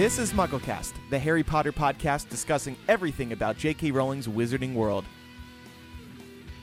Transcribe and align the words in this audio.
This 0.00 0.18
is 0.18 0.32
MuggleCast, 0.32 0.94
the 1.10 1.18
Harry 1.18 1.42
Potter 1.42 1.72
podcast 1.72 2.30
discussing 2.30 2.74
everything 2.88 3.34
about 3.34 3.58
J.K. 3.58 3.90
Rowling's 3.90 4.26
wizarding 4.26 4.72
world. 4.72 5.04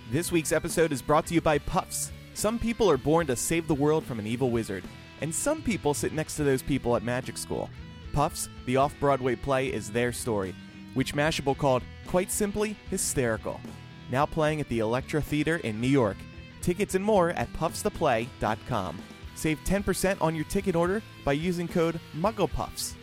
This 0.09 0.31
week's 0.31 0.51
episode 0.51 0.91
is 0.91 1.03
brought 1.03 1.27
to 1.27 1.35
you 1.35 1.41
by 1.41 1.59
Puffs. 1.59 2.11
Some 2.33 2.57
people 2.57 2.89
are 2.89 2.97
born 2.97 3.27
to 3.27 3.35
save 3.35 3.67
the 3.67 3.75
world 3.75 4.03
from 4.05 4.17
an 4.17 4.25
evil 4.25 4.49
wizard, 4.49 4.83
and 5.21 5.31
some 5.31 5.61
people 5.61 5.93
sit 5.93 6.13
next 6.13 6.35
to 6.37 6.43
those 6.43 6.63
people 6.63 6.95
at 6.95 7.03
magic 7.03 7.37
school. 7.37 7.69
Puffs, 8.11 8.49
the 8.65 8.77
off 8.77 8.95
Broadway 8.99 9.35
play, 9.35 9.71
is 9.71 9.91
their 9.91 10.11
story, 10.11 10.55
which 10.95 11.13
Mashable 11.13 11.55
called, 11.55 11.83
quite 12.07 12.31
simply, 12.31 12.75
hysterical. 12.89 13.61
Now 14.09 14.25
playing 14.25 14.61
at 14.61 14.69
the 14.69 14.79
Elektra 14.79 15.21
Theater 15.21 15.57
in 15.57 15.79
New 15.79 15.85
York. 15.85 16.17
Tickets 16.61 16.95
and 16.95 17.05
more 17.05 17.29
at 17.29 17.53
puffstheplay.com. 17.53 18.97
Save 19.35 19.59
10% 19.63 20.17
on 20.23 20.35
your 20.35 20.45
ticket 20.45 20.75
order 20.75 21.03
by 21.23 21.33
using 21.33 21.67
code 21.67 21.99
MugglePuffs. 22.15 22.95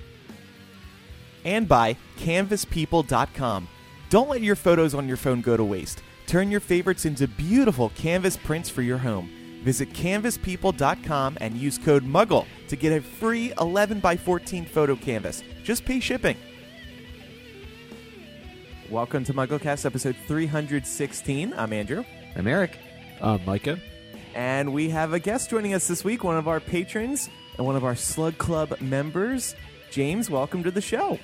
And 1.45 1.69
by 1.69 1.97
canvaspeople.com. 2.19 3.69
Don't 4.11 4.29
let 4.29 4.43
your 4.43 4.57
photos 4.57 4.95
on 4.95 5.09
your 5.09 5.17
phone 5.17 5.41
go 5.41 5.57
to 5.57 5.65
waste. 5.65 6.03
Turn 6.27 6.51
your 6.51 6.61
favorites 6.61 7.05
into 7.05 7.29
beautiful 7.29 7.91
canvas 7.91 8.37
prints 8.37 8.71
for 8.71 8.83
your 8.83 8.99
home. 8.99 9.31
Visit 9.63 9.93
canvaspeople.com 9.93 11.39
and 11.41 11.57
use 11.57 11.79
code 11.79 12.05
MUGGLE 12.05 12.47
to 12.69 12.77
get 12.77 12.93
a 12.93 13.01
free 13.01 13.53
11 13.61 14.01
by 14.01 14.17
14 14.17 14.65
photo 14.67 14.95
canvas. 14.95 15.43
Just 15.63 15.85
pay 15.85 16.01
shipping. 16.01 16.37
Welcome 18.91 19.25
to 19.25 19.35
MuggleCast 19.35 19.87
episode 19.87 20.17
316. 20.27 21.55
I'm 21.55 21.73
Andrew. 21.73 22.05
I'm 22.37 22.47
Eric. 22.47 22.79
Uh, 23.21 23.39
Micah. 23.47 23.79
And 24.35 24.73
we 24.75 24.91
have 24.91 25.13
a 25.13 25.19
guest 25.19 25.49
joining 25.49 25.75
us 25.75 25.89
this 25.89 26.05
week, 26.05 26.23
one 26.23 26.37
of 26.37 26.47
our 26.47 26.61
patrons 26.61 27.31
and 27.57 27.67
one 27.67 27.77
of 27.77 27.85
our 27.85 27.97
Slug 27.97 28.37
Club 28.37 28.81
members. 28.81 29.55
James, 29.91 30.29
welcome 30.29 30.63
to 30.65 30.71
the 30.71 30.81
show. 30.81 31.19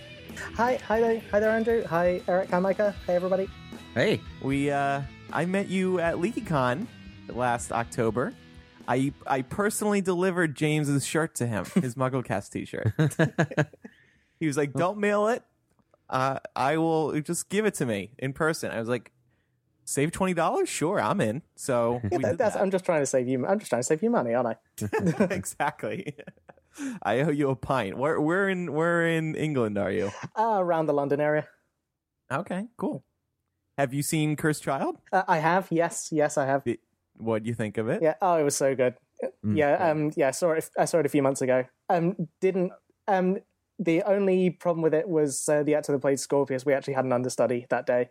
Hi, 0.55 0.77
hi 0.86 1.00
there, 1.00 1.23
hi 1.31 1.41
there, 1.41 1.50
Andrew. 1.50 1.84
Hi, 1.86 2.20
Eric. 2.28 2.50
Hi, 2.50 2.59
Micah. 2.59 2.95
Hey, 3.06 3.14
everybody. 3.14 3.48
Hey. 3.95 4.20
We 4.42 4.70
uh 4.70 5.03
I 5.33 5.45
met 5.47 5.69
you 5.69 6.00
at 6.00 6.17
LeakyCon 6.17 6.86
last 7.28 7.73
October. 7.73 8.33
I 8.86 9.12
I 9.27 9.42
personally 9.42 10.01
delivered 10.01 10.55
James's 10.56 11.05
shirt 11.06 11.34
to 11.36 11.47
him, 11.47 11.64
his 11.75 11.95
MuggleCast 11.97 12.51
t-shirt. 12.51 12.92
he 14.41 14.47
was 14.47 14.56
like, 14.56 14.73
"Don't 14.73 14.98
mail 14.98 15.28
it. 15.28 15.42
Uh 16.08 16.39
I 16.55 16.77
will 16.78 17.20
just 17.20 17.48
give 17.48 17.67
it 17.67 17.75
to 17.75 17.86
me 17.86 18.11
in 18.19 18.33
person." 18.33 18.70
I 18.70 18.78
was 18.78 18.89
like, 18.89 19.12
"Save 19.84 20.12
$20? 20.12 20.67
Sure, 20.67 21.01
I'm 21.01 21.20
in." 21.20 21.42
So, 21.56 22.01
Yeah, 22.11 22.19
that, 22.19 22.39
that's, 22.39 22.55
that. 22.55 22.62
I'm 22.62 22.70
just 22.70 22.84
trying 22.84 23.03
to 23.03 23.06
save 23.06 23.28
you. 23.28 23.47
I'm 23.47 23.58
just 23.58 23.70
trying 23.70 23.81
to 23.81 23.86
save 23.86 24.03
you 24.03 24.11
money, 24.11 24.34
aren't 24.34 24.56
I? 24.81 25.25
exactly. 25.34 26.14
I 27.03 27.21
owe 27.21 27.31
you 27.31 27.51
a 27.51 27.57
pint. 27.57 27.97
Where 27.99 28.21
where 28.21 28.49
in 28.49 28.73
where 28.73 29.07
in 29.07 29.35
England 29.35 29.79
are 29.79 29.91
you? 29.91 30.11
Uh, 30.39 30.59
around 30.61 30.87
the 30.87 30.93
London 30.95 31.21
area. 31.21 31.47
Okay, 32.33 32.67
cool. 32.77 33.05
Have 33.77 33.93
you 33.95 34.03
seen 34.03 34.37
Cursed 34.37 34.63
Child? 34.63 34.98
Uh, 35.13 35.23
I 35.27 35.39
have. 35.39 35.69
Yes, 35.71 36.11
yes, 36.13 36.37
I 36.39 36.47
have. 36.47 36.63
What 37.17 37.43
do 37.43 37.48
you 37.48 37.55
think 37.55 37.77
of 37.79 37.89
it? 37.89 38.03
Yeah. 38.03 38.15
Oh, 38.23 38.37
it 38.37 38.43
was 38.45 38.57
so 38.57 38.75
good. 38.75 38.95
Mm. 39.45 39.57
Yeah. 39.57 39.91
Um. 39.91 40.13
Yeah. 40.17 40.29
I 40.29 40.31
saw 40.33 40.53
it. 40.53 40.69
I 40.79 40.85
saw 40.85 40.98
it 40.98 41.07
a 41.07 41.09
few 41.11 41.23
months 41.23 41.43
ago. 41.43 41.65
Um. 41.89 42.29
Didn't. 42.41 42.73
Um. 43.09 43.39
The 43.79 44.03
only 44.03 44.51
problem 44.51 44.83
with 44.83 44.93
it 44.95 45.09
was 45.09 45.48
uh, 45.48 45.63
the 45.63 45.75
actor 45.75 45.93
that 45.93 46.01
played 46.01 46.21
Scorpius. 46.21 46.67
We 46.67 46.75
actually 46.75 46.95
had 46.95 47.05
an 47.07 47.13
understudy 47.13 47.67
that 47.71 47.87
day. 47.87 48.11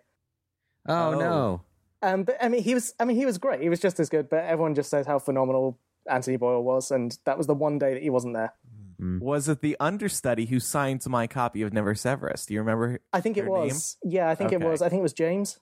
Oh, 0.88 1.14
Oh. 1.14 1.20
no. 1.20 1.62
Um. 2.02 2.24
But 2.24 2.38
I 2.42 2.50
mean, 2.50 2.64
he 2.64 2.74
was. 2.74 2.94
I 3.00 3.06
mean, 3.06 3.18
he 3.18 3.26
was 3.26 3.38
great. 3.38 3.62
He 3.62 3.70
was 3.70 3.80
just 3.80 4.00
as 4.00 4.10
good. 4.10 4.30
But 4.30 4.44
everyone 4.46 4.76
just 4.76 4.90
says 4.90 5.06
how 5.08 5.20
phenomenal 5.20 5.80
Anthony 6.10 6.38
Boyle 6.38 6.64
was, 6.64 6.92
and 6.92 7.18
that 7.26 7.38
was 7.38 7.48
the 7.48 7.54
one 7.54 7.80
day 7.80 7.94
that 7.94 8.04
he 8.04 8.10
wasn't 8.10 8.34
there. 8.34 8.54
Was 9.00 9.48
it 9.48 9.62
the 9.62 9.78
understudy 9.80 10.46
who 10.46 10.60
signed 10.60 11.06
my 11.08 11.26
copy 11.26 11.62
of 11.62 11.72
Never 11.72 11.96
Severus? 11.96 12.46
Do 12.46 12.54
you 12.54 12.60
remember 12.60 13.00
I 13.14 13.22
think 13.22 13.38
it 13.38 13.46
Her 13.46 13.50
was. 13.50 13.98
Yeah. 14.04 14.30
I 14.30 14.36
think 14.36 14.52
it 14.52 14.60
was. 14.60 14.82
I 14.82 14.90
think 14.90 15.00
it 15.00 15.04
was 15.04 15.14
James. 15.14 15.58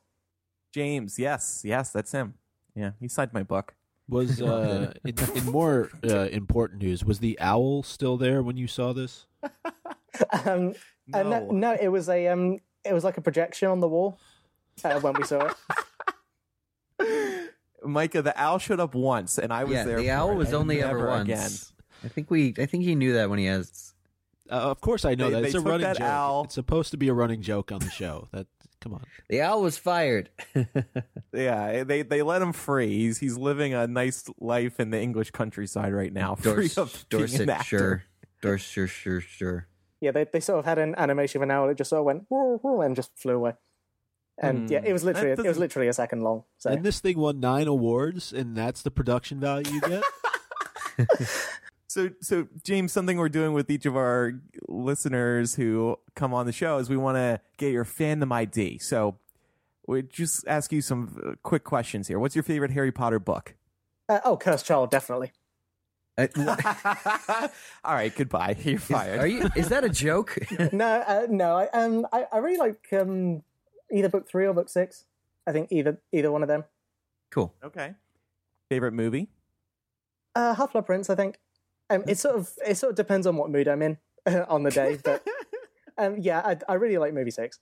James? 0.74 1.20
Yes, 1.20 1.62
yes, 1.64 1.92
that's 1.92 2.12
him. 2.12 2.34
Yeah, 2.76 2.92
he 3.00 3.08
signed 3.08 3.34
my 3.34 3.44
book. 3.44 3.76
Was 4.10 4.42
uh, 4.42 4.94
in, 5.04 5.16
in 5.36 5.46
more 5.46 5.92
uh, 6.04 6.30
important 6.30 6.82
news, 6.82 7.04
was 7.04 7.20
the 7.20 7.38
owl 7.40 7.84
still 7.84 8.18
there 8.18 8.42
when 8.42 8.58
you 8.58 8.68
saw 8.68 8.94
this? 8.94 9.26
Um. 10.46 10.74
Uh, 11.14 11.22
no, 11.22 11.52
no, 11.52 11.78
it 11.80 11.90
was 11.90 12.10
a 12.10 12.28
um, 12.30 12.58
it 12.84 12.92
was 12.92 13.04
like 13.04 13.18
a 13.18 13.22
projection 13.22 13.68
on 13.68 13.82
the 13.82 13.88
wall 13.88 14.18
uh, 14.84 15.00
when 15.00 15.14
we 15.14 15.24
saw 15.24 15.46
it. 15.46 15.54
Micah, 17.84 18.22
the 18.22 18.40
owl 18.40 18.58
showed 18.60 18.80
up 18.80 18.96
once, 18.96 19.38
and 19.38 19.52
I 19.54 19.64
was 19.64 19.74
Yeah, 19.74 19.84
there. 19.84 19.98
the 19.98 20.08
for 20.08 20.12
owl 20.14 20.32
it, 20.32 20.36
was 20.36 20.48
and 20.50 20.56
only 20.58 20.82
ever 20.84 21.08
once. 21.08 21.24
again. 21.30 21.52
I 22.04 22.08
think 22.10 22.30
we. 22.32 22.54
I 22.58 22.66
think 22.66 22.84
he 22.84 22.96
knew 22.96 23.14
that 23.14 23.30
when 23.30 23.40
he 23.40 23.48
asked. 23.48 23.94
Uh, 24.50 24.54
of 24.56 24.80
course, 24.82 25.04
I 25.06 25.16
know 25.16 25.26
They- 25.26 25.34
that 25.36 25.42
they 25.42 25.48
it's 25.48 25.56
a 25.56 25.60
running 25.62 25.82
that 25.82 25.98
joke. 25.98 26.08
owl- 26.08 26.44
It's 26.46 26.56
supposed 26.56 26.92
to 26.92 26.98
be 26.98 27.10
a 27.10 27.14
running 27.14 27.42
joke 27.42 27.72
on 27.72 27.80
the 27.80 27.90
show. 27.90 28.28
That 28.34 28.48
come 28.80 28.94
on. 28.94 29.02
The 29.30 29.42
owl 29.42 29.62
was 29.62 29.78
fired. 29.78 30.30
Yeah, 31.34 31.84
they 31.84 32.02
they 32.04 32.22
let 32.22 32.42
him 32.42 32.54
free. 32.54 32.88
He's 32.98 33.18
he's 33.20 33.38
living 33.38 33.74
a 33.74 33.86
nice 33.88 34.24
life 34.40 34.80
in 34.80 34.90
the 34.92 35.00
English 35.00 35.32
countryside 35.32 35.94
right 35.94 36.12
now, 36.14 36.36
free 36.36 36.68
Dors- 36.70 36.78
of 36.78 37.06
being 37.10 37.24
an 37.24 37.50
actor. 37.50 37.78
Dorsetshire. 37.78 38.04
Dorsetshire, 38.42 38.88
sure, 38.88 39.22
sure. 39.22 39.68
Yeah, 40.02 40.12
they 40.12 40.26
they 40.32 40.40
sort 40.40 40.60
of 40.60 40.66
had 40.66 40.78
an 40.78 40.96
animation 40.98 41.40
of 41.40 41.44
an 41.44 41.52
owl 41.52 41.68
that 41.68 41.78
just 41.78 41.90
sort 41.90 42.00
of 42.00 42.06
went 42.06 42.24
"Woo, 42.30 42.60
woo," 42.64 42.82
and 42.82 42.96
just 42.96 43.12
flew 43.18 43.36
away. 43.36 43.54
And 44.40 44.68
Hmm. 44.68 44.74
yeah, 44.74 44.82
it 44.84 44.94
was 44.94 45.04
literally 45.04 45.32
it 45.32 45.48
was 45.48 45.58
literally 45.58 45.88
a 45.88 45.94
second 45.94 46.22
long. 46.22 46.44
So 46.58 46.70
And 46.70 46.84
this 46.84 47.00
thing 47.00 47.18
won 47.18 47.40
nine 47.40 47.68
awards, 47.68 48.32
and 48.34 48.56
that's 48.56 48.84
the 48.84 48.92
production 48.92 49.40
value 49.40 49.72
you 49.74 49.82
get. 49.82 50.04
So, 51.90 52.10
so 52.22 52.48
James, 52.64 52.92
something 52.92 53.18
we're 53.18 53.30
doing 53.30 53.54
with 53.54 53.72
each 53.72 53.86
of 53.86 53.96
our 53.96 54.34
listeners 54.68 55.56
who 55.56 55.98
come 56.16 56.34
on 56.34 56.46
the 56.46 56.52
show 56.52 56.78
is 56.80 56.90
we 56.90 56.98
want 56.98 57.16
to 57.16 57.40
get 57.58 57.72
your 57.72 57.86
fandom 57.86 58.32
ID. 58.32 58.78
So, 58.80 59.18
we 59.88 60.02
just 60.04 60.46
ask 60.48 60.72
you 60.74 60.82
some 60.82 61.18
uh, 61.26 61.32
quick 61.44 61.64
questions 61.64 62.10
here. 62.10 62.20
What's 62.20 62.36
your 62.36 62.44
favorite 62.44 62.72
Harry 62.72 62.92
Potter 62.92 63.20
book? 63.20 63.56
uh, 64.10 64.20
oh, 64.26 64.36
cursed 64.36 64.66
child, 64.66 64.92
definitely. 64.92 65.32
Uh, 66.18 66.28
All 67.86 67.94
right, 67.96 68.14
goodbye. 68.14 68.58
You're 68.64 68.76
is, 68.76 68.84
fired. 68.84 69.20
are 69.22 69.28
you? 69.28 69.50
Is 69.56 69.70
that 69.70 69.84
a 69.86 69.90
joke? 69.90 70.38
no, 70.74 71.04
uh, 71.08 71.28
no, 71.30 71.56
I 71.56 71.68
um 71.70 72.06
I, 72.12 72.26
I 72.32 72.38
really 72.40 72.58
like 72.58 72.86
um 72.92 73.44
either 73.92 74.10
book 74.10 74.30
three 74.30 74.46
or 74.46 74.54
book 74.54 74.70
six. 74.70 75.06
I 75.46 75.52
think 75.52 75.72
either 75.72 76.00
either 76.12 76.32
one 76.32 76.42
of 76.42 76.48
them. 76.48 76.66
cool. 77.32 77.54
okay. 77.64 77.96
Favorite 78.70 78.94
movie? 78.94 79.30
Uh, 80.36 80.54
Half 80.54 80.74
Blood 80.74 80.86
Prince, 80.86 81.10
I 81.10 81.16
think. 81.16 81.40
Um, 81.90 82.04
it 82.06 82.18
sort 82.18 82.36
of 82.36 82.50
it 82.66 82.76
sort 82.76 82.92
of 82.92 82.98
depends 82.98 83.26
on 83.26 83.38
what 83.38 83.50
mood 83.50 83.68
I'm 83.68 83.82
in 83.82 83.98
on 84.50 84.64
the 84.64 84.72
day, 84.72 84.98
but 85.04 85.26
um, 85.98 86.18
yeah, 86.20 86.42
I, 86.44 86.58
I 86.68 86.74
really 86.76 86.98
like 86.98 87.14
movie 87.14 87.32
six. 87.32 87.60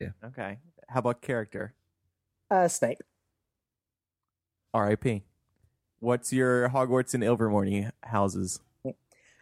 Yeah. 0.00 0.10
Okay. 0.24 0.58
How 0.88 1.00
about 1.00 1.22
character? 1.22 1.74
Uh, 2.50 2.68
Snape. 2.68 2.98
R.I.P. 4.72 5.22
What's 6.00 6.32
your 6.32 6.68
Hogwarts 6.68 7.14
and 7.14 7.22
Ilvermorny 7.22 7.90
houses? 8.02 8.60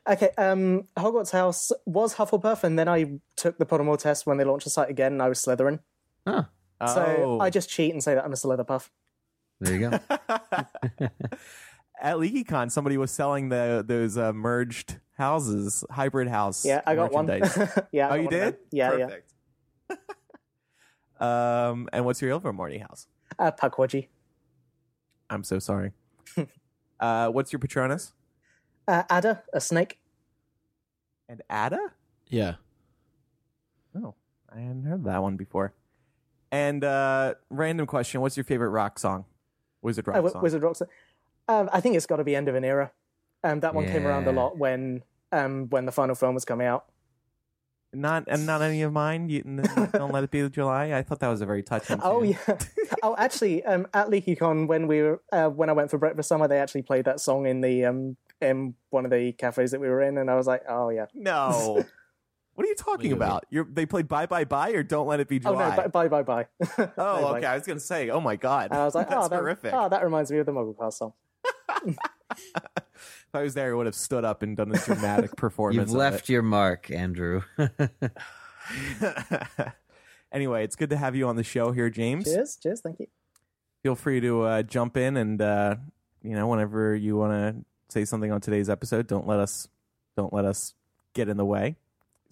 Okay, 0.09 0.31
um, 0.37 0.84
Hogwarts 0.97 1.31
House 1.31 1.70
was 1.87 2.16
Hufflepuff, 2.16 2.64
and 2.64 2.78
then 2.78 2.88
I 2.88 3.20
took 3.37 3.59
the 3.59 3.66
Pottermore 3.66 3.99
test 3.99 4.26
when 4.26 4.37
they 4.37 4.44
launched 4.44 4.64
the 4.64 4.70
site 4.70 4.91
again, 4.91 5.12
and 5.12 5.22
I 5.22 5.28
was 5.28 5.38
Slytherin. 5.38 5.78
Huh. 6.26 6.44
So 6.86 7.16
Oh. 7.18 7.40
I 7.40 7.50
just 7.50 7.68
cheat 7.68 7.92
and 7.92 8.02
say 8.02 8.14
that 8.14 8.24
I'm 8.24 8.32
a 8.32 8.36
Slitherpuff. 8.36 8.88
There 9.60 9.72
you 9.76 9.90
go. 9.90 9.98
At 12.00 12.16
LeakyCon, 12.16 12.70
somebody 12.72 12.96
was 12.98 13.12
selling 13.12 13.48
the 13.48 13.84
those 13.86 14.18
uh, 14.18 14.32
merged 14.32 14.98
houses, 15.16 15.84
hybrid 15.88 16.26
house. 16.26 16.64
Yeah, 16.64 16.80
I 16.84 16.96
got 16.96 17.12
one. 17.12 17.26
merchandise. 17.26 17.84
yeah. 17.92 18.08
I 18.08 18.10
oh, 18.10 18.10
got 18.10 18.16
you 18.16 18.24
one 18.24 18.32
did? 18.32 18.42
them. 18.54 18.60
Yeah, 18.72 18.90
Perfect. 18.90 19.32
um, 21.20 21.88
and 21.92 22.04
what's 22.04 22.20
your 22.20 22.36
Ilvermorny 22.38 22.80
house? 22.80 23.06
yeah. 23.38 23.46
Uh, 23.46 23.50
Pukwudgie. 23.52 24.08
I'm 25.30 25.44
so 25.44 25.60
sorry. 25.60 25.92
uh, 26.98 27.28
what's 27.28 27.52
your 27.52 27.60
Patronus? 27.60 28.12
Uh, 28.88 29.04
Adder, 29.08 29.42
a 29.52 29.60
snake. 29.60 30.00
And 31.28 31.40
Adder? 31.48 31.94
yeah. 32.28 32.54
Oh, 33.96 34.14
I 34.54 34.58
hadn't 34.58 34.84
heard 34.84 35.04
that 35.04 35.22
one 35.22 35.36
before. 35.36 35.72
And 36.52 36.84
uh, 36.84 37.34
random 37.50 37.87
question: 37.87 38.20
What's 38.20 38.37
your 38.37 38.44
favorite 38.44 38.69
rock 38.69 38.99
song? 38.99 39.25
Wizard 39.81 40.06
rock 40.06 40.16
Uh, 40.25 40.28
song. 40.28 40.43
Wizard 40.43 40.62
Rocks. 40.62 40.82
Um, 41.49 41.69
I 41.72 41.81
think 41.81 41.96
it's 41.96 42.06
got 42.06 42.16
to 42.16 42.25
be 42.25 42.37
End 42.37 42.46
of 42.49 42.54
an 42.54 42.64
Era. 42.64 42.93
Um, 43.43 43.58
that 43.60 43.75
one 43.75 43.87
came 43.87 44.06
around 44.06 44.28
a 44.28 44.32
lot 44.32 44.56
when 44.56 45.02
um 45.32 45.69
when 45.70 45.87
the 45.87 45.93
final 45.93 46.14
film 46.14 46.34
was 46.34 46.44
coming 46.44 46.66
out. 46.66 46.84
Not 47.94 48.25
and 48.28 48.46
not 48.46 48.62
any 48.62 48.82
of 48.82 48.93
mine. 48.93 49.28
You, 49.28 49.43
don't 49.43 50.12
let 50.12 50.25
it 50.25 50.31
be 50.31 50.49
July. 50.49 50.93
I 50.93 51.02
thought 51.02 51.19
that 51.20 51.28
was 51.28 51.40
a 51.40 51.46
very 51.46 51.62
touching. 51.62 52.00
Oh 52.02 52.20
tune. 52.22 52.37
yeah. 52.46 52.58
oh, 53.02 53.14
actually, 53.19 53.64
um, 53.64 53.87
at 53.93 54.08
LeakyCon 54.08 54.66
when 54.69 54.87
we 54.87 55.02
were 55.02 55.20
uh, 55.32 55.49
when 55.49 55.69
I 55.69 55.72
went 55.72 55.90
for 55.90 55.99
breakfast 55.99 56.28
somewhere, 56.28 56.49
they 56.49 56.58
actually 56.58 56.82
played 56.82 57.04
that 57.06 57.19
song 57.20 57.46
in 57.46 57.60
the 57.62 57.84
um 57.87 58.16
in 58.40 58.75
one 58.90 59.04
of 59.04 59.10
the 59.10 59.32
cafes 59.32 59.72
that 59.72 59.81
we 59.81 59.88
were 59.88 60.00
in, 60.02 60.16
and 60.19 60.31
I 60.31 60.37
was 60.37 60.46
like, 60.46 60.62
oh 60.69 60.90
yeah. 60.90 61.06
No. 61.14 61.84
What 62.62 62.67
are 62.67 62.69
you 62.69 62.76
talking 62.76 63.11
Wait 63.11 63.17
about? 63.17 63.47
You're, 63.50 63.64
they 63.64 63.87
played 63.87 64.06
Bye 64.06 64.26
Bye 64.26 64.44
Bye 64.44 64.70
or 64.70 64.85
Don't 64.85 65.09
Let 65.09 65.19
It 65.19 65.26
Be 65.26 65.41
Oh 65.44 65.50
no, 65.50 65.59
bye 65.59 65.88
bye 65.88 66.06
bye 66.06 66.23
bye. 66.23 66.47
Oh, 66.97 67.35
okay. 67.35 67.44
I 67.44 67.56
was 67.56 67.67
gonna 67.67 67.81
say, 67.81 68.09
oh 68.09 68.20
my 68.20 68.37
god, 68.37 68.70
And 68.70 68.79
I 68.79 68.85
was 68.85 68.94
like, 68.94 69.09
that's 69.11 69.26
oh, 69.26 69.29
that, 69.29 69.35
horrific. 69.35 69.75
oh, 69.75 69.88
that 69.88 70.05
reminds 70.05 70.31
me 70.31 70.38
of 70.38 70.47
the 70.47 70.53
Mugglecast 70.53 70.93
song. 70.93 71.12
if 71.87 71.97
I 73.35 73.43
was 73.43 73.55
there, 73.55 73.73
I 73.73 73.75
would 73.76 73.87
have 73.87 73.97
stood 73.97 74.25
up 74.25 74.44
and 74.44 74.56
done 74.56 74.73
a 74.73 74.79
dramatic 74.79 75.35
performance. 75.35 75.91
You've 75.91 75.99
left 75.99 76.29
your 76.29 76.43
mark, 76.43 76.88
Andrew. 76.93 77.43
anyway, 80.31 80.62
it's 80.62 80.76
good 80.76 80.91
to 80.91 80.97
have 80.97 81.17
you 81.17 81.26
on 81.26 81.35
the 81.35 81.43
show 81.43 81.73
here, 81.73 81.91
James. 81.91 82.26
cheers, 82.26 82.56
cheers, 82.62 82.81
thank 82.81 83.00
you. 83.00 83.09
Feel 83.82 83.97
free 83.97 84.20
to 84.20 84.43
uh, 84.43 84.62
jump 84.62 84.97
in 84.97 85.17
and 85.17 85.43
uh, 85.43 85.75
you 86.23 86.37
know 86.37 86.47
whenever 86.47 86.94
you 86.94 87.17
want 87.17 87.32
to 87.32 87.64
say 87.88 88.05
something 88.05 88.31
on 88.31 88.41
today's 88.41 88.70
episode. 88.70 89.09
Don't 89.09 89.26
let 89.26 89.41
us 89.41 89.67
don't 90.17 90.32
let 90.32 90.44
us 90.44 90.75
get 91.12 91.29
in 91.29 91.37
the 91.37 91.44
way. 91.44 91.75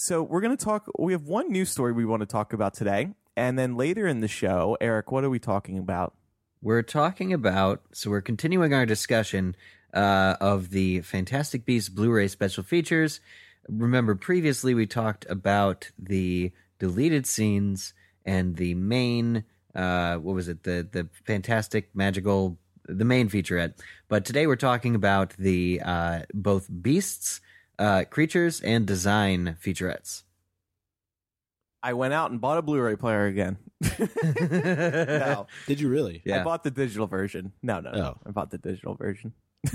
So 0.01 0.23
we're 0.23 0.41
going 0.41 0.57
to 0.57 0.65
talk. 0.65 0.87
We 0.99 1.13
have 1.13 1.25
one 1.25 1.53
news 1.53 1.69
story 1.69 1.93
we 1.93 2.07
want 2.07 2.21
to 2.21 2.27
talk 2.27 2.55
about 2.55 2.73
today, 2.73 3.11
and 3.37 3.59
then 3.59 3.77
later 3.77 4.07
in 4.07 4.21
the 4.21 4.29
show, 4.29 4.79
Eric, 4.81 5.13
what 5.13 5.25
are 5.25 5.31
we 5.31 5.39
talking 5.39 5.77
about? 5.77 6.15
we're 6.63 6.83
talking 6.83 7.33
about, 7.33 7.83
so 7.93 8.11
we're 8.11 8.21
continuing 8.21 8.75
our 8.75 8.87
discussion 8.87 9.57
uh, 9.95 10.37
of 10.41 10.71
the 10.71 11.01
Fantastic 11.01 11.65
Beasts 11.65 11.89
Blu 11.89 12.11
ray 12.11 12.29
special 12.29 12.63
features. 12.63 13.21
Remember, 13.69 14.15
previously 14.15 14.75
we 14.75 14.87
talked 14.87 15.27
about 15.29 15.91
the 15.99 16.53
deleted 16.79 17.27
scenes 17.27 17.95
and 18.25 18.57
the 18.57 18.75
main, 18.75 19.45
uh, 19.75 20.17
what 20.17 20.35
was 20.35 20.49
it, 20.49 20.63
the, 20.63 20.87
the 20.91 21.09
Fantastic 21.25 21.91
Magical, 21.95 22.59
the 22.87 23.05
main 23.05 23.29
featurette. 23.29 23.75
But 24.09 24.25
today 24.25 24.47
we're 24.47 24.57
talking 24.57 24.95
about 24.95 25.35
the 25.39 25.81
uh, 25.85 26.21
both 26.35 26.69
beasts, 26.83 27.41
uh, 27.81 28.05
creatures, 28.05 28.61
and 28.61 28.87
design 28.87 29.57
featurettes. 29.61 30.23
I 31.83 31.95
went 31.95 32.13
out 32.15 32.31
and 32.31 32.41
bought 32.41 32.59
a 32.59 32.63
Blu-ray 32.63 32.97
player 32.97 33.27
again. 33.27 33.57
no, 33.99 35.47
Did 35.67 35.81
you 35.81 35.89
really? 35.89 36.21
Yeah. 36.25 36.43
I 36.43 36.45
bought 36.45 36.63
the 36.63 36.71
digital 36.71 37.07
version. 37.07 37.53
No, 37.63 37.81
no, 37.81 37.91
no. 37.91 38.05
Oh. 38.05 38.17
I 38.27 38.31
bought 38.31 38.51
the 38.51 38.59
digital 38.59 38.95
version. 38.95 39.33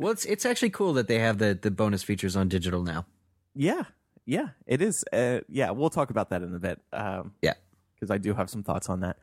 Well, 0.00 0.12
it's 0.12 0.24
it's 0.26 0.46
actually 0.46 0.70
cool 0.70 0.92
that 0.92 1.08
they 1.08 1.18
have 1.18 1.38
the, 1.38 1.58
the 1.60 1.72
bonus 1.72 2.04
features 2.04 2.36
on 2.36 2.46
digital 2.48 2.84
now. 2.84 3.04
Yeah, 3.56 3.82
yeah, 4.26 4.50
it 4.64 4.80
is. 4.80 5.04
Uh, 5.12 5.40
yeah, 5.48 5.70
we'll 5.72 5.90
talk 5.90 6.10
about 6.10 6.30
that 6.30 6.40
in 6.42 6.54
a 6.54 6.58
bit. 6.60 6.80
Um, 6.92 7.32
Yeah. 7.42 7.54
because 7.96 8.12
I 8.12 8.18
do 8.18 8.32
have 8.34 8.48
some 8.48 8.62
thoughts 8.62 8.88
on 8.88 9.00
that. 9.00 9.18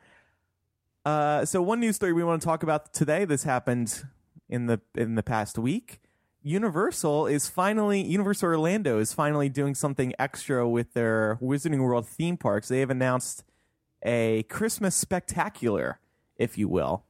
Uh, 1.06 1.46
so 1.46 1.62
one 1.62 1.80
news 1.80 1.96
story 1.96 2.12
we 2.12 2.26
want 2.26 2.42
to 2.42 2.46
talk 2.46 2.62
about 2.62 2.94
today. 2.94 3.24
This 3.24 3.44
happened 3.44 4.04
in 4.50 4.66
the 4.66 4.82
in 4.96 5.16
the 5.16 5.24
past 5.24 5.58
week. 5.58 6.02
Universal 6.48 7.26
is 7.26 7.50
finally 7.50 8.04
Universal 8.04 8.50
Orlando 8.50 9.00
is 9.00 9.14
finally 9.14 9.50
doing 9.50 9.74
something 9.74 10.14
extra 10.20 10.70
with 10.70 10.94
their 10.94 11.40
Wizarding 11.42 11.80
World 11.80 12.08
theme 12.08 12.38
parks. 12.38 12.68
They 12.68 12.82
have 12.82 12.92
announced 12.92 13.44
a 14.04 14.44
Christmas 14.44 14.94
spectacular, 14.94 16.00
if 16.38 16.56
you 16.56 16.68
will. 16.68 17.04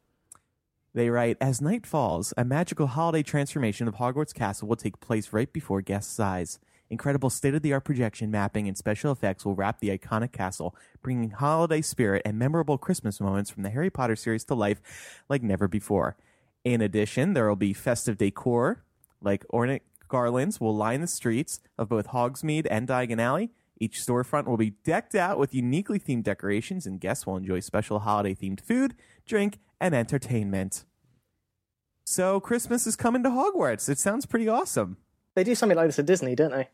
They 0.94 1.10
write, 1.10 1.36
as 1.42 1.60
night 1.60 1.86
falls, 1.86 2.34
a 2.38 2.46
magical 2.46 2.88
holiday 2.88 3.24
transformation 3.24 3.90
of 3.90 3.96
Hogwarts 3.96 4.34
Castle 4.34 4.70
will 4.70 4.78
take 4.78 5.02
place 5.02 5.34
right 5.34 5.52
before 5.52 5.82
guests' 5.82 6.18
eyes. 6.18 6.58
Incredible 6.90 7.30
state 7.30 7.56
of 7.56 7.62
the 7.62 7.74
art 7.74 7.84
projection 7.84 8.32
mapping 8.32 8.70
and 8.70 8.78
special 8.78 9.12
effects 9.12 9.44
will 9.44 9.56
wrap 9.56 9.82
the 9.82 9.90
iconic 9.90 10.32
castle, 10.32 10.78
bringing 11.02 11.32
holiday 11.32 11.82
spirit 11.82 12.22
and 12.24 12.40
memorable 12.40 12.78
Christmas 12.78 13.20
moments 13.20 13.50
from 13.50 13.64
the 13.64 13.70
Harry 13.72 13.90
Potter 13.90 14.16
series 14.16 14.46
to 14.46 14.56
life 14.56 14.80
like 15.28 15.44
never 15.44 15.68
before. 15.68 16.16
In 16.64 16.80
addition, 16.80 17.34
there 17.34 17.50
will 17.50 17.58
be 17.58 17.74
festive 17.74 18.18
decor, 18.18 18.85
like 19.26 19.46
ornate 19.50 19.84
garlands, 20.08 20.62
will 20.62 20.76
line 20.76 21.02
the 21.02 21.08
streets 21.08 21.60
of 21.78 21.90
both 21.90 22.08
Hogsmeade 22.08 22.68
and 22.70 22.88
Diagon 22.88 23.20
Alley. 23.20 23.52
Each 23.78 24.00
storefront 24.00 24.46
will 24.46 24.58
be 24.58 24.70
decked 24.86 25.16
out 25.16 25.38
with 25.38 25.54
uniquely 25.54 26.00
themed 26.00 26.24
decorations, 26.24 26.86
and 26.86 27.00
guests 27.00 27.26
will 27.26 27.36
enjoy 27.36 27.60
special 27.60 28.00
holiday 28.00 28.34
themed 28.34 28.62
food, 28.62 28.96
drink, 29.26 29.60
and 29.82 29.94
entertainment. 29.94 30.86
So, 32.06 32.40
Christmas 32.40 32.88
is 32.88 32.96
coming 32.96 33.24
to 33.24 33.30
Hogwarts. 33.30 33.90
It 33.90 33.98
sounds 33.98 34.26
pretty 34.26 34.48
awesome. 34.48 34.98
They 35.34 35.44
do 35.44 35.56
something 35.56 35.76
like 35.76 35.88
this 35.88 36.00
at 36.00 36.06
Disney, 36.06 36.36
don't 36.36 36.52
they? 36.52 36.70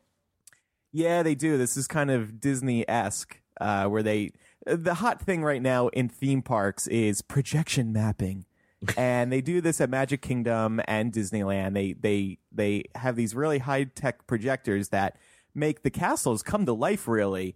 Yeah, 0.92 1.24
they 1.24 1.36
do. 1.36 1.58
This 1.58 1.78
is 1.78 1.88
kind 1.88 2.12
of 2.12 2.40
Disney 2.40 2.88
esque, 2.88 3.40
uh, 3.60 3.86
where 3.86 4.04
they. 4.04 4.34
The 4.68 4.96
hot 4.96 5.22
thing 5.22 5.44
right 5.44 5.62
now 5.62 5.88
in 5.88 6.08
theme 6.08 6.44
parks 6.44 6.86
is 6.88 7.24
projection 7.24 7.92
mapping. 7.92 8.46
and 8.98 9.32
they 9.32 9.42
do 9.42 9.62
this 9.62 9.80
at 9.80 9.90
Magic 9.90 10.22
Kingdom 10.22 10.82
and 10.86 11.12
Disneyland. 11.12 11.74
They 11.74 11.94
they 11.94 12.40
they 12.52 12.86
have 12.96 13.16
these 13.16 13.36
really 13.36 13.60
high 13.60 13.84
tech 13.84 14.26
projectors 14.28 14.90
that 14.90 15.18
make 15.54 15.84
the 15.84 15.90
castles 15.90 16.42
come 16.42 16.66
to 16.66 16.74
life 16.74 17.08
really 17.08 17.56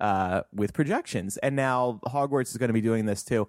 uh, 0.00 0.42
with 0.52 0.72
projections. 0.72 1.36
And 1.38 1.54
now 1.54 2.00
Hogwarts 2.06 2.50
is 2.50 2.56
going 2.56 2.68
to 2.70 2.74
be 2.74 2.80
doing 2.80 3.06
this 3.06 3.22
too. 3.22 3.46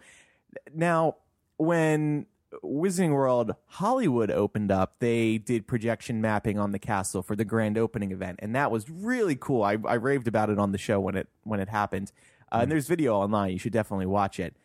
Now, 0.73 1.15
when 1.57 2.27
Wizarding 2.63 3.11
World 3.11 3.55
Hollywood 3.65 4.29
opened 4.31 4.71
up, 4.71 4.99
they 4.99 5.37
did 5.37 5.67
projection 5.67 6.21
mapping 6.21 6.59
on 6.59 6.71
the 6.71 6.79
castle 6.79 7.21
for 7.21 7.35
the 7.35 7.45
grand 7.45 7.77
opening 7.77 8.11
event, 8.11 8.39
and 8.41 8.55
that 8.55 8.71
was 8.71 8.89
really 8.89 9.35
cool. 9.35 9.63
I, 9.63 9.77
I 9.85 9.95
raved 9.95 10.27
about 10.27 10.49
it 10.49 10.59
on 10.59 10.71
the 10.71 10.77
show 10.77 10.99
when 10.99 11.15
it 11.15 11.27
when 11.43 11.59
it 11.59 11.69
happened. 11.69 12.11
Uh, 12.51 12.59
And 12.61 12.71
there's 12.71 12.87
video 12.87 13.15
online; 13.15 13.51
you 13.51 13.59
should 13.59 13.73
definitely 13.73 14.05
watch 14.05 14.39
it. 14.39 14.55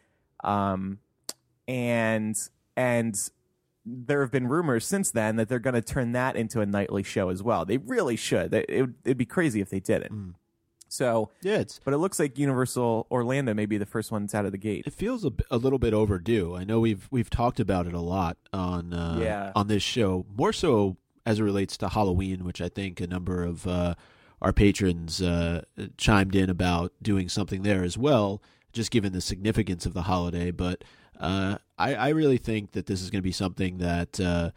Um, 0.44 0.98
and 1.70 2.37
and 2.76 3.31
there 3.87 4.20
have 4.20 4.31
been 4.31 4.46
rumors 4.49 4.84
since 4.84 5.11
then 5.11 5.37
that 5.37 5.49
they're 5.49 5.58
going 5.58 5.75
to 5.75 5.81
turn 5.81 6.12
that 6.12 6.37
into 6.37 6.61
a 6.61 6.67
nightly 6.67 7.02
show 7.02 7.28
as 7.31 7.43
well. 7.43 7.64
They 7.64 7.78
really 7.78 8.17
should. 8.17 8.52
It, 8.52 8.67
it, 8.69 8.90
it'd 9.05 9.17
be 9.17 9.25
crazy 9.25 9.61
if 9.61 9.70
they 9.70 9.81
didn't. 9.81 10.34
So, 10.88 11.31
Yeah, 11.40 11.58
it's 11.58 11.78
but 11.84 11.94
it 11.94 11.99
looks 11.99 12.19
like 12.19 12.37
Universal 12.37 13.06
Orlando 13.12 13.55
may 13.55 13.64
be 13.67 13.78
the 13.78 13.87
first 13.87 14.11
ones 14.11 14.34
out 14.34 14.44
of 14.44 14.50
the 14.52 14.58
gate. 14.58 14.84
it 14.87 14.93
feels 14.93 15.25
a 15.50 15.56
little 15.56 15.78
bit 15.78 15.94
overdue. 15.94 16.56
I 16.56 16.64
know 16.64 16.81
we've 16.81 17.06
we've 17.12 17.31
talked 17.31 17.61
about 17.61 17.87
it 17.87 17.94
a 17.94 18.00
lot 18.00 18.37
on 18.52 18.93
uh, 18.93 19.19
Yeah. 19.23 19.52
on 19.55 19.69
this 19.69 19.84
show, 19.84 20.26
more 20.37 20.52
so 20.52 20.96
as 21.25 21.38
it 21.38 21.44
relates 21.44 21.76
to 21.78 21.88
Halloween, 21.90 22.44
which 22.44 22.61
I 22.61 22.69
think 22.69 23.00
a 23.00 23.06
number 23.06 23.44
of 23.44 23.66
uh, 23.69 23.94
our 24.43 24.52
patrons 24.52 25.23
uh, 25.23 25.62
chimed 25.96 26.34
in 26.34 26.50
about 26.50 26.93
doing 27.00 27.28
something 27.28 27.62
there 27.62 27.84
as 27.84 27.96
well, 27.96 28.43
just 28.73 28.90
given 28.90 29.12
the 29.12 29.20
significance 29.20 29.87
of 29.87 29.94
the 29.94 30.02
holiday. 30.02 30.50
But 30.50 30.82
uh, 31.20 31.58
I, 31.78 31.94
I 31.94 32.08
really 32.11 32.38
think 32.38 32.72
that 32.72 32.87
this 32.87 33.02
is 33.02 33.11
going 33.11 33.20
to 33.20 33.22
be 33.22 33.32
something 33.32 33.78
that 33.78 34.19
uh, 34.19 34.50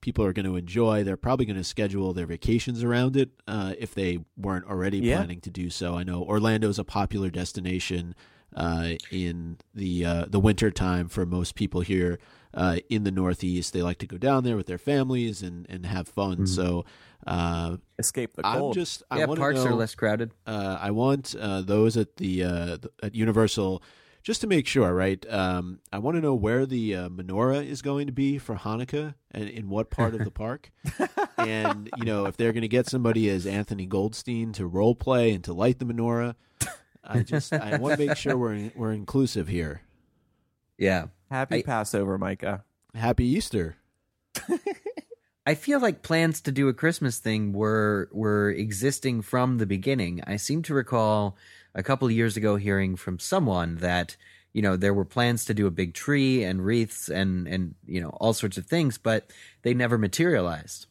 people 0.00 0.24
are 0.24 0.32
going 0.32 0.46
to 0.46 0.56
enjoy. 0.56 1.04
They're 1.04 1.16
probably 1.16 1.46
going 1.46 1.56
to 1.56 1.64
schedule 1.64 2.12
their 2.12 2.26
vacations 2.26 2.82
around 2.82 3.16
it 3.16 3.30
uh, 3.46 3.74
if 3.78 3.94
they 3.94 4.18
weren't 4.36 4.66
already 4.66 4.98
Yeah. 4.98 5.16
planning 5.18 5.40
to 5.42 5.50
do 5.50 5.70
so. 5.70 5.96
I 5.96 6.02
know 6.02 6.22
Orlando 6.22 6.68
is 6.68 6.78
a 6.78 6.84
popular 6.84 7.30
destination 7.30 8.14
uh, 8.56 8.94
in 9.12 9.58
the 9.74 10.04
uh, 10.04 10.24
the 10.28 10.40
winter 10.40 10.72
time 10.72 11.06
for 11.08 11.24
most 11.24 11.54
people 11.54 11.82
here 11.82 12.18
uh, 12.52 12.78
in 12.88 13.04
the 13.04 13.12
Northeast. 13.12 13.72
They 13.72 13.80
like 13.82 13.98
to 13.98 14.06
go 14.08 14.18
down 14.18 14.42
there 14.42 14.56
with 14.56 14.66
their 14.66 14.78
families 14.78 15.40
and, 15.42 15.66
and 15.68 15.86
have 15.86 16.08
fun. 16.08 16.48
So 16.48 16.84
uh, 17.26 17.76
Escape 18.00 18.34
the 18.34 18.44
I'm 18.44 18.58
cold. 18.58 18.74
just 18.74 19.04
I 19.08 19.18
yeah, 19.18 19.26
parks 19.26 19.58
know, 19.60 19.66
are 19.68 19.74
less 19.74 19.94
crowded. 19.94 20.32
uh, 20.46 20.78
I 20.80 20.90
want 20.90 21.36
uh, 21.38 21.60
those 21.60 21.96
at 21.96 22.16
the 22.16 22.42
uh, 22.42 22.66
th- 22.78 22.92
at 23.04 23.14
Universal 23.14 23.82
just 24.30 24.42
to 24.42 24.46
make 24.46 24.64
sure, 24.64 24.94
right? 24.94 25.26
Um, 25.28 25.80
I 25.92 25.98
want 25.98 26.16
to 26.16 26.20
know 26.20 26.36
where 26.36 26.64
the 26.64 26.94
uh, 26.94 27.08
menorah 27.08 27.66
is 27.66 27.82
going 27.82 28.06
to 28.06 28.12
be 28.12 28.38
for 28.38 28.54
Hanukkah 28.54 29.16
and 29.32 29.48
in 29.48 29.68
what 29.68 29.90
part 29.90 30.14
of 30.14 30.22
the 30.22 30.30
park. 30.30 30.70
and 31.36 31.90
you 31.96 32.04
know, 32.04 32.26
if 32.26 32.36
they're 32.36 32.52
going 32.52 32.62
to 32.62 32.68
get 32.68 32.86
somebody 32.88 33.28
as 33.28 33.44
Anthony 33.44 33.86
Goldstein 33.86 34.52
to 34.52 34.68
role 34.68 34.94
play 34.94 35.32
and 35.32 35.42
to 35.42 35.52
light 35.52 35.80
the 35.80 35.84
menorah, 35.84 36.36
I 37.02 37.24
just 37.24 37.52
I 37.52 37.76
want 37.78 37.98
to 37.98 38.06
make 38.06 38.16
sure 38.16 38.36
we're 38.36 38.70
we're 38.76 38.92
inclusive 38.92 39.48
here. 39.48 39.82
Yeah. 40.78 41.06
Happy 41.28 41.56
I- 41.56 41.62
Passover, 41.62 42.16
Micah. 42.16 42.62
Happy 42.94 43.26
Easter. 43.26 43.78
I 45.44 45.56
feel 45.56 45.80
like 45.80 46.04
plans 46.04 46.40
to 46.42 46.52
do 46.52 46.68
a 46.68 46.72
Christmas 46.72 47.18
thing 47.18 47.52
were 47.52 48.08
were 48.12 48.50
existing 48.50 49.22
from 49.22 49.58
the 49.58 49.66
beginning. 49.66 50.20
I 50.24 50.36
seem 50.36 50.62
to 50.62 50.74
recall 50.74 51.36
a 51.74 51.82
couple 51.82 52.06
of 52.06 52.12
years 52.12 52.36
ago 52.36 52.56
hearing 52.56 52.96
from 52.96 53.18
someone 53.18 53.76
that 53.76 54.16
you 54.52 54.62
know 54.62 54.76
there 54.76 54.94
were 54.94 55.04
plans 55.04 55.44
to 55.44 55.54
do 55.54 55.66
a 55.66 55.70
big 55.70 55.94
tree 55.94 56.42
and 56.42 56.64
wreaths 56.64 57.08
and 57.08 57.46
and 57.46 57.74
you 57.86 58.00
know 58.00 58.10
all 58.20 58.32
sorts 58.32 58.56
of 58.56 58.66
things, 58.66 58.98
but 58.98 59.30
they 59.62 59.74
never 59.74 59.98
materialized. 59.98 60.86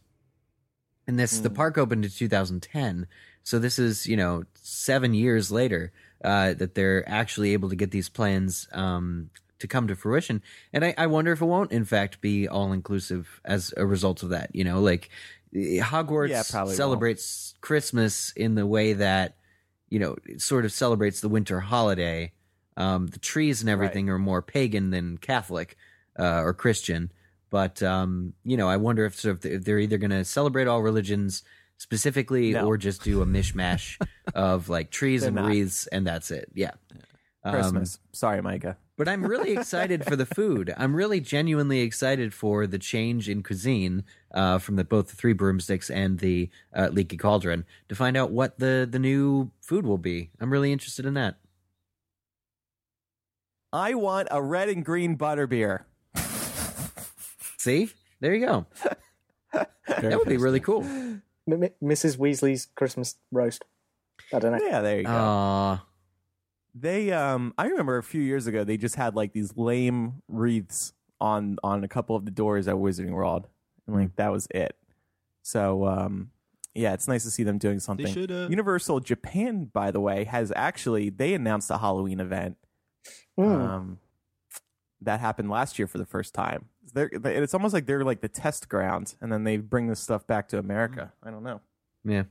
And 1.07 1.17
this 1.17 1.39
the 1.39 1.49
park 1.49 1.77
opened 1.77 2.05
in 2.05 2.11
2010, 2.11 3.07
so 3.43 3.57
this 3.57 3.79
is 3.79 4.05
you 4.07 4.15
know 4.15 4.43
seven 4.53 5.13
years 5.13 5.51
later 5.51 5.91
uh, 6.23 6.53
that 6.53 6.75
they're 6.75 7.07
actually 7.09 7.53
able 7.53 7.69
to 7.69 7.75
get 7.75 7.91
these 7.91 8.09
plans 8.09 8.67
um, 8.73 9.29
to 9.57 9.67
come 9.67 9.87
to 9.87 9.95
fruition. 9.95 10.41
And 10.71 10.85
I, 10.85 10.93
I 10.97 11.07
wonder 11.07 11.31
if 11.31 11.41
it 11.41 11.45
won't, 11.45 11.71
in 11.71 11.83
fact, 11.85 12.21
be 12.21 12.47
all 12.47 12.71
inclusive 12.71 13.41
as 13.43 13.73
a 13.75 13.85
result 13.85 14.21
of 14.21 14.29
that. 14.29 14.53
You 14.53 14.63
know, 14.63 14.81
like 14.81 15.09
eh, 15.55 15.79
Hogwarts 15.81 16.29
Yeah, 16.29 16.43
probably 16.49 16.69
won't. 16.71 16.77
celebrates 16.77 17.55
Christmas 17.59 18.31
in 18.35 18.53
the 18.55 18.67
way 18.67 18.93
that 18.93 19.35
you 19.89 19.99
know 19.99 20.15
it 20.25 20.41
sort 20.41 20.65
of 20.65 20.71
celebrates 20.71 21.21
the 21.21 21.29
winter 21.29 21.59
holiday. 21.59 22.31
Um, 22.77 23.07
the 23.07 23.19
trees 23.19 23.59
and 23.61 23.69
everything 23.69 24.09
are 24.09 24.17
more 24.19 24.41
pagan 24.41 24.89
than 24.91 25.17
Catholic 25.17 25.75
uh, 26.17 26.41
or 26.41 26.53
Christian. 26.53 27.11
But 27.49 27.81
um, 27.83 28.33
you 28.45 28.55
know, 28.57 28.69
I 28.69 28.77
wonder 28.77 29.05
if 29.05 29.15
sort 29.19 29.37
of 29.37 29.45
if 29.51 29.65
they're 29.65 29.79
either 29.79 29.97
going 29.97 30.11
to 30.11 30.23
celebrate 30.23 30.67
all 30.67 30.81
religions 30.81 31.43
specifically 31.77 32.51
No. 32.53 32.65
or 32.67 32.77
just 32.77 33.03
do 33.03 33.21
a 33.21 33.25
mishmash 33.25 33.97
of 34.35 34.69
like 34.69 34.91
trees 34.91 35.21
They're 35.21 35.29
and 35.29 35.35
not. 35.35 35.47
wreaths 35.47 35.87
and 35.87 36.05
that's 36.05 36.29
it. 36.31 36.49
Yeah. 36.53 36.71
Um, 37.43 37.53
Christmas. 37.53 37.99
Sorry, 38.11 38.41
Micah. 38.41 38.75
but 38.97 39.07
I'm 39.07 39.23
really 39.25 39.53
excited 39.53 40.03
for 40.05 40.15
the 40.17 40.25
food. 40.37 40.73
I'm 40.75 40.93
really 40.95 41.21
genuinely 41.21 41.79
excited 41.79 42.33
for 42.33 42.67
the 42.67 42.77
change 42.79 43.29
in 43.29 43.43
cuisine 43.43 44.03
uh, 44.33 44.57
from 44.59 44.75
the 44.75 44.83
both 44.83 45.07
the 45.09 45.15
three 45.15 45.31
broomsticks 45.33 45.89
and 45.89 46.19
the 46.19 46.49
uh, 46.75 46.89
leaky 46.91 47.15
cauldron 47.15 47.63
to 47.87 47.95
find 47.95 48.17
out 48.17 48.31
what 48.31 48.59
the 48.59 48.87
the 48.89 48.99
new 48.99 49.51
food 49.61 49.85
will 49.85 49.97
be. 49.97 50.31
I'm 50.41 50.51
really 50.51 50.73
interested 50.73 51.05
in 51.05 51.13
that. 51.13 51.37
I 53.71 53.93
want 53.93 54.27
a 54.31 54.41
red 54.41 54.67
and 54.69 54.83
green 54.83 55.17
butterbeer. 55.17 55.83
See, 57.57 57.89
there 58.19 58.33
you 58.33 58.45
go. 58.45 58.65
That 60.01 60.17
would 60.19 60.29
be 60.29 60.37
really 60.37 60.59
cool. 60.59 60.83
M- 60.83 61.23
M- 61.47 61.69
Mrs. 61.83 62.17
Weasley's 62.17 62.67
Christmas 62.75 63.15
roast. 63.31 63.65
I 64.31 64.37
don't 64.39 64.51
know. 64.51 64.63
Yeah, 64.63 64.81
there 64.81 64.97
you 64.97 65.03
go. 65.03 65.09
Aw, 65.11 65.83
They 66.75 67.11
um 67.11 67.53
I 67.57 67.67
remember 67.67 67.97
a 67.97 68.03
few 68.03 68.21
years 68.21 68.47
ago 68.47 68.63
they 68.63 68.77
just 68.77 68.95
had 68.95 69.15
like 69.15 69.33
these 69.33 69.55
lame 69.57 70.21
wreaths 70.27 70.93
on 71.19 71.57
on 71.63 71.83
a 71.83 71.87
couple 71.87 72.15
of 72.15 72.25
the 72.25 72.31
doors 72.31 72.67
at 72.67 72.75
Wizarding 72.75 73.11
World. 73.11 73.47
And 73.87 73.95
like 73.95 74.15
that 74.17 74.31
was 74.31 74.47
it. 74.51 74.75
So 75.41 75.85
um 75.87 76.31
yeah, 76.75 76.93
it's 76.93 77.07
nice 77.07 77.23
to 77.23 77.31
see 77.31 77.43
them 77.43 77.57
doing 77.57 77.79
something. 77.79 78.05
They 78.05 78.11
should. 78.11 78.31
Uh, 78.31 78.47
Universal 78.49 78.99
Japan, 79.01 79.65
by 79.73 79.89
the 79.91 79.99
way, 79.99 80.23
has 80.25 80.53
actually 80.55 81.09
they 81.09 81.33
announced 81.33 81.69
a 81.71 81.79
Halloween 81.79 82.19
event. 82.19 82.57
Mm. 83.37 83.61
Um 83.69 83.99
that 85.01 85.19
happened 85.19 85.49
last 85.49 85.79
year 85.79 85.87
for 85.87 85.97
the 85.97 86.05
first 86.05 86.33
time. 86.33 86.65
They're, 86.93 87.09
they- 87.13 87.35
it's 87.37 87.53
almost 87.53 87.73
like 87.73 87.85
they're 87.85 88.03
like 88.03 88.21
the 88.21 88.27
test 88.27 88.67
ground, 88.67 89.15
and 89.21 89.31
then 89.31 89.43
they 89.43 89.57
bring 89.57 89.87
this 89.87 89.99
stuff 89.99 90.27
back 90.27 90.49
to 90.49 90.59
America. 90.59 91.13
I 91.23 91.31
don't 91.31 91.43
know. 91.43 91.61
yeah. 92.03 92.23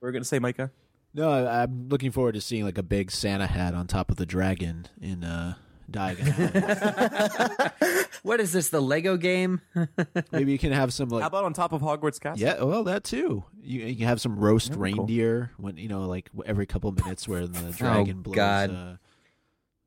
We're 0.00 0.12
gonna 0.12 0.24
say, 0.24 0.38
Micah. 0.38 0.70
No, 1.16 1.30
I, 1.30 1.62
I'm 1.62 1.88
looking 1.88 2.10
forward 2.12 2.34
to 2.34 2.40
seeing 2.40 2.64
like 2.64 2.78
a 2.78 2.82
big 2.82 3.10
Santa 3.10 3.46
hat 3.46 3.74
on 3.74 3.86
top 3.86 4.10
of 4.10 4.16
the 4.16 4.26
dragon 4.26 4.86
in 5.00 5.24
uh, 5.24 5.54
Diagon. 5.90 7.72
What 8.22 8.40
is 8.40 8.52
this? 8.52 8.70
The 8.70 8.80
Lego 8.82 9.16
game? 9.16 9.60
Maybe 10.32 10.50
you 10.50 10.58
can 10.58 10.72
have 10.72 10.92
some 10.92 11.10
like 11.10 11.20
How 11.22 11.28
about 11.28 11.44
on 11.44 11.52
top 11.52 11.72
of 11.72 11.80
Hogwarts 11.80 12.18
Castle? 12.20 12.44
Yeah, 12.44 12.60
well, 12.64 12.82
that 12.84 13.04
too. 13.04 13.44
You, 13.62 13.82
you 13.82 13.94
can 13.96 14.06
have 14.06 14.20
some 14.20 14.36
roast 14.36 14.70
That'd 14.70 14.82
be 14.82 14.90
cool. 14.92 15.04
reindeer 15.04 15.52
when 15.58 15.76
you 15.76 15.88
know, 15.88 16.00
like 16.08 16.28
every 16.44 16.66
couple 16.66 16.90
of 16.90 16.96
minutes, 16.96 17.28
where 17.28 17.46
the 17.46 17.70
dragon 17.76 18.22
blows. 18.22 18.32
Oh, 18.34 18.36
God. 18.36 18.70
Uh, 18.70 18.96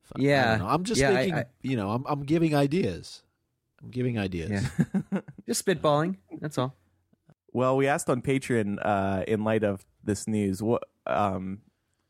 f- 0.04 0.12
I 0.16 0.20
Yeah. 0.22 0.50
don't 0.52 0.58
know. 0.60 0.68
I'm 0.68 0.84
just 0.84 1.00
Yeah, 1.02 1.10
I- 1.10 1.14
thinking. 1.16 1.34
I- 1.34 1.44
you 1.60 1.76
know, 1.76 1.90
I'm 1.90 2.04
I'm 2.08 2.22
giving 2.24 2.54
ideas. 2.54 3.22
I'm 3.82 3.90
giving 3.90 4.18
ideas. 4.18 4.50
Yeah. 5.12 5.20
Just 5.46 5.66
spitballing. 5.66 6.16
That's 6.40 6.56
all. 6.56 6.74
Well, 7.52 7.76
we 7.76 7.88
asked 7.88 8.08
on 8.08 8.22
Patreon 8.22 8.78
uh, 8.80 9.24
in 9.28 9.44
light 9.44 9.64
of 9.64 9.84
this 10.02 10.26
news, 10.26 10.62
what 10.62 10.84
um, 11.10 11.60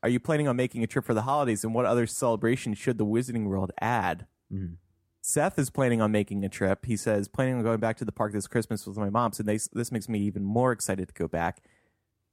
are 0.03 0.09
you 0.09 0.19
planning 0.19 0.47
on 0.47 0.55
making 0.55 0.83
a 0.83 0.87
trip 0.87 1.05
for 1.05 1.13
the 1.13 1.21
holidays, 1.23 1.63
and 1.63 1.73
what 1.73 1.85
other 1.85 2.07
celebration 2.07 2.73
should 2.73 2.97
the 2.97 3.05
Wizarding 3.05 3.45
World 3.45 3.71
add? 3.79 4.25
Mhm. 4.51 4.77
Seth 5.21 5.59
is 5.59 5.69
planning 5.69 6.01
on 6.01 6.11
making 6.11 6.43
a 6.43 6.49
trip. 6.49 6.85
He 6.85 6.97
says 6.97 7.27
planning 7.27 7.53
on 7.55 7.61
going 7.63 7.79
back 7.79 7.97
to 7.97 8.05
the 8.05 8.11
park 8.11 8.33
this 8.33 8.47
Christmas 8.47 8.87
with 8.87 8.97
my 8.97 9.09
mom, 9.11 9.33
so 9.33 9.43
they, 9.43 9.59
this 9.73 9.91
makes 9.91 10.09
me 10.09 10.19
even 10.19 10.43
more 10.43 10.71
excited 10.71 11.07
to 11.07 11.13
go 11.13 11.27
back. 11.27 11.61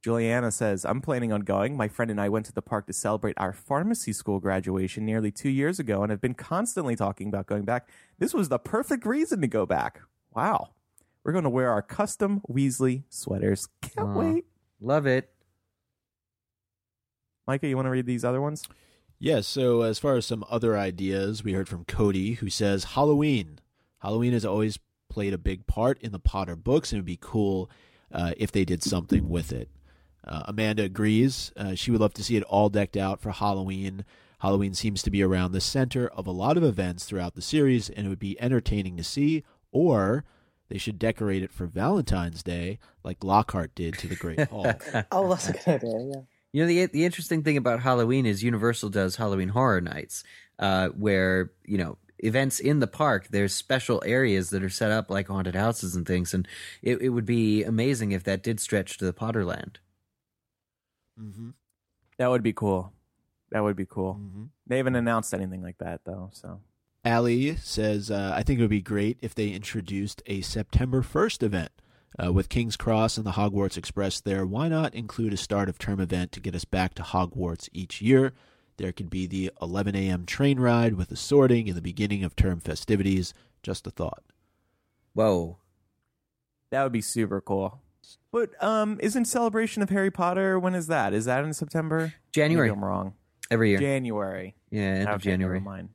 Juliana 0.03 0.51
says 0.53 0.85
I'm 0.85 1.01
planning 1.01 1.33
on 1.33 1.43
going. 1.43 1.77
My 1.77 1.89
friend 1.89 2.11
and 2.11 2.21
I 2.21 2.29
went 2.29 2.47
to 2.47 2.53
the 2.53 2.63
park 2.63 2.87
to 2.87 2.93
celebrate 2.93 3.35
our 3.37 3.53
pharmacy 3.53 4.13
school 4.13 4.41
graduation 4.41 5.05
nearly 5.05 5.31
two 5.31 5.51
years 5.51 5.79
ago, 5.79 6.03
and 6.03 6.11
have 6.11 6.21
been 6.21 6.35
constantly 6.35 6.97
talking 6.97 7.29
about 7.29 7.47
going 7.47 7.65
back. 7.65 7.91
This 8.19 8.33
was 8.33 8.49
the 8.49 8.59
perfect 8.59 9.05
reason 9.05 9.41
to 9.43 9.49
go 9.49 9.67
back. 9.67 10.01
Wow. 10.35 10.71
We're 11.25 11.33
going 11.33 11.45
to 11.45 11.51
wear 11.51 11.71
our 11.71 11.83
custom 11.83 12.41
Weasley 12.49 13.03
sweaters. 13.11 13.69
Can't 13.83 14.15
wait. 14.15 14.47
Love 14.81 15.07
it. 15.07 15.31
Micah, 17.49 17.67
you 17.67 17.77
want 17.77 17.87
to 17.87 17.91
read 17.91 18.05
these 18.05 18.27
other 18.27 18.43
ones? 18.43 18.69
Yeah, 19.19 19.41
so 19.41 19.81
as 19.81 19.99
far 19.99 20.17
as 20.17 20.27
some 20.27 20.45
other 20.51 20.77
ideas, 20.77 21.43
we 21.43 21.55
heard 21.55 21.69
from 21.69 21.87
Cody 21.87 22.35
who 22.35 22.51
says 22.51 22.85
Halloween. 22.85 23.59
Halloween 24.01 24.35
has 24.35 24.45
always 24.45 24.79
played 25.09 25.33
a 25.33 25.39
big 25.39 25.67
part 25.67 25.99
in 26.03 26.13
the 26.13 26.19
Potter 26.19 26.55
books, 26.55 26.93
and 26.93 26.99
it 26.99 27.01
would 27.01 27.07
be 27.07 27.19
cool 27.19 27.71
uh, 28.13 28.33
if 28.37 28.53
they 28.53 28.67
did 28.67 28.83
something 28.83 29.31
with 29.31 29.51
it. 29.51 29.71
Uh, 30.23 30.43
Amanda 30.45 30.83
agrees. 30.83 31.51
Uh, 31.57 31.75
she 31.75 31.91
would 31.91 32.03
love 32.03 32.13
to 32.15 32.23
see 32.23 32.37
it 32.37 32.43
all 32.45 32.69
decked 32.69 32.99
out 32.99 33.19
for 33.19 33.31
Halloween. 33.31 34.05
Halloween 34.41 34.75
seems 34.75 35.03
to 35.03 35.11
be 35.11 35.23
around 35.23 35.53
the 35.53 35.61
center 35.61 36.07
of 36.09 36.27
a 36.27 36.31
lot 36.31 36.59
of 36.59 36.63
events 36.63 37.07
throughout 37.07 37.35
the 37.35 37.43
series, 37.43 37.89
and 37.89 38.07
it 38.07 38.11
would 38.11 38.19
be 38.19 38.39
entertaining 38.41 38.99
to 38.99 39.05
see. 39.05 39.43
Or 39.73 40.25
they 40.69 40.77
should 40.77 40.99
decorate 40.99 41.43
it 41.43 41.51
for 41.51 41.67
Valentine's 41.67 42.43
Day, 42.43 42.79
like 43.03 43.25
Lockhart 43.25 43.75
did 43.75 43.97
to 43.99 44.07
the 44.07 44.17
Great 44.17 44.41
Hall. 44.51 44.75
Oh, 45.11 45.31
that's 45.31 45.49
a 45.49 45.53
good 45.53 45.67
idea. 45.67 46.11
Yeah. 46.15 46.21
You 46.53 46.63
know, 46.63 46.67
the 46.69 46.87
the 46.87 47.05
interesting 47.05 47.43
thing 47.43 47.57
about 47.57 47.81
Halloween 47.81 48.27
is 48.27 48.43
Universal 48.43 48.91
does 48.91 49.17
Halloween 49.17 49.51
Horror 49.51 49.81
Nights, 49.81 50.25
uh, 50.59 50.89
where 50.89 51.53
you 51.65 51.79
know 51.79 51.99
events 52.19 52.59
in 52.59 52.81
the 52.81 52.87
park. 52.87 53.29
There's 53.31 53.55
special 53.55 54.03
areas 54.05 54.51
that 54.51 54.63
are 54.63 54.71
set 54.71 54.91
up 54.91 55.11
like 55.11 55.29
haunted 55.29 55.55
houses 55.55 55.95
and 55.95 56.07
things, 56.07 56.35
and 56.35 56.49
it, 56.83 57.01
it 57.03 57.11
would 57.11 57.27
be 57.27 57.65
amazing 57.65 58.13
if 58.13 58.25
that 58.25 58.43
did 58.43 58.61
stretch 58.61 58.99
to 58.99 59.05
the 59.05 59.13
Potterland. 59.13 59.77
mm-hmm. 61.21 61.51
That 62.19 62.31
would 62.31 62.43
be 62.43 62.53
cool. 62.53 62.93
That 63.51 63.63
would 63.63 63.77
be 63.77 63.87
cool. 63.87 64.15
Mm-hmm. 64.15 64.45
They 64.67 64.79
haven't 64.79 64.97
announced 64.97 65.33
anything 65.33 65.63
like 65.63 65.79
that, 65.79 66.01
though. 66.05 66.31
So 66.33 66.61
Allie 67.05 67.57
says, 67.57 68.11
uh, 68.11 68.33
I 68.35 68.43
think 68.43 68.59
it 68.59 68.63
would 68.63 68.71
be 68.71 68.83
great 68.83 69.19
if 69.23 69.35
they 69.35 69.49
introduced 69.51 70.23
a 70.27 70.41
September 70.41 71.03
1st 71.03 71.43
event. 71.43 71.73
Uh, 72.23 72.33
with 72.33 72.49
King's 72.49 72.77
Cross 72.77 73.17
and 73.17 73.27
the 73.27 73.33
Hogwarts 73.33 73.77
Express 73.77 74.21
there, 74.21 74.45
why 74.47 74.69
not 74.69 74.95
include 74.95 75.33
a 75.33 75.37
start 75.37 75.69
of 75.69 75.79
term 75.79 76.01
event 76.01 76.33
to 76.33 76.41
get 76.41 76.55
us 76.55 76.65
back 76.65 76.95
to 76.95 77.03
Hogwarts 77.03 77.69
each 77.73 78.01
year? 78.01 78.33
There 78.77 78.93
could 78.93 79.11
be 79.11 79.27
the 79.27 79.51
11 79.61 79.95
a.m. 79.97 80.25
train 80.25 80.59
ride 80.61 80.95
with 80.95 81.09
the 81.09 81.17
sorting 81.17 81.67
in 81.67 81.75
the 81.75 81.83
beginning 81.83 82.25
of 82.25 82.37
term 82.37 82.61
festivities. 82.61 83.35
Just 83.63 83.87
a 83.87 83.91
thought. 83.91 84.23
Whoa, 85.15 85.59
that 86.71 86.83
would 86.85 86.93
be 86.93 87.01
super 87.01 87.41
cool. 87.41 87.81
But 88.31 88.51
um, 88.63 88.99
isn't 89.03 89.25
celebration 89.27 89.83
of 89.83 89.91
Harry 89.91 90.11
Potter? 90.11 90.59
When 90.59 90.75
is 90.75 90.87
that? 90.87 91.13
Is 91.13 91.25
that 91.25 91.45
in 91.45 91.53
September? 91.53 92.15
January 92.33 92.69
Maybe 92.69 92.79
I'm 92.79 92.85
wrong. 92.85 93.15
every 93.51 93.71
year. 93.71 93.79
January. 93.81 94.55
yeah, 94.71 94.81
end 94.81 95.09
of 95.09 95.23
January. 95.23 95.59
Never 95.61 95.71
mind. 95.71 95.89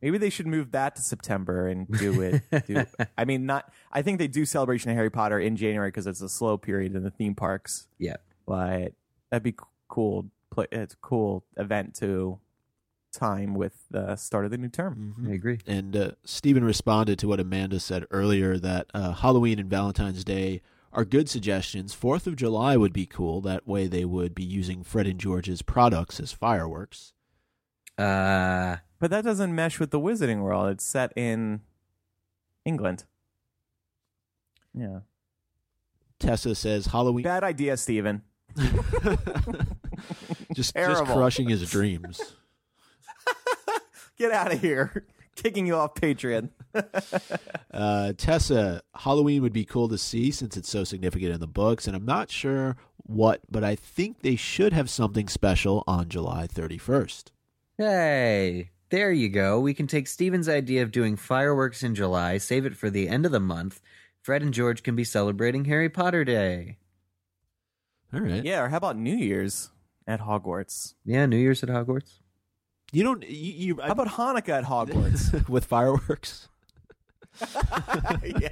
Maybe 0.00 0.18
they 0.18 0.30
should 0.30 0.46
move 0.46 0.72
that 0.72 0.96
to 0.96 1.02
September 1.02 1.66
and 1.66 1.88
do 1.88 2.20
it. 2.20 2.66
do, 2.66 2.84
I 3.18 3.24
mean, 3.24 3.46
not. 3.46 3.72
I 3.92 4.02
think 4.02 4.18
they 4.18 4.28
do 4.28 4.44
celebration 4.44 4.90
of 4.90 4.96
Harry 4.96 5.10
Potter 5.10 5.40
in 5.40 5.56
January 5.56 5.88
because 5.88 6.06
it's 6.06 6.20
a 6.20 6.28
slow 6.28 6.56
period 6.56 6.94
in 6.94 7.02
the 7.02 7.10
theme 7.10 7.34
parks. 7.34 7.88
Yeah. 7.98 8.16
But 8.46 8.92
that'd 9.30 9.42
be 9.42 9.56
cool. 9.88 10.26
Play, 10.50 10.66
it's 10.72 10.94
a 10.94 10.98
cool 10.98 11.44
event 11.56 11.94
to 11.96 12.38
time 13.12 13.54
with 13.54 13.84
the 13.90 14.16
start 14.16 14.44
of 14.44 14.50
the 14.50 14.58
new 14.58 14.68
term. 14.68 15.16
I 15.28 15.32
agree. 15.32 15.58
And 15.66 15.96
uh, 15.96 16.10
Stephen 16.24 16.64
responded 16.64 17.18
to 17.18 17.28
what 17.28 17.40
Amanda 17.40 17.80
said 17.80 18.06
earlier 18.10 18.58
that 18.58 18.86
uh, 18.94 19.12
Halloween 19.12 19.58
and 19.58 19.68
Valentine's 19.68 20.24
Day 20.24 20.62
are 20.92 21.04
good 21.04 21.28
suggestions. 21.28 21.94
Fourth 21.94 22.26
of 22.26 22.36
July 22.36 22.76
would 22.76 22.92
be 22.92 23.06
cool. 23.06 23.40
That 23.40 23.66
way 23.66 23.86
they 23.86 24.04
would 24.04 24.34
be 24.34 24.44
using 24.44 24.82
Fred 24.82 25.06
and 25.06 25.18
George's 25.18 25.62
products 25.62 26.20
as 26.20 26.32
fireworks. 26.32 27.12
Uh, 27.98 28.76
But 29.00 29.10
that 29.10 29.24
doesn't 29.24 29.54
mesh 29.54 29.78
with 29.80 29.90
the 29.90 30.00
Wizarding 30.00 30.40
World. 30.42 30.70
It's 30.70 30.84
set 30.84 31.12
in 31.16 31.60
England. 32.64 33.04
Yeah. 34.74 35.00
Tessa 36.18 36.54
says 36.54 36.86
Halloween. 36.86 37.22
Bad 37.24 37.44
idea, 37.44 37.76
Steven. 37.76 38.22
just, 40.54 40.74
just 40.74 41.04
crushing 41.04 41.48
his 41.48 41.68
dreams. 41.70 42.20
Get 44.18 44.32
out 44.32 44.52
of 44.52 44.60
here. 44.60 45.06
Kicking 45.36 45.66
you 45.66 45.76
off 45.76 45.94
Patreon. 45.94 46.50
Uh, 47.72 48.12
Tessa, 48.16 48.82
Halloween 48.94 49.42
would 49.42 49.52
be 49.52 49.64
cool 49.64 49.88
to 49.88 49.96
see 49.98 50.32
since 50.32 50.56
it's 50.56 50.68
so 50.68 50.82
significant 50.82 51.32
in 51.32 51.38
the 51.38 51.46
books, 51.46 51.86
and 51.86 51.94
I'm 51.94 52.04
not 52.04 52.28
sure 52.30 52.76
what, 53.04 53.40
but 53.48 53.62
I 53.62 53.76
think 53.76 54.22
they 54.22 54.34
should 54.34 54.72
have 54.72 54.90
something 54.90 55.28
special 55.28 55.84
on 55.86 56.08
July 56.08 56.48
31st. 56.48 57.26
Hey, 57.78 58.70
there 58.90 59.12
you 59.12 59.28
go. 59.28 59.60
We 59.60 59.72
can 59.72 59.86
take 59.86 60.06
Steven's 60.06 60.48
idea 60.48 60.82
of 60.82 60.90
doing 60.90 61.16
fireworks 61.16 61.82
in 61.82 61.94
July, 61.94 62.38
save 62.38 62.66
it 62.66 62.76
for 62.76 62.90
the 62.90 63.08
end 63.08 63.24
of 63.24 63.32
the 63.32 63.40
month. 63.40 63.80
Fred 64.20 64.42
and 64.42 64.52
George 64.52 64.82
can 64.82 64.96
be 64.96 65.04
celebrating 65.04 65.64
Harry 65.66 65.88
Potter 65.88 66.24
Day. 66.24 66.76
All 68.12 68.20
right. 68.20 68.44
Yeah, 68.44 68.62
or 68.62 68.68
how 68.68 68.78
about 68.78 68.96
New 68.98 69.16
Year's 69.16 69.70
at 70.06 70.20
Hogwarts? 70.20 70.94
Yeah, 71.04 71.26
New 71.26 71.36
Year's 71.36 71.62
at 71.62 71.68
Hogwarts. 71.68 72.20
You 72.92 73.04
don't. 73.04 73.22
You, 73.22 73.52
you 73.52 73.80
How 73.80 73.92
about 73.92 74.08
Hanukkah 74.08 74.58
at 74.58 74.64
Hogwarts? 74.64 75.48
with 75.48 75.66
fireworks? 75.66 76.48
yeah. 78.40 78.48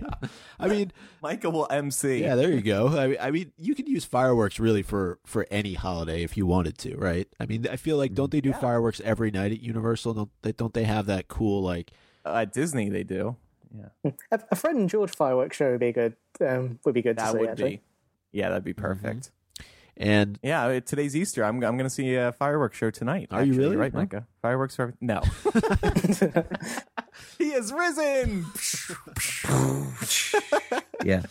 I 0.59 0.69
mean, 0.69 0.93
Micah 1.23 1.50
will 1.50 1.66
MC. 1.71 2.21
yeah, 2.21 2.35
there 2.35 2.50
you 2.50 2.61
go. 2.62 2.88
I 2.99 3.07
mean, 3.09 3.16
I 3.21 3.31
mean, 3.31 3.52
you 3.59 3.75
could 3.75 3.88
use 3.88 4.05
fireworks 4.05 4.59
really 4.59 4.83
for 4.83 5.19
for 5.25 5.47
any 5.50 5.75
holiday 5.75 6.23
if 6.23 6.37
you 6.37 6.47
wanted 6.47 6.78
to, 6.78 6.97
right? 6.97 7.28
I 7.40 7.47
mean, 7.47 7.66
I 7.69 7.76
feel 7.76 7.97
like 7.97 8.14
don't 8.14 8.31
they 8.31 8.40
do 8.40 8.50
Yeah. 8.50 8.59
fireworks 8.61 9.00
every 9.05 9.31
night 9.31 9.52
at 9.52 9.61
Universal? 9.61 10.14
Don't 10.14 10.31
they? 10.43 10.52
Don't 10.52 10.75
they 10.75 10.85
have 10.85 11.07
that 11.07 11.28
cool 11.28 11.62
like? 11.62 11.90
Uh, 12.25 12.38
at 12.43 12.52
Disney, 12.52 12.88
they 12.88 13.05
do. 13.05 13.37
Yeah. 13.76 14.11
A, 14.31 14.40
a 14.50 14.57
Fred 14.57 14.76
and 14.76 14.88
George 14.88 15.11
fireworks 15.11 15.57
show 15.57 15.71
would 15.73 15.81
be 15.81 15.93
good. 15.93 16.16
Um, 16.40 16.78
would 16.85 16.95
be 16.95 17.02
good 17.02 17.16
to 17.19 17.23
That 17.25 17.33
see. 17.33 17.38
would 17.38 17.50
actually. 17.50 17.71
be. 17.76 17.83
Yeah, 18.33 18.49
that'd 18.50 18.64
be 18.64 18.73
perfect. 18.73 19.31
And 19.99 20.38
Yeah, 20.43 20.79
today's 20.81 21.17
Easter. 21.17 21.43
I'm 21.45 21.55
I'm 21.57 21.76
going 21.76 21.85
to 21.85 21.91
see 21.91 22.15
a 22.17 22.33
fireworks 22.33 22.76
show 22.76 22.91
tonight. 22.91 23.29
Are 23.31 23.43
you 23.45 23.53
actually, 23.53 23.65
really? 23.65 23.76
right, 23.76 23.93
Huh? 23.93 23.99
Micah? 24.00 24.26
Fireworks 24.43 24.76
for 24.76 24.93
no. 25.00 25.21
he 27.38 27.53
is 27.53 27.73
risen. 27.73 28.47
Yeah. 31.05 31.23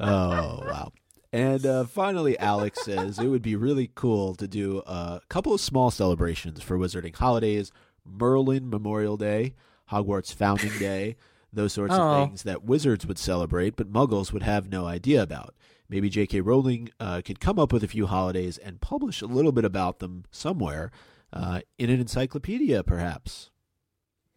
oh 0.00 0.62
wow. 0.66 0.92
And 1.32 1.64
uh, 1.66 1.84
finally, 1.84 2.38
Alex 2.38 2.84
says 2.84 3.18
it 3.18 3.26
would 3.28 3.42
be 3.42 3.54
really 3.56 3.90
cool 3.94 4.34
to 4.36 4.48
do 4.48 4.82
a 4.86 5.20
couple 5.28 5.52
of 5.54 5.60
small 5.60 5.90
celebrations 5.90 6.62
for 6.62 6.78
Wizarding 6.78 7.14
holidays, 7.14 7.70
Merlin 8.04 8.68
Memorial 8.70 9.16
Day, 9.16 9.54
Hogwarts 9.92 10.32
Founding 10.34 10.76
Day, 10.78 11.16
those 11.52 11.72
sorts 11.74 11.94
Aw. 11.94 11.98
of 12.22 12.28
things 12.28 12.42
that 12.44 12.64
wizards 12.64 13.06
would 13.06 13.18
celebrate, 13.18 13.76
but 13.76 13.92
Muggles 13.92 14.32
would 14.32 14.42
have 14.42 14.70
no 14.70 14.86
idea 14.86 15.22
about. 15.22 15.54
Maybe 15.88 16.08
J.K. 16.08 16.40
Rowling 16.40 16.90
uh, 16.98 17.22
could 17.24 17.40
come 17.40 17.58
up 17.58 17.72
with 17.72 17.84
a 17.84 17.88
few 17.88 18.06
holidays 18.06 18.58
and 18.58 18.80
publish 18.80 19.22
a 19.22 19.26
little 19.26 19.52
bit 19.52 19.64
about 19.64 20.00
them 20.00 20.24
somewhere 20.30 20.90
uh, 21.32 21.60
in 21.78 21.90
an 21.90 22.00
encyclopedia, 22.00 22.82
perhaps. 22.82 23.50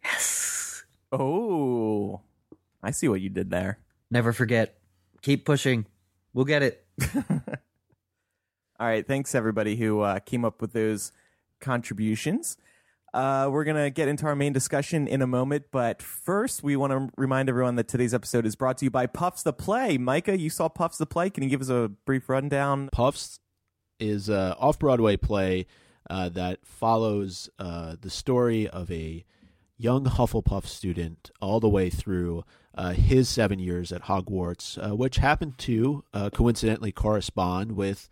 Yes. 0.04 0.84
Oh, 1.12 2.20
I 2.82 2.90
see 2.92 3.08
what 3.08 3.20
you 3.20 3.28
did 3.28 3.50
there. 3.50 3.78
Never 4.10 4.32
forget. 4.32 4.78
Keep 5.22 5.44
pushing. 5.44 5.86
We'll 6.32 6.44
get 6.44 6.62
it. 6.62 6.86
All 8.80 8.86
right, 8.86 9.06
thanks 9.06 9.34
everybody 9.34 9.76
who 9.76 10.00
uh, 10.00 10.20
came 10.20 10.44
up 10.44 10.62
with 10.62 10.72
those 10.72 11.12
contributions. 11.60 12.56
Uh, 13.12 13.48
we're 13.50 13.64
gonna 13.64 13.90
get 13.90 14.08
into 14.08 14.26
our 14.26 14.36
main 14.36 14.52
discussion 14.52 15.08
in 15.08 15.20
a 15.20 15.26
moment, 15.26 15.64
but 15.72 16.00
first 16.00 16.62
we 16.62 16.76
want 16.76 16.92
to 16.92 17.10
remind 17.16 17.48
everyone 17.48 17.74
that 17.74 17.88
today's 17.88 18.14
episode 18.14 18.46
is 18.46 18.54
brought 18.54 18.78
to 18.78 18.84
you 18.84 18.90
by 18.90 19.06
Puffs 19.06 19.42
the 19.42 19.52
Play. 19.52 19.98
Micah, 19.98 20.38
you 20.38 20.48
saw 20.48 20.68
Puffs 20.68 20.98
the 20.98 21.06
Play. 21.06 21.28
Can 21.30 21.42
you 21.42 21.50
give 21.50 21.60
us 21.60 21.68
a 21.68 21.90
brief 22.04 22.28
rundown? 22.28 22.88
Puffs 22.92 23.40
is 23.98 24.28
a 24.28 24.56
off 24.58 24.78
Broadway 24.78 25.16
play 25.16 25.66
uh, 26.08 26.28
that 26.28 26.60
follows 26.64 27.50
uh, 27.58 27.96
the 28.00 28.10
story 28.10 28.68
of 28.68 28.90
a 28.90 29.24
young 29.76 30.04
Hufflepuff 30.04 30.66
student 30.66 31.30
all 31.40 31.58
the 31.58 31.68
way 31.68 31.90
through 31.90 32.44
uh, 32.76 32.92
his 32.92 33.28
seven 33.28 33.58
years 33.58 33.90
at 33.92 34.02
Hogwarts, 34.02 34.78
uh, 34.78 34.94
which 34.94 35.16
happened 35.16 35.58
to 35.58 36.04
uh, 36.14 36.30
coincidentally 36.30 36.92
correspond 36.92 37.72
with 37.72 38.08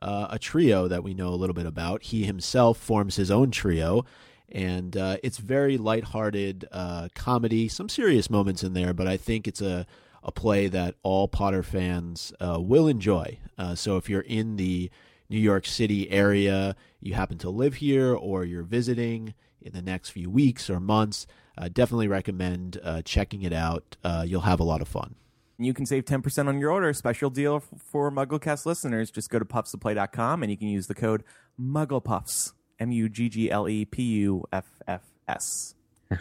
a 0.00 0.38
trio 0.38 0.88
that 0.88 1.04
we 1.04 1.14
know 1.14 1.28
a 1.28 1.36
little 1.36 1.54
bit 1.54 1.66
about. 1.66 2.02
He 2.02 2.24
himself 2.24 2.76
forms 2.76 3.16
his 3.16 3.30
own 3.30 3.50
trio. 3.52 4.04
And 4.52 4.96
uh, 4.96 5.16
it's 5.22 5.38
very 5.38 5.78
lighthearted 5.78 6.68
uh, 6.70 7.08
comedy, 7.14 7.68
some 7.68 7.88
serious 7.88 8.30
moments 8.30 8.62
in 8.62 8.74
there, 8.74 8.92
but 8.92 9.08
I 9.08 9.16
think 9.16 9.48
it's 9.48 9.62
a, 9.62 9.86
a 10.22 10.30
play 10.30 10.68
that 10.68 10.94
all 11.02 11.26
Potter 11.26 11.62
fans 11.62 12.32
uh, 12.38 12.60
will 12.60 12.86
enjoy. 12.86 13.38
Uh, 13.58 13.74
so 13.74 13.96
if 13.96 14.10
you're 14.10 14.20
in 14.20 14.56
the 14.56 14.90
New 15.30 15.40
York 15.40 15.66
City 15.66 16.10
area, 16.10 16.76
you 17.00 17.14
happen 17.14 17.38
to 17.38 17.50
live 17.50 17.74
here, 17.74 18.14
or 18.14 18.44
you're 18.44 18.62
visiting 18.62 19.34
in 19.62 19.72
the 19.72 19.82
next 19.82 20.10
few 20.10 20.28
weeks 20.28 20.68
or 20.68 20.78
months, 20.80 21.26
definitely 21.72 22.08
recommend 22.08 22.80
uh, 22.82 23.02
checking 23.02 23.42
it 23.42 23.52
out. 23.52 23.96
Uh, 24.04 24.24
you'll 24.26 24.42
have 24.42 24.60
a 24.60 24.64
lot 24.64 24.82
of 24.82 24.88
fun. 24.88 25.14
You 25.58 25.74
can 25.74 25.86
save 25.86 26.04
10% 26.06 26.48
on 26.48 26.58
your 26.58 26.70
order. 26.70 26.92
Special 26.92 27.30
deal 27.30 27.60
for 27.60 28.10
MuggleCast 28.10 28.66
listeners. 28.66 29.10
Just 29.10 29.30
go 29.30 29.38
to 29.38 29.44
puffstheplay.com 29.44 30.42
and 30.42 30.50
you 30.50 30.58
can 30.58 30.68
use 30.68 30.86
the 30.86 30.94
code 30.94 31.22
MugglePuffs. 31.60 32.52
M 32.78 32.92
U 32.92 33.08
G 33.08 33.28
G 33.28 33.50
L 33.50 33.68
E 33.68 33.84
P 33.84 34.02
U 34.02 34.44
F 34.52 34.66
F 34.86 35.02
S. 35.28 35.74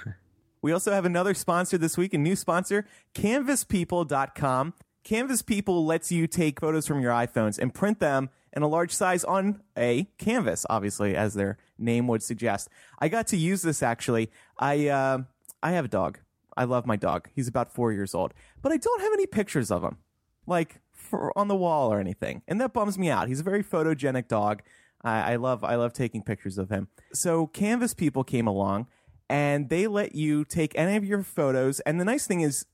We 0.62 0.72
also 0.72 0.92
have 0.92 1.06
another 1.06 1.34
sponsor 1.34 1.78
this 1.78 1.98
week, 1.98 2.14
a 2.14 2.18
new 2.20 2.36
sponsor, 2.36 2.86
canvaspeople.com. 3.16 4.74
Canvas 5.04 5.42
People 5.42 5.86
lets 5.86 6.12
you 6.12 6.28
take 6.28 6.60
photos 6.60 6.86
from 6.86 7.02
your 7.02 7.12
iPhones 7.12 7.58
and 7.58 7.74
print 7.74 8.00
them 8.00 8.30
in 8.54 8.62
a 8.62 8.68
large 8.68 8.92
size 8.92 9.24
on 9.24 9.62
a 9.76 10.08
canvas, 10.20 10.66
obviously, 10.70 11.16
as 11.16 11.34
their 11.34 11.58
name 11.80 12.08
would 12.08 12.22
suggest. 12.22 12.70
I 13.00 13.08
got 13.08 13.26
to 13.28 13.38
use 13.38 13.64
this 13.64 13.82
actually. 13.82 14.30
I 14.60 14.90
uh, 14.90 15.20
I 15.64 15.72
have 15.72 15.86
a 15.86 15.88
dog. 15.88 16.20
I 16.56 16.66
love 16.66 16.86
my 16.86 16.98
dog. 16.98 17.30
He's 17.34 17.48
about 17.48 17.74
four 17.74 17.92
years 17.92 18.14
old, 18.14 18.36
but 18.62 18.72
I 18.72 18.78
don't 18.78 19.02
have 19.02 19.14
any 19.14 19.26
pictures 19.26 19.72
of 19.72 19.84
him, 19.84 19.98
like 20.46 20.82
for, 20.92 21.36
on 21.36 21.48
the 21.48 21.56
wall 21.56 21.92
or 21.92 22.00
anything, 22.00 22.44
and 22.48 22.62
that 22.62 22.74
bums 22.74 23.00
me 23.00 23.10
out. 23.10 23.28
He's 23.30 23.40
a 23.40 23.44
very 23.44 23.64
photogenic 23.64 24.28
dog. 24.28 24.62
I, 25.04 25.34
I 25.34 25.36
love 25.38 25.64
I 25.64 25.76
love 25.76 25.94
taking 25.94 26.24
pictures 26.24 26.58
of 26.58 26.70
him. 26.70 26.88
So 27.14 27.48
Canvas 27.48 27.94
People 27.94 28.24
came 28.24 28.48
along, 28.48 28.88
and 29.30 29.70
they 29.70 29.88
let 29.88 30.16
you 30.16 30.46
take 30.46 30.74
any 30.76 30.96
of 30.96 31.06
your 31.06 31.24
photos. 31.24 31.80
And 31.82 32.00
the 32.00 32.06
nice 32.06 32.28
thing 32.28 32.42
is, 32.42 32.66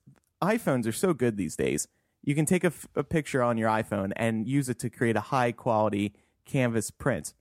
iPhones 0.42 0.88
are 0.88 0.92
so 0.92 1.14
good 1.14 1.38
these 1.38 1.56
days. 1.56 1.88
You 2.24 2.36
can 2.36 2.46
take 2.46 2.64
a, 2.64 2.68
f- 2.68 2.88
a 2.96 3.04
picture 3.04 3.42
on 3.42 3.58
your 3.58 3.70
iPhone 3.70 4.12
and 4.16 4.48
use 4.48 4.68
it 4.68 4.80
to 4.80 4.90
create 4.90 5.16
a 5.16 5.22
high 5.22 5.52
quality 5.52 6.14
canvas 6.46 6.92
print. 6.92 7.34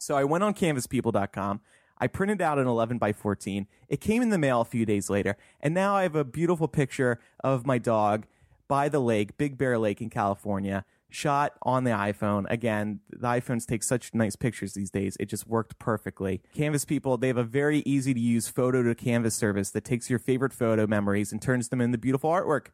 So 0.00 0.16
I 0.16 0.24
went 0.24 0.44
on 0.44 0.54
canvaspeople.com. 0.54 1.60
I 1.98 2.06
printed 2.06 2.40
out 2.40 2.58
an 2.58 2.66
11 2.66 2.98
by 2.98 3.12
14. 3.12 3.66
It 3.88 4.00
came 4.00 4.22
in 4.22 4.30
the 4.30 4.38
mail 4.38 4.62
a 4.62 4.64
few 4.64 4.86
days 4.86 5.10
later, 5.10 5.36
and 5.60 5.74
now 5.74 5.94
I 5.94 6.02
have 6.02 6.16
a 6.16 6.24
beautiful 6.24 6.68
picture 6.68 7.20
of 7.44 7.66
my 7.66 7.78
dog 7.78 8.26
by 8.68 8.88
the 8.88 9.00
lake, 9.00 9.36
Big 9.36 9.58
Bear 9.58 9.78
Lake 9.78 10.00
in 10.00 10.08
California, 10.08 10.84
shot 11.10 11.54
on 11.62 11.84
the 11.84 11.90
iPhone. 11.90 12.46
Again, 12.50 13.00
the 13.10 13.26
iPhones 13.26 13.66
take 13.66 13.82
such 13.82 14.14
nice 14.14 14.36
pictures 14.36 14.74
these 14.74 14.90
days. 14.90 15.16
It 15.20 15.26
just 15.26 15.46
worked 15.46 15.78
perfectly. 15.78 16.42
Canvas 16.54 16.84
people, 16.84 17.16
they 17.16 17.28
have 17.28 17.36
a 17.36 17.44
very 17.44 17.80
easy 17.80 18.14
to 18.14 18.20
use 18.20 18.48
photo 18.48 18.82
to 18.82 18.94
canvas 18.94 19.34
service 19.34 19.70
that 19.70 19.84
takes 19.84 20.08
your 20.08 20.18
favorite 20.18 20.52
photo 20.52 20.86
memories 20.86 21.32
and 21.32 21.40
turns 21.40 21.68
them 21.68 21.80
into 21.80 21.98
beautiful 21.98 22.30
artwork. 22.30 22.68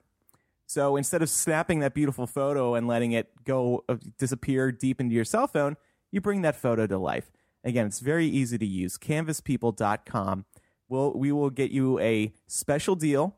So 0.67 0.97
instead 0.97 1.23
of 1.23 1.31
snapping 1.31 1.81
that 1.81 1.95
beautiful 1.95 2.27
photo 2.27 2.75
and 2.75 2.89
letting 2.89 3.13
it 3.13 3.31
go 3.45 3.85
uh, 3.89 3.97
disappear 4.19 4.73
deep 4.73 5.01
into 5.01 5.15
your 5.15 5.25
cell 5.25 5.47
phone, 5.47 5.77
you 6.11 6.21
bring 6.21 6.43
that 6.43 6.57
photo 6.57 6.87
to 6.87 6.99
life. 6.99 7.31
Again, 7.65 7.87
it's 7.87 8.01
very 8.01 8.27
easy 8.27 8.59
to 8.59 8.67
use. 8.67 8.99
Canvaspeople.com. 8.99 10.45
We'll, 10.89 11.13
we 11.15 11.33
will 11.33 11.51
get 11.51 11.71
you 11.71 11.99
a 11.99 12.33
special 12.47 12.95
deal. 12.95 13.37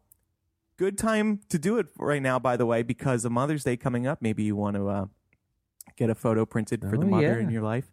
Good 0.79 0.97
time 0.97 1.41
to 1.49 1.59
do 1.59 1.77
it 1.79 1.89
right 1.99 2.23
now, 2.23 2.39
by 2.39 2.57
the 2.57 2.65
way, 2.65 2.83
because 2.83 3.25
of 3.25 3.33
Mother's 3.33 3.65
Day 3.65 3.77
coming 3.77 4.07
up. 4.07 4.23
Maybe 4.23 4.45
you 4.45 4.55
want 4.55 4.77
to 4.77 4.89
uh, 4.89 5.07
get 5.97 6.09
a 6.09 6.15
photo 6.15 6.47
printed 6.47 6.83
for 6.83 6.97
the 6.97 7.05
Oh, 7.05 7.09
mother 7.11 7.23
yeah. 7.35 7.39
in 7.41 7.51
your 7.51 7.63
life 7.63 7.91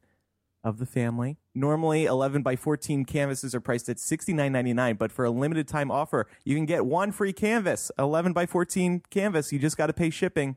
of 0.64 0.78
the 0.78 0.86
family. 0.86 1.38
Normally, 1.56 2.06
11 2.06 2.44
by 2.44 2.56
14 2.56 3.04
canvases 3.06 3.56
are 3.56 3.60
priced 3.60 3.90
at 3.90 3.98
$69.99, 3.98 5.00
but 5.00 5.12
for 5.12 5.26
a 5.26 5.32
limited 5.32 5.68
time 5.68 5.90
offer, 5.90 6.28
you 6.44 6.56
can 6.56 6.66
get 6.68 6.86
one 6.86 7.12
free 7.12 7.34
canvas. 7.34 7.92
11 7.98 8.34
by 8.34 8.46
14 8.46 9.02
canvas, 9.10 9.52
you 9.52 9.58
just 9.58 9.78
got 9.78 9.88
to 9.88 9.94
pay 9.94 10.12
shipping. 10.12 10.56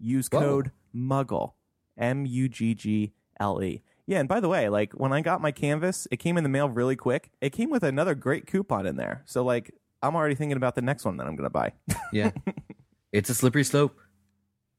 Use 0.00 0.28
Whoa. 0.32 0.40
code 0.40 0.70
MUGGLE, 0.92 1.54
M 1.96 2.26
U 2.26 2.48
G 2.48 2.74
G 2.74 3.12
L 3.38 3.62
E. 3.62 3.82
Yeah, 4.04 4.18
and 4.18 4.28
by 4.28 4.40
the 4.40 4.48
way, 4.48 4.68
like 4.68 4.94
when 4.94 5.12
I 5.12 5.20
got 5.20 5.40
my 5.40 5.52
canvas, 5.52 6.08
it 6.10 6.16
came 6.16 6.36
in 6.36 6.42
the 6.42 6.48
mail 6.50 6.68
really 6.68 6.96
quick. 6.96 7.30
It 7.40 7.50
came 7.50 7.70
with 7.70 7.84
another 7.84 8.16
great 8.16 8.48
coupon 8.48 8.84
in 8.84 8.96
there. 8.96 9.22
So 9.26 9.44
like 9.44 9.72
I'm 10.02 10.16
already 10.16 10.34
thinking 10.34 10.56
about 10.56 10.74
the 10.74 10.82
next 10.82 11.04
one 11.04 11.16
that 11.18 11.26
I'm 11.26 11.36
going 11.36 11.46
to 11.46 11.50
buy. 11.50 11.72
Yeah. 12.12 12.32
it's 13.12 13.30
a 13.30 13.34
slippery 13.34 13.64
slope. 13.64 13.96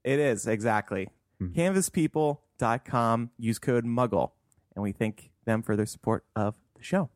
It 0.04 0.18
is, 0.18 0.46
exactly. 0.46 1.08
Mhm. 1.42 1.54
Canvaspeople.com. 1.54 3.30
Use 3.38 3.58
code 3.58 3.84
MUGGLE. 3.84 4.32
And 4.76 4.82
we 4.82 4.92
thank 4.92 5.30
them 5.44 5.62
for 5.62 5.76
their 5.76 5.86
support 5.86 6.24
of 6.36 6.56
the 6.76 6.82
show. 6.82 7.10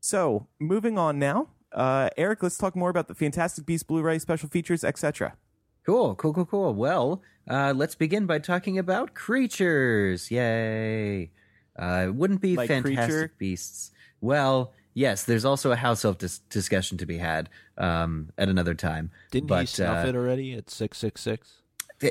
So, 0.00 0.46
moving 0.58 0.98
on 0.98 1.18
now. 1.18 1.48
Uh, 1.72 2.08
Eric, 2.16 2.42
let's 2.42 2.56
talk 2.58 2.74
more 2.74 2.90
about 2.90 3.08
the 3.08 3.14
Fantastic 3.14 3.66
Beast 3.66 3.86
Blu 3.86 4.02
ray 4.02 4.18
special 4.18 4.48
features, 4.48 4.82
etc. 4.82 5.36
Cool, 5.86 6.14
cool, 6.16 6.32
cool, 6.32 6.46
cool. 6.46 6.74
Well, 6.74 7.22
uh, 7.48 7.72
let's 7.76 7.94
begin 7.94 8.26
by 8.26 8.38
talking 8.38 8.78
about 8.78 9.14
creatures. 9.14 10.30
Yay! 10.30 11.30
Uh, 11.78 12.04
it 12.08 12.14
wouldn't 12.14 12.40
be 12.40 12.56
Like 12.56 12.68
fantastic 12.68 12.96
creature? 13.06 13.32
beasts. 13.38 13.90
Well, 14.20 14.72
yes, 14.94 15.24
there's 15.24 15.44
also 15.44 15.70
a 15.72 15.76
house 15.76 16.04
elf 16.04 16.18
dis- 16.18 16.38
discussion 16.50 16.98
to 16.98 17.06
be 17.06 17.18
had 17.18 17.48
um, 17.78 18.30
at 18.38 18.48
another 18.48 18.74
time. 18.74 19.10
Didn't 19.30 19.48
but, 19.48 19.60
he 19.60 19.66
snuff 19.66 20.04
uh, 20.04 20.08
it 20.08 20.14
already 20.16 20.54
at 20.54 20.70
six 20.70 20.98
six 20.98 21.20
six? 21.20 21.52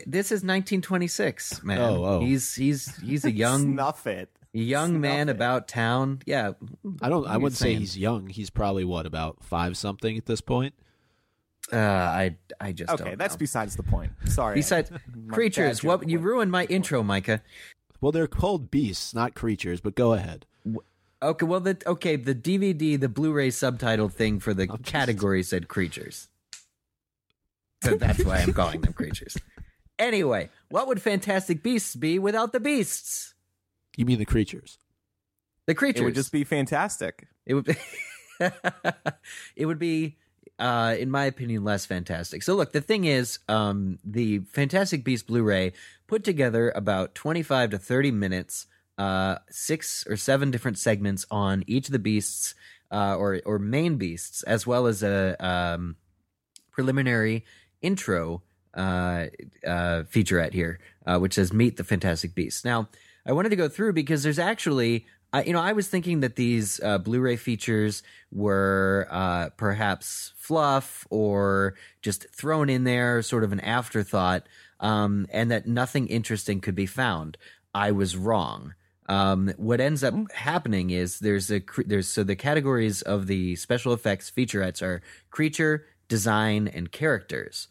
this 0.06 0.28
is 0.32 0.44
1926, 0.44 1.64
man. 1.64 1.80
Oh, 1.80 2.06
oh. 2.06 2.20
He's 2.20 2.54
he's 2.56 2.96
he's 2.98 3.26
a 3.26 3.32
young 3.46 3.74
Snuff 3.74 4.06
it. 4.08 4.30
young 4.54 4.90
Snuff 4.92 5.02
man 5.02 5.30
it. 5.30 5.32
about 5.32 5.68
town. 5.68 6.22
Yeah, 6.26 6.52
I 7.02 7.10
don't. 7.10 7.28
I 7.28 7.38
wouldn't 7.38 7.58
say 7.58 7.74
he's 7.76 7.98
young. 7.98 8.28
He's 8.28 8.50
probably 8.50 8.84
what 8.86 9.06
about 9.06 9.44
five 9.44 9.76
something 9.78 10.16
at 10.18 10.26
this 10.28 10.42
point. 10.42 10.74
uh, 11.74 11.78
I 11.78 12.36
I 12.62 12.72
just 12.72 12.92
Okay, 12.92 13.04
don't 13.04 13.18
that's 13.18 13.34
know. 13.36 13.40
besides 13.40 13.76
the 13.76 13.84
point. 13.84 14.12
Sorry. 14.26 14.56
besides 14.56 14.92
creatures. 15.32 15.84
What 15.84 16.08
you 16.08 16.20
ruined 16.20 16.52
my 16.52 16.66
intro, 16.66 17.02
Micah. 17.04 17.42
Well, 18.02 18.12
they're 18.12 18.28
called 18.28 18.72
beasts, 18.72 19.14
not 19.14 19.34
creatures. 19.36 19.82
But 19.82 19.96
go 19.96 20.14
ahead. 20.14 20.46
Okay, 21.22 21.46
well, 21.46 21.60
the 21.60 21.78
okay, 21.86 22.16
the 22.16 22.34
DVD, 22.36 23.00
the 23.00 23.10
Blu-ray 23.10 23.52
subtitle 23.52 24.10
thing 24.10 24.40
for 24.40 24.54
the 24.54 24.68
Oh, 24.70 24.78
Jesus. 24.78 24.92
category 24.92 25.44
said 25.44 25.68
creatures, 25.68 26.30
so 27.84 27.96
that's 27.96 28.24
why 28.24 28.38
I'm 28.38 28.54
calling 28.54 28.82
them 28.82 28.94
creatures. 28.94 29.38
Anyway, 29.98 30.50
what 30.70 30.88
would 30.88 31.02
Fantastic 31.02 31.62
Beasts 31.62 31.96
be 31.96 32.20
without 32.20 32.54
the 32.54 32.60
beasts? 32.62 33.34
You 33.98 34.06
mean 34.06 34.18
the 34.18 34.26
creatures? 34.26 34.78
The 35.66 35.76
creatures. 35.76 36.02
It 36.02 36.06
would 36.06 36.16
just 36.16 36.32
be 36.32 36.46
fantastic. 36.46 37.28
It 37.46 37.54
would. 37.54 37.66
Be 37.66 37.76
it 39.58 39.66
would 39.66 39.80
be 39.80 40.16
uh, 40.60 40.96
in 41.00 41.10
my 41.10 41.26
opinion, 41.26 41.64
less 41.64 41.86
fantastic. 41.86 42.44
So 42.44 42.56
look, 42.56 42.74
the 42.74 42.82
thing 42.82 43.06
is, 43.06 43.40
um, 43.48 43.98
the 44.04 44.40
Fantastic 44.40 45.04
Beasts 45.04 45.26
Blu-ray 45.26 45.72
put 46.06 46.24
together 46.24 46.72
about 46.76 47.16
25 47.16 47.72
to 47.72 47.78
30 47.78 48.12
minutes, 48.12 48.68
uh, 49.00 49.40
six 49.50 50.06
or 50.08 50.18
seven 50.18 50.52
different 50.52 50.78
segments 50.78 51.26
on 51.32 51.64
each 51.66 51.88
of 51.88 51.94
the 51.94 52.00
beasts, 52.00 52.54
uh, 52.92 53.16
or 53.16 53.42
or 53.46 53.58
main 53.58 53.96
beasts, 53.96 54.44
as 54.44 54.68
well 54.68 54.86
as 54.86 55.02
a 55.02 55.36
um, 55.44 55.96
preliminary 56.70 57.46
intro 57.82 58.44
uh, 58.76 59.28
uh, 59.66 60.04
featurette 60.04 60.54
here, 60.54 60.80
uh, 61.08 61.18
which 61.18 61.34
says 61.34 61.54
"Meet 61.54 61.78
the 61.78 61.84
Fantastic 61.84 62.36
Beasts." 62.36 62.66
Now, 62.66 62.90
I 63.26 63.32
wanted 63.32 63.50
to 63.50 63.56
go 63.56 63.70
through 63.70 63.94
because 63.94 64.22
there's 64.22 64.40
actually 64.40 65.06
I, 65.32 65.44
you 65.44 65.54
know, 65.54 65.62
I 65.62 65.74
was 65.74 65.88
thinking 65.88 66.22
that 66.22 66.36
these 66.36 66.80
uh, 66.82 66.98
Blu-ray 66.98 67.36
features 67.36 68.02
were 68.32 69.08
uh, 69.12 69.50
perhaps 69.58 70.34
fluff 70.36 71.06
or 71.10 71.76
just 72.02 72.28
thrown 72.34 72.70
in 72.70 72.84
there, 72.84 73.22
sort 73.22 73.44
of 73.44 73.52
an 73.52 73.60
afterthought, 73.60 74.48
um, 74.80 75.28
and 75.32 75.52
that 75.52 75.68
nothing 75.68 76.08
interesting 76.08 76.62
could 76.62 76.76
be 76.76 76.88
found. 76.88 77.38
I 77.74 77.92
was 77.92 78.18
wrong. 78.18 78.74
Um, 79.10 79.52
what 79.58 79.82
ends 79.82 80.04
up 80.04 80.14
happening 80.32 80.92
is 80.92 81.20
there's 81.20 81.52
a 81.52 81.62
there's 81.86 82.08
so 82.08 82.24
the 82.24 82.36
categories 82.36 83.02
of 83.02 83.26
the 83.26 83.56
special 83.56 83.92
effects 83.92 84.32
featurettes 84.32 84.84
are 84.84 85.02
creature, 85.32 85.88
design, 86.08 86.68
and 86.68 86.92
characters. 86.92 87.68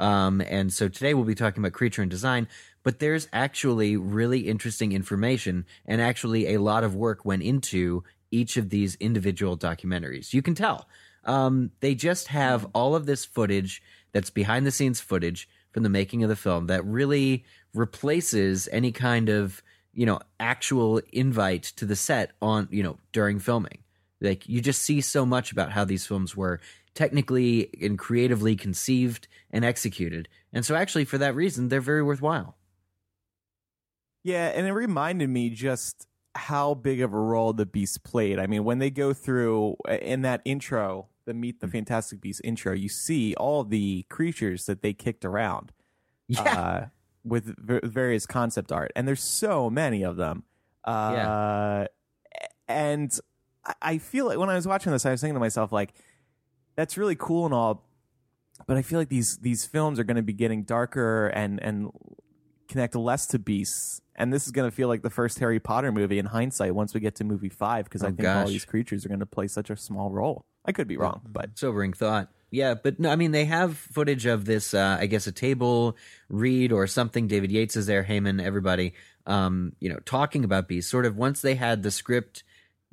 Um, 0.00 0.40
and 0.40 0.72
so 0.72 0.88
today 0.88 1.14
we'll 1.14 1.24
be 1.24 1.34
talking 1.34 1.62
about 1.62 1.74
creature 1.74 2.02
and 2.02 2.10
design, 2.10 2.48
but 2.82 2.98
there's 2.98 3.28
actually 3.32 3.96
really 3.96 4.40
interesting 4.40 4.92
information 4.92 5.64
and 5.86 6.00
actually 6.00 6.54
a 6.54 6.60
lot 6.60 6.84
of 6.84 6.96
work 6.96 7.24
went 7.24 7.42
into 7.42 8.02
each 8.30 8.56
of 8.56 8.70
these 8.70 8.96
individual 8.96 9.56
documentaries. 9.56 10.32
You 10.32 10.42
can 10.42 10.54
tell. 10.54 10.88
Um, 11.24 11.70
they 11.80 11.94
just 11.94 12.28
have 12.28 12.66
all 12.72 12.96
of 12.96 13.06
this 13.06 13.24
footage 13.24 13.82
that's 14.12 14.30
behind 14.30 14.66
the 14.66 14.70
scenes 14.70 15.00
footage 15.00 15.48
from 15.70 15.82
the 15.82 15.88
making 15.88 16.22
of 16.22 16.28
the 16.28 16.36
film 16.36 16.66
that 16.66 16.84
really 16.84 17.44
replaces 17.74 18.68
any 18.72 18.90
kind 18.90 19.28
of, 19.28 19.62
you 19.92 20.06
know, 20.06 20.20
actual 20.38 21.00
invite 21.12 21.64
to 21.76 21.84
the 21.86 21.96
set 21.96 22.32
on, 22.40 22.68
you 22.70 22.82
know, 22.82 22.98
during 23.12 23.38
filming. 23.38 23.78
Like 24.20 24.48
you 24.48 24.60
just 24.60 24.82
see 24.82 25.00
so 25.00 25.24
much 25.26 25.50
about 25.52 25.72
how 25.72 25.84
these 25.84 26.06
films 26.06 26.36
were 26.36 26.60
technically 26.94 27.70
and 27.80 27.98
creatively 27.98 28.54
conceived 28.56 29.28
and 29.50 29.64
executed. 29.64 30.28
And 30.52 30.64
so 30.64 30.74
actually 30.74 31.04
for 31.06 31.18
that 31.18 31.34
reason 31.34 31.68
they're 31.68 31.80
very 31.80 32.02
worthwhile. 32.02 32.56
Yeah, 34.22 34.48
and 34.48 34.66
it 34.66 34.72
reminded 34.72 35.30
me 35.30 35.50
just 35.50 36.06
how 36.34 36.74
big 36.74 37.00
of 37.00 37.12
a 37.12 37.18
role 37.18 37.52
the 37.52 37.66
Beast 37.66 38.04
played. 38.04 38.38
I 38.38 38.46
mean, 38.46 38.64
when 38.64 38.78
they 38.78 38.90
go 38.90 39.12
through 39.12 39.76
uh, 39.88 39.92
in 39.94 40.22
that 40.22 40.42
intro, 40.44 41.08
the 41.24 41.34
Meet 41.34 41.60
the 41.60 41.66
Mm. 41.66 41.72
Fantastic 41.72 42.20
Beast 42.20 42.40
intro, 42.44 42.72
you 42.74 42.88
see 42.88 43.34
all 43.36 43.64
the 43.64 44.04
creatures 44.10 44.66
that 44.66 44.82
they 44.82 44.92
kicked 44.92 45.24
around 45.24 45.72
Yeah. 46.28 46.42
uh, 46.42 46.86
with 47.24 47.54
v- 47.58 47.80
various 47.84 48.26
concept 48.26 48.72
art, 48.72 48.92
and 48.96 49.06
there's 49.06 49.22
so 49.22 49.68
many 49.70 50.02
of 50.02 50.16
them. 50.16 50.44
Uh, 50.84 51.86
And 52.68 53.10
I- 53.66 53.74
I 53.82 53.98
feel 53.98 54.26
like 54.26 54.38
when 54.38 54.48
I 54.48 54.54
was 54.54 54.66
watching 54.66 54.92
this, 54.92 55.04
I 55.04 55.10
was 55.10 55.20
thinking 55.20 55.34
to 55.34 55.40
myself, 55.40 55.72
like, 55.72 55.92
that's 56.76 56.96
really 56.96 57.16
cool 57.16 57.44
and 57.44 57.52
all, 57.52 57.84
but 58.66 58.76
I 58.76 58.82
feel 58.82 58.98
like 58.98 59.08
these 59.08 59.38
these 59.38 59.64
films 59.66 59.98
are 59.98 60.04
going 60.04 60.16
to 60.16 60.22
be 60.22 60.32
getting 60.32 60.62
darker 60.62 61.26
and 61.28 61.60
and 61.62 61.90
connect 62.68 62.94
less 62.94 63.26
to 63.28 63.38
beasts. 63.38 64.00
And 64.14 64.32
this 64.32 64.46
is 64.46 64.52
going 64.52 64.70
to 64.70 64.74
feel 64.74 64.86
like 64.86 65.02
the 65.02 65.10
first 65.10 65.38
Harry 65.40 65.58
Potter 65.58 65.90
movie 65.90 66.18
in 66.18 66.26
hindsight 66.26 66.74
once 66.74 66.94
we 66.94 67.00
get 67.00 67.16
to 67.16 67.24
movie 67.24 67.48
five, 67.48 67.84
because 67.86 68.02
I 68.02 68.08
Oh, 68.08 68.12
think 68.12 68.28
all 68.28 68.46
these 68.46 68.64
creatures 68.64 69.04
are 69.04 69.08
going 69.08 69.20
to 69.20 69.26
play 69.26 69.48
such 69.48 69.68
a 69.70 69.76
small 69.76 70.10
role. 70.10 70.44
I 70.64 70.72
could 70.72 70.86
be 70.86 70.96
wrong, 70.96 71.22
but 71.28 71.58
sobering 71.58 71.92
thought. 71.92 72.28
Yeah, 72.50 72.74
but 72.74 72.98
no, 72.98 73.10
I 73.10 73.16
mean 73.16 73.30
they 73.30 73.44
have 73.44 73.76
footage 73.76 74.26
of 74.26 74.44
this. 74.44 74.74
Uh, 74.74 74.96
I 75.00 75.06
guess 75.06 75.26
a 75.26 75.32
table 75.32 75.96
read 76.28 76.72
or 76.72 76.86
something. 76.86 77.28
David 77.28 77.52
Yates 77.52 77.76
is 77.76 77.86
there, 77.86 78.04
Heyman, 78.04 78.42
everybody. 78.42 78.94
Um, 79.26 79.72
you 79.80 79.88
know, 79.88 79.98
talking 80.04 80.44
about 80.44 80.68
beasts. 80.68 80.90
Sort 80.90 81.06
of 81.06 81.16
once 81.16 81.40
they 81.40 81.54
had 81.54 81.82
the 81.82 81.90
script, 81.90 82.42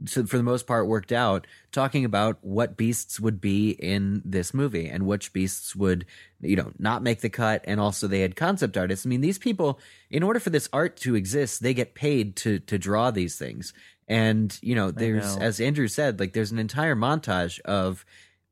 so 0.05 0.25
for 0.25 0.37
the 0.37 0.43
most 0.43 0.67
part, 0.67 0.87
worked 0.87 1.11
out, 1.11 1.47
talking 1.71 2.05
about 2.05 2.37
what 2.41 2.77
beasts 2.77 3.19
would 3.19 3.41
be 3.41 3.71
in 3.71 4.21
this 4.23 4.53
movie 4.53 4.87
and 4.87 5.07
which 5.07 5.33
beasts 5.33 5.75
would, 5.75 6.05
you 6.39 6.55
know, 6.55 6.71
not 6.77 7.01
make 7.01 7.21
the 7.21 7.29
cut. 7.29 7.63
And 7.65 7.79
also 7.79 8.07
they 8.07 8.19
had 8.19 8.35
concept 8.35 8.77
artists. 8.77 9.05
I 9.05 9.09
mean, 9.09 9.21
these 9.21 9.39
people, 9.39 9.79
in 10.11 10.21
order 10.21 10.39
for 10.39 10.51
this 10.51 10.69
art 10.71 10.97
to 10.97 11.15
exist, 11.15 11.63
they 11.63 11.73
get 11.73 11.95
paid 11.95 12.35
to 12.37 12.59
to 12.59 12.77
draw 12.77 13.09
these 13.09 13.37
things. 13.37 13.73
And 14.07 14.57
you 14.61 14.75
know, 14.75 14.91
there's 14.91 15.35
know. 15.35 15.41
as 15.41 15.59
Andrew 15.59 15.87
said, 15.87 16.19
like 16.19 16.33
there's 16.33 16.51
an 16.51 16.59
entire 16.59 16.95
montage 16.95 17.59
of 17.61 18.05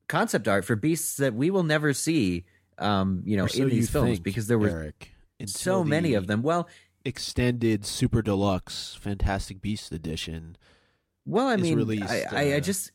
concept 0.07 0.47
art 0.47 0.65
for 0.65 0.75
beasts 0.75 1.17
that 1.17 1.33
we 1.33 1.49
will 1.49 1.63
never 1.63 1.93
see 1.93 2.45
um 2.77 3.21
you 3.25 3.37
know 3.37 3.47
so 3.47 3.63
in 3.63 3.69
these 3.69 3.89
films 3.89 4.17
think, 4.17 4.23
because 4.23 4.47
there 4.47 4.59
were 4.59 4.69
Eric, 4.69 5.11
so 5.45 5.83
many 5.83 6.09
the 6.09 6.15
of 6.15 6.27
them 6.27 6.41
well 6.41 6.67
Extended 7.03 7.85
Super 7.85 8.23
Deluxe 8.23 8.97
Fantastic 8.99 9.61
Beast 9.61 9.91
edition. 9.91 10.57
well 11.25 11.47
i 11.47 11.55
mean 11.55 11.77
released, 11.77 12.09
I, 12.09 12.25
I, 12.31 12.53
I 12.53 12.57
uh, 12.57 12.59
just 12.59 12.91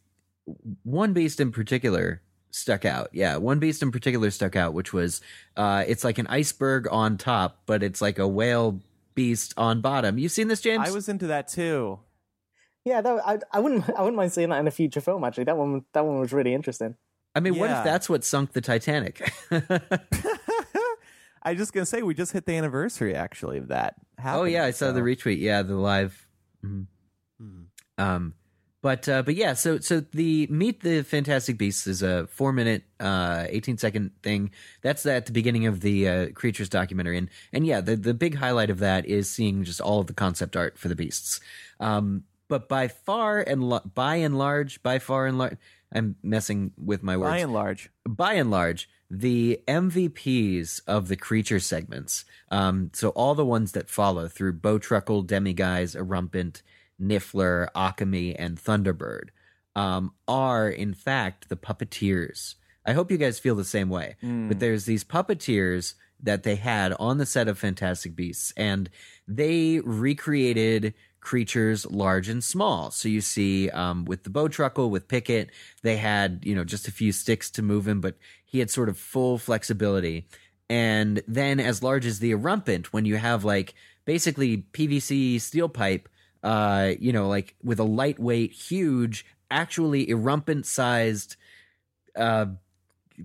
one 0.83 1.13
beast 1.13 1.41
in 1.41 1.53
particular 1.53 2.23
stuck 2.51 2.85
out 2.85 3.11
yeah 3.13 3.37
one 3.37 3.61
beast 3.61 3.83
in 3.83 3.93
particular 3.93 4.31
stuck 4.31 4.57
out 4.57 4.75
which 4.75 4.93
was 4.93 5.21
uh 5.57 5.85
it's 5.87 6.03
like 6.03 6.19
an 6.19 6.27
iceberg 6.27 6.89
on 6.91 7.17
top 7.17 7.63
but 7.67 7.83
it's 7.83 8.01
like 8.03 8.19
a 8.19 8.27
whale 8.27 8.81
beast 9.15 9.55
on 9.57 9.81
bottom 9.81 10.19
you've 10.19 10.33
seen 10.33 10.49
this 10.49 10.61
james 10.61 10.89
I 10.89 10.93
was 10.93 11.09
into 11.09 11.29
that 11.29 11.49
too. 11.49 12.01
Yeah, 12.85 13.01
that, 13.03 13.23
I, 13.27 13.39
I 13.53 13.61
wouldn't 13.61 13.89
I 13.97 14.01
wouldn't 14.01 14.17
mind 14.17 14.33
seeing 14.33 14.49
that 14.51 14.59
in 14.61 14.67
a 14.67 14.71
future 14.71 15.01
film. 15.01 15.25
Actually, 15.25 15.45
that 15.45 15.57
one 15.57 15.85
that 15.93 16.05
one 16.05 16.19
was 16.19 16.33
really 16.33 16.55
interesting. 16.55 16.95
i 17.35 17.41
mean 17.41 17.57
what 17.59 17.71
if 17.71 17.85
that's 17.85 18.09
what 18.09 18.25
sunk 18.25 18.53
the 18.53 18.61
titanic 18.61 19.33
I 21.43 21.53
was 21.53 21.59
just 21.59 21.73
gonna 21.73 21.87
say 21.87 22.03
we 22.03 22.13
just 22.15 22.33
hit 22.33 22.45
the 22.45 22.57
anniversary 22.57 23.15
actually 23.15 23.59
of 23.59 23.69
that. 23.69 23.95
oh 24.25 24.45
yeah 24.45 24.65
i 24.65 24.73
saw 24.73 24.87
so- 24.87 24.93
the 24.93 25.01
retweet 25.01 25.41
yeah 25.41 25.63
the 25.63 25.77
live 25.77 26.27
mhm. 26.65 26.87
Hmm. 27.41 27.63
Um, 27.99 28.35
but 28.83 29.09
uh, 29.11 29.23
but 29.23 29.35
yeah, 29.35 29.53
so 29.53 29.79
so 29.79 30.01
the 30.01 30.47
Meet 30.49 30.81
the 30.81 31.03
Fantastic 31.03 31.59
Beasts 31.59 31.87
is 31.87 32.03
a 32.03 32.27
four 32.29 32.51
minute, 32.51 32.83
uh, 32.99 33.45
eighteen 33.51 33.77
second 33.77 34.13
thing. 34.23 34.53
That's 34.81 35.05
at 35.05 35.27
the 35.27 35.33
beginning 35.33 35.67
of 35.67 35.81
the 35.81 36.09
uh, 36.09 36.29
creatures 36.31 36.71
documentary, 36.71 37.19
and 37.19 37.29
and 37.53 37.67
yeah, 37.67 37.83
the 37.83 37.95
the 37.95 38.15
big 38.15 38.37
highlight 38.37 38.71
of 38.71 38.79
that 38.79 39.05
is 39.05 39.29
seeing 39.29 39.65
just 39.65 39.83
all 39.83 40.01
of 40.01 40.07
the 40.07 40.15
concept 40.15 40.57
art 40.57 40.79
for 40.79 40.89
the 40.89 40.97
beasts. 40.97 41.41
Um, 41.79 42.25
but 42.51 42.69
by 42.69 42.89
far 42.89 43.41
and 43.41 43.63
lo- 43.63 43.81
by 43.95 44.17
and 44.17 44.37
large, 44.37 44.83
by 44.83 44.99
far 44.99 45.27
and 45.27 45.39
large, 45.39 45.57
I'm 45.93 46.17
messing 46.23 46.73
with 46.77 47.03
my 47.03 47.17
words 47.17 47.31
by 47.31 47.39
and 47.39 47.53
large. 47.53 47.91
by 48.07 48.35
and 48.35 48.51
large, 48.51 48.91
the 49.09 49.63
MVPs 49.67 50.83
of 50.87 51.09
the 51.09 51.17
creature 51.17 51.61
segments, 51.61 52.25
um, 52.51 52.91
so 52.93 53.11
all 53.11 53.35
the 53.35 53.47
ones 53.47 53.73
that 53.73 53.89
follow 53.89 54.29
through 54.29 54.59
Bowtruckle, 54.59 55.27
Demiguise, 55.27 55.97
Erumpent, 55.97 56.63
Niffler, 57.01 57.69
Occamy, 57.75 58.35
and 58.37 58.59
Thunderbird, 58.59 59.29
um, 59.77 60.13
are 60.29 60.69
in 60.69 60.93
fact 60.93 61.49
the 61.49 61.57
puppeteers. 61.57 62.57
I 62.91 62.95
hope 62.95 63.11
you 63.11 63.19
guys 63.19 63.39
feel 63.39 63.55
the 63.55 63.65
same 63.65 63.89
way. 63.89 64.17
But 64.49 64.59
there's 64.59 64.85
these 64.85 65.05
puppeteers 65.05 65.95
that 66.23 66.43
they 66.43 66.57
had 66.57 66.93
on 66.99 67.19
the 67.19 67.27
set 67.27 67.49
of 67.49 67.59
Fantastic 67.59 68.15
Beasts, 68.15 68.53
and 68.57 68.91
they 69.27 69.81
recreated 69.81 70.95
creatures 71.21 71.87
large 71.87 72.29
and 72.29 72.43
small. 72.43 72.91
So 72.91 73.09
you 73.09 73.21
see, 73.21 73.71
um, 73.71 74.05
with 74.05 74.25
the 74.25 74.31
Bowtruckle, 74.31 74.91
with 74.91 75.09
Pickett, 75.09 75.51
they 75.83 75.97
had 75.97 76.41
you 76.45 76.55
know 76.55 76.65
just 76.65 76.89
a 76.89 76.93
few 76.93 77.13
sticks 77.13 77.51
to 77.53 77.63
move 77.63 77.87
him, 77.87 78.01
but 78.01 78.17
he 78.45 78.59
had 78.59 78.71
sort 78.71 78.89
of 78.89 78.99
full 78.99 79.39
flexibility. 79.39 80.27
And 80.69 81.23
then, 81.27 81.61
as 81.61 81.83
large 81.83 82.07
as 82.07 82.19
the 82.19 82.33
Erumpent, 82.33 82.87
when 82.87 83.05
you 83.05 83.17
have 83.17 83.45
like 83.45 83.75
basically 84.05 84.65
PVC 84.73 85.41
steel 85.41 85.69
pipe, 85.69 86.09
uh, 86.43 86.93
you 86.99 87.13
know, 87.13 87.29
like 87.29 87.55
with 87.63 87.81
a 87.81 87.85
lightweight, 87.85 88.53
huge, 88.53 89.25
actually 89.51 90.07
Erumpent 90.07 90.65
sized 90.65 91.37
uh, 92.17 92.47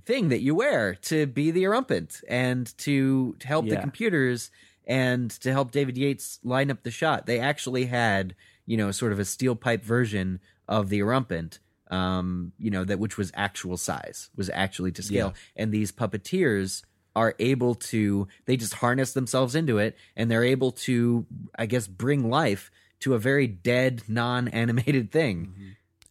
thing 0.06 0.30
that 0.30 0.42
you 0.42 0.56
wear 0.56 0.96
to 1.04 1.28
be 1.28 1.52
the 1.52 1.64
Erumpent 1.64 2.24
and 2.28 2.76
to, 2.80 3.36
to 3.40 3.48
help 3.48 3.68
the 3.68 3.78
computers 3.82 4.52
and 4.88 5.32
to 5.32 5.52
help 5.52 5.72
David 5.72 5.98
Yates 5.98 6.40
line 6.44 6.70
up 6.72 6.84
the 6.84 6.92
shot. 6.92 7.26
They 7.26 7.40
actually 7.40 7.86
had, 7.86 8.36
you 8.66 8.78
know, 8.78 8.92
sort 8.92 9.12
of 9.12 9.20
a 9.20 9.26
steel 9.26 9.56
pipe 9.56 9.84
version 9.84 10.40
of 10.68 10.90
the 10.90 11.00
Erumpent, 11.00 11.60
um, 11.92 12.52
you 12.58 12.72
know, 12.72 12.84
that 12.84 13.00
which 13.00 13.18
was 13.18 13.32
actual 13.36 13.78
size, 13.78 14.30
was 14.36 14.50
actually 14.54 14.92
to 14.94 15.04
scale. 15.04 15.34
And 15.56 15.72
these 15.72 15.92
puppeteers 15.92 16.84
are 17.16 17.34
able 17.40 17.76
to 17.76 18.28
they 18.46 18.58
just 18.58 18.74
harness 18.76 19.14
themselves 19.14 19.56
into 19.56 19.78
it 19.78 19.96
and 20.18 20.30
they're 20.30 20.44
able 20.44 20.72
to 20.74 21.26
I 21.58 21.66
guess 21.66 21.88
bring 21.88 22.30
life 22.30 22.70
to 23.00 23.14
a 23.14 23.20
very 23.20 23.48
dead 23.48 24.04
non-animated 24.08 25.12
thing. 25.12 25.54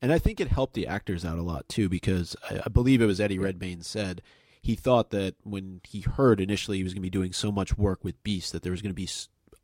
And 0.04 0.12
I 0.12 0.18
think 0.18 0.38
it 0.38 0.48
helped 0.48 0.74
the 0.74 0.86
actors 0.86 1.24
out 1.24 1.38
a 1.38 1.42
lot 1.42 1.66
too, 1.66 1.88
because 1.88 2.36
I, 2.50 2.60
I 2.66 2.68
believe 2.68 3.00
it 3.00 3.06
was 3.06 3.22
Eddie 3.22 3.38
Redmayne 3.38 3.80
said 3.80 4.20
he 4.60 4.74
thought 4.74 5.08
that 5.12 5.34
when 5.44 5.80
he 5.82 6.02
heard 6.02 6.42
initially 6.42 6.76
he 6.76 6.84
was 6.84 6.92
going 6.92 7.00
to 7.00 7.06
be 7.06 7.08
doing 7.08 7.32
so 7.32 7.50
much 7.50 7.78
work 7.78 8.04
with 8.04 8.22
Beast 8.22 8.52
that 8.52 8.62
there 8.62 8.70
was 8.70 8.82
going 8.82 8.90
to 8.90 8.94
be 8.94 9.08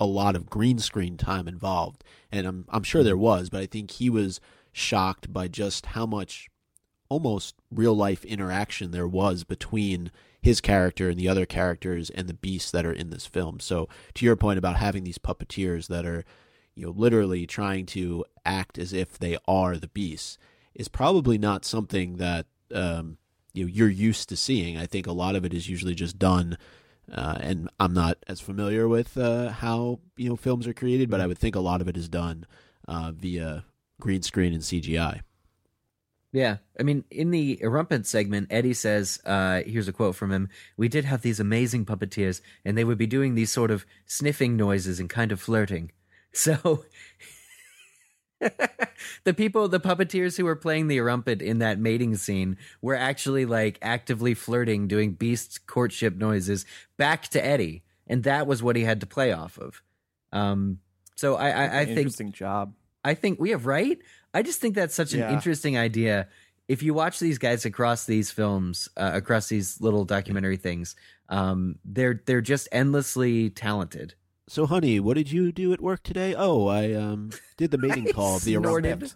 a 0.01 0.07
lot 0.07 0.35
of 0.35 0.49
green 0.49 0.79
screen 0.79 1.19
time 1.19 1.47
involved, 1.47 2.03
and 2.33 2.47
I'm 2.47 2.65
I'm 2.71 2.85
sure 2.85 3.03
there 3.03 3.17
mm-hmm. 3.17 3.23
was, 3.23 3.51
but 3.51 3.61
I 3.61 3.67
think 3.67 3.91
he 3.91 4.09
was 4.09 4.41
shocked 4.73 5.31
by 5.31 5.47
just 5.47 5.85
how 5.85 6.07
much 6.07 6.49
almost 7.11 7.57
real 7.71 7.95
life 7.95 8.25
interaction 8.25 8.93
there 8.93 9.07
was 9.07 9.45
between 9.45 10.11
his 10.41 10.63
character 10.63 11.11
and 11.11 11.19
the 11.19 11.29
other 11.29 11.45
characters 11.45 12.09
and 12.09 12.29
the 12.29 12.33
beasts 12.35 12.71
that 12.71 12.87
are 12.87 12.95
in 12.95 13.11
this 13.11 13.27
film. 13.27 13.61
So 13.61 13.91
to 14.15 14.25
your 14.25 14.37
point 14.37 14.57
about 14.57 14.77
having 14.77 15.05
these 15.05 15.19
puppeteers 15.19 15.89
that 15.89 16.07
are 16.07 16.25
you 16.81 16.87
know 16.87 16.95
literally 16.97 17.47
trying 17.47 17.85
to 17.85 18.25
act 18.47 18.79
as 18.79 18.95
if 18.95 19.19
they 19.19 19.37
are 19.47 19.77
the 19.77 19.89
beasts 19.89 20.39
is 20.75 20.89
probably 20.89 21.37
not 21.37 21.67
something 21.67 22.17
that 22.17 22.47
um, 22.75 23.19
you 23.53 23.65
know 23.65 23.71
you're 23.71 23.91
used 23.91 24.31
to 24.31 24.37
seeing. 24.37 24.79
I 24.79 24.87
think 24.87 25.07
a 25.07 25.13
lot 25.13 25.37
of 25.37 25.45
it 25.45 25.53
is 25.53 25.69
usually 25.69 25.95
just 25.95 26.19
done 26.19 26.57
uh, 27.13 27.37
and 27.41 27.69
I'm 27.79 27.93
not 27.93 28.17
as 28.29 28.41
familiar 28.41 28.89
with 28.89 29.19
uh, 29.19 29.51
how 29.51 30.01
you 30.17 30.31
know 30.31 30.37
films 30.37 30.67
are 30.67 30.73
created, 30.73 31.11
but 31.11 31.21
I 31.21 31.27
would 31.27 31.39
think 31.39 31.55
a 31.55 31.61
lot 31.61 31.83
of 31.83 31.89
it 31.89 31.99
is 31.99 32.09
done 32.09 32.47
uh, 32.89 33.13
via 33.15 33.65
green 34.01 34.23
screen 34.23 34.55
and 34.55 34.63
CGI. 34.63 35.21
Yeah, 36.33 36.59
I 36.79 36.85
mean, 36.85 37.05
in 37.11 37.33
the 37.33 37.59
Erumpent 37.61 38.07
segment, 38.07 38.47
Eddie 38.51 38.73
says, 38.73 39.21
uh, 39.27 39.63
"Here's 39.67 39.89
a 39.89 39.93
quote 39.93 40.15
from 40.15 40.31
him: 40.31 40.49
We 40.77 40.89
did 40.89 41.05
have 41.05 41.21
these 41.23 41.41
amazing 41.41 41.85
puppeteers, 41.85 42.41
and 42.65 42.79
they 42.79 42.85
would 42.85 42.99
be 42.99 43.09
doing 43.09 43.35
these 43.35 43.51
sort 43.51 43.73
of 43.73 43.85
sniffing 44.07 44.57
noises 44.57 45.01
and 45.01 45.11
kind 45.11 45.31
of 45.31 45.41
flirting." 45.41 45.91
So 46.33 46.85
the 49.25 49.35
people, 49.35 49.69
the 49.69 49.81
puppeteers 49.81 50.37
who 50.37 50.45
were 50.45 50.57
playing 50.57 50.89
the 50.89 50.99
Erumpent 50.99 51.43
in 51.43 51.59
that 51.59 51.79
mating 51.79 52.17
scene 52.17 52.57
were 52.81 52.95
actually 52.95 53.45
like 53.45 53.79
actively 53.83 54.35
flirting, 54.35 54.89
doing 54.89 55.13
beast 55.13 55.67
courtship 55.67 56.17
noises 56.17 56.65
back 56.97 57.29
to 57.29 57.45
Eddie, 57.45 57.83
and 58.07 58.23
that 58.25 58.47
was 58.47 58.63
what 58.63 58.77
he 58.77 58.85
had 58.85 59.01
to 59.01 59.07
play 59.07 59.33
off 59.33 59.59
of. 59.59 59.83
Um, 60.33 60.79
so 61.17 61.37
I, 61.37 61.51
I, 61.51 61.81
I 61.81 61.85
think 61.85 61.99
interesting 61.99 62.33
job. 62.33 62.75
I 63.05 63.15
think 63.15 63.41
we 63.41 63.51
have 63.51 63.67
right. 63.67 63.99
I 64.33 64.43
just 64.43 64.61
think 64.61 64.75
that's 64.75 64.95
such 64.95 65.13
an 65.13 65.23
interesting 65.33 65.77
idea. 65.77 66.29
If 66.69 66.83
you 66.83 66.95
watch 66.95 67.19
these 67.19 67.39
guys 67.39 67.65
across 67.65 68.05
these 68.05 68.31
films, 68.31 68.89
uh, 68.97 69.11
across 69.13 69.49
these 69.49 69.81
little 69.81 70.05
documentary 70.05 70.57
things, 70.57 70.95
um, 71.29 71.77
they're 71.85 72.23
they're 72.27 72.41
just 72.41 72.69
endlessly 72.71 73.51
talented. 73.51 74.15
So, 74.51 74.67
honey, 74.67 74.99
what 74.99 75.15
did 75.15 75.31
you 75.31 75.53
do 75.53 75.73
at 75.73 75.81
work 75.81 76.03
today? 76.03 76.35
Oh, 76.35 76.67
I 76.67 76.93
um 76.95 77.31
did 77.57 77.71
the 77.71 77.79
mating 77.79 78.07
call 78.13 78.35
of 78.35 78.43
the 78.43 78.55
snorted. 78.55 79.13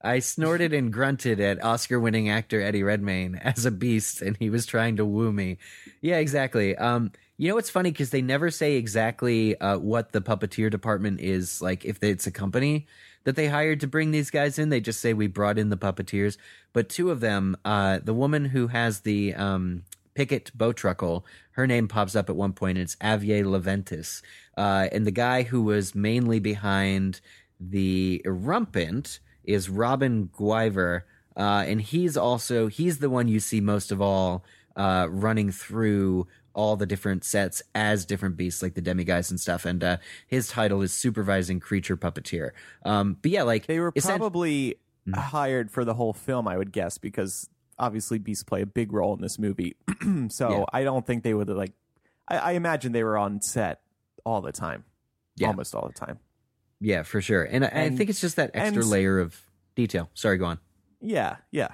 I 0.00 0.20
snorted 0.20 0.72
and 0.72 0.90
grunted 0.90 1.40
at 1.40 1.62
Oscar-winning 1.62 2.30
actor 2.30 2.58
Eddie 2.62 2.82
Redmayne 2.82 3.34
as 3.34 3.66
a 3.66 3.70
beast, 3.70 4.22
and 4.22 4.38
he 4.38 4.48
was 4.48 4.64
trying 4.64 4.96
to 4.96 5.04
woo 5.04 5.30
me. 5.30 5.58
Yeah, 6.00 6.16
exactly. 6.16 6.74
Um, 6.74 7.12
you 7.36 7.50
know, 7.50 7.54
what's 7.54 7.68
funny 7.68 7.90
because 7.90 8.08
they 8.08 8.22
never 8.22 8.50
say 8.50 8.76
exactly 8.76 9.60
uh, 9.60 9.76
what 9.76 10.12
the 10.12 10.22
puppeteer 10.22 10.70
department 10.70 11.20
is 11.20 11.60
like. 11.60 11.84
If 11.84 12.02
it's 12.02 12.26
a 12.26 12.32
company 12.32 12.86
that 13.24 13.36
they 13.36 13.48
hired 13.48 13.80
to 13.80 13.88
bring 13.88 14.10
these 14.10 14.30
guys 14.30 14.58
in, 14.58 14.70
they 14.70 14.80
just 14.80 15.02
say 15.02 15.12
we 15.12 15.26
brought 15.26 15.58
in 15.58 15.68
the 15.68 15.76
puppeteers. 15.76 16.38
But 16.72 16.88
two 16.88 17.10
of 17.10 17.20
them, 17.20 17.58
uh, 17.66 17.98
the 18.02 18.14
woman 18.14 18.46
who 18.46 18.68
has 18.68 19.00
the 19.00 19.34
um, 19.34 19.82
Pickett 20.20 20.50
bowtruckle, 20.54 21.22
her 21.52 21.66
name 21.66 21.88
pops 21.88 22.14
up 22.14 22.28
at 22.28 22.36
one 22.36 22.52
point, 22.52 22.76
and 22.76 22.82
it's 22.82 22.96
Avye 22.96 23.42
Leventis. 23.42 24.20
Uh, 24.54 24.86
and 24.92 25.06
the 25.06 25.10
guy 25.10 25.44
who 25.44 25.62
was 25.62 25.94
mainly 25.94 26.40
behind 26.40 27.22
the 27.58 28.20
Erumpent 28.26 29.20
is 29.44 29.70
Robin 29.70 30.28
Guiver, 30.38 31.06
uh, 31.38 31.64
and 31.66 31.80
he's 31.80 32.18
also 32.18 32.66
he's 32.66 32.98
the 32.98 33.08
one 33.08 33.28
you 33.28 33.40
see 33.40 33.62
most 33.62 33.90
of 33.90 34.02
all 34.02 34.44
uh, 34.76 35.06
running 35.08 35.50
through 35.50 36.26
all 36.52 36.76
the 36.76 36.84
different 36.84 37.24
sets 37.24 37.62
as 37.74 38.04
different 38.04 38.36
beasts, 38.36 38.60
like 38.60 38.74
the 38.74 38.82
demiguise 38.82 39.30
and 39.30 39.40
stuff. 39.40 39.64
And 39.64 39.82
uh, 39.82 39.96
his 40.26 40.48
title 40.48 40.82
is 40.82 40.92
supervising 40.92 41.60
creature 41.60 41.96
puppeteer. 41.96 42.50
Um, 42.84 43.16
but 43.22 43.30
yeah, 43.30 43.44
like 43.44 43.66
They 43.66 43.80
were 43.80 43.92
probably 43.92 44.76
Mm. 45.08 45.14
hired 45.16 45.70
for 45.70 45.82
the 45.82 45.94
whole 45.94 46.12
film, 46.12 46.46
I 46.46 46.58
would 46.58 46.72
guess, 46.72 46.98
because 46.98 47.48
obviously 47.80 48.18
beasts 48.18 48.44
play 48.44 48.62
a 48.62 48.66
big 48.66 48.92
role 48.92 49.14
in 49.14 49.20
this 49.20 49.38
movie. 49.38 49.74
so 50.28 50.50
Yeah. 50.50 50.64
I 50.72 50.84
don't 50.84 51.04
think 51.04 51.24
they 51.24 51.34
would 51.34 51.48
like. 51.48 51.72
I, 52.28 52.36
I 52.38 52.52
imagine 52.52 52.92
they 52.92 53.02
were 53.02 53.18
on 53.18 53.40
set 53.40 53.80
all 54.24 54.40
the 54.40 54.52
time, 54.52 54.84
Yeah. 55.36 55.48
almost 55.48 55.74
all 55.74 55.86
the 55.88 55.94
time. 55.94 56.18
yeah 56.80 57.02
for 57.02 57.20
sure. 57.20 57.42
And, 57.42 57.64
I 57.64 57.70
I 57.86 57.90
think 57.90 58.08
it's 58.10 58.20
just 58.20 58.36
that 58.36 58.50
extra 58.54 58.82
and- 58.82 58.90
layer 58.90 59.18
of 59.18 59.36
detail. 59.74 60.10
Sorry, 60.14 60.36
go 60.38 60.44
on. 60.44 60.58
Yeah, 61.00 61.36
yeah. 61.50 61.68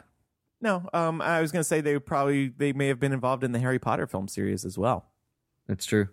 No, 0.60 0.88
um, 0.94 1.20
I 1.20 1.40
was 1.42 1.52
gonna 1.52 1.64
say 1.64 1.80
they 1.82 1.98
probably 1.98 2.48
they 2.48 2.72
may 2.72 2.86
have 2.88 2.98
been 2.98 3.12
involved 3.12 3.44
in 3.44 3.52
the 3.52 3.58
Harry 3.58 3.78
Potter 3.78 4.06
film 4.06 4.26
series 4.28 4.64
as 4.64 4.78
well. 4.78 5.10
That's 5.66 5.84
true. 5.84 6.08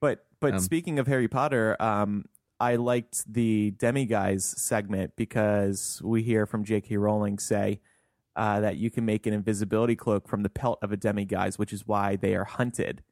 But 0.00 0.24
but 0.38 0.54
Um, 0.54 0.60
speaking 0.60 0.98
of 1.00 1.06
Harry 1.08 1.26
Potter, 1.28 1.76
um, 1.80 2.26
I 2.60 2.76
liked 2.76 3.24
the 3.32 3.72
demiguise 3.76 4.42
segment 4.58 5.16
because 5.16 6.00
we 6.04 6.22
hear 6.22 6.44
from 6.46 6.62
J.K. 6.64 6.96
Rowling 6.96 7.38
say 7.38 7.80
uh, 8.38 8.60
that 8.60 8.76
you 8.78 8.88
can 8.90 9.04
make 9.04 9.26
an 9.26 9.34
invisibility 9.34 9.96
cloak 9.96 10.26
from 10.28 10.42
the 10.42 10.48
pelt 10.48 10.78
of 10.80 10.92
a 10.92 10.96
demiguise, 10.96 11.58
which 11.58 11.72
is 11.72 11.86
why 11.86 12.16
they 12.16 12.34
are 12.34 12.44
hunted. 12.44 13.02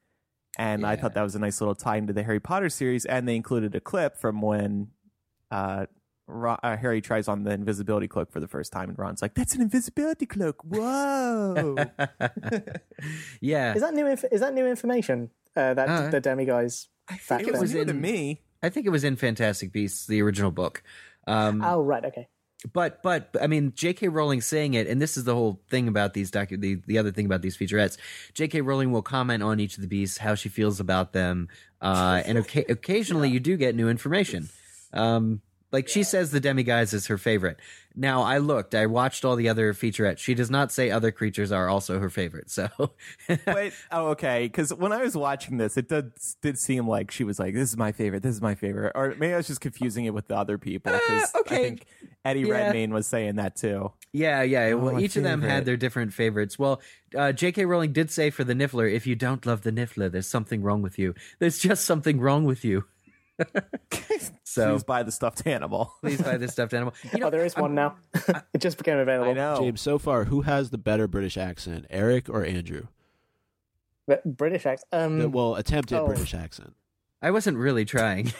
And 0.58 0.86
I 0.86 0.96
thought 0.96 1.12
that 1.14 1.22
was 1.22 1.34
a 1.34 1.38
nice 1.38 1.60
little 1.60 1.74
tie 1.74 1.96
into 1.98 2.14
the 2.14 2.22
Harry 2.22 2.40
Potter 2.40 2.70
series. 2.70 3.04
And 3.04 3.28
they 3.28 3.36
included 3.36 3.74
a 3.74 3.80
clip 3.80 4.16
from 4.16 4.40
when 4.40 4.88
uh, 5.50 5.84
Ron, 6.26 6.58
uh, 6.62 6.76
Harry 6.78 7.00
tries 7.02 7.28
on 7.28 7.44
the 7.44 7.50
invisibility 7.50 8.08
cloak 8.08 8.32
for 8.32 8.40
the 8.40 8.48
first 8.48 8.72
time, 8.72 8.88
and 8.88 8.98
Ron's 8.98 9.20
like, 9.22 9.34
"That's 9.34 9.54
an 9.54 9.60
invisibility 9.62 10.26
cloak! 10.26 10.60
Whoa!" 10.64 11.76
yeah. 13.40 13.74
Is 13.74 13.82
that 13.82 13.94
new? 13.94 14.06
Inf- 14.06 14.24
is 14.32 14.40
that 14.40 14.54
new 14.54 14.66
information? 14.66 15.30
Uh, 15.54 15.74
that 15.74 15.88
Uh, 15.88 16.10
the 16.10 16.20
demiguise. 16.20 16.88
I 17.08 17.16
think 17.16 17.22
think 17.22 17.40
it 17.42 17.48
it 17.48 17.52
was 17.52 17.60
was 17.60 17.74
new 17.74 17.84
to 17.84 17.90
in- 17.90 18.00
me. 18.00 18.42
I 18.62 18.68
think 18.70 18.86
it 18.86 18.90
was 18.90 19.04
in 19.04 19.16
Fantastic 19.16 19.72
Beasts, 19.72 20.06
the 20.06 20.20
original 20.22 20.50
book. 20.50 20.82
Um, 21.26 21.62
Oh 21.62 21.80
right, 21.82 22.04
okay. 22.04 22.28
But 22.72 23.02
but 23.02 23.34
I 23.40 23.46
mean, 23.46 23.72
J.K. 23.74 24.08
Rowling 24.08 24.40
saying 24.40 24.74
it, 24.74 24.86
and 24.86 25.00
this 25.00 25.16
is 25.16 25.24
the 25.24 25.34
whole 25.34 25.60
thing 25.68 25.88
about 25.88 26.14
these 26.14 26.30
docu- 26.30 26.60
the 26.60 26.80
the 26.86 26.98
other 26.98 27.12
thing 27.12 27.26
about 27.26 27.42
these 27.42 27.56
featurettes. 27.56 27.96
J.K. 28.34 28.60
Rowling 28.60 28.92
will 28.92 29.02
comment 29.02 29.42
on 29.42 29.60
each 29.60 29.76
of 29.76 29.82
the 29.82 29.88
beasts, 29.88 30.18
how 30.18 30.34
she 30.34 30.48
feels 30.48 30.80
about 30.80 31.12
them, 31.12 31.48
uh, 31.80 32.22
and 32.24 32.38
oca- 32.38 32.70
occasionally 32.70 33.30
you 33.30 33.40
do 33.40 33.56
get 33.56 33.74
new 33.74 33.88
information. 33.88 34.48
Um, 34.92 35.40
like 35.72 35.88
she 35.88 36.02
says, 36.02 36.30
the 36.30 36.40
demiguise 36.40 36.94
is 36.94 37.06
her 37.06 37.18
favorite. 37.18 37.58
Now 37.98 38.22
I 38.22 38.38
looked, 38.38 38.74
I 38.74 38.84
watched 38.86 39.24
all 39.24 39.36
the 39.36 39.48
other 39.48 39.72
featurettes. 39.72 40.18
She 40.18 40.34
does 40.34 40.50
not 40.50 40.70
say 40.70 40.90
other 40.90 41.10
creatures 41.10 41.50
are 41.50 41.66
also 41.68 41.98
her 41.98 42.10
favorite. 42.10 42.50
So 42.50 42.68
Wait, 43.46 43.72
oh, 43.90 44.08
okay. 44.08 44.44
Because 44.44 44.72
when 44.72 44.92
I 44.92 45.02
was 45.02 45.16
watching 45.16 45.56
this, 45.56 45.76
it 45.78 45.88
did 45.88 46.12
did 46.42 46.58
seem 46.58 46.86
like 46.86 47.10
she 47.10 47.24
was 47.24 47.38
like, 47.38 47.54
"This 47.54 47.70
is 47.70 47.76
my 47.76 47.92
favorite. 47.92 48.22
This 48.22 48.34
is 48.34 48.42
my 48.42 48.54
favorite," 48.54 48.92
or 48.94 49.14
maybe 49.18 49.32
I 49.32 49.38
was 49.38 49.46
just 49.46 49.60
confusing 49.62 50.04
it 50.04 50.12
with 50.12 50.28
the 50.28 50.36
other 50.36 50.58
people. 50.58 50.92
Uh, 50.92 51.26
okay. 51.40 51.56
I 51.56 51.58
think 51.62 51.86
Eddie 52.24 52.40
Yeah. 52.40 52.66
Redmayne 52.66 52.92
was 52.92 53.06
saying 53.06 53.36
that 53.36 53.56
too. 53.56 53.92
Yeah, 54.12 54.42
yeah. 54.42 54.74
well, 54.74 54.94
my 54.94 55.00
each 55.00 55.16
of 55.16 55.22
them 55.22 55.40
had 55.42 55.64
their 55.64 55.76
different 55.76 56.12
favorites. 56.12 56.58
Well, 56.58 56.80
uh, 57.16 57.32
J.K. 57.32 57.64
Rowling 57.64 57.92
did 57.92 58.10
say 58.10 58.30
for 58.30 58.44
the 58.44 58.54
Niffler, 58.54 58.90
if 58.90 59.06
you 59.06 59.14
don't 59.14 59.44
love 59.46 59.62
the 59.62 59.72
Niffler, 59.72 60.10
there's 60.10 60.26
something 60.28 60.62
wrong 60.62 60.82
with 60.82 60.98
you. 60.98 61.14
There's 61.38 61.58
just 61.58 61.84
something 61.84 62.20
wrong 62.20 62.44
with 62.44 62.64
you. 62.64 62.84
so 64.44 64.72
Please 64.72 64.84
buy 64.84 65.02
the 65.02 65.12
stuffed 65.12 65.46
animal. 65.46 65.92
please 66.02 66.20
buy 66.20 66.36
the 66.36 66.48
stuffed 66.48 66.74
animal. 66.74 66.94
You 67.12 67.20
know, 67.20 67.26
oh, 67.26 67.30
there 67.30 67.44
is 67.44 67.54
I'm- 67.54 67.62
one 67.62 67.74
now. 67.74 67.96
it 68.54 68.60
just 68.60 68.78
became 68.78 68.98
available. 68.98 69.30
I 69.30 69.34
know. 69.34 69.58
James, 69.60 69.80
so 69.80 69.98
far, 69.98 70.24
who 70.24 70.42
has 70.42 70.70
the 70.70 70.78
better 70.78 71.06
British 71.06 71.36
accent, 71.36 71.86
Eric 71.90 72.28
or 72.28 72.44
Andrew? 72.44 72.86
But 74.06 74.24
British 74.24 74.64
accent. 74.66 74.88
Um, 74.92 75.32
well, 75.32 75.56
attempted 75.56 75.98
oh. 75.98 76.06
British 76.06 76.32
accent. 76.32 76.74
I 77.20 77.30
wasn't 77.30 77.58
really 77.58 77.84
trying. 77.84 78.32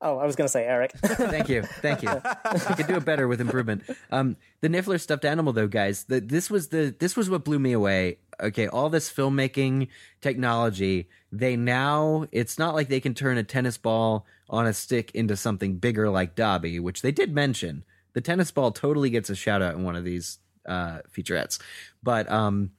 oh, 0.00 0.18
I 0.18 0.26
was 0.26 0.36
going 0.36 0.46
to 0.46 0.52
say 0.52 0.64
Eric. 0.64 0.92
Thank 0.92 1.48
you, 1.48 1.62
thank 1.62 2.02
you. 2.02 2.10
I 2.10 2.74
could 2.76 2.88
do 2.88 2.96
it 2.96 3.04
better 3.04 3.26
with 3.26 3.40
improvement. 3.40 3.84
Um, 4.10 4.36
the 4.60 4.68
Niffler 4.68 5.00
stuffed 5.00 5.24
animal, 5.24 5.52
though, 5.52 5.68
guys. 5.68 6.04
The, 6.04 6.20
this 6.20 6.50
was 6.50 6.68
the 6.68 6.94
this 6.98 7.16
was 7.16 7.30
what 7.30 7.44
blew 7.44 7.58
me 7.58 7.72
away. 7.72 8.18
Okay, 8.42 8.66
all 8.66 8.90
this 8.90 9.12
filmmaking 9.12 9.88
technology. 10.20 11.08
They 11.30 11.56
now 11.56 12.26
it's 12.32 12.58
not 12.58 12.74
like 12.74 12.88
they 12.88 13.00
can 13.00 13.14
turn 13.14 13.38
a 13.38 13.42
tennis 13.42 13.78
ball 13.78 14.26
on 14.50 14.66
a 14.66 14.72
stick 14.72 15.10
into 15.12 15.36
something 15.36 15.76
bigger 15.76 16.10
like 16.10 16.34
Dobby, 16.34 16.78
which 16.78 17.02
they 17.02 17.12
did 17.12 17.32
mention. 17.32 17.84
The 18.12 18.20
tennis 18.20 18.50
ball 18.50 18.72
totally 18.72 19.10
gets 19.10 19.30
a 19.30 19.36
shout 19.36 19.62
out 19.62 19.74
in 19.74 19.84
one 19.84 19.96
of 19.96 20.04
these 20.04 20.38
uh, 20.66 20.98
featurettes, 21.10 21.58
but 22.02 22.30
um, 22.30 22.72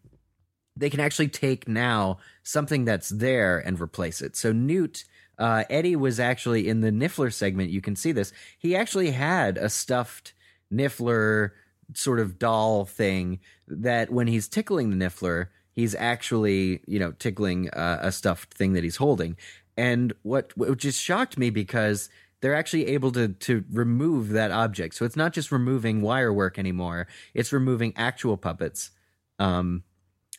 they 0.75 0.89
can 0.89 0.99
actually 0.99 1.29
take 1.29 1.67
now 1.67 2.17
something 2.43 2.85
that's 2.85 3.09
there 3.09 3.57
and 3.59 3.79
replace 3.79 4.21
it. 4.21 4.35
So 4.35 4.51
Newt, 4.51 5.05
uh, 5.39 5.63
Eddie 5.69 5.95
was 5.95 6.19
actually 6.19 6.67
in 6.67 6.81
the 6.81 6.91
Niffler 6.91 7.33
segment. 7.33 7.71
You 7.71 7.81
can 7.81 7.95
see 7.95 8.11
this. 8.11 8.31
He 8.59 8.75
actually 8.75 9.11
had 9.11 9.57
a 9.57 9.69
stuffed 9.69 10.33
Niffler 10.71 11.51
sort 11.97 12.19
of 12.19 12.39
doll 12.39 12.85
thing 12.85 13.39
that 13.67 14.11
when 14.11 14.27
he's 14.27 14.47
tickling 14.47 14.89
the 14.89 15.05
Niffler, 15.05 15.47
he's 15.71 15.95
actually 15.95 16.81
you 16.87 16.99
know 16.99 17.11
tickling 17.13 17.69
uh, 17.71 17.99
a 18.01 18.11
stuffed 18.11 18.53
thing 18.53 18.73
that 18.73 18.83
he's 18.83 18.97
holding. 18.97 19.37
And 19.75 20.13
what 20.23 20.55
what 20.55 20.77
just 20.77 21.01
shocked 21.01 21.37
me 21.37 21.49
because 21.49 22.09
they're 22.41 22.55
actually 22.55 22.87
able 22.87 23.11
to 23.13 23.29
to 23.29 23.63
remove 23.71 24.29
that 24.29 24.51
object. 24.51 24.95
So 24.95 25.05
it's 25.05 25.15
not 25.15 25.33
just 25.33 25.51
removing 25.51 26.01
wire 26.01 26.33
work 26.33 26.59
anymore; 26.59 27.07
it's 27.33 27.53
removing 27.53 27.93
actual 27.95 28.37
puppets. 28.37 28.91
Um, 29.39 29.83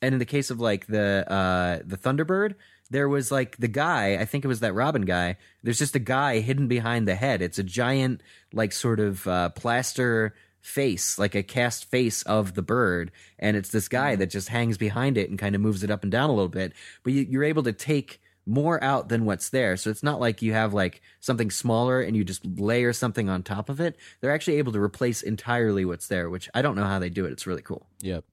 and 0.02 0.12
in 0.12 0.18
the 0.18 0.26
case 0.26 0.50
of 0.50 0.60
like 0.60 0.86
the 0.86 1.24
uh 1.30 1.78
the 1.84 1.96
Thunderbird, 1.96 2.54
there 2.90 3.08
was 3.08 3.32
like 3.32 3.56
the 3.56 3.68
guy, 3.68 4.16
I 4.16 4.26
think 4.26 4.44
it 4.44 4.48
was 4.48 4.60
that 4.60 4.74
Robin 4.74 5.02
guy. 5.02 5.36
There's 5.62 5.78
just 5.78 5.96
a 5.96 6.00
guy 6.00 6.40
hidden 6.40 6.68
behind 6.68 7.08
the 7.08 7.14
head. 7.14 7.40
It's 7.40 7.58
a 7.58 7.64
giant 7.64 8.22
like 8.52 8.72
sort 8.72 9.00
of 9.00 9.26
uh 9.26 9.48
plaster 9.50 10.34
face, 10.64 11.18
like 11.18 11.34
a 11.34 11.42
cast 11.42 11.84
face 11.90 12.22
of 12.22 12.54
the 12.54 12.62
bird, 12.62 13.12
and 13.38 13.54
it's 13.54 13.68
this 13.68 13.86
guy 13.86 14.16
that 14.16 14.30
just 14.30 14.48
hangs 14.48 14.78
behind 14.78 15.18
it 15.18 15.28
and 15.28 15.38
kind 15.38 15.54
of 15.54 15.60
moves 15.60 15.84
it 15.84 15.90
up 15.90 16.02
and 16.02 16.10
down 16.10 16.30
a 16.30 16.32
little 16.32 16.48
bit. 16.48 16.72
But 17.02 17.12
you, 17.12 17.26
you're 17.28 17.44
able 17.44 17.62
to 17.64 17.72
take 17.72 18.20
more 18.46 18.82
out 18.82 19.10
than 19.10 19.26
what's 19.26 19.50
there. 19.50 19.76
So 19.76 19.90
it's 19.90 20.02
not 20.02 20.20
like 20.20 20.40
you 20.40 20.54
have 20.54 20.72
like 20.72 21.02
something 21.20 21.50
smaller 21.50 22.00
and 22.00 22.16
you 22.16 22.24
just 22.24 22.44
layer 22.46 22.92
something 22.94 23.28
on 23.28 23.42
top 23.42 23.68
of 23.68 23.78
it. 23.78 23.96
They're 24.20 24.32
actually 24.32 24.56
able 24.56 24.72
to 24.72 24.80
replace 24.80 25.22
entirely 25.22 25.84
what's 25.84 26.08
there, 26.08 26.30
which 26.30 26.48
I 26.54 26.62
don't 26.62 26.76
know 26.76 26.84
how 26.84 26.98
they 26.98 27.10
do 27.10 27.26
it. 27.26 27.32
It's 27.32 27.46
really 27.46 27.62
cool. 27.62 27.86
Yep. 28.00 28.24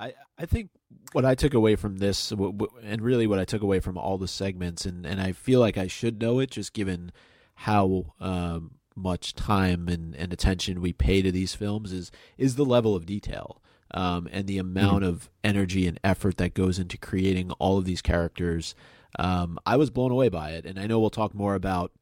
I 0.00 0.14
I 0.36 0.46
think 0.46 0.70
what 1.12 1.24
I 1.24 1.36
took 1.36 1.54
away 1.54 1.76
from 1.76 1.98
this, 1.98 2.32
and 2.32 3.00
really 3.00 3.28
what 3.28 3.38
I 3.38 3.44
took 3.44 3.62
away 3.62 3.78
from 3.78 3.96
all 3.96 4.18
the 4.18 4.28
segments, 4.28 4.84
and, 4.84 5.06
and 5.06 5.20
I 5.20 5.32
feel 5.32 5.60
like 5.60 5.78
I 5.78 5.86
should 5.86 6.20
know 6.20 6.40
it 6.40 6.50
just 6.50 6.72
given 6.72 7.12
how 7.54 8.14
um, 8.20 8.77
much 8.98 9.34
time 9.34 9.88
and, 9.88 10.14
and 10.16 10.32
attention 10.32 10.80
we 10.80 10.92
pay 10.92 11.22
to 11.22 11.32
these 11.32 11.54
films, 11.54 11.92
is 11.92 12.10
is 12.36 12.56
the 12.56 12.64
level 12.64 12.94
of 12.94 13.06
detail 13.06 13.62
um, 13.92 14.28
and 14.32 14.46
the 14.46 14.58
amount 14.58 15.02
mm-hmm. 15.02 15.10
of 15.10 15.30
energy 15.42 15.86
and 15.86 15.98
effort 16.04 16.36
that 16.38 16.54
goes 16.54 16.78
into 16.78 16.98
creating 16.98 17.50
all 17.52 17.78
of 17.78 17.84
these 17.84 18.02
characters. 18.02 18.74
Um, 19.18 19.58
I 19.64 19.76
was 19.76 19.90
blown 19.90 20.10
away 20.10 20.28
by 20.28 20.50
it, 20.50 20.66
and 20.66 20.78
I 20.78 20.86
know 20.86 21.00
we'll 21.00 21.10
talk 21.10 21.34
more 21.34 21.54
about 21.54 21.92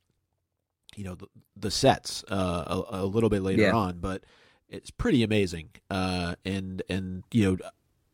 you 0.97 1.05
know 1.05 1.15
the, 1.15 1.27
the 1.57 1.71
sets 1.71 2.25
uh, 2.31 2.83
a, 2.91 3.03
a, 3.03 3.05
little 3.05 3.29
bit 3.29 3.43
later 3.43 3.63
yeah. 3.63 3.73
on, 3.73 3.99
but 3.99 4.25
it's 4.69 4.91
pretty 4.91 5.23
amazing. 5.23 5.71
Uh, 5.91 6.35
and 6.45 6.83
and 6.89 7.25
you 7.33 7.45
know 7.45 7.57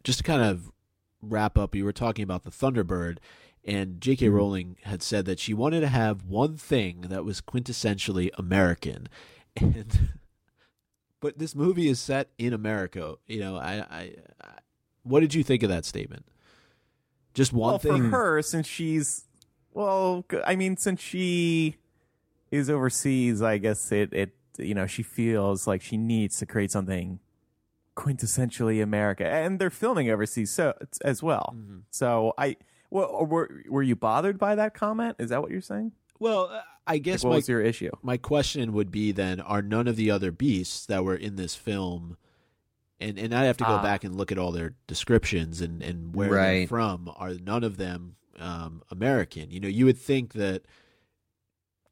just 0.04 0.18
to 0.18 0.24
kind 0.24 0.42
of 0.42 0.70
wrap 1.22 1.56
up, 1.56 1.74
you 1.74 1.84
were 1.84 1.92
talking 1.92 2.24
about 2.24 2.42
the 2.42 2.50
Thunderbird, 2.50 3.18
and 3.64 4.00
J.K. 4.00 4.26
Mm-hmm. 4.26 4.34
Rowling 4.34 4.76
had 4.84 5.02
said 5.02 5.24
that 5.26 5.38
she 5.38 5.54
wanted 5.54 5.80
to 5.80 5.88
have 5.88 6.24
one 6.24 6.56
thing 6.56 7.02
that 7.02 7.24
was 7.24 7.40
quintessentially 7.40 8.30
American, 8.38 9.08
and 9.56 10.10
but 11.20 11.38
this 11.38 11.54
movie 11.54 11.88
is 11.88 12.00
set 12.00 12.30
in 12.38 12.52
America. 12.52 13.14
You 13.26 13.40
know, 13.40 13.56
I, 13.56 13.84
I, 13.90 14.14
I 14.42 14.48
what 15.04 15.20
did 15.20 15.34
you 15.34 15.42
think 15.42 15.62
of 15.62 15.68
that 15.68 15.84
statement? 15.84 16.26
Just 17.34 17.52
one 17.52 17.72
well, 17.72 17.78
thing 17.78 18.10
for 18.10 18.16
her, 18.16 18.42
since 18.42 18.66
she's 18.66 19.24
well, 19.72 20.24
I 20.46 20.56
mean, 20.56 20.76
since 20.76 21.00
she 21.00 21.76
is 22.50 22.68
overseas, 22.68 23.40
I 23.40 23.58
guess 23.58 23.90
it 23.92 24.12
it 24.12 24.34
you 24.58 24.74
know 24.74 24.86
she 24.86 25.02
feels 25.02 25.66
like 25.66 25.82
she 25.82 25.96
needs 25.96 26.38
to 26.38 26.46
create 26.46 26.70
something 26.70 27.20
quintessentially 27.96 28.82
America, 28.82 29.26
and 29.26 29.58
they're 29.58 29.70
filming 29.70 30.10
overseas 30.10 30.50
so 30.50 30.74
as 31.04 31.22
well. 31.22 31.54
Mm-hmm. 31.56 31.78
So 31.90 32.34
I, 32.36 32.56
well, 32.92 33.26
were 33.26 33.62
were 33.68 33.82
you 33.82 33.96
bothered 33.96 34.38
by 34.38 34.54
that 34.56 34.74
comment? 34.74 35.16
Is 35.18 35.30
that 35.30 35.40
what 35.40 35.50
you're 35.50 35.62
saying? 35.62 35.92
Well, 36.18 36.50
uh, 36.52 36.60
I 36.86 36.98
guess 36.98 37.24
like, 37.24 37.28
what 37.28 37.30
my, 37.30 37.36
was 37.36 37.48
your 37.48 37.62
issue? 37.62 37.90
My 38.02 38.18
question 38.18 38.74
would 38.74 38.90
be 38.90 39.12
then: 39.12 39.40
Are 39.40 39.62
none 39.62 39.88
of 39.88 39.96
the 39.96 40.10
other 40.10 40.30
beasts 40.30 40.84
that 40.86 41.02
were 41.02 41.16
in 41.16 41.36
this 41.36 41.54
film, 41.54 42.18
and 43.00 43.18
and 43.18 43.34
I 43.34 43.44
have 43.44 43.56
to 43.56 43.64
go 43.64 43.76
ah. 43.76 43.82
back 43.82 44.04
and 44.04 44.14
look 44.14 44.30
at 44.30 44.36
all 44.36 44.52
their 44.52 44.74
descriptions 44.86 45.62
and 45.62 45.82
and 45.82 46.14
where 46.14 46.30
right. 46.30 46.58
they're 46.58 46.66
from, 46.66 47.10
are 47.16 47.32
none 47.32 47.64
of 47.64 47.78
them 47.78 48.16
um, 48.38 48.82
American? 48.90 49.50
You 49.50 49.60
know, 49.60 49.68
you 49.68 49.86
would 49.86 49.98
think 49.98 50.34
that 50.34 50.66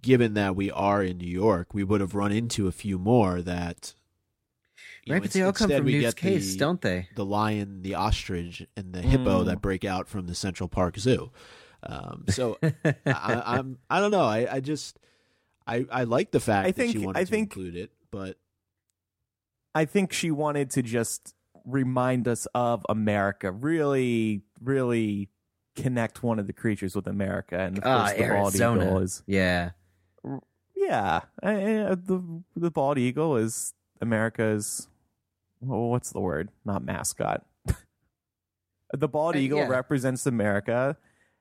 given 0.02 0.34
that 0.34 0.54
we 0.54 0.70
are 0.70 1.02
in 1.02 1.16
New 1.16 1.30
York, 1.30 1.72
we 1.72 1.82
would 1.82 2.02
have 2.02 2.14
run 2.14 2.30
into 2.30 2.66
a 2.66 2.72
few 2.72 2.98
more 2.98 3.40
that 3.40 3.94
right, 5.11 5.16
know, 5.18 5.23
but 5.23 5.31
they 5.33 5.42
all 5.42 5.53
come 5.53 5.70
from 5.70 5.85
Newt's 5.85 6.14
case, 6.14 6.53
the, 6.53 6.59
don't 6.59 6.81
they? 6.81 7.09
The 7.14 7.25
lion, 7.25 7.83
the 7.83 7.94
ostrich, 7.94 8.66
and 8.77 8.92
the 8.92 9.03
hippo 9.03 9.42
mm. 9.42 9.46
that 9.46 9.61
break 9.61 9.85
out 9.85 10.09
from 10.09 10.27
the 10.27 10.35
Central 10.35 10.68
Park 10.68 10.99
Zoo. 10.99 11.31
Um, 11.83 12.25
so 12.29 12.59
I, 12.85 13.42
I'm 13.46 13.79
I 13.88 14.01
don't 14.01 14.11
know. 14.11 14.25
I, 14.25 14.57
I 14.57 14.61
just 14.61 14.99
I 15.66 15.87
I 15.90 16.05
like 16.05 16.31
the 16.31 16.40
fact 16.40 16.68
I 16.68 16.73
think, 16.73 16.92
that 16.92 16.99
she 16.99 17.05
wanted 17.05 17.18
I 17.18 17.25
to 17.25 17.31
think, 17.31 17.42
include 17.44 17.77
it, 17.77 17.90
but 18.11 18.37
I 19.75 19.85
think 19.85 20.12
she 20.12 20.31
wanted 20.31 20.70
to 20.70 20.83
just 20.83 21.35
remind 21.64 22.29
us 22.29 22.46
of 22.55 22.85
America. 22.88 23.51
Really, 23.51 24.42
really 24.61 25.29
connect 25.77 26.23
one 26.23 26.38
of 26.38 26.46
the 26.46 26.53
creatures 26.53 26.94
with 26.94 27.07
America, 27.07 27.59
and 27.59 27.79
of 27.79 27.85
course 27.85 28.11
uh, 28.11 28.14
the 28.14 28.23
Arizona. 28.23 28.81
bald 28.81 28.88
eagle 28.88 28.99
is 28.99 29.23
yeah, 29.27 29.70
yeah. 30.25 31.20
the 31.42 32.42
the 32.57 32.70
bald 32.70 32.99
eagle 32.99 33.37
is 33.37 33.75
America's 34.01 34.87
well, 34.87 34.89
what's 35.61 36.11
the 36.11 36.20
word? 36.20 36.51
Not 36.64 36.85
mascot. 36.85 37.44
the 38.92 39.09
bald 39.09 39.37
uh, 39.37 39.38
eagle 39.38 39.61
yeah. 39.61 39.68
represents 39.68 40.27
America, 40.27 40.96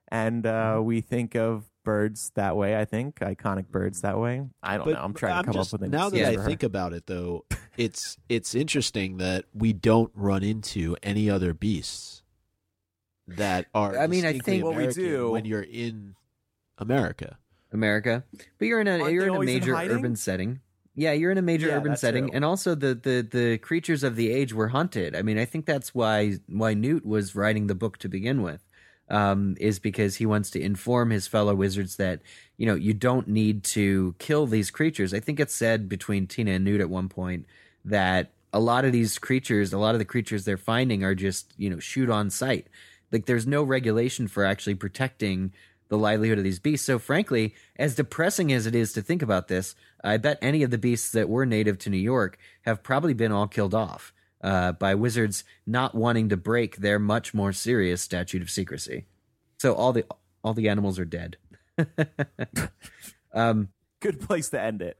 and 0.09 0.45
uh, 0.45 0.75
mm-hmm. 0.75 0.85
we 0.85 1.01
think 1.01 1.35
of 1.35 1.65
birds 1.83 2.31
that 2.35 2.55
way. 2.55 2.77
I 2.77 2.85
think 2.85 3.19
iconic 3.19 3.69
birds 3.69 4.01
that 4.01 4.19
way. 4.19 4.45
I 4.61 4.77
don't 4.77 4.85
but 4.85 4.93
know. 4.95 5.01
I'm 5.01 5.13
trying 5.13 5.33
I'm 5.33 5.43
to 5.43 5.45
come 5.45 5.53
just, 5.53 5.73
up 5.73 5.79
with 5.79 5.87
an 5.87 5.91
now 5.91 6.09
that 6.09 6.39
I 6.39 6.45
think 6.45 6.63
about 6.63 6.93
it, 6.93 7.07
though. 7.07 7.45
it's 7.77 8.17
it's 8.27 8.53
interesting 8.55 9.17
that 9.17 9.45
we 9.53 9.73
don't 9.73 10.11
run 10.13 10.43
into 10.43 10.95
any 11.01 11.29
other 11.29 11.53
beasts 11.53 12.23
that 13.27 13.67
are. 13.73 13.97
I 13.97 14.07
mean, 14.07 14.25
I 14.25 14.37
think 14.37 14.63
what 14.63 14.75
we 14.75 14.87
do 14.87 15.31
when 15.31 15.45
you're 15.45 15.61
in 15.61 16.15
America. 16.77 17.37
America, 17.71 18.23
but 18.57 18.65
you're 18.65 18.81
in 18.81 18.87
a 18.87 18.99
Aren't 18.99 19.13
you're 19.13 19.27
in 19.27 19.35
a 19.35 19.39
major 19.41 19.79
in 19.79 19.91
urban 19.91 20.15
setting. 20.15 20.59
Yeah, 20.99 21.13
you're 21.13 21.31
in 21.31 21.37
a 21.37 21.41
major 21.41 21.67
yeah, 21.67 21.75
urban 21.75 21.95
setting, 21.95 22.25
true. 22.25 22.35
and 22.35 22.43
also 22.43 22.75
the, 22.75 22.93
the 22.93 23.21
the 23.21 23.57
creatures 23.59 24.03
of 24.03 24.17
the 24.17 24.29
age 24.33 24.53
were 24.53 24.67
hunted. 24.67 25.15
I 25.15 25.21
mean, 25.21 25.37
I 25.37 25.45
think 25.45 25.65
that's 25.65 25.95
why 25.95 26.39
why 26.49 26.73
Newt 26.73 27.05
was 27.05 27.35
writing 27.35 27.67
the 27.67 27.73
book 27.73 27.99
to 27.99 28.09
begin 28.09 28.41
with, 28.41 28.61
um, 29.09 29.55
is 29.61 29.79
because 29.79 30.17
he 30.17 30.25
wants 30.25 30.49
to 30.49 30.61
inform 30.61 31.11
his 31.11 31.25
fellow 31.25 31.55
wizards 31.55 31.95
that 31.95 32.19
you 32.57 32.65
know 32.65 32.75
you 32.75 32.93
don't 32.93 33.29
need 33.29 33.63
to 33.75 34.13
kill 34.19 34.45
these 34.45 34.71
creatures. 34.71 35.13
I 35.13 35.21
think 35.21 35.39
it's 35.39 35.55
said 35.55 35.87
between 35.87 36.27
Tina 36.27 36.51
and 36.51 36.65
Newt 36.65 36.81
at 36.81 36.89
one 36.89 37.07
point 37.07 37.45
that 37.85 38.31
a 38.51 38.59
lot 38.59 38.83
of 38.83 38.91
these 38.91 39.17
creatures, 39.17 39.71
a 39.71 39.77
lot 39.77 39.95
of 39.95 39.99
the 39.99 40.05
creatures 40.05 40.43
they're 40.43 40.57
finding 40.57 41.05
are 41.05 41.15
just 41.15 41.53
you 41.55 41.69
know 41.69 41.79
shoot 41.79 42.09
on 42.09 42.29
sight. 42.29 42.67
Like 43.09 43.25
there's 43.25 43.47
no 43.47 43.63
regulation 43.63 44.27
for 44.27 44.43
actually 44.43 44.75
protecting 44.75 45.53
the 45.89 45.97
livelihood 45.97 46.37
of 46.37 46.43
these 46.43 46.59
beasts. 46.59 46.85
So, 46.85 46.97
frankly, 46.97 47.53
as 47.75 47.95
depressing 47.95 48.53
as 48.53 48.65
it 48.65 48.75
is 48.75 48.93
to 48.93 49.01
think 49.01 49.21
about 49.21 49.47
this, 49.47 49.75
I 50.03 50.17
bet 50.17 50.39
any 50.41 50.63
of 50.63 50.71
the 50.71 50.77
beasts 50.77 51.11
that 51.11 51.29
were 51.29 51.45
native 51.45 51.77
to 51.79 51.89
New 51.89 51.97
York 51.97 52.37
have 52.61 52.83
probably 52.83 53.13
been 53.13 53.31
all 53.31 53.47
killed 53.47 53.75
off 53.75 54.13
uh, 54.41 54.71
by 54.73 54.95
wizards 54.95 55.43
not 55.65 55.95
wanting 55.95 56.29
to 56.29 56.37
break 56.37 56.77
their 56.77 56.99
much 56.99 57.33
more 57.33 57.51
serious 57.51 58.01
statute 58.01 58.41
of 58.41 58.49
secrecy. 58.49 59.05
So 59.59 59.73
all 59.73 59.91
the 59.91 60.05
all 60.43 60.53
the 60.53 60.69
animals 60.69 60.97
are 60.99 61.05
dead. 61.05 61.37
um, 63.33 63.69
Good 63.99 64.21
place 64.21 64.49
to 64.49 64.61
end 64.61 64.81
it. 64.81 64.97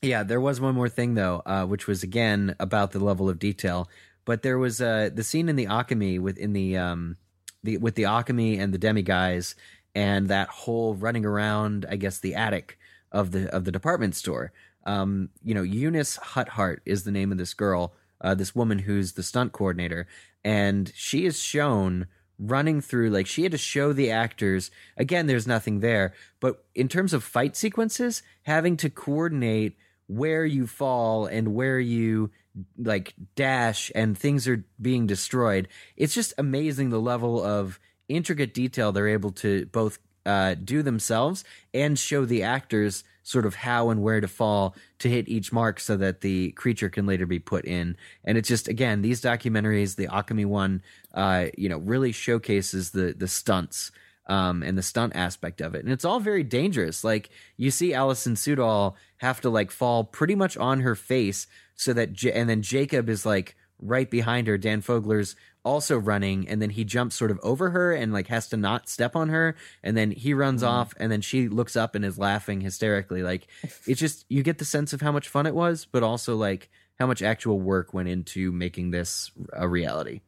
Yeah, 0.00 0.22
there 0.22 0.40
was 0.40 0.60
one 0.60 0.74
more 0.74 0.88
thing 0.88 1.14
though, 1.14 1.42
uh, 1.44 1.64
which 1.64 1.86
was 1.86 2.02
again 2.02 2.54
about 2.60 2.92
the 2.92 3.00
level 3.00 3.28
of 3.28 3.38
detail. 3.38 3.88
But 4.24 4.42
there 4.42 4.58
was 4.58 4.80
uh, 4.80 5.10
the 5.12 5.24
scene 5.24 5.48
in 5.48 5.56
the 5.56 5.66
Occamy 5.66 6.20
with 6.20 6.38
in 6.38 6.52
the 6.52 6.76
um, 6.76 7.16
the 7.62 7.78
with 7.78 7.94
the 7.94 8.04
Occamy 8.04 8.60
and 8.60 8.72
the 8.72 8.78
demiguise 8.78 9.54
and 9.94 10.28
that 10.28 10.48
whole 10.48 10.94
running 10.94 11.24
around, 11.24 11.86
I 11.88 11.96
guess, 11.96 12.18
the 12.18 12.34
attic 12.34 12.78
of 13.12 13.30
the 13.30 13.48
of 13.54 13.64
the 13.64 13.72
department 13.72 14.16
store. 14.16 14.52
Um, 14.86 15.30
you 15.42 15.54
know, 15.54 15.62
Eunice 15.62 16.16
Huthart 16.16 16.82
is 16.84 17.04
the 17.04 17.12
name 17.12 17.32
of 17.32 17.38
this 17.38 17.54
girl, 17.54 17.94
uh, 18.20 18.34
this 18.34 18.54
woman 18.54 18.80
who's 18.80 19.12
the 19.12 19.22
stunt 19.22 19.52
coordinator, 19.52 20.06
and 20.44 20.92
she 20.94 21.24
is 21.24 21.40
shown 21.40 22.06
running 22.38 22.80
through 22.80 23.10
like 23.10 23.26
she 23.26 23.44
had 23.44 23.52
to 23.52 23.58
show 23.58 23.92
the 23.92 24.10
actors 24.10 24.70
again 24.96 25.28
there's 25.28 25.46
nothing 25.46 25.78
there 25.78 26.12
but 26.40 26.64
in 26.74 26.88
terms 26.88 27.12
of 27.12 27.22
fight 27.22 27.54
sequences 27.54 28.24
having 28.42 28.76
to 28.76 28.90
coordinate 28.90 29.76
where 30.08 30.44
you 30.44 30.66
fall 30.66 31.26
and 31.26 31.54
where 31.54 31.78
you 31.78 32.30
like 32.76 33.14
dash 33.36 33.92
and 33.94 34.18
things 34.18 34.48
are 34.48 34.64
being 34.80 35.06
destroyed 35.06 35.68
it's 35.96 36.14
just 36.14 36.34
amazing 36.36 36.90
the 36.90 37.00
level 37.00 37.40
of 37.40 37.78
intricate 38.08 38.54
detail 38.54 38.92
they're 38.92 39.08
able 39.08 39.30
to 39.30 39.66
both 39.66 39.98
uh, 40.26 40.54
do 40.54 40.82
themselves 40.82 41.44
and 41.72 41.98
show 41.98 42.24
the 42.24 42.42
actors 42.42 43.04
sort 43.22 43.46
of 43.46 43.54
how 43.54 43.90
and 43.90 44.02
where 44.02 44.20
to 44.20 44.28
fall 44.28 44.74
to 44.98 45.08
hit 45.08 45.28
each 45.28 45.52
mark 45.52 45.80
so 45.80 45.96
that 45.96 46.20
the 46.20 46.52
creature 46.52 46.88
can 46.88 47.06
later 47.06 47.26
be 47.26 47.38
put 47.38 47.64
in. 47.64 47.96
And 48.22 48.38
it's 48.38 48.48
just 48.48 48.68
again 48.68 49.02
these 49.02 49.20
documentaries, 49.20 49.96
the 49.96 50.08
Occamy 50.08 50.46
one, 50.46 50.82
uh, 51.14 51.46
you 51.56 51.68
know, 51.68 51.78
really 51.78 52.12
showcases 52.12 52.90
the 52.90 53.14
the 53.16 53.28
stunts. 53.28 53.90
Um, 54.26 54.62
and 54.62 54.78
the 54.78 54.82
stunt 54.82 55.14
aspect 55.14 55.60
of 55.60 55.74
it. 55.74 55.84
And 55.84 55.92
it's 55.92 56.06
all 56.06 56.18
very 56.18 56.42
dangerous. 56.42 57.04
Like 57.04 57.28
you 57.58 57.70
see 57.70 57.92
Alison 57.92 58.36
Sudol 58.36 58.94
have 59.18 59.42
to 59.42 59.50
like 59.50 59.70
fall 59.70 60.02
pretty 60.02 60.34
much 60.34 60.56
on 60.56 60.80
her 60.80 60.94
face 60.94 61.46
so 61.74 61.92
that, 61.92 62.14
J- 62.14 62.32
and 62.32 62.48
then 62.48 62.62
Jacob 62.62 63.10
is 63.10 63.26
like 63.26 63.54
right 63.78 64.10
behind 64.10 64.46
her. 64.46 64.56
Dan 64.56 64.80
Fogler's 64.80 65.36
also 65.64 65.96
running 65.96 66.48
and 66.48 66.60
then 66.60 66.70
he 66.70 66.84
jumps 66.84 67.16
sort 67.16 67.30
of 67.30 67.40
over 67.42 67.70
her 67.70 67.92
and 67.92 68.12
like 68.12 68.28
has 68.28 68.48
to 68.48 68.56
not 68.56 68.88
step 68.88 69.16
on 69.16 69.30
her 69.30 69.56
and 69.82 69.96
then 69.96 70.10
he 70.10 70.34
runs 70.34 70.62
mm. 70.62 70.68
off 70.68 70.92
and 70.98 71.10
then 71.10 71.20
she 71.20 71.48
looks 71.48 71.74
up 71.74 71.94
and 71.94 72.04
is 72.04 72.18
laughing 72.18 72.60
hysterically 72.60 73.22
like 73.22 73.46
it's 73.86 74.00
just 74.00 74.24
you 74.28 74.42
get 74.42 74.58
the 74.58 74.64
sense 74.64 74.92
of 74.92 75.00
how 75.00 75.10
much 75.10 75.28
fun 75.28 75.46
it 75.46 75.54
was 75.54 75.86
but 75.90 76.02
also 76.02 76.36
like 76.36 76.70
how 76.98 77.06
much 77.06 77.22
actual 77.22 77.58
work 77.58 77.94
went 77.94 78.08
into 78.08 78.52
making 78.52 78.90
this 78.90 79.30
a 79.52 79.66
reality 79.66 80.20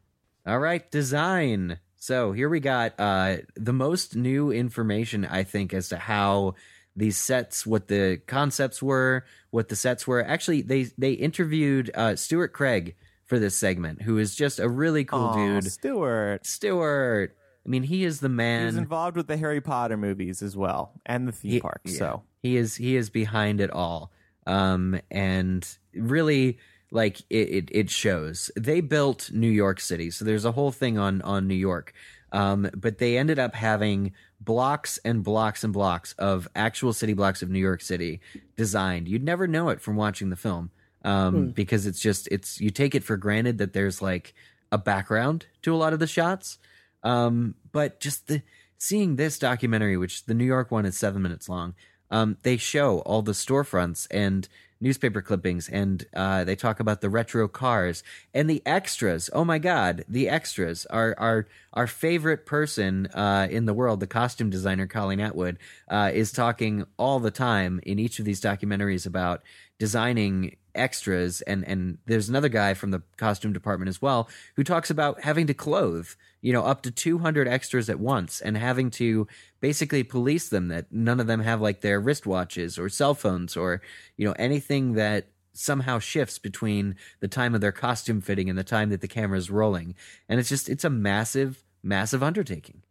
all 0.47 0.59
right 0.59 0.91
design 0.91 1.78
so 1.97 2.32
here 2.32 2.49
we 2.49 2.61
got 2.61 2.95
uh 2.99 3.37
the 3.55 3.72
most 3.72 4.16
new 4.16 4.51
information 4.51 5.24
i 5.26 5.43
think 5.43 5.74
as 5.74 5.91
to 5.91 5.99
how 5.99 6.55
these 6.97 7.18
sets, 7.18 7.66
what 7.66 7.89
the 7.89 8.22
concepts 8.26 8.82
were, 8.82 9.24
what 9.51 9.68
the 9.68 9.76
sets 9.76 10.07
were. 10.07 10.24
Actually, 10.24 10.62
they 10.62 10.84
they 10.97 11.12
interviewed 11.12 11.91
uh, 11.95 12.16
Stuart 12.16 12.55
Craig 12.55 12.97
for 13.27 13.39
this 13.39 13.57
segment, 13.57 14.03
who 14.03 14.18
is 14.18 14.35
just 14.35 14.59
a 14.59 14.68
really 14.68 15.05
cool 15.05 15.18
Aw, 15.20 15.35
dude. 15.61 15.70
Stuart. 15.72 16.47
Stuart. 16.47 17.37
I 17.64 17.68
mean, 17.68 17.83
he 17.83 18.05
is 18.05 18.20
the 18.20 18.29
man. 18.29 18.61
He 18.61 18.66
was 18.66 18.77
involved 18.77 19.16
with 19.16 19.27
the 19.27 19.37
Harry 19.37 19.61
Potter 19.61 19.97
movies 19.97 20.41
as 20.43 20.57
well 20.57 20.93
and 21.05 21.27
the 21.29 21.33
theme 21.33 21.51
He- 21.53 21.61
park. 21.61 21.81
yeah. 21.85 21.99
So 21.99 22.22
he 22.43 22.57
is 22.57 22.77
he 22.77 22.95
is 22.97 23.11
behind 23.11 23.61
it 23.61 23.70
all 23.72 24.12
um 24.47 25.01
and 25.11 25.66
really 25.95 26.59
like 26.93 27.18
it, 27.29 27.49
it 27.49 27.68
it 27.72 27.91
shows 27.91 28.53
they 28.57 28.81
built 28.81 29.29
new 29.33 29.51
york 29.51 29.81
city 29.81 30.09
so 30.12 30.24
there's 30.24 30.45
a 30.45 30.53
whole 30.53 30.70
thing 30.70 30.97
on 30.97 31.20
on 31.22 31.49
new 31.49 31.57
york 31.57 31.93
um 32.31 32.70
but 32.77 32.99
they 32.99 33.18
ended 33.18 33.41
up 33.41 33.57
having 33.57 34.12
blocks 34.41 35.01
and 35.05 35.24
blocks 35.24 35.64
and 35.64 35.72
blocks 35.72 36.12
of 36.20 36.47
actual 36.55 36.93
city 36.93 37.14
blocks 37.14 37.43
of 37.43 37.51
new 37.51 37.59
york 37.59 37.81
city 37.81 38.20
designed 38.57 39.09
you'd 39.09 39.24
never 39.24 39.49
know 39.49 39.70
it 39.70 39.81
from 39.81 39.97
watching 39.97 40.31
the 40.31 40.37
film 40.37 40.70
um 41.07 41.50
because 41.50 41.86
it's 41.86 42.00
just 42.00 42.28
it's 42.30 42.61
you 42.61 42.70
take 42.70 42.94
it 42.94 43.04
for 43.04 43.16
granted 43.16 43.59
that 43.59 43.72
there's 43.72 44.02
like 44.02 44.34
a 44.70 44.78
background 44.78 45.46
to 45.62 45.74
a 45.74 45.76
lot 45.76 45.92
of 45.92 45.98
the 45.98 46.07
shots. 46.07 46.59
Um 47.02 47.54
but 47.72 48.00
just 48.00 48.26
the 48.26 48.42
seeing 48.78 49.16
this 49.16 49.38
documentary 49.38 49.96
which 49.96 50.26
the 50.26 50.34
new 50.34 50.44
york 50.44 50.70
one 50.70 50.84
is 50.84 50.96
seven 50.98 51.22
minutes 51.22 51.48
long 51.48 51.74
um, 52.11 52.36
they 52.42 52.57
show 52.57 53.00
all 53.00 53.22
the 53.22 53.32
storefronts 53.32 54.07
and 54.11 54.48
newspaper 54.80 55.22
clippings 55.22 55.68
and 55.68 56.04
uh, 56.14 56.44
they 56.44 56.54
talk 56.54 56.80
about 56.80 57.00
the 57.00 57.09
retro 57.09 57.48
cars 57.48 58.02
and 58.34 58.48
the 58.48 58.62
extras. 58.66 59.30
Oh 59.32 59.44
my 59.44 59.59
god 59.59 60.04
the 60.09 60.28
extras. 60.28 60.86
Our 60.86 61.14
our 61.18 61.46
our 61.72 61.86
favorite 61.86 62.44
person 62.46 63.07
uh, 63.07 63.48
in 63.50 63.64
the 63.64 63.74
world 63.74 64.00
the 64.00 64.07
costume 64.07 64.50
designer 64.50 64.86
colleen 64.86 65.20
atwood 65.20 65.59
uh, 65.88 66.11
is 66.12 66.30
talking 66.30 66.84
all 66.98 67.20
the 67.20 67.30
time 67.30 67.80
in 67.84 67.98
each 67.98 68.18
of 68.18 68.24
these 68.24 68.40
documentaries 68.40 69.07
about 69.07 69.42
designing 69.78 70.57
extras 70.77 71.41
and 71.43 71.66
and 71.66 71.99
there's 72.07 72.29
another 72.29 72.49
guy 72.49 72.74
from 72.74 72.91
the 72.91 73.03
costume 73.16 73.53
department 73.53 73.89
as 73.89 74.01
well 74.03 74.29
who 74.55 74.64
talks 74.64 74.91
about 74.91 75.22
having 75.22 75.47
to 75.47 75.55
clothe 75.55 76.09
you 76.41 76.53
know 76.53 76.62
up 76.62 76.83
to 76.83 76.91
200 76.91 77.49
extras 77.49 77.91
at 77.91 77.99
once 77.99 78.41
and 78.41 78.57
having 78.57 78.91
to 78.91 79.27
basically 79.61 80.03
police 80.03 80.49
them 80.49 80.68
that 80.68 80.87
none 80.93 81.20
of 81.20 81.27
them 81.27 81.41
have 81.41 81.61
like 81.61 81.81
their 81.81 82.01
wristwatches 82.01 82.79
or 82.79 82.89
cell 82.89 83.14
phones 83.14 83.57
or 83.57 83.81
you 84.16 84.27
know 84.27 84.35
anything 84.39 84.93
that 84.95 85.27
somehow 85.57 85.99
shifts 85.99 86.39
between 86.39 86.97
the 87.20 87.29
time 87.29 87.55
of 87.55 87.61
their 87.61 87.72
costume 87.72 88.20
fitting 88.20 88.49
and 88.49 88.59
the 88.59 88.64
time 88.64 88.91
that 88.91 89.01
the 89.01 89.09
camera 89.09 89.39
is 89.39 89.51
rolling. 89.51 89.95
And 90.29 90.39
it's 90.39 90.49
just 90.49 90.68
it's 90.68 90.85
a 90.85 90.91
massive 90.91 91.64
massive 91.83 92.22
undertaking 92.22 92.83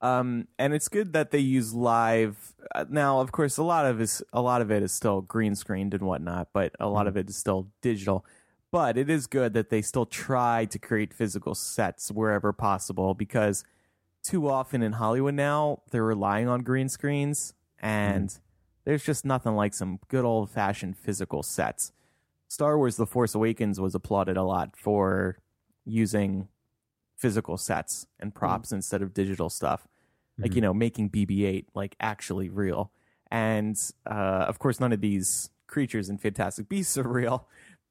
Um, 0.00 0.46
and 0.58 0.72
it's 0.72 0.88
good 0.88 1.12
that 1.12 1.30
they 1.30 1.38
use 1.38 1.74
live. 1.74 2.54
Uh, 2.74 2.84
now, 2.88 3.20
of 3.20 3.32
course, 3.32 3.56
a 3.56 3.64
lot 3.64 3.84
of 3.84 4.00
is 4.00 4.22
a 4.32 4.40
lot 4.40 4.62
of 4.62 4.70
it 4.70 4.82
is 4.82 4.92
still 4.92 5.20
green 5.20 5.54
screened 5.56 5.92
and 5.92 6.02
whatnot, 6.02 6.48
but 6.52 6.74
a 6.78 6.88
lot 6.88 7.06
of 7.06 7.16
it 7.16 7.28
is 7.28 7.36
still 7.36 7.68
digital. 7.82 8.24
But 8.70 8.96
it 8.96 9.10
is 9.10 9.26
good 9.26 9.54
that 9.54 9.70
they 9.70 9.82
still 9.82 10.06
try 10.06 10.66
to 10.66 10.78
create 10.78 11.12
physical 11.12 11.54
sets 11.54 12.12
wherever 12.12 12.52
possible 12.52 13.14
because 13.14 13.64
too 14.22 14.48
often 14.48 14.82
in 14.82 14.92
Hollywood 14.92 15.34
now 15.34 15.82
they're 15.90 16.04
relying 16.04 16.48
on 16.48 16.62
green 16.62 16.88
screens, 16.88 17.54
and 17.80 18.38
there's 18.84 19.04
just 19.04 19.24
nothing 19.24 19.56
like 19.56 19.74
some 19.74 19.98
good 20.08 20.24
old 20.24 20.50
fashioned 20.50 20.96
physical 20.96 21.42
sets. 21.42 21.92
Star 22.46 22.78
Wars: 22.78 22.96
The 22.96 23.06
Force 23.06 23.34
Awakens 23.34 23.80
was 23.80 23.96
applauded 23.96 24.36
a 24.36 24.44
lot 24.44 24.76
for 24.76 25.38
using 25.84 26.48
physical 27.18 27.58
sets 27.58 28.06
and 28.18 28.34
props 28.34 28.72
instead 28.72 29.02
of 29.02 29.12
digital 29.12 29.50
stuff. 29.50 29.86
Like, 30.40 30.54
you 30.54 30.60
know, 30.62 30.72
making 30.72 31.10
BB 31.10 31.44
8 31.44 31.68
like 31.74 31.96
actually 31.98 32.48
real. 32.48 32.92
And 33.30 33.76
uh, 34.06 34.46
of 34.48 34.58
course, 34.60 34.78
none 34.78 34.92
of 34.92 35.00
these 35.00 35.50
creatures 35.66 36.08
in 36.08 36.16
Fantastic 36.16 36.68
Beasts 36.68 36.96
are 36.96 37.06
real, 37.08 37.46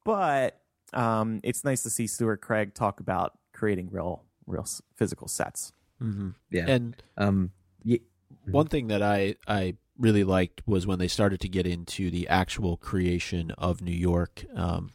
but 0.05 0.61
um, 0.93 1.41
it's 1.43 1.63
nice 1.65 1.83
to 1.83 1.89
see 1.89 2.07
Stuart 2.07 2.39
Craig 2.41 2.73
talk 2.73 3.01
about 3.01 3.37
creating 3.51 3.89
real, 3.91 4.23
real 4.45 4.65
physical 4.95 5.27
sets. 5.27 5.73
Mm-hmm. 6.01 6.29
yeah 6.51 6.65
And 6.67 6.95
um 7.17 7.51
y- 7.83 7.99
one 8.45 8.67
thing 8.67 8.87
that 8.87 9.01
I 9.01 9.35
I 9.47 9.75
really 9.97 10.23
liked 10.23 10.61
was 10.67 10.85
when 10.85 10.99
they 10.99 11.07
started 11.07 11.39
to 11.41 11.49
get 11.49 11.65
into 11.65 12.11
the 12.11 12.27
actual 12.27 12.77
creation 12.77 13.51
of 13.57 13.81
New 13.81 13.91
York. 13.91 14.45
Um, 14.55 14.91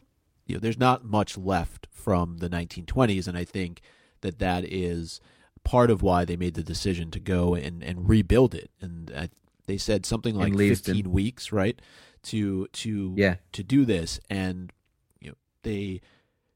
you 0.47 0.55
know, 0.55 0.59
there's 0.59 0.77
not 0.77 1.03
much 1.03 1.37
left 1.37 1.87
from 1.91 2.37
the 2.37 2.49
1920s, 2.49 3.27
and 3.27 3.37
I 3.37 3.43
think 3.43 3.81
that 4.23 4.39
that 4.39 4.65
is 4.65 5.21
part 5.63 5.89
of 5.89 6.01
why 6.01 6.25
they 6.25 6.35
made 6.35 6.55
the 6.55 6.63
decision 6.63 7.09
to 7.11 7.19
go 7.21 7.53
and, 7.55 7.81
and 7.83 8.09
rebuild 8.09 8.53
it. 8.53 8.69
And 8.81 9.09
I, 9.15 9.29
they 9.67 9.77
said 9.77 10.05
something 10.05 10.35
like 10.35 10.51
15 10.87 11.11
weeks, 11.11 11.51
right, 11.53 11.79
to 12.23 12.67
to 12.67 13.13
yeah 13.15 13.35
to 13.53 13.63
do 13.63 13.85
this, 13.85 14.19
and 14.29 14.73
you 15.21 15.29
know 15.29 15.35
they 15.61 16.01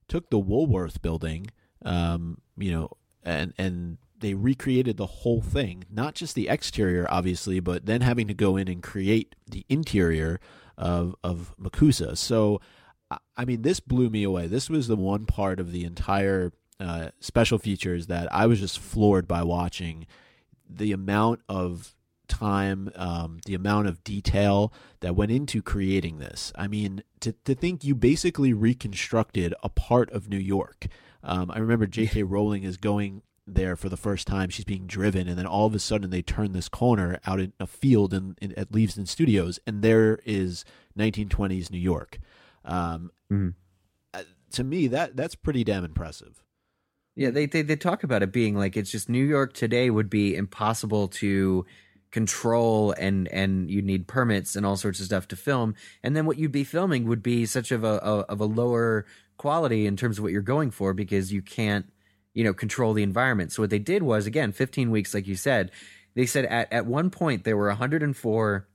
took 0.10 0.30
the 0.30 0.40
Woolworth 0.40 1.02
building, 1.02 1.48
um, 1.86 2.40
you 2.58 2.72
know, 2.72 2.90
and 3.24 3.54
and 3.58 3.98
they 4.20 4.34
recreated 4.34 4.98
the 4.98 5.06
whole 5.06 5.42
thing, 5.42 5.84
not 5.92 6.16
just 6.16 6.34
the 6.36 6.50
exterior, 6.50 7.06
obviously, 7.10 7.60
but 7.60 7.86
then 7.86 8.02
having 8.02 8.28
to 8.28 8.34
go 8.34 8.58
in 8.58 8.68
and 8.68 8.82
create 8.82 9.36
the 9.50 9.64
interior 9.70 10.40
of 10.78 11.16
of 11.24 11.54
MACUSA. 11.62 12.18
So, 12.18 12.60
I- 13.12 13.18
I 13.38 13.46
mean, 13.46 13.62
this 13.62 13.80
blew 13.80 14.10
me 14.10 14.24
away. 14.24 14.48
This 14.48 14.70
was 14.70 14.88
the 14.88 14.96
one 14.98 15.26
part 15.26 15.60
of 15.60 15.72
the 15.72 15.84
entire 15.86 16.52
uh, 16.80 17.10
special 17.20 17.58
features 17.58 18.08
that 18.08 18.32
I 18.34 18.46
was 18.46 18.60
just 18.60 18.80
floored 18.80 19.28
by 19.28 19.44
watching. 19.44 20.06
The 20.70 20.92
amount 20.92 21.42
of 21.48 21.96
time, 22.28 22.92
um, 22.96 23.40
the 23.46 23.54
amount 23.56 23.88
of 23.88 24.04
detail 24.04 24.74
that 25.00 25.16
went 25.16 25.32
into 25.32 25.62
creating 25.62 26.20
this. 26.20 26.52
I 26.56 26.68
mean, 26.68 27.04
to 27.22 27.32
to 27.46 27.56
think 27.56 27.84
you 27.84 27.96
basically 27.96 28.52
reconstructed 28.54 29.54
a 29.64 29.70
part 29.70 30.12
of 30.12 30.30
New 30.30 30.38
York. 30.38 30.88
Um, 31.24 31.50
I 31.52 31.60
remember 31.60 31.88
J.K. 31.88 32.24
Rowling 32.24 32.64
is 32.64 32.78
going 32.78 33.22
there 33.50 33.78
for 33.78 33.88
the 33.88 33.96
first 33.98 34.28
time. 34.28 34.50
She's 34.50 34.66
being 34.66 34.88
driven, 34.88 35.28
and 35.30 35.38
then 35.40 35.46
all 35.46 35.66
of 35.68 35.74
a 35.74 35.80
sudden 35.80 36.10
they 36.10 36.22
turn 36.22 36.52
this 36.52 36.68
corner 36.68 37.18
out 37.26 37.40
in 37.40 37.54
a 37.62 37.66
field 37.68 38.14
in, 38.14 38.36
in 38.42 38.52
at 38.60 38.72
Leavesden 38.74 39.08
Studios, 39.08 39.58
and 39.66 39.82
there 39.82 40.20
is 40.26 40.66
1920s 41.00 41.72
New 41.72 41.78
York. 41.80 42.20
Um, 42.66 43.12
Mhm. 43.32 43.54
uh, 44.14 44.24
to 44.52 44.64
me, 44.66 44.88
that 44.88 45.16
that's 45.16 45.36
pretty 45.36 45.64
damn 45.64 45.86
impressive. 45.86 46.44
Yeah, 47.18 47.32
they, 47.32 47.48
they 47.48 47.64
they 47.64 47.76
talk 47.76 48.04
about 48.04 48.22
it 48.22 48.32
being 48.32 48.56
like 48.56 48.78
it's 48.78 48.92
just 48.92 49.10
New 49.10 49.26
York 49.26 49.54
today 49.54 49.90
would 49.90 50.08
be 50.08 50.36
impossible 50.36 51.08
to 51.08 51.66
control 52.12 52.92
and 52.92 53.28
and 53.30 53.72
you 53.72 53.82
need 53.82 54.08
permits 54.08 54.56
and 54.56 54.64
all 54.68 54.78
sorts 54.78 55.00
of 55.00 55.08
stuff 55.08 55.28
to 55.30 55.36
film. 55.36 55.74
And 56.04 56.16
then 56.16 56.28
what 56.28 56.38
you'd 56.38 56.52
be 56.52 56.64
filming 56.64 57.08
would 57.08 57.24
be 57.24 57.48
such 57.48 57.72
of 57.72 57.84
a, 57.84 57.98
a 58.04 58.20
of 58.30 58.40
a 58.40 58.46
lower 58.46 59.08
quality 59.38 59.88
in 59.88 59.98
terms 59.98 60.20
of 60.20 60.24
what 60.24 60.32
you're 60.32 60.44
going 60.44 60.70
for 60.70 60.94
because 60.94 61.34
you 61.34 61.42
can't 61.42 61.92
you 62.36 62.44
know 62.44 62.54
control 62.54 62.94
the 62.94 63.02
environment. 63.02 63.52
So 63.52 63.64
what 63.64 63.72
they 63.72 63.80
did 63.80 64.04
was 64.04 64.28
again 64.28 64.52
15 64.52 64.92
weeks 64.92 65.16
like 65.16 65.26
you 65.26 65.36
said 65.36 65.72
they 66.14 66.28
said 66.28 66.46
at 66.46 66.72
at 66.72 66.86
one 66.86 67.10
point 67.10 67.46
there 67.46 67.58
were 67.58 67.70
104 67.70 68.68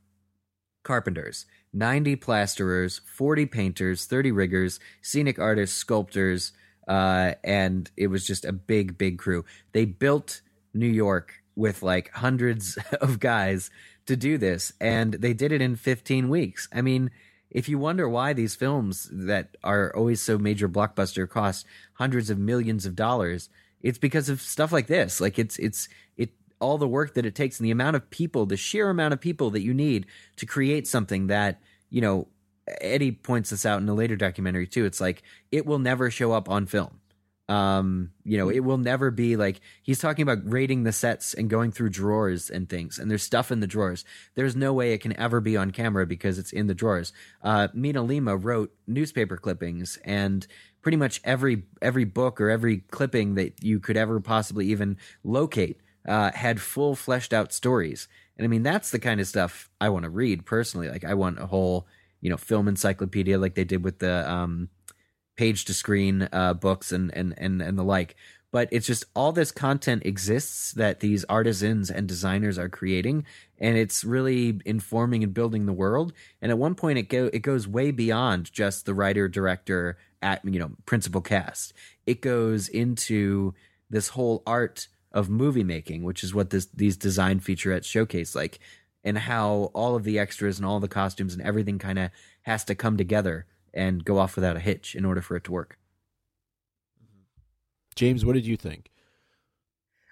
carpenters 0.82 1.46
90 1.72 2.16
plasterers 2.16 3.00
40 3.06 3.46
painters 3.46 4.04
30 4.06 4.32
riggers 4.32 4.80
scenic 5.00 5.38
artists 5.38 5.76
sculptors 5.76 6.50
uh, 6.88 7.34
and 7.44 7.90
it 7.96 8.08
was 8.08 8.26
just 8.26 8.44
a 8.44 8.52
big, 8.52 8.98
big 8.98 9.18
crew. 9.18 9.44
They 9.72 9.84
built 9.84 10.40
New 10.74 10.88
York 10.88 11.42
with 11.54 11.82
like 11.82 12.10
hundreds 12.12 12.78
of 13.00 13.20
guys 13.20 13.70
to 14.06 14.16
do 14.16 14.38
this, 14.38 14.72
and 14.80 15.14
they 15.14 15.32
did 15.32 15.52
it 15.52 15.62
in 15.62 15.76
15 15.76 16.28
weeks. 16.28 16.68
I 16.72 16.82
mean, 16.82 17.10
if 17.50 17.68
you 17.68 17.78
wonder 17.78 18.08
why 18.08 18.32
these 18.32 18.54
films 18.54 19.08
that 19.12 19.56
are 19.62 19.94
always 19.94 20.22
so 20.22 20.38
major 20.38 20.68
blockbuster 20.68 21.28
cost 21.28 21.66
hundreds 21.94 22.30
of 22.30 22.38
millions 22.38 22.86
of 22.86 22.96
dollars, 22.96 23.50
it's 23.82 23.98
because 23.98 24.28
of 24.28 24.40
stuff 24.40 24.72
like 24.72 24.86
this. 24.86 25.20
Like 25.20 25.38
it's 25.38 25.58
it's 25.58 25.88
it 26.16 26.30
all 26.60 26.78
the 26.78 26.88
work 26.88 27.14
that 27.14 27.26
it 27.26 27.34
takes 27.34 27.58
and 27.58 27.66
the 27.66 27.70
amount 27.70 27.96
of 27.96 28.08
people, 28.10 28.46
the 28.46 28.56
sheer 28.56 28.88
amount 28.88 29.12
of 29.12 29.20
people 29.20 29.50
that 29.50 29.62
you 29.62 29.74
need 29.74 30.06
to 30.36 30.46
create 30.46 30.88
something 30.88 31.26
that 31.26 31.60
you 31.90 32.00
know 32.00 32.26
Eddie 32.80 33.12
points 33.12 33.50
this 33.50 33.66
out 33.66 33.80
in 33.80 33.88
a 33.88 33.94
later 33.94 34.16
documentary 34.16 34.66
too. 34.66 34.84
It's 34.84 35.00
like 35.00 35.22
it 35.50 35.66
will 35.66 35.78
never 35.78 36.10
show 36.10 36.32
up 36.32 36.48
on 36.48 36.66
film. 36.66 37.00
Um, 37.48 38.12
you 38.24 38.38
know, 38.38 38.48
it 38.48 38.60
will 38.60 38.78
never 38.78 39.10
be 39.10 39.36
like 39.36 39.60
he's 39.82 39.98
talking 39.98 40.22
about 40.22 40.50
rating 40.50 40.84
the 40.84 40.92
sets 40.92 41.34
and 41.34 41.50
going 41.50 41.72
through 41.72 41.90
drawers 41.90 42.48
and 42.48 42.68
things, 42.68 42.98
and 42.98 43.10
there's 43.10 43.24
stuff 43.24 43.50
in 43.50 43.60
the 43.60 43.66
drawers. 43.66 44.04
There's 44.36 44.56
no 44.56 44.72
way 44.72 44.92
it 44.92 45.00
can 45.02 45.18
ever 45.18 45.40
be 45.40 45.56
on 45.56 45.70
camera 45.72 46.06
because 46.06 46.38
it's 46.38 46.52
in 46.52 46.66
the 46.66 46.74
drawers. 46.74 47.12
Uh, 47.42 47.68
MinaLima 47.76 48.42
wrote 48.42 48.72
newspaper 48.86 49.36
clippings 49.36 49.98
and 50.04 50.46
pretty 50.82 50.96
much 50.96 51.20
every 51.24 51.64
every 51.82 52.04
book 52.04 52.40
or 52.40 52.48
every 52.48 52.78
clipping 52.78 53.34
that 53.34 53.62
you 53.62 53.80
could 53.80 53.96
ever 53.96 54.20
possibly 54.20 54.66
even 54.66 54.96
locate 55.24 55.80
uh, 56.06 56.30
had 56.32 56.60
full 56.60 56.94
fleshed 56.94 57.32
out 57.32 57.52
stories. 57.52 58.08
And 58.36 58.44
I 58.44 58.48
mean, 58.48 58.62
that's 58.62 58.90
the 58.90 58.98
kind 58.98 59.20
of 59.20 59.26
stuff 59.26 59.68
I 59.80 59.88
want 59.88 60.04
to 60.04 60.10
read 60.10 60.46
personally. 60.46 60.88
Like, 60.88 61.04
I 61.04 61.14
want 61.14 61.38
a 61.38 61.46
whole 61.46 61.86
you 62.22 62.30
know 62.30 62.38
film 62.38 62.68
encyclopedia 62.68 63.38
like 63.38 63.54
they 63.54 63.64
did 63.64 63.84
with 63.84 63.98
the 63.98 64.30
um, 64.30 64.70
page 65.36 65.66
to 65.66 65.74
screen 65.74 66.28
uh, 66.32 66.54
books 66.54 66.90
and, 66.92 67.14
and 67.14 67.34
and 67.36 67.60
and 67.60 67.78
the 67.78 67.84
like. 67.84 68.16
but 68.52 68.68
it's 68.70 68.86
just 68.86 69.04
all 69.14 69.32
this 69.32 69.50
content 69.50 70.06
exists 70.06 70.72
that 70.72 71.00
these 71.00 71.24
artisans 71.24 71.90
and 71.90 72.06
designers 72.06 72.58
are 72.58 72.68
creating 72.68 73.24
and 73.58 73.76
it's 73.76 74.04
really 74.04 74.60
informing 74.64 75.24
and 75.24 75.34
building 75.34 75.66
the 75.66 75.72
world 75.72 76.12
and 76.40 76.52
at 76.52 76.58
one 76.58 76.74
point 76.74 76.98
it 76.98 77.08
go 77.08 77.28
it 77.32 77.40
goes 77.40 77.66
way 77.66 77.90
beyond 77.90 78.52
just 78.52 78.86
the 78.86 78.94
writer 78.94 79.28
director 79.28 79.98
at 80.22 80.44
you 80.44 80.58
know 80.58 80.70
principal 80.86 81.20
cast 81.20 81.72
it 82.06 82.20
goes 82.20 82.68
into 82.68 83.52
this 83.90 84.08
whole 84.08 84.42
art 84.46 84.88
of 85.12 85.28
movie 85.28 85.64
making 85.64 86.02
which 86.02 86.22
is 86.22 86.34
what 86.34 86.50
this 86.50 86.66
these 86.66 86.96
design 86.96 87.40
featurettes 87.40 87.84
showcase 87.84 88.34
like 88.34 88.60
and 89.04 89.18
how 89.18 89.70
all 89.74 89.94
of 89.94 90.04
the 90.04 90.18
extras 90.18 90.58
and 90.58 90.66
all 90.66 90.80
the 90.80 90.88
costumes 90.88 91.34
and 91.34 91.42
everything 91.42 91.78
kind 91.78 91.98
of 91.98 92.10
has 92.42 92.64
to 92.64 92.74
come 92.74 92.96
together 92.96 93.46
and 93.74 94.04
go 94.04 94.18
off 94.18 94.36
without 94.36 94.56
a 94.56 94.60
hitch 94.60 94.94
in 94.94 95.04
order 95.04 95.20
for 95.20 95.36
it 95.36 95.44
to 95.44 95.52
work 95.52 95.78
James, 97.94 98.24
what 98.24 98.34
did 98.34 98.46
you 98.46 98.56
think? 98.56 98.90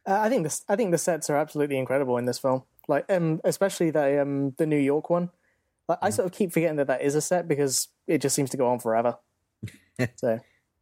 Uh, 0.06 0.18
I 0.20 0.28
think 0.28 0.44
this. 0.44 0.64
I 0.68 0.76
think 0.76 0.90
the 0.90 0.98
sets 0.98 1.30
are 1.30 1.36
absolutely 1.36 1.78
incredible 1.78 2.16
in 2.16 2.24
this 2.24 2.38
film. 2.38 2.64
Like, 2.88 3.04
um, 3.08 3.40
especially 3.44 3.90
the 3.90 4.22
um 4.22 4.54
the 4.58 4.66
New 4.66 4.78
York 4.78 5.10
one. 5.10 5.30
Like, 5.88 5.98
I 6.02 6.10
sort 6.10 6.26
of 6.26 6.32
keep 6.32 6.52
forgetting 6.52 6.76
that 6.76 6.86
that 6.86 7.02
is 7.02 7.14
a 7.14 7.20
set 7.20 7.48
because 7.48 7.88
it 8.06 8.18
just 8.20 8.34
seems 8.34 8.50
to 8.50 8.56
go 8.56 8.68
on 8.68 8.78
forever. 8.78 9.18
so 10.16 10.40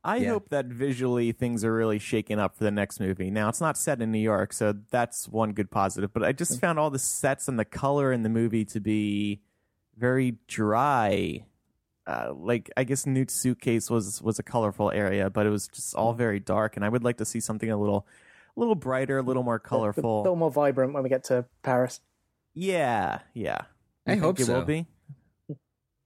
I 0.09 0.17
Yeah. 0.17 0.31
hope 0.31 0.49
that 0.49 0.67
visually 0.67 1.33
things 1.33 1.65
are 1.65 1.73
really 1.75 1.99
shaken 1.99 2.39
up 2.39 2.57
for 2.57 2.65
the 2.65 2.71
next 2.71 2.99
movie. 3.01 3.31
Now, 3.31 3.49
it's 3.49 3.61
not 3.61 3.77
set 3.77 4.01
in 4.01 4.11
New 4.11 4.19
York, 4.19 4.53
so 4.53 4.73
that's 4.91 5.29
one 5.29 5.53
good 5.53 5.71
positive, 5.71 6.13
but 6.13 6.25
I 6.25 6.33
just 6.33 6.61
found 6.61 6.79
all 6.79 6.91
the 6.91 6.99
sets 6.99 7.47
and 7.49 7.59
the 7.59 7.65
color 7.65 8.13
in 8.13 8.23
the 8.23 8.29
movie 8.29 8.65
to 8.67 8.81
be 8.81 9.43
very 9.97 10.39
dry. 10.47 11.45
Uh, 12.07 12.33
like 12.35 12.71
I 12.77 12.85
guess 12.85 13.05
Newt's 13.05 13.35
suitcase 13.35 13.91
was 13.91 14.23
was 14.23 14.39
a 14.39 14.43
colorful 14.43 14.91
area, 14.91 15.29
but 15.29 15.45
it 15.45 15.51
was 15.51 15.69
just 15.69 15.95
all 15.95 16.15
very 16.15 16.41
dark 16.41 16.75
and 16.77 16.85
I 16.85 16.89
would 16.89 17.05
like 17.05 17.19
to 17.19 17.27
see 17.27 17.39
something 17.41 17.71
a 17.71 17.77
little 17.77 18.07
a 18.57 18.61
little 18.61 18.75
brighter, 18.75 19.19
a 19.19 19.23
little 19.23 19.43
more 19.43 19.59
colorful, 19.59 20.21
a 20.21 20.23
little 20.23 20.37
more 20.37 20.51
vibrant 20.51 20.95
when 20.95 21.03
we 21.03 21.11
get 21.11 21.25
to 21.25 21.45
Paris. 21.63 22.01
Yeah, 22.55 23.21
yeah. 23.35 23.59
I 24.07 24.15
You 24.15 24.21
hope 24.21 24.37
think 24.39 24.49
it 24.49 24.51
so. 24.51 24.59
will 24.61 24.65
be. 24.65 24.87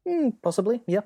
Mm, 0.08 0.32
possibly, 0.42 0.82
yeah. 0.88 1.02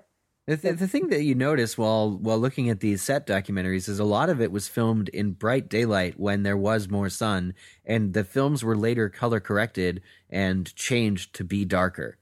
The, 0.47 0.57
th- 0.57 0.79
the 0.79 0.87
thing 0.87 1.09
that 1.09 1.25
you 1.25 1.35
notice 1.35 1.77
while 1.77 2.11
while 2.17 2.39
looking 2.39 2.71
at 2.71 2.79
these 2.79 3.03
set 3.03 3.27
documentaries 3.27 3.89
is 3.89 3.99
a 3.99 4.05
lot 4.05 4.31
of 4.31 4.41
it 4.41 4.53
was 4.53 4.69
filmed 4.69 5.09
in 5.09 5.33
bright 5.33 5.69
daylight 5.69 6.21
when 6.21 6.45
there 6.45 6.57
was 6.57 6.89
more 6.89 7.09
sun, 7.09 7.53
and 7.85 8.15
the 8.15 8.23
films 8.23 8.63
were 8.63 8.77
later 8.77 9.09
color 9.09 9.41
corrected 9.41 10.03
and 10.31 10.73
changed 10.77 11.35
to 11.35 11.43
be 11.45 11.65
darker 11.65 12.17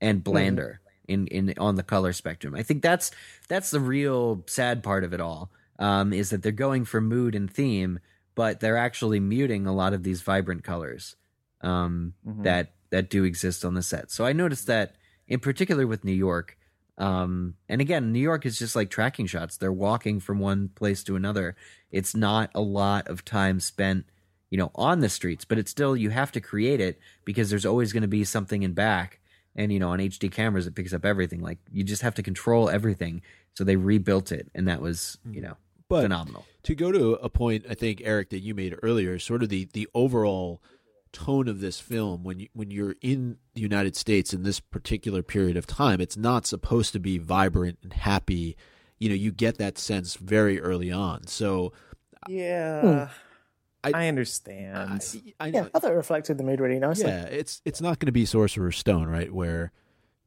and 0.00 0.24
blander 0.24 0.80
in, 1.06 1.28
in 1.28 1.54
on 1.56 1.76
the 1.76 1.84
color 1.84 2.12
spectrum. 2.12 2.54
I 2.56 2.64
think 2.64 2.82
that's 2.82 3.12
that's 3.48 3.70
the 3.70 3.80
real 3.80 4.42
sad 4.46 4.82
part 4.82 5.04
of 5.04 5.12
it 5.12 5.20
all. 5.20 5.50
Um, 5.78 6.12
is 6.12 6.30
that 6.30 6.42
they're 6.42 6.50
going 6.50 6.84
for 6.84 7.00
mood 7.00 7.36
and 7.36 7.48
theme, 7.48 8.00
but 8.34 8.58
they're 8.58 8.76
actually 8.76 9.20
muting 9.20 9.68
a 9.68 9.72
lot 9.72 9.92
of 9.92 10.02
these 10.02 10.22
vibrant 10.22 10.64
colors 10.64 11.14
um, 11.60 12.14
Mhm. 12.26 12.42
that 12.42 12.72
that 12.90 13.08
do 13.08 13.22
exist 13.22 13.64
on 13.64 13.74
the 13.74 13.82
set. 13.84 14.10
So 14.10 14.26
I 14.26 14.32
noticed 14.32 14.66
that 14.66 14.96
in 15.28 15.38
particular 15.38 15.86
with 15.86 16.02
New 16.02 16.10
York. 16.10 16.56
Um, 16.98 17.54
and 17.68 17.80
again, 17.80 18.12
New 18.12 18.18
York 18.20 18.44
is 18.44 18.58
just 18.58 18.74
like 18.76 18.90
tracking 18.90 19.26
shots. 19.26 19.56
They're 19.56 19.72
walking 19.72 20.20
from 20.20 20.40
one 20.40 20.68
place 20.74 21.02
to 21.04 21.16
another. 21.16 21.56
It's 21.90 22.14
not 22.14 22.50
a 22.54 22.60
lot 22.60 23.06
of 23.08 23.24
time 23.24 23.60
spent, 23.60 24.04
you 24.50 24.58
know, 24.58 24.70
on 24.74 25.00
the 25.00 25.08
streets, 25.08 25.44
but 25.44 25.58
it's 25.58 25.70
still 25.70 25.96
you 25.96 26.10
have 26.10 26.32
to 26.32 26.40
create 26.40 26.80
it 26.80 26.98
because 27.24 27.50
there's 27.50 27.64
always 27.66 27.92
going 27.92 28.02
to 28.02 28.08
be 28.08 28.24
something 28.24 28.62
in 28.62 28.72
back. 28.72 29.20
And 29.54 29.72
you 29.72 29.78
know, 29.78 29.90
on 29.90 29.98
HD 30.00 30.30
cameras, 30.30 30.66
it 30.66 30.74
picks 30.74 30.92
up 30.92 31.04
everything. 31.04 31.40
Like 31.40 31.58
you 31.72 31.84
just 31.84 32.02
have 32.02 32.14
to 32.16 32.22
control 32.22 32.68
everything. 32.68 33.22
So 33.54 33.64
they 33.64 33.76
rebuilt 33.76 34.30
it, 34.30 34.50
and 34.54 34.68
that 34.68 34.80
was 34.80 35.18
you 35.28 35.40
know 35.40 35.56
But 35.88 36.02
phenomenal. 36.02 36.44
to 36.64 36.74
go 36.76 36.92
to 36.92 37.14
a 37.14 37.28
point, 37.28 37.64
I 37.68 37.74
think 37.74 38.00
Eric 38.04 38.30
that 38.30 38.40
you 38.40 38.54
made 38.54 38.76
earlier, 38.82 39.18
sort 39.18 39.42
of 39.42 39.48
the 39.48 39.68
the 39.72 39.88
overall 39.94 40.62
tone 41.24 41.48
of 41.48 41.60
this 41.60 41.80
film 41.80 42.22
when 42.24 42.38
you 42.40 42.48
when 42.52 42.70
you're 42.70 42.94
in 43.00 43.38
the 43.54 43.60
United 43.60 43.96
States 43.96 44.32
in 44.32 44.42
this 44.42 44.60
particular 44.60 45.22
period 45.22 45.56
of 45.56 45.66
time, 45.66 46.00
it's 46.00 46.16
not 46.16 46.46
supposed 46.46 46.92
to 46.92 47.00
be 47.00 47.18
vibrant 47.18 47.78
and 47.82 47.92
happy. 47.92 48.56
You 48.98 49.08
know, 49.08 49.14
you 49.14 49.30
get 49.32 49.58
that 49.58 49.78
sense 49.78 50.14
very 50.16 50.60
early 50.60 50.90
on. 50.92 51.26
So 51.26 51.72
Yeah. 52.28 53.08
I- 53.84 53.92
I, 53.94 54.08
understand. 54.08 54.76
I, 55.40 55.44
I 55.44 55.46
Yeah, 55.48 55.60
know, 55.62 55.70
I 55.74 55.78
thought 55.78 55.92
it 55.92 55.94
reflected 55.94 56.36
the 56.36 56.44
mood 56.44 56.60
really 56.60 56.78
nicely. 56.80 57.06
yeah, 57.10 57.24
it's 57.26 57.62
it's 57.64 57.80
not 57.80 57.98
going 58.00 58.06
to 58.06 58.12
be 58.12 58.24
Sorcerer's 58.26 58.76
Stone, 58.76 59.06
right? 59.06 59.32
Where 59.32 59.70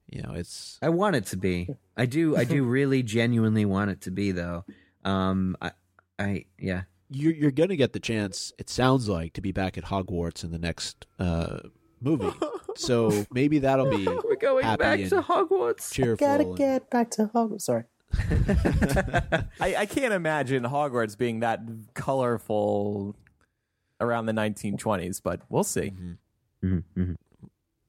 you 0.09 0.21
know 0.21 0.33
it's 0.33 0.79
I 0.81 0.89
want 0.89 1.15
it 1.17 1.25
to 1.27 1.37
be. 1.37 1.67
I 1.97 2.05
do. 2.05 2.35
I 2.37 2.45
do 2.45 2.63
really 2.77 3.03
genuinely 3.03 3.65
want 3.65 3.91
it 3.91 4.01
to 4.01 4.11
be, 4.11 4.31
though. 4.31 4.63
Um, 5.03 5.57
I, 5.61 5.71
I, 6.17 6.45
yeah. 6.57 6.83
You're 7.13 7.33
you're 7.33 7.51
going 7.51 7.69
to 7.69 7.75
get 7.75 7.93
the 7.93 7.99
chance. 7.99 8.53
It 8.57 8.69
sounds 8.69 9.09
like 9.09 9.33
to 9.33 9.41
be 9.41 9.51
back 9.51 9.77
at 9.77 9.85
Hogwarts 9.85 10.43
in 10.43 10.51
the 10.51 10.57
next 10.59 11.05
uh, 11.19 11.59
movie. 12.01 12.31
so 12.75 13.25
maybe 13.31 13.59
that'll 13.59 13.89
be 13.89 14.05
We're 14.23 14.35
going 14.37 14.63
happy 14.63 14.79
back 14.81 14.99
to 15.09 15.21
Hogwarts. 15.21 15.91
cheerful. 15.91 16.25
Gotta 16.25 16.45
and- 16.45 16.57
get 16.57 16.89
back 16.89 17.11
to 17.11 17.25
Hogwarts. 17.33 17.61
Sorry. 17.63 17.83
I, 19.59 19.75
I 19.77 19.85
can't 19.85 20.13
imagine 20.13 20.63
Hogwarts 20.63 21.17
being 21.17 21.41
that 21.41 21.61
colorful 21.93 23.15
around 23.99 24.25
the 24.25 24.33
1920s, 24.33 25.21
but 25.23 25.41
we'll 25.49 25.63
see. 25.63 25.91
Mhm. 25.91 26.17
Mhm, 26.63 26.83
mhm. 26.97 27.15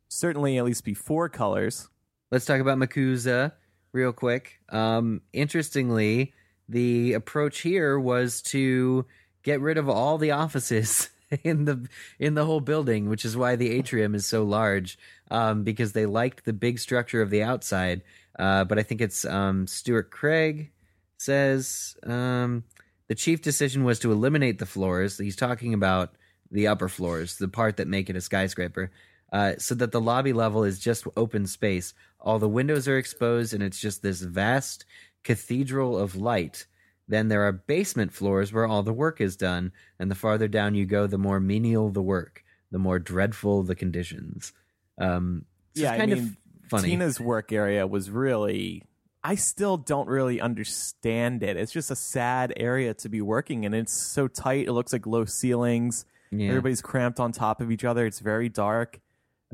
Certainly, 0.08 0.58
at 0.58 0.64
least 0.64 0.84
before 0.84 1.28
colors. 1.28 1.88
Let's 2.30 2.44
talk 2.44 2.60
about 2.60 2.78
MACUSA 2.78 3.52
real 3.92 4.12
quick. 4.12 4.60
Um, 4.68 5.20
interestingly, 5.32 6.32
the 6.68 7.12
approach 7.14 7.60
here 7.60 7.98
was 7.98 8.42
to 8.42 9.06
get 9.42 9.60
rid 9.60 9.78
of 9.78 9.88
all 9.88 10.18
the 10.18 10.30
offices 10.30 11.10
in 11.42 11.64
the 11.64 11.88
in 12.18 12.34
the 12.34 12.44
whole 12.44 12.60
building, 12.60 13.08
which 13.08 13.24
is 13.24 13.36
why 13.36 13.56
the 13.56 13.70
atrium 13.70 14.14
is 14.14 14.26
so 14.26 14.44
large. 14.44 14.98
Um, 15.30 15.62
because 15.64 15.92
they 15.92 16.04
liked 16.04 16.44
the 16.44 16.52
big 16.52 16.78
structure 16.78 17.22
of 17.22 17.30
the 17.30 17.42
outside. 17.42 18.02
Uh, 18.38 18.64
but 18.64 18.78
I 18.78 18.82
think 18.82 19.00
it's 19.00 19.24
um, 19.24 19.66
Stuart 19.66 20.10
Craig 20.10 20.70
says 21.16 21.96
um, 22.04 22.64
the 23.08 23.14
chief 23.14 23.40
decision 23.40 23.84
was 23.84 23.98
to 24.00 24.12
eliminate 24.12 24.58
the 24.58 24.66
floors. 24.66 25.18
He's 25.18 25.36
talking 25.36 25.72
about 25.72 26.14
the 26.50 26.66
upper 26.66 26.88
floors, 26.88 27.38
the 27.38 27.48
part 27.48 27.78
that 27.78 27.88
make 27.88 28.10
it 28.10 28.16
a 28.16 28.20
skyscraper, 28.20 28.90
uh, 29.32 29.54
so 29.58 29.74
that 29.76 29.92
the 29.92 30.00
lobby 30.00 30.32
level 30.32 30.64
is 30.64 30.78
just 30.78 31.06
open 31.16 31.46
space. 31.46 31.94
All 32.20 32.38
the 32.38 32.48
windows 32.48 32.86
are 32.88 32.98
exposed, 32.98 33.54
and 33.54 33.62
it's 33.62 33.80
just 33.80 34.02
this 34.02 34.20
vast 34.20 34.84
cathedral 35.24 35.98
of 35.98 36.16
light. 36.16 36.66
Then 37.08 37.28
there 37.28 37.42
are 37.42 37.52
basement 37.52 38.12
floors 38.12 38.52
where 38.52 38.66
all 38.66 38.82
the 38.82 38.92
work 38.92 39.20
is 39.20 39.36
done, 39.36 39.72
and 39.98 40.10
the 40.10 40.14
farther 40.14 40.48
down 40.48 40.74
you 40.74 40.86
go, 40.86 41.06
the 41.06 41.18
more 41.18 41.40
menial 41.40 41.90
the 41.90 42.02
work, 42.02 42.42
the 42.70 42.78
more 42.78 42.98
dreadful 42.98 43.62
the 43.64 43.74
conditions. 43.74 44.52
Um, 44.98 45.44
so 45.74 45.82
Yeah, 45.82 45.88
it's 45.88 45.94
I 45.94 45.98
kind 45.98 46.12
mean, 46.12 46.22
of 46.22 46.68
funny. 46.70 46.88
Tina's 46.90 47.20
work 47.20 47.52
area 47.52 47.86
was 47.86 48.10
really. 48.10 48.84
I 49.24 49.36
still 49.36 49.76
don't 49.76 50.08
really 50.08 50.40
understand 50.40 51.42
it. 51.44 51.56
It's 51.56 51.70
just 51.72 51.90
a 51.92 51.96
sad 51.96 52.52
area 52.56 52.92
to 52.94 53.08
be 53.08 53.20
working 53.20 53.64
in. 53.64 53.72
It's 53.74 53.92
so 53.92 54.26
tight. 54.26 54.66
It 54.66 54.72
looks 54.72 54.92
like 54.92 55.06
low 55.06 55.24
ceilings. 55.24 56.04
yeah. 56.32 56.48
Everybody's 56.48 56.82
cramped 56.82 57.20
on 57.20 57.30
top 57.30 57.60
of 57.60 57.70
each 57.70 57.84
other. 57.84 58.04
It's 58.06 58.18
very 58.18 58.48
dark. 58.48 59.00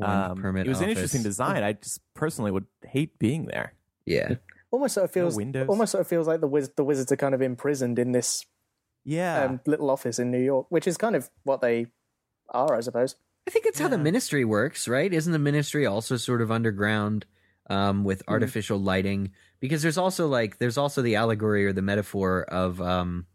Um, 0.01 0.45
it 0.57 0.69
was 0.69 0.81
an 0.81 0.89
interesting 0.91 1.23
design. 1.23 1.63
I 1.65 1.73
just 1.73 2.01
personally 2.15 2.51
would 2.51 2.67
hate 2.85 3.19
being 3.19 3.47
there. 3.47 3.75
Yeah. 4.07 4.37
Almost 4.71 4.95
sort 4.95 5.05
of 5.05 5.11
feels. 5.13 5.37
windows. 5.37 5.69
almost 5.69 5.93
sort 5.93 6.03
of 6.03 6.09
feels 6.09 6.27
like 6.27 6.41
the 6.41 6.47
wiz- 6.49 6.71
the 6.77 6.85
wizards 6.85 7.11
are 7.13 7.17
kind 7.17 7.35
of 7.35 7.41
imprisoned 7.43 7.99
in 7.99 8.13
this 8.13 8.45
Yeah. 9.05 9.45
um, 9.45 9.61
little 9.67 9.89
office 9.91 10.19
in 10.19 10.31
New 10.31 10.43
York, 10.43 10.67
which 10.71 10.87
is 10.87 10.97
kind 10.97 11.17
of 11.17 11.31
what 11.45 11.61
they 11.61 11.87
are, 12.51 12.75
I 12.75 12.81
suppose. 12.81 13.17
I 13.47 13.51
think 13.51 13.65
it's 13.65 13.79
how 13.79 13.89
the 13.89 13.97
ministry 13.97 14.45
works, 14.45 14.87
right? 14.87 15.11
Isn't 15.13 15.33
the 15.33 15.39
ministry 15.39 15.87
also 15.87 16.17
sort 16.19 16.43
of 16.43 16.51
underground 16.51 17.25
um, 17.71 18.05
with 18.05 18.23
Hmm. 18.27 18.33
artificial 18.33 18.79
lighting? 18.79 19.31
Because 19.61 19.81
there's 19.83 19.97
also 19.99 20.27
like 20.29 20.59
there's 20.59 20.77
also 20.79 21.01
the 21.03 21.17
allegory 21.17 21.65
or 21.65 21.73
the 21.73 21.83
metaphor 21.83 22.43
of 22.45 22.81
um, 22.83 23.27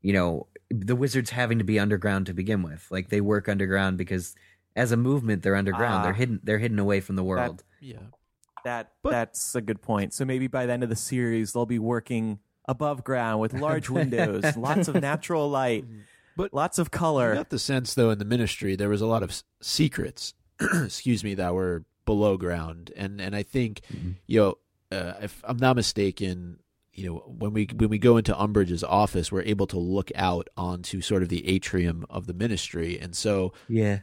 you 0.00 0.12
know 0.12 0.46
the 0.70 0.96
wizards 0.96 1.30
having 1.30 1.58
to 1.58 1.64
be 1.64 1.78
underground 1.80 2.26
to 2.26 2.34
begin 2.34 2.62
with. 2.62 2.86
Like 2.90 3.08
they 3.08 3.20
work 3.20 3.48
underground 3.48 3.98
because 3.98 4.34
as 4.76 4.92
a 4.92 4.96
movement 4.96 5.42
they're 5.42 5.56
underground. 5.56 5.94
Ah. 5.96 6.02
they're 6.04 6.12
hidden. 6.14 6.40
They're 6.44 6.58
hidden 6.60 6.78
away 6.78 7.00
from 7.00 7.16
the 7.16 7.24
world. 7.24 7.64
Yeah. 7.80 7.98
That 8.64 8.92
But- 9.02 9.10
that's 9.10 9.54
a 9.54 9.60
good 9.60 9.82
point. 9.82 10.12
So 10.14 10.24
maybe 10.24 10.46
by 10.46 10.66
the 10.66 10.72
end 10.72 10.82
of 10.82 10.88
the 10.88 10.96
series, 10.96 11.52
they'll 11.52 11.66
be 11.66 11.78
working 11.78 12.38
above 12.68 13.02
ground 13.04 13.40
with 13.40 13.52
large 13.54 13.90
windows, 14.00 14.56
lots 14.56 14.88
of 14.88 14.94
natural 15.00 15.48
light, 15.50 15.84
But 16.36 16.54
lots 16.54 16.78
of 16.78 16.90
color. 16.90 17.34
got 17.34 17.50
the 17.50 17.58
sense, 17.58 17.92
though, 17.94 18.08
in 18.10 18.18
the 18.18 18.24
ministry, 18.24 18.74
there 18.74 18.88
was 18.88 19.02
a 19.02 19.06
lot 19.06 19.22
of 19.22 19.30
s- 19.30 19.44
secrets, 19.60 20.32
excuse 20.60 21.22
me, 21.22 21.34
that 21.34 21.52
were 21.54 21.84
below 22.06 22.36
ground, 22.38 22.90
and 22.96 23.20
and 23.20 23.36
I 23.36 23.42
think, 23.42 23.82
Mhm. 23.92 24.14
you 24.26 24.40
know, 24.40 24.96
uh, 24.96 25.14
if 25.22 25.42
I'm 25.44 25.58
not 25.58 25.76
mistaken, 25.76 26.58
you 26.94 27.06
know, 27.06 27.16
when 27.26 27.52
we 27.52 27.68
when 27.76 27.90
we 27.90 27.98
go 27.98 28.16
into 28.16 28.32
Umbridge's 28.32 28.82
office, 28.82 29.30
we're 29.30 29.42
able 29.42 29.66
to 29.68 29.78
look 29.78 30.10
out 30.14 30.48
onto 30.56 31.00
sort 31.02 31.22
of 31.22 31.28
the 31.28 31.46
atrium 31.48 32.06
of 32.08 32.26
the 32.26 32.34
ministry, 32.34 32.98
and 32.98 33.14
so, 33.14 33.52
Yeah. 33.68 33.98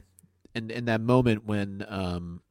and 0.54 0.72
and 0.72 0.88
that 0.88 1.02
moment 1.02 1.46
when, 1.46 1.84
um, 1.90 2.42
y- 2.42 2.49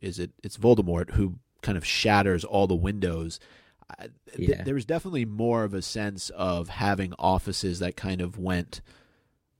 is 0.00 0.18
it 0.18 0.30
it's 0.42 0.56
Voldemort 0.56 1.12
who 1.12 1.38
kind 1.62 1.78
of 1.78 1.84
shatters 1.84 2.44
all 2.44 2.66
the 2.66 2.74
windows. 2.74 3.40
I, 3.88 4.08
th- 4.34 4.64
there 4.64 4.74
was 4.74 4.84
definitely 4.84 5.24
more 5.24 5.64
of 5.64 5.72
a 5.72 5.82
sense 5.82 6.30
of 6.30 6.68
having 6.68 7.12
offices 7.18 7.78
that 7.78 7.96
kind 7.96 8.20
of 8.20 8.38
went 8.38 8.80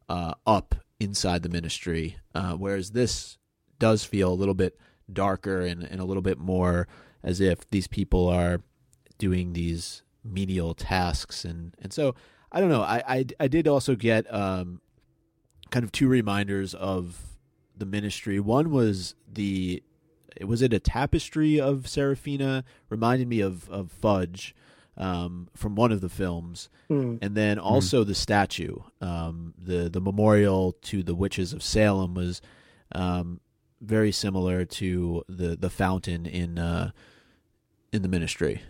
uh, 0.09 0.35
up 0.47 0.75
inside 0.99 1.43
the 1.43 1.49
ministry, 1.49 2.17
uh, 2.35 2.55
whereas 2.55 2.91
this 2.91 3.39
does 3.79 4.05
feel 4.05 4.33
a 4.33 4.35
little 4.35 4.55
bit 4.55 4.79
darker 5.13 5.61
and, 5.61 5.83
and 5.85 6.01
a 6.01 6.05
little 6.05 6.23
bit 6.23 6.39
more 6.39 6.89
as 7.23 7.41
if 7.41 7.69
these 7.71 7.87
people 7.87 8.29
are 8.29 8.63
doing 9.19 9.53
these 9.53 10.03
menial 10.25 10.75
tasks 10.75 11.45
and 11.45 11.75
and 11.81 11.93
so 11.93 12.15
I 12.51 12.61
don't 12.61 12.69
know 12.69 12.83
I 12.83 13.03
I, 13.07 13.27
I 13.41 13.49
did 13.49 13.69
also 13.69 13.95
get 13.95 14.33
um, 14.33 14.81
kind 15.71 15.85
of 15.85 15.93
two 15.93 16.09
reminders 16.09 16.75
of 16.75 17.21
the 17.77 17.87
ministry. 17.87 18.41
One 18.41 18.71
was 18.71 19.15
the 19.31 19.83
was 20.45 20.63
it 20.63 20.73
a 20.73 20.79
tapestry 20.79 21.61
of 21.61 21.87
Seraphina? 21.89 22.65
Reminded 22.89 23.29
me 23.29 23.41
of 23.41 23.69
of 23.71 23.91
Fudge 23.93 24.55
um, 24.97 25.49
from 25.55 25.75
one 25.75 25.93
of 25.93 26.01
the 26.01 26.09
films, 26.09 26.69
Hmm. 26.89 27.17
and 27.21 27.35
then 27.35 27.59
also 27.59 28.05
the 28.05 28.15
statue, 28.15 28.77
um, 29.01 29.55
the 29.59 29.89
the 29.89 30.01
memorial 30.01 30.73
to 30.83 31.03
the 31.03 31.15
witches 31.15 31.53
of 31.53 31.63
Salem 31.63 32.15
was 32.15 32.41
um, 32.93 33.41
very 33.81 34.13
similar 34.13 34.65
to 34.65 35.25
the 35.29 35.57
the 35.57 35.71
fountain 35.71 36.25
in 36.27 36.59
uh, 36.59 36.91
in 37.93 38.03
the 38.03 38.09
ministry. 38.09 38.63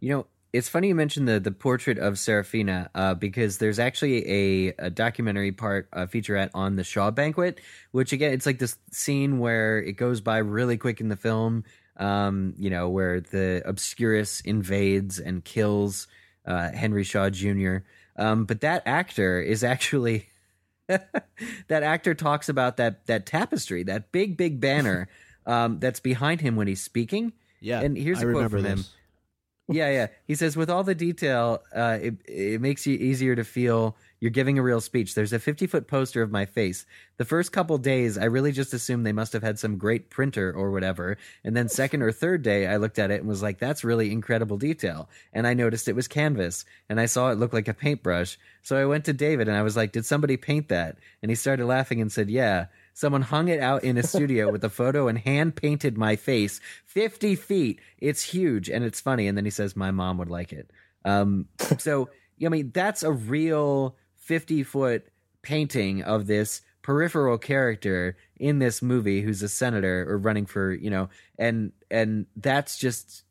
You 0.00 0.08
know, 0.10 0.26
it's 0.56 0.68
funny 0.68 0.88
you 0.88 0.94
mentioned 0.94 1.28
the 1.28 1.38
the 1.38 1.50
portrait 1.50 1.98
of 1.98 2.18
Seraphina 2.18 2.90
uh, 2.94 3.14
because 3.14 3.58
there's 3.58 3.78
actually 3.78 4.28
a, 4.28 4.74
a 4.78 4.90
documentary 4.90 5.52
part 5.52 5.88
a 5.92 6.06
featurette 6.06 6.50
on 6.54 6.76
the 6.76 6.84
Shaw 6.84 7.10
banquet, 7.10 7.60
which 7.92 8.12
again 8.12 8.32
it's 8.32 8.46
like 8.46 8.58
this 8.58 8.76
scene 8.90 9.38
where 9.38 9.78
it 9.78 9.92
goes 9.92 10.20
by 10.20 10.38
really 10.38 10.76
quick 10.76 11.00
in 11.00 11.08
the 11.08 11.16
film. 11.16 11.64
Um, 11.98 12.54
you 12.58 12.68
know, 12.68 12.90
where 12.90 13.20
the 13.20 13.62
Obscurus 13.64 14.42
invades 14.44 15.18
and 15.18 15.42
kills 15.42 16.08
uh, 16.44 16.70
Henry 16.70 17.04
Shaw 17.04 17.30
Jr. 17.30 17.78
Um, 18.16 18.44
but 18.44 18.60
that 18.60 18.82
actor 18.84 19.40
is 19.40 19.64
actually 19.64 20.28
that 20.88 21.02
actor 21.70 22.14
talks 22.14 22.48
about 22.48 22.76
that 22.78 23.06
that 23.06 23.26
tapestry, 23.26 23.82
that 23.84 24.12
big 24.12 24.36
big 24.36 24.60
banner 24.60 25.08
um, 25.46 25.78
that's 25.80 26.00
behind 26.00 26.40
him 26.40 26.56
when 26.56 26.66
he's 26.66 26.82
speaking. 26.82 27.32
Yeah, 27.60 27.80
And 27.80 27.96
here's 27.96 28.18
I 28.18 28.22
a 28.22 28.24
quote 28.24 28.34
remember 28.34 28.58
from 28.58 28.66
him. 28.66 28.84
Yeah, 29.68 29.90
yeah. 29.90 30.06
He 30.28 30.36
says, 30.36 30.56
with 30.56 30.70
all 30.70 30.84
the 30.84 30.94
detail, 30.94 31.60
uh, 31.74 31.98
it 32.00 32.14
it 32.24 32.60
makes 32.60 32.86
you 32.86 32.96
easier 32.96 33.34
to 33.34 33.42
feel 33.42 33.96
you're 34.20 34.30
giving 34.30 34.58
a 34.58 34.62
real 34.62 34.80
speech. 34.80 35.14
There's 35.14 35.32
a 35.32 35.40
50 35.40 35.66
foot 35.66 35.88
poster 35.88 36.22
of 36.22 36.30
my 36.30 36.46
face. 36.46 36.86
The 37.16 37.24
first 37.24 37.50
couple 37.50 37.76
days, 37.78 38.16
I 38.16 38.26
really 38.26 38.52
just 38.52 38.72
assumed 38.72 39.04
they 39.04 39.12
must 39.12 39.32
have 39.32 39.42
had 39.42 39.58
some 39.58 39.76
great 39.76 40.08
printer 40.08 40.52
or 40.52 40.70
whatever. 40.70 41.18
And 41.42 41.56
then 41.56 41.68
second 41.68 42.02
or 42.02 42.12
third 42.12 42.42
day, 42.42 42.68
I 42.68 42.76
looked 42.76 43.00
at 43.00 43.10
it 43.10 43.18
and 43.20 43.28
was 43.28 43.42
like, 43.42 43.58
that's 43.58 43.82
really 43.82 44.12
incredible 44.12 44.56
detail. 44.56 45.08
And 45.32 45.48
I 45.48 45.54
noticed 45.54 45.88
it 45.88 45.96
was 45.96 46.06
canvas, 46.06 46.64
and 46.88 47.00
I 47.00 47.06
saw 47.06 47.30
it 47.30 47.38
look 47.38 47.52
like 47.52 47.66
a 47.66 47.74
paintbrush. 47.74 48.38
So 48.62 48.76
I 48.76 48.84
went 48.84 49.04
to 49.06 49.12
David 49.12 49.48
and 49.48 49.56
I 49.56 49.62
was 49.62 49.76
like, 49.76 49.90
did 49.90 50.06
somebody 50.06 50.36
paint 50.36 50.68
that? 50.68 50.96
And 51.22 51.30
he 51.30 51.34
started 51.34 51.66
laughing 51.66 52.00
and 52.00 52.12
said, 52.12 52.30
yeah. 52.30 52.66
Someone 52.96 53.20
hung 53.20 53.48
it 53.48 53.60
out 53.60 53.84
in 53.84 53.98
a 53.98 54.02
studio 54.02 54.50
with 54.50 54.64
a 54.64 54.70
photo 54.70 55.06
and 55.06 55.18
hand 55.18 55.54
painted 55.54 55.98
my 55.98 56.16
face 56.16 56.60
50 56.86 57.36
feet. 57.36 57.78
It's 57.98 58.22
huge 58.22 58.70
and 58.70 58.82
it's 58.82 59.02
funny. 59.02 59.28
And 59.28 59.36
then 59.36 59.44
he 59.44 59.50
says, 59.50 59.76
My 59.76 59.90
mom 59.90 60.16
would 60.16 60.30
like 60.30 60.50
it. 60.50 60.70
Um, 61.04 61.44
so, 61.76 62.08
I 62.42 62.48
mean, 62.48 62.70
that's 62.72 63.02
a 63.02 63.12
real 63.12 63.96
50 64.14 64.62
foot 64.62 65.08
painting 65.42 66.04
of 66.04 66.26
this 66.26 66.62
peripheral 66.80 67.36
character 67.36 68.16
in 68.36 68.60
this 68.60 68.80
movie 68.80 69.20
who's 69.20 69.42
a 69.42 69.48
senator 69.50 70.10
or 70.10 70.16
running 70.16 70.46
for, 70.46 70.72
you 70.72 70.88
know, 70.88 71.10
and, 71.38 71.72
and 71.90 72.24
that's 72.34 72.78
just 72.78 73.24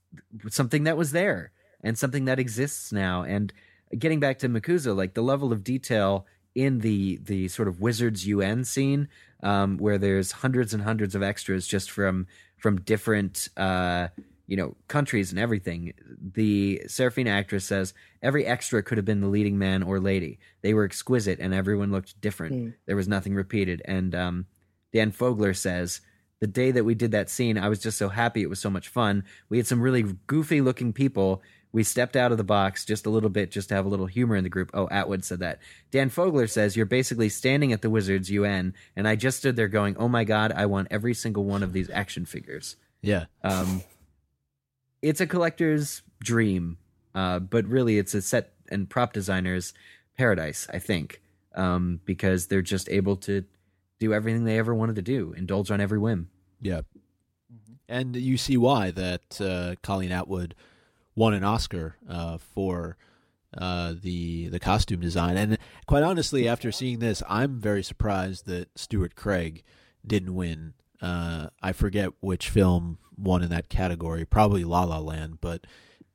something 0.47 0.83
that 0.83 0.95
was 0.95 1.11
there 1.11 1.51
and 1.81 1.97
something 1.97 2.25
that 2.25 2.37
exists 2.37 2.91
now. 2.91 3.23
And 3.23 3.51
getting 3.97 4.19
back 4.19 4.37
to 4.39 4.47
MACUSA, 4.47 4.95
like 4.95 5.15
the 5.15 5.23
level 5.23 5.51
of 5.51 5.63
detail 5.63 6.27
in 6.55 6.79
the 6.79 7.17
the 7.17 7.49
sort 7.49 7.67
of 7.67 7.81
Wizards 7.81 8.25
UN 8.25 8.63
scene, 8.63 9.09
um, 9.43 9.77
where 9.77 9.97
there's 9.97 10.31
hundreds 10.31 10.73
and 10.73 10.83
hundreds 10.83 11.15
of 11.15 11.23
extras 11.23 11.67
just 11.67 11.91
from 11.91 12.27
from 12.57 12.81
different 12.81 13.49
uh, 13.57 14.07
you 14.47 14.57
know 14.57 14.75
countries 14.87 15.31
and 15.31 15.39
everything. 15.39 15.93
The 16.33 16.81
Seraphina 16.87 17.29
actress 17.29 17.65
says 17.65 17.93
every 18.21 18.45
extra 18.45 18.81
could 18.83 18.97
have 18.97 19.05
been 19.05 19.21
the 19.21 19.27
leading 19.27 19.57
man 19.57 19.83
or 19.83 19.99
lady. 19.99 20.39
They 20.61 20.73
were 20.73 20.85
exquisite, 20.85 21.39
and 21.39 21.53
everyone 21.53 21.91
looked 21.91 22.19
different. 22.21 22.75
There 22.85 22.95
was 22.95 23.07
nothing 23.07 23.35
repeated. 23.35 23.81
And 23.85 24.15
um, 24.15 24.45
Dan 24.93 25.11
Fogler 25.11 25.55
says. 25.55 26.01
The 26.41 26.47
day 26.47 26.71
that 26.71 26.83
we 26.83 26.95
did 26.95 27.11
that 27.11 27.29
scene, 27.29 27.57
I 27.57 27.69
was 27.69 27.79
just 27.79 27.97
so 27.97 28.09
happy. 28.09 28.43
It 28.43 28.49
was 28.49 28.59
so 28.59 28.69
much 28.69 28.89
fun. 28.89 29.23
We 29.47 29.55
had 29.57 29.65
some 29.65 29.81
really 29.81 30.03
goofy 30.27 30.59
looking 30.59 30.91
people 30.91 31.41
we 31.75 31.83
stepped 31.83 32.15
out 32.15 32.31
of 32.31 32.37
the 32.37 32.43
box 32.45 32.85
just 32.85 33.05
a 33.05 33.09
little 33.09 33.29
bit 33.29 33.51
just 33.51 33.67
to 33.67 33.75
have 33.75 33.85
a 33.85 33.89
little 33.89 34.05
humor 34.05 34.37
in 34.37 34.45
the 34.45 34.49
group. 34.49 34.71
Oh, 34.73 34.87
Atwood 34.89 35.25
said 35.25 35.39
that. 35.39 35.59
Dan 35.91 36.09
Fogler 36.09 36.49
says 36.49 36.77
you're 36.77 36.85
basically 36.85 37.27
standing 37.27 37.73
at 37.73 37.81
the 37.81 37.89
Wizards 37.89 38.31
UN, 38.31 38.73
and 38.95 39.05
I 39.05 39.17
just 39.17 39.39
stood 39.39 39.57
there 39.57 39.67
going, 39.67 39.97
"Oh 39.97 40.07
my 40.07 40.23
god, 40.23 40.53
I 40.55 40.67
want 40.67 40.87
every 40.89 41.13
single 41.13 41.43
one 41.43 41.63
of 41.63 41.73
these 41.73 41.89
action 41.89 42.23
figures." 42.25 42.77
Yeah, 43.01 43.25
Um, 43.43 43.83
it's 45.01 45.19
a 45.19 45.27
collector's 45.27 46.01
dream, 46.21 46.77
uh, 47.13 47.39
but 47.39 47.65
really, 47.65 47.97
it's 47.97 48.13
a 48.13 48.21
set 48.21 48.53
and 48.69 48.89
prop 48.89 49.11
designer's 49.11 49.73
paradise. 50.17 50.67
I 50.71 50.79
think 50.79 51.21
um, 51.55 51.99
because 52.05 52.47
they're 52.47 52.61
just 52.61 52.87
able 52.87 53.17
to 53.17 53.43
do 53.99 54.13
everything 54.13 54.45
they 54.45 54.57
ever 54.57 54.73
wanted 54.73 54.95
to 54.95 55.01
do, 55.01 55.33
indulge 55.33 55.71
on 55.71 55.81
every 55.81 55.99
whim. 55.99 56.29
yeah, 56.61 56.81
and 57.89 58.15
you 58.15 58.37
see 58.37 58.55
why 58.55 58.91
that 58.91 59.41
uh, 59.41 59.75
Colleen 59.83 60.13
Atwood 60.13 60.55
won 61.15 61.33
an 61.33 61.43
Oscar 61.43 61.95
uh, 62.09 62.37
for 62.37 62.97
uh, 63.57 63.93
the 64.01 64.47
the 64.49 64.59
costume 64.59 64.99
design. 64.99 65.37
And 65.37 65.57
quite 65.87 66.03
honestly, 66.03 66.47
after 66.47 66.71
seeing 66.71 66.99
this, 66.99 67.23
I'm 67.27 67.59
very 67.59 67.83
surprised 67.83 68.45
that 68.47 68.77
Stuart 68.77 69.15
Craig 69.15 69.63
didn't 70.05 70.35
win. 70.35 70.73
Uh, 71.01 71.47
I 71.61 71.71
forget 71.71 72.09
which 72.19 72.49
film 72.49 72.97
won 73.17 73.43
in 73.43 73.49
that 73.49 73.69
category, 73.69 74.25
probably 74.25 74.63
La 74.63 74.83
La 74.83 74.99
Land, 74.99 75.39
but. 75.41 75.65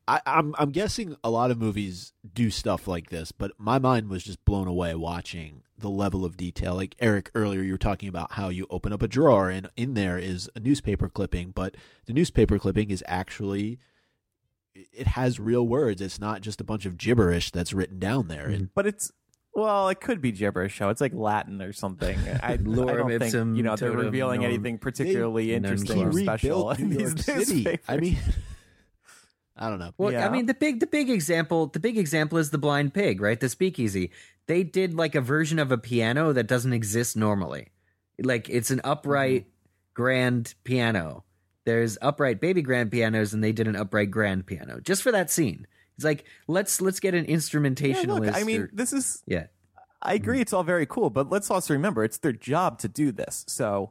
I, 0.08 0.20
I'm 0.26 0.56
I'm 0.58 0.70
guessing 0.70 1.14
a 1.22 1.30
lot 1.30 1.52
of 1.52 1.58
movies 1.58 2.14
do 2.34 2.50
stuff 2.50 2.88
like 2.88 3.10
this, 3.10 3.30
but 3.30 3.52
my 3.58 3.78
mind 3.78 4.08
was 4.08 4.24
just 4.24 4.44
blown 4.44 4.66
away 4.66 4.92
watching 4.96 5.62
the 5.78 5.90
level 5.90 6.24
of 6.24 6.36
detail. 6.36 6.74
Like 6.74 6.96
Eric 6.98 7.30
earlier, 7.32 7.62
you 7.62 7.72
were 7.72 7.78
talking 7.78 8.08
about 8.08 8.32
how 8.32 8.48
you 8.48 8.66
open 8.70 8.92
up 8.92 9.02
a 9.02 9.08
drawer 9.08 9.50
and 9.50 9.68
in 9.76 9.94
there 9.94 10.18
is 10.18 10.50
a 10.56 10.60
newspaper 10.60 11.08
clipping, 11.08 11.50
but 11.50 11.76
the 12.06 12.12
newspaper 12.12 12.58
clipping 12.58 12.90
is 12.90 13.04
actually 13.06 13.78
it 14.74 15.06
has 15.06 15.40
real 15.40 15.66
words. 15.66 16.00
It's 16.00 16.20
not 16.20 16.40
just 16.40 16.60
a 16.60 16.64
bunch 16.64 16.86
of 16.86 16.96
gibberish 16.96 17.50
that's 17.50 17.72
written 17.72 17.98
down 17.98 18.28
there. 18.28 18.46
And 18.46 18.70
But 18.74 18.86
it's 18.86 19.12
well, 19.54 19.88
it 19.88 20.00
could 20.00 20.20
be 20.20 20.32
gibberish. 20.32 20.74
Show 20.74 20.88
it's 20.90 21.00
like 21.00 21.12
Latin 21.12 21.60
or 21.60 21.72
something. 21.72 22.18
I, 22.42 22.52
I 22.52 22.56
don't 22.56 23.18
think 23.18 23.34
you 23.34 23.62
know 23.62 23.76
they're 23.76 23.90
revealing 23.90 24.42
non- 24.42 24.50
anything 24.50 24.78
particularly 24.78 25.48
non 25.48 25.56
interesting 25.56 26.02
or 26.02 26.12
special 26.12 26.70
in 26.70 26.90
these 26.90 27.26
York 27.26 27.80
I 27.88 27.96
mean, 27.96 28.18
I 29.56 29.68
don't 29.68 29.78
know. 29.78 29.92
Well, 29.98 30.12
Yeah. 30.12 30.26
I 30.26 30.30
mean 30.30 30.46
the 30.46 30.54
big 30.54 30.80
the 30.80 30.86
big 30.86 31.10
example 31.10 31.66
the 31.66 31.80
big 31.80 31.98
example 31.98 32.38
is 32.38 32.50
the 32.50 32.58
blind 32.58 32.94
pig, 32.94 33.20
right? 33.20 33.38
The 33.38 33.48
speakeasy. 33.48 34.12
They 34.46 34.62
did 34.62 34.94
like 34.94 35.14
a 35.14 35.20
version 35.20 35.58
of 35.58 35.70
a 35.70 35.78
piano 35.78 36.32
that 36.32 36.46
doesn't 36.46 36.72
exist 36.72 37.16
normally. 37.16 37.68
Like 38.22 38.48
it's 38.48 38.70
an 38.70 38.80
upright 38.84 39.42
mm-hmm. 39.42 39.50
grand 39.94 40.54
piano. 40.64 41.24
There's 41.70 41.96
upright 42.02 42.40
baby 42.40 42.62
grand 42.62 42.90
pianos 42.90 43.32
and 43.32 43.44
they 43.44 43.52
did 43.52 43.68
an 43.68 43.76
upright 43.76 44.10
grand 44.10 44.44
piano 44.44 44.80
just 44.80 45.02
for 45.04 45.12
that 45.12 45.30
scene. 45.30 45.68
It's 45.94 46.04
like 46.04 46.24
let's 46.48 46.80
let's 46.80 46.98
get 46.98 47.14
an 47.14 47.26
Yeah, 47.26 47.36
instrumentationalist. 47.36 48.26
look, 48.26 48.34
I 48.34 48.42
mean, 48.42 48.62
or- 48.62 48.70
this 48.72 48.92
is. 48.92 49.22
yeah. 49.26 49.46
I 50.02 50.14
agree. 50.14 50.36
Mm-hmm. 50.36 50.42
It's 50.42 50.52
all 50.52 50.64
very 50.64 50.86
cool, 50.86 51.10
but 51.10 51.30
let's 51.30 51.48
also 51.50 51.74
remember 51.74 52.02
it's 52.02 52.18
their 52.18 52.32
job 52.32 52.78
to 52.80 52.88
do 52.88 53.12
this. 53.12 53.44
So 53.46 53.90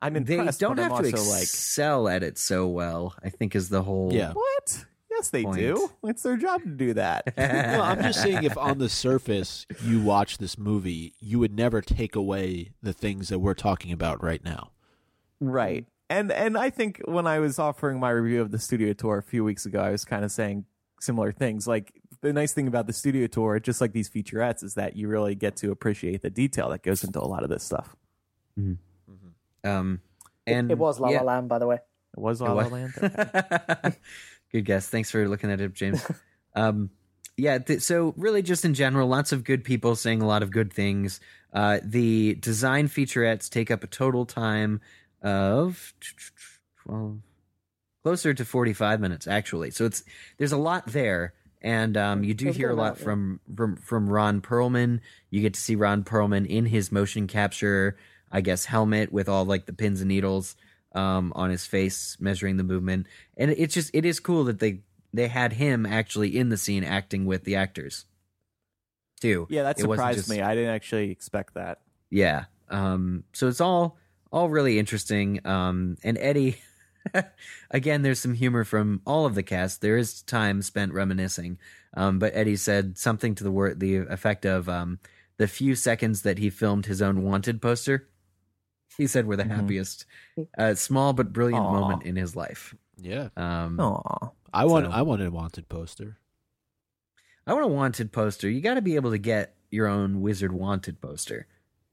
I'm 0.00 0.12
They 0.14 0.36
don't 0.36 0.46
have 0.46 0.58
to 0.58 0.66
also 0.90 1.30
like, 1.30 1.42
excel 1.42 2.08
at 2.08 2.22
it 2.22 2.38
so 2.38 2.68
well, 2.68 3.14
I 3.24 3.30
think 3.30 3.56
is 3.56 3.70
the 3.70 3.82
whole 3.82 4.12
Yeah. 4.12 4.32
what? 4.34 4.84
Yes, 5.10 5.30
they 5.30 5.42
Point. 5.42 5.58
do. 5.58 5.90
It's 6.04 6.22
their 6.22 6.36
job 6.36 6.62
to 6.62 6.68
do 6.68 6.94
that. 6.94 7.34
no, 7.38 7.82
I'm 7.82 8.00
just 8.02 8.22
saying 8.22 8.44
if 8.44 8.56
on 8.56 8.78
the 8.78 8.88
surface 8.88 9.66
you 9.82 10.00
watch 10.00 10.38
this 10.38 10.56
movie, 10.56 11.14
you 11.20 11.38
would 11.40 11.54
never 11.56 11.80
take 11.82 12.14
away 12.14 12.70
the 12.82 12.92
things 12.92 13.28
that 13.30 13.40
we're 13.40 13.54
talking 13.54 13.90
about 13.92 14.22
right 14.22 14.44
now. 14.44 14.70
Right. 15.40 15.86
And 16.10 16.32
and 16.32 16.58
I 16.58 16.70
think 16.70 17.00
when 17.04 17.28
I 17.28 17.38
was 17.38 17.60
offering 17.60 18.00
my 18.00 18.10
review 18.10 18.42
of 18.42 18.50
the 18.50 18.58
studio 18.58 18.92
tour 18.92 19.18
a 19.18 19.22
few 19.22 19.44
weeks 19.44 19.64
ago, 19.64 19.78
I 19.80 19.90
was 19.90 20.04
kind 20.04 20.24
of 20.24 20.32
saying 20.32 20.64
similar 20.98 21.30
things. 21.30 21.68
Like 21.68 21.92
the 22.20 22.32
nice 22.32 22.52
thing 22.52 22.66
about 22.66 22.88
the 22.88 22.92
studio 22.92 23.28
tour, 23.28 23.60
just 23.60 23.80
like 23.80 23.92
these 23.92 24.10
featurettes, 24.10 24.64
is 24.64 24.74
that 24.74 24.96
you 24.96 25.06
really 25.06 25.36
get 25.36 25.54
to 25.58 25.70
appreciate 25.70 26.22
the 26.22 26.28
detail 26.28 26.68
that 26.70 26.82
goes 26.82 27.04
into 27.04 27.20
a 27.20 27.24
lot 27.24 27.44
of 27.44 27.48
this 27.48 27.62
stuff. 27.62 27.94
um 29.62 30.00
and 30.48 30.72
it 30.72 30.78
was 30.78 30.98
La 30.98 31.10
yeah. 31.10 31.18
La 31.18 31.34
Land, 31.34 31.48
by 31.48 31.60
the 31.60 31.68
way. 31.68 31.76
It 31.76 32.20
was 32.20 32.40
La 32.40 32.52
La? 32.52 32.66
Land. 32.66 32.92
Okay. 33.00 33.96
good 34.50 34.64
guess. 34.64 34.88
Thanks 34.88 35.12
for 35.12 35.28
looking 35.28 35.52
at 35.52 35.60
it, 35.60 35.74
James. 35.74 36.04
um, 36.56 36.90
yeah. 37.36 37.58
Th- 37.58 37.80
so 37.80 38.14
really, 38.16 38.42
just 38.42 38.64
in 38.64 38.74
general, 38.74 39.06
lots 39.06 39.30
of 39.30 39.44
good 39.44 39.62
people 39.62 39.94
saying 39.94 40.22
a 40.22 40.26
lot 40.26 40.42
of 40.42 40.50
good 40.50 40.72
things. 40.72 41.20
Uh, 41.52 41.78
the 41.84 42.34
design 42.34 42.88
featurettes 42.88 43.48
take 43.48 43.70
up 43.70 43.84
a 43.84 43.86
total 43.86 44.26
time 44.26 44.80
of 45.22 45.94
12, 46.84 47.18
closer 48.02 48.34
to 48.34 48.44
45 48.44 49.00
minutes 49.00 49.26
actually. 49.26 49.70
So 49.70 49.84
it's 49.84 50.02
there's 50.38 50.52
a 50.52 50.56
lot 50.58 50.86
there. 50.86 51.34
And 51.62 51.94
um, 51.98 52.24
you 52.24 52.32
do 52.32 52.46
There's 52.46 52.56
hear 52.56 52.70
a 52.70 52.74
lot, 52.74 52.96
from, 52.96 53.38
from 53.54 53.76
from 53.76 54.08
Ron 54.08 54.40
Perlman. 54.40 55.00
You 55.28 55.42
get 55.42 55.52
to 55.52 55.60
see 55.60 55.74
Ron 55.76 56.04
Perlman 56.04 56.46
in 56.46 56.64
his 56.64 56.90
motion 56.90 57.26
capture, 57.26 57.98
I 58.32 58.40
guess, 58.40 58.64
helmet 58.64 59.12
with 59.12 59.28
all 59.28 59.44
like 59.44 59.66
the 59.66 59.74
pins 59.74 60.00
and 60.00 60.08
needles 60.08 60.56
um, 60.94 61.34
on 61.36 61.50
his 61.50 61.66
face, 61.66 62.16
measuring 62.18 62.56
the 62.56 62.62
movement. 62.64 63.08
And 63.36 63.50
it's 63.50 63.74
just 63.74 63.90
it 63.92 64.06
is 64.06 64.20
cool 64.20 64.44
that 64.44 64.58
they 64.58 64.80
they 65.12 65.28
had 65.28 65.52
him 65.52 65.84
actually 65.84 66.34
in 66.34 66.48
the 66.48 66.56
scene 66.56 66.82
acting 66.82 67.26
with 67.26 67.44
the 67.44 67.56
actors 67.56 68.06
too. 69.20 69.46
Yeah, 69.50 69.64
that 69.64 69.78
It 69.78 69.82
surprised 69.82 70.18
just- 70.20 70.30
me. 70.30 70.40
I 70.40 70.54
didn't 70.54 70.70
actually 70.70 71.10
expect 71.10 71.54
that. 71.54 71.80
Yeah. 72.08 72.46
Um, 72.70 73.24
so 73.34 73.48
it's 73.48 73.60
all 73.60 73.98
all 74.32 74.48
really 74.48 74.78
interesting. 74.78 75.44
Um, 75.46 75.96
and 76.04 76.16
Eddie, 76.18 76.58
again, 77.70 78.02
there's 78.02 78.20
some 78.20 78.34
humor 78.34 78.64
from 78.64 79.00
all 79.06 79.26
of 79.26 79.34
the 79.34 79.42
cast. 79.42 79.80
There 79.80 79.96
is 79.96 80.22
time 80.22 80.62
spent 80.62 80.92
reminiscing. 80.92 81.58
Um, 81.94 82.18
but 82.18 82.34
Eddie 82.34 82.56
said 82.56 82.96
something 82.98 83.34
to 83.36 83.44
the 83.44 83.50
word 83.50 83.80
the 83.80 83.96
effect 83.96 84.44
of 84.46 84.68
um, 84.68 84.98
the 85.38 85.48
few 85.48 85.74
seconds 85.74 86.22
that 86.22 86.38
he 86.38 86.50
filmed 86.50 86.86
his 86.86 87.02
own 87.02 87.22
wanted 87.22 87.60
poster. 87.60 88.08
He 88.96 89.06
said 89.06 89.26
were 89.26 89.36
the 89.36 89.44
Mhm. 89.44 89.50
happiest, 89.56 90.04
uh, 90.58 90.74
small 90.74 91.12
but 91.12 91.32
brilliant 91.32 91.64
Aw. 91.64 91.72
moment 91.80 92.02
in 92.04 92.16
his 92.16 92.36
life. 92.36 92.74
Yeah, 92.96 93.28
Um, 93.36 93.80
Aw. 93.80 94.30
I 94.52 94.64
want 94.66 94.86
So- 94.86 94.92
I 94.92 95.02
wanted 95.02 95.26
a 95.28 95.30
wanted 95.30 95.68
poster. 95.68 96.18
I 97.46 97.54
want 97.54 97.64
a 97.64 97.68
wanted 97.68 98.12
poster. 98.12 98.48
You 98.50 98.60
got 98.60 98.74
to 98.74 98.82
be 98.82 98.96
able 98.96 99.10
to 99.12 99.18
get 99.18 99.56
your 99.70 99.86
own 99.86 100.20
Wizard 100.20 100.52
wanted 100.52 101.00
poster. 101.00 101.46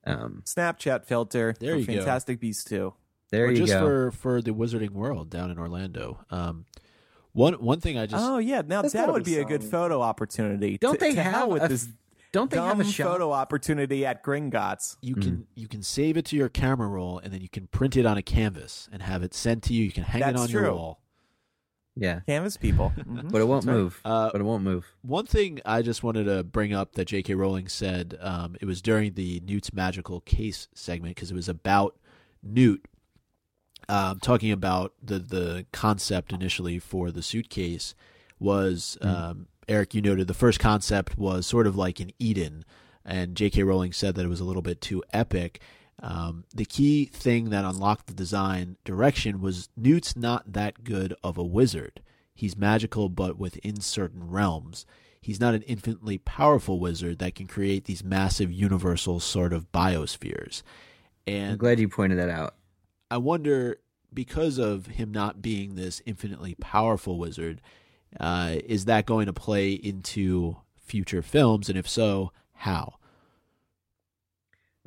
Um, 0.08 0.44
Snapchat 0.46 1.06
filter 1.06 1.56
There 1.60 1.74
for 1.74 1.80
you 1.80 1.86
go. 1.86 1.94
Fantastic 1.98 2.40
Beasts 2.40 2.64
2. 2.66 2.94
there 3.32 3.46
or 3.46 3.52
you 3.52 3.58
just 3.58 3.74
go. 3.74 3.80
for 3.82 4.12
for 4.12 4.42
the 4.42 4.52
Wizarding 4.52 4.92
World 4.92 5.30
down 5.30 5.52
in 5.52 5.60
Orlando. 5.60 6.24
Um, 6.32 6.66
one 7.34 7.54
one 7.56 7.80
thing 7.80 7.98
I 7.98 8.06
just 8.06 8.24
oh 8.26 8.38
yeah, 8.40 8.62
now 8.66 8.82
There's 8.82 8.94
that 8.94 9.12
would 9.12 9.24
be 9.24 9.36
be 9.36 9.42
a 9.42 9.46
good 9.46 9.64
photo 9.64 10.02
opportunity. 10.02 10.78
Don't 10.78 10.94
to, 10.94 11.00
they 11.00 11.14
to 11.16 11.22
have 11.24 11.48
with 11.50 11.64
a- 11.64 11.68
this 11.68 11.88
don't 12.34 12.50
they 12.52 12.58
have 12.58 12.80
a 12.80 12.84
show? 12.84 13.06
photo 13.06 13.32
opportunity 13.32 14.06
at 14.06 14.24
Gringotts? 14.24 14.98
you 15.02 15.16
Mm. 15.16 15.22
can 15.22 15.48
you 15.56 15.68
can 15.68 15.82
save 15.84 16.18
it 16.18 16.26
to 16.26 16.36
your 16.36 16.50
camera 16.50 16.88
roll 16.88 17.20
and 17.20 17.32
then 17.34 17.42
you 17.42 17.50
can 17.50 17.68
print 17.68 17.96
it 17.96 18.06
on 18.06 18.18
a 18.18 18.22
canvas 18.22 18.90
and 18.92 19.02
have 19.02 19.24
it 19.24 19.34
sent 19.34 19.64
to 19.64 19.74
you. 19.74 19.84
You 19.86 19.92
can 19.92 20.04
hang 20.04 20.22
it 20.22 20.26
That's 20.26 20.42
on 20.42 20.50
your 20.50 20.74
wall. 20.74 21.02
Yeah, 22.00 22.20
Canvas 22.28 22.58
people. 22.58 22.94
Mhm. 22.98 23.32
but 23.32 23.42
it 23.42 23.46
won't 23.48 23.66
That's 23.66 23.76
right. 23.76 23.82
move. 23.82 24.02
Uh, 24.06 24.30
but 24.32 24.42
it 24.42 24.44
won't 24.44 24.64
move. 24.64 24.86
One 25.02 25.26
thing 25.26 25.60
I 25.66 25.82
just 25.82 26.04
wanted 26.04 26.26
to 26.26 26.44
bring 26.44 26.74
up 26.74 26.94
that 26.94 27.06
J.K. 27.06 27.34
Rowling 27.34 27.68
said, 27.68 28.18
um, 28.22 28.56
it 28.62 28.66
was 28.66 28.82
during 28.82 29.14
the 29.14 29.42
Newt's 29.46 29.74
magical 29.74 30.22
case 30.22 30.68
segment 30.76 31.16
because 31.16 31.32
it 31.32 31.36
was 31.36 31.50
about 31.50 31.96
Newt, 32.44 32.86
um, 33.90 34.20
talking 34.20 34.52
about 34.52 34.94
the 35.02 35.20
the 35.20 35.66
concept 35.72 36.32
initially 36.34 36.78
for 36.80 37.10
the 37.12 37.22
suitcase 37.24 37.96
was 38.40 38.98
um, 39.02 39.48
Eric. 39.68 39.94
You 39.96 40.02
noted 40.02 40.28
the 40.28 40.34
first 40.34 40.60
concept 40.60 41.18
was 41.18 41.48
sort 41.48 41.66
of 41.68 41.76
like 41.76 42.00
an 42.00 42.12
Eden, 42.20 42.64
and 43.06 43.36
J.K. 43.36 43.64
Rowling 43.64 43.94
said 43.94 44.16
that 44.16 44.26
it 44.26 44.30
was 44.30 44.40
a 44.40 44.46
little 44.46 44.62
bit 44.62 44.82
too 44.82 45.04
epic. 45.14 45.62
Um, 46.00 46.44
the 46.54 46.66
key 46.66 47.06
thing 47.06 47.50
that 47.50 47.66
unlocked 47.66 48.08
the 48.08 48.14
design 48.14 48.78
direction 48.84 49.42
was 49.42 49.70
Newt's 49.76 50.16
not 50.16 50.54
that 50.54 50.84
good 50.84 51.16
of 51.24 51.38
a 51.38 51.44
wizard. 51.44 52.02
He's 52.36 52.56
magical, 52.56 53.10
but 53.10 53.40
within 53.40 53.82
certain 53.82 54.30
realms. 54.30 54.86
He's 55.20 55.40
not 55.40 55.56
an 55.56 55.64
infinitely 55.64 56.20
powerful 56.20 56.80
wizard 56.80 57.18
that 57.20 57.36
can 57.36 57.48
create 57.48 57.86
these 57.86 58.04
massive 58.04 58.52
universal 58.52 59.20
sort 59.20 59.54
of 59.54 59.72
biospheres. 59.72 60.62
And 61.26 61.54
I'm 61.54 61.58
glad 61.58 61.80
you 61.80 61.90
pointed 61.90 62.20
that 62.20 62.30
out. 62.30 62.56
I 63.10 63.18
wonder, 63.18 63.80
because 64.14 64.58
of 64.58 64.86
him 64.86 65.12
not 65.12 65.42
being 65.42 65.76
this 65.76 66.02
infinitely 66.06 66.56
powerful 66.62 67.18
wizard, 67.18 67.60
uh, 68.20 68.58
is 68.66 68.86
that 68.86 69.06
going 69.06 69.26
to 69.26 69.34
play 69.34 69.74
into 69.74 70.58
future 70.78 71.22
films? 71.22 71.70
And 71.70 71.78
if 71.78 71.90
so, 71.90 72.32
how? 72.54 72.96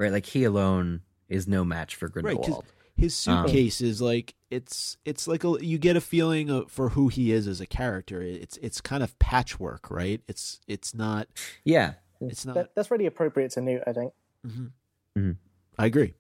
Right, 0.00 0.10
like 0.12 0.26
he 0.26 0.44
alone 0.44 1.02
is 1.28 1.46
no 1.46 1.62
match 1.64 1.94
for 1.94 2.06
Right, 2.06 2.24
'cause- 2.36 2.36
Grindelwald. 2.36 2.64
His 2.96 3.26
Um, 3.28 3.46
suitcase 3.46 3.80
is 3.80 4.02
like 4.02 4.34
it's 4.50 4.98
it's 5.06 5.26
like 5.26 5.42
a, 5.44 5.56
you 5.60 5.78
get 5.78 5.96
a 5.96 6.00
feeling 6.02 6.50
of, 6.50 6.70
for 6.70 6.90
who 6.90 7.08
he 7.08 7.32
is 7.32 7.46
as 7.46 7.58
a 7.60 7.66
character. 7.66 8.20
It's 8.20 8.58
it's 8.58 8.80
kind 8.82 9.02
of 9.02 9.18
patchwork, 9.18 9.90
right? 9.90 10.20
It's 10.28 10.60
it's 10.66 10.92
not 10.94 11.28
yeah, 11.64 11.94
it's 12.20 12.44
not. 12.44 12.56
That, 12.56 12.74
that's 12.74 12.90
really 12.90 13.06
appropriate 13.06 13.52
to 13.52 13.62
Newt, 13.62 13.82
I 13.86 13.92
think. 13.94 14.12
Mhm. 14.46 14.72
Mhm. 15.16 15.36
I 15.78 15.86
agree. 15.86 16.12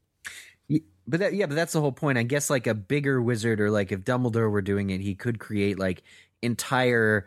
Y- 0.70 0.80
but 1.06 1.20
that, 1.20 1.34
yeah, 1.34 1.44
but 1.46 1.54
that's 1.54 1.74
the 1.74 1.82
whole 1.82 1.92
point. 1.92 2.16
I 2.16 2.22
guess 2.22 2.48
like 2.48 2.66
a 2.66 2.74
bigger 2.74 3.20
wizard, 3.20 3.60
or 3.60 3.70
like 3.70 3.92
if 3.92 4.00
Dumbledore 4.00 4.50
were 4.50 4.62
doing 4.62 4.88
it, 4.88 5.00
he 5.02 5.14
could 5.14 5.38
create 5.38 5.78
like 5.78 6.02
entire, 6.40 7.22
p- 7.22 7.26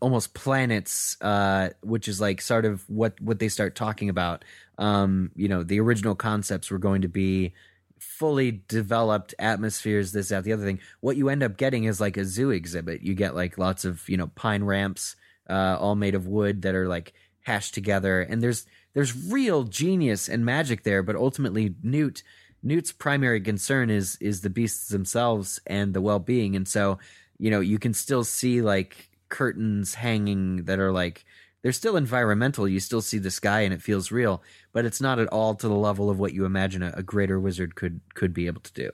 almost 0.00 0.34
planets, 0.34 1.16
uh, 1.20 1.70
which 1.82 2.08
is 2.08 2.20
like 2.20 2.40
sort 2.40 2.64
of 2.64 2.88
what 2.88 3.20
what 3.20 3.38
they 3.38 3.48
start 3.48 3.74
talking 3.74 4.08
about. 4.08 4.44
Um, 4.78 5.30
you 5.34 5.48
know, 5.48 5.62
the 5.62 5.80
original 5.80 6.14
concepts 6.14 6.70
were 6.70 6.78
going 6.78 7.02
to 7.02 7.08
be 7.08 7.52
fully 7.98 8.62
developed 8.66 9.34
atmospheres, 9.38 10.12
this, 10.12 10.28
that, 10.30 10.44
the 10.44 10.52
other 10.52 10.64
thing. 10.64 10.80
What 11.00 11.16
you 11.16 11.28
end 11.28 11.42
up 11.42 11.56
getting 11.56 11.84
is 11.84 12.00
like 12.00 12.16
a 12.16 12.24
zoo 12.24 12.50
exhibit. 12.50 13.02
You 13.02 13.14
get 13.14 13.34
like 13.34 13.58
lots 13.58 13.84
of 13.84 14.08
you 14.08 14.16
know 14.16 14.28
pine 14.28 14.64
ramps, 14.64 15.16
uh, 15.48 15.76
all 15.78 15.94
made 15.94 16.14
of 16.14 16.26
wood 16.26 16.62
that 16.62 16.74
are 16.74 16.88
like 16.88 17.12
hashed 17.42 17.74
together, 17.74 18.20
and 18.20 18.42
there's 18.42 18.66
there's 18.94 19.30
real 19.30 19.64
genius 19.64 20.28
and 20.28 20.44
magic 20.44 20.82
there. 20.82 21.02
But 21.02 21.16
ultimately, 21.16 21.74
Newt 21.82 22.22
Newt's 22.62 22.92
primary 22.92 23.40
concern 23.40 23.90
is 23.90 24.16
is 24.20 24.40
the 24.40 24.50
beasts 24.50 24.88
themselves 24.88 25.60
and 25.66 25.94
the 25.94 26.00
well 26.00 26.18
being, 26.18 26.56
and 26.56 26.66
so 26.66 26.98
you 27.38 27.50
know 27.50 27.60
you 27.60 27.78
can 27.78 27.94
still 27.94 28.24
see 28.24 28.62
like 28.62 29.08
curtains 29.32 29.94
hanging 29.94 30.64
that 30.64 30.78
are 30.78 30.92
like 30.92 31.24
they're 31.62 31.72
still 31.72 31.96
environmental. 31.96 32.68
You 32.68 32.78
still 32.78 33.00
see 33.00 33.18
the 33.18 33.30
sky 33.30 33.62
and 33.62 33.72
it 33.72 33.82
feels 33.82 34.12
real, 34.12 34.42
but 34.72 34.84
it's 34.84 35.00
not 35.00 35.18
at 35.18 35.28
all 35.28 35.54
to 35.56 35.66
the 35.66 35.74
level 35.74 36.10
of 36.10 36.18
what 36.18 36.34
you 36.34 36.44
imagine 36.44 36.82
a, 36.82 36.92
a 36.96 37.02
greater 37.02 37.40
wizard 37.40 37.74
could 37.74 38.00
could 38.14 38.34
be 38.34 38.46
able 38.46 38.60
to 38.60 38.72
do. 38.72 38.90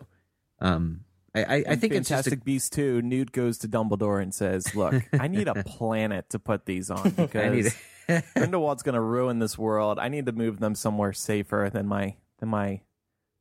Um, 0.61 1.05
I, 1.35 1.43
I, 1.43 1.55
I 1.55 1.73
In 1.73 1.81
think 1.81 1.93
it's 1.93 2.09
just 2.09 2.27
a, 2.27 2.31
Fantastic 2.31 2.45
Beasts 2.45 2.71
2, 2.71 3.03
Newt 3.03 3.33
goes 3.33 3.59
to 3.59 3.69
Dumbledore 3.69 4.23
and 4.23 4.35
says, 4.35 4.75
Look, 4.75 4.95
I 5.13 5.29
need 5.29 5.49
a 5.49 5.55
planet 5.65 6.31
to 6.31 6.39
put 6.39 6.65
these 6.65 6.91
on 6.91 7.11
because 7.17 7.77
Grindelwald's 8.37 8.83
going 8.83 8.95
to 8.95 9.01
ruin 9.01 9.39
this 9.39 9.59
world. 9.59 9.99
I 9.99 10.09
need 10.09 10.27
to 10.27 10.33
move 10.33 10.59
them 10.59 10.75
somewhere 10.75 11.13
safer 11.13 11.71
than 11.73 11.87
my 11.87 12.17
than 12.39 12.49
my 12.49 12.81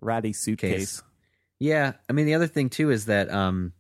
ratty 0.01 0.33
suitcase. 0.33 1.01
Case. 1.01 1.03
Yeah, 1.59 1.93
I 2.09 2.13
mean 2.13 2.25
the 2.25 2.35
other 2.35 2.47
thing 2.47 2.69
too 2.69 2.91
is 2.91 3.05
that 3.05 3.31
um, 3.31 3.73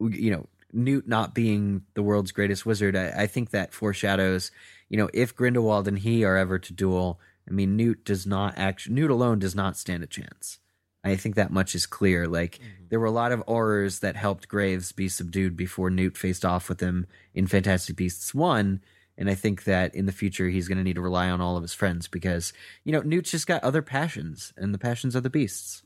you 0.00 0.30
know 0.32 0.48
Newt 0.72 1.06
not 1.06 1.34
being 1.34 1.82
the 1.94 2.02
world's 2.02 2.32
greatest 2.32 2.66
wizard, 2.66 2.96
I, 2.96 3.08
I 3.22 3.26
think 3.26 3.50
that 3.50 3.72
foreshadows, 3.72 4.50
you 4.88 4.96
know, 4.96 5.08
if 5.12 5.34
Grindelwald 5.34 5.88
and 5.88 5.98
he 5.98 6.24
are 6.24 6.36
ever 6.36 6.58
to 6.58 6.72
duel, 6.72 7.20
I 7.48 7.52
mean 7.52 7.76
Newt 7.76 8.04
does 8.04 8.26
not 8.26 8.54
actually 8.56 8.94
Newt 8.94 9.10
alone 9.10 9.38
does 9.38 9.54
not 9.54 9.76
stand 9.76 10.02
a 10.02 10.06
chance. 10.06 10.58
I 11.04 11.16
think 11.16 11.34
that 11.34 11.50
much 11.50 11.74
is 11.74 11.86
clear. 11.86 12.28
Like 12.28 12.58
mm-hmm. 12.58 12.84
there 12.88 13.00
were 13.00 13.06
a 13.06 13.10
lot 13.10 13.32
of 13.32 13.44
Aurors 13.46 14.00
that 14.00 14.16
helped 14.16 14.48
Graves 14.48 14.92
be 14.92 15.08
subdued 15.08 15.56
before 15.56 15.90
Newt 15.90 16.16
faced 16.16 16.44
off 16.44 16.68
with 16.68 16.80
him 16.80 17.06
in 17.34 17.46
Fantastic 17.46 17.96
Beasts 17.96 18.34
one. 18.34 18.80
And 19.18 19.28
I 19.28 19.34
think 19.34 19.64
that 19.64 19.94
in 19.94 20.06
the 20.06 20.12
future 20.12 20.48
he's 20.48 20.68
going 20.68 20.78
to 20.78 20.84
need 20.84 20.94
to 20.94 21.00
rely 21.00 21.28
on 21.28 21.40
all 21.40 21.56
of 21.56 21.62
his 21.62 21.74
friends 21.74 22.08
because 22.08 22.52
you 22.84 22.92
know 22.92 23.02
Newt's 23.02 23.30
just 23.30 23.46
got 23.46 23.62
other 23.62 23.82
passions, 23.82 24.52
and 24.56 24.72
the 24.72 24.78
passions 24.78 25.14
are 25.14 25.20
the 25.20 25.30
beasts 25.30 25.82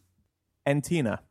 And 0.64 0.82
Tina. 0.84 1.22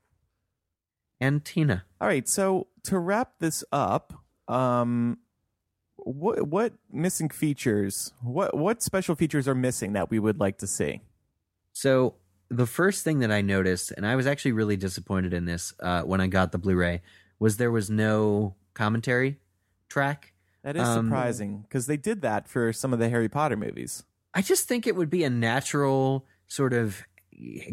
And 1.19 1.43
Tina. 1.43 1.85
All 2.01 2.07
right, 2.07 2.27
so 2.27 2.67
to 2.83 2.99
wrap 2.99 3.33
this 3.39 3.63
up, 3.71 4.13
um 4.47 5.17
what 5.97 6.47
what 6.47 6.73
missing 6.91 7.29
features? 7.29 8.13
What 8.21 8.55
what 8.55 8.83
special 8.83 9.15
features 9.15 9.47
are 9.47 9.55
missing 9.55 9.93
that 9.93 10.09
we 10.11 10.19
would 10.19 10.39
like 10.39 10.59
to 10.59 10.67
see? 10.67 11.01
So 11.73 12.15
the 12.49 12.67
first 12.67 13.03
thing 13.03 13.19
that 13.19 13.31
I 13.31 13.41
noticed, 13.41 13.91
and 13.91 14.05
I 14.05 14.15
was 14.15 14.27
actually 14.27 14.51
really 14.51 14.77
disappointed 14.77 15.33
in 15.33 15.45
this 15.45 15.73
uh, 15.79 16.03
when 16.03 16.21
I 16.21 16.27
got 16.27 16.51
the 16.51 16.57
Blu-ray, 16.59 17.01
was 17.39 17.57
there 17.57 17.71
was 17.71 17.89
no 17.89 18.55
commentary 18.75 19.39
track. 19.89 20.33
That 20.63 20.75
is 20.75 20.87
Um, 20.87 21.07
surprising 21.07 21.61
because 21.63 21.87
they 21.87 21.97
did 21.97 22.21
that 22.21 22.47
for 22.47 22.71
some 22.71 22.93
of 22.93 22.99
the 22.99 23.09
Harry 23.09 23.29
Potter 23.29 23.57
movies. 23.57 24.03
I 24.33 24.41
just 24.41 24.67
think 24.67 24.85
it 24.85 24.95
would 24.95 25.09
be 25.09 25.23
a 25.23 25.29
natural 25.29 26.25
sort 26.47 26.73
of 26.73 27.03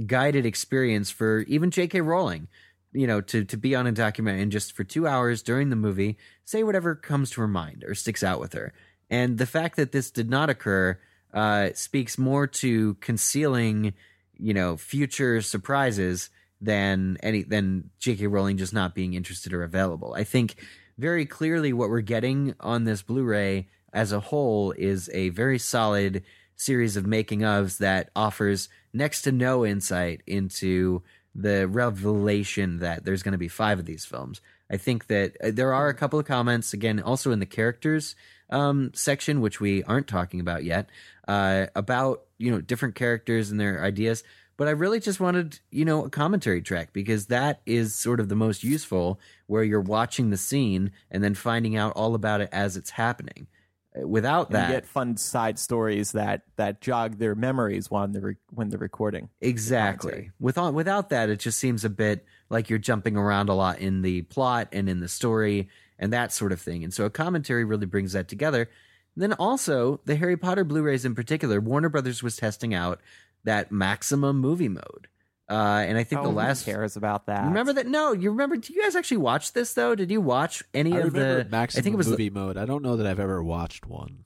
guided 0.06 0.46
experience 0.46 1.10
for 1.10 1.40
even 1.40 1.70
J.K. 1.70 2.00
Rowling, 2.00 2.48
you 2.92 3.06
know, 3.06 3.20
to 3.20 3.44
to 3.44 3.56
be 3.56 3.74
on 3.74 3.86
a 3.86 3.92
documentary 3.92 4.42
and 4.42 4.52
just 4.52 4.72
for 4.72 4.84
two 4.84 5.06
hours 5.06 5.42
during 5.42 5.70
the 5.70 5.76
movie 5.76 6.18
say 6.44 6.62
whatever 6.62 6.94
comes 6.94 7.30
to 7.30 7.40
her 7.40 7.48
mind 7.48 7.84
or 7.86 7.94
sticks 7.94 8.22
out 8.22 8.40
with 8.40 8.52
her. 8.52 8.72
And 9.10 9.38
the 9.38 9.46
fact 9.46 9.76
that 9.76 9.92
this 9.92 10.10
did 10.10 10.30
not 10.30 10.50
occur 10.50 10.98
uh, 11.32 11.70
speaks 11.74 12.18
more 12.18 12.46
to 12.46 12.94
concealing, 12.94 13.94
you 14.38 14.54
know, 14.54 14.76
future 14.76 15.40
surprises 15.42 16.30
than 16.60 17.18
any 17.22 17.42
than 17.42 17.90
J.K. 17.98 18.26
Rowling 18.26 18.56
just 18.56 18.74
not 18.74 18.94
being 18.94 19.14
interested 19.14 19.52
or 19.52 19.62
available. 19.62 20.14
I 20.14 20.24
think 20.24 20.56
very 20.98 21.26
clearly 21.26 21.72
what 21.72 21.88
we're 21.88 22.00
getting 22.00 22.54
on 22.60 22.84
this 22.84 23.02
Blu-ray 23.02 23.68
as 23.92 24.12
a 24.12 24.20
whole 24.20 24.72
is 24.72 25.10
a 25.12 25.30
very 25.30 25.58
solid 25.58 26.22
series 26.54 26.96
of 26.96 27.06
making 27.06 27.40
ofs 27.40 27.78
that 27.78 28.10
offers 28.14 28.68
next 28.92 29.22
to 29.22 29.32
no 29.32 29.66
insight 29.66 30.22
into 30.26 31.02
the 31.34 31.66
revelation 31.66 32.78
that 32.78 33.04
there's 33.04 33.22
going 33.22 33.32
to 33.32 33.38
be 33.38 33.48
five 33.48 33.78
of 33.78 33.86
these 33.86 34.04
films. 34.04 34.40
I 34.70 34.76
think 34.76 35.06
that 35.08 35.36
uh, 35.42 35.50
there 35.52 35.74
are 35.74 35.88
a 35.88 35.94
couple 35.94 36.18
of 36.18 36.26
comments 36.26 36.72
again, 36.72 37.00
also 37.00 37.30
in 37.30 37.38
the 37.38 37.46
characters 37.46 38.14
um, 38.50 38.90
section, 38.94 39.40
which 39.40 39.60
we 39.60 39.82
aren't 39.84 40.06
talking 40.06 40.40
about 40.40 40.64
yet, 40.64 40.88
uh, 41.26 41.66
about 41.74 42.22
you 42.38 42.50
know 42.50 42.60
different 42.60 42.94
characters 42.94 43.50
and 43.50 43.60
their 43.60 43.82
ideas. 43.82 44.22
But 44.58 44.68
I 44.68 44.72
really 44.72 45.00
just 45.00 45.20
wanted 45.20 45.60
you 45.70 45.84
know 45.84 46.04
a 46.04 46.10
commentary 46.10 46.62
track 46.62 46.92
because 46.92 47.26
that 47.26 47.62
is 47.66 47.94
sort 47.94 48.20
of 48.20 48.28
the 48.28 48.36
most 48.36 48.62
useful, 48.62 49.18
where 49.46 49.64
you're 49.64 49.80
watching 49.80 50.30
the 50.30 50.36
scene 50.36 50.92
and 51.10 51.24
then 51.24 51.34
finding 51.34 51.76
out 51.76 51.92
all 51.94 52.14
about 52.14 52.40
it 52.40 52.50
as 52.52 52.76
it's 52.76 52.90
happening. 52.90 53.46
Without 53.94 54.46
And 54.46 54.56
that, 54.56 54.70
get 54.70 54.86
fun 54.86 55.18
side 55.18 55.58
stories 55.58 56.12
that 56.12 56.42
that 56.56 56.80
jog 56.80 57.18
their 57.18 57.34
memories 57.34 57.90
when 57.90 58.12
they're 58.12 58.38
when 58.50 58.70
they're 58.70 58.78
recording. 58.78 59.28
Exactly. 59.42 60.30
Without 60.40 60.72
without 60.72 61.10
that, 61.10 61.28
it 61.28 61.40
just 61.40 61.58
seems 61.58 61.84
a 61.84 61.90
bit 61.90 62.24
like 62.48 62.70
you're 62.70 62.78
jumping 62.78 63.18
around 63.18 63.50
a 63.50 63.54
lot 63.54 63.80
in 63.80 64.00
the 64.00 64.22
plot 64.22 64.68
and 64.72 64.88
in 64.88 65.00
the 65.00 65.08
story 65.08 65.68
and 65.98 66.10
that 66.12 66.32
sort 66.32 66.52
of 66.52 66.60
thing. 66.60 66.84
And 66.84 66.92
so 66.92 67.04
a 67.04 67.10
commentary 67.10 67.64
really 67.64 67.86
brings 67.86 68.14
that 68.14 68.28
together. 68.28 68.70
then 69.14 69.34
also 69.34 70.00
the 70.06 70.16
Harry 70.16 70.38
Potter 70.38 70.64
Blu-rays 70.64 71.04
in 71.04 71.14
particular, 71.14 71.60
Warner 71.60 71.90
Brothers 71.90 72.22
was 72.22 72.36
testing 72.36 72.72
out 72.72 73.00
that 73.44 73.70
maximum 73.70 74.38
movie 74.38 74.70
mode. 74.70 75.08
Uh, 75.52 75.84
and 75.86 75.98
I 75.98 76.04
think 76.04 76.20
Oh, 76.20 76.24
the 76.24 76.30
who 76.30 76.36
last 76.36 76.64
cares 76.64 76.96
about 76.96 77.26
that. 77.26 77.44
remember 77.44 77.72
that? 77.74 77.86
No, 77.86 78.12
you 78.12 78.30
remember? 78.30 78.56
Do 78.56 78.72
you 78.72 78.82
guys 78.82 78.96
actually 78.96 79.18
watch 79.18 79.52
this 79.52 79.74
though? 79.74 79.94
Did 79.94 80.10
you 80.10 80.20
watch 80.20 80.62
any 80.72 80.94
I 80.94 81.00
of 81.00 81.12
the? 81.12 81.46
maximum 81.50 81.80
I 81.80 81.82
think 81.82 81.94
it 81.94 81.96
was. 81.98 82.08
movie 82.08 82.30
mode. 82.30 82.56
I 82.56 82.64
don't 82.64 82.82
know 82.82 82.96
that 82.96 83.06
I've 83.06 83.20
ever 83.20 83.42
watched 83.42 83.86
one. 83.86 84.24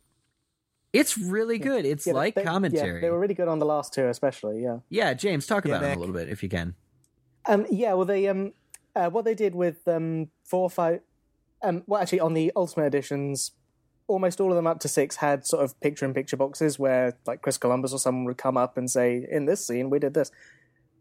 It's 0.92 1.18
really 1.18 1.58
good. 1.58 1.84
It's 1.84 2.06
Yeah, 2.06 2.12
like 2.14 2.34
they- 2.36 2.44
commentary. 2.44 2.94
Yeah, 2.94 3.00
they 3.00 3.10
were 3.10 3.18
really 3.18 3.34
good 3.34 3.48
on 3.48 3.58
the 3.58 3.66
last 3.66 3.92
two, 3.92 4.06
especially. 4.08 4.62
Yeah. 4.62 4.78
Yeah, 4.88 5.14
James, 5.14 5.46
talk 5.46 5.64
Yeah, 5.66 5.72
about 5.76 5.84
it 5.84 5.88
Nick. 5.88 5.96
a 5.96 6.00
little 6.00 6.14
bit 6.14 6.28
if 6.28 6.42
you 6.42 6.48
can. 6.48 6.74
Um, 7.46 7.66
yeah, 7.70 7.92
well, 7.94 8.06
they 8.06 8.28
um, 8.28 8.52
uh, 8.94 9.10
what 9.10 9.24
they 9.24 9.34
did 9.34 9.54
with 9.54 9.86
um, 9.88 10.30
four, 10.44 10.70
five, 10.70 11.00
um, 11.62 11.82
well, 11.86 12.00
actually, 12.00 12.20
on 12.20 12.34
the 12.34 12.52
Ultimate 12.56 12.86
editions, 12.86 13.52
almost 14.06 14.40
all 14.40 14.50
of 14.50 14.56
them 14.56 14.66
up 14.66 14.78
to 14.80 14.88
six 14.88 15.16
had 15.16 15.44
sort 15.46 15.64
of 15.64 15.78
picture-in-picture 15.80 16.36
boxes 16.36 16.78
where, 16.78 17.16
like, 17.26 17.42
Chris 17.42 17.58
Columbus 17.58 17.92
or 17.92 17.98
someone 17.98 18.24
would 18.24 18.36
come 18.38 18.56
up 18.56 18.76
and 18.78 18.88
say, 18.90 19.26
"In 19.30 19.46
this 19.46 19.66
scene, 19.66 19.90
we 19.90 19.98
did 19.98 20.14
this." 20.14 20.30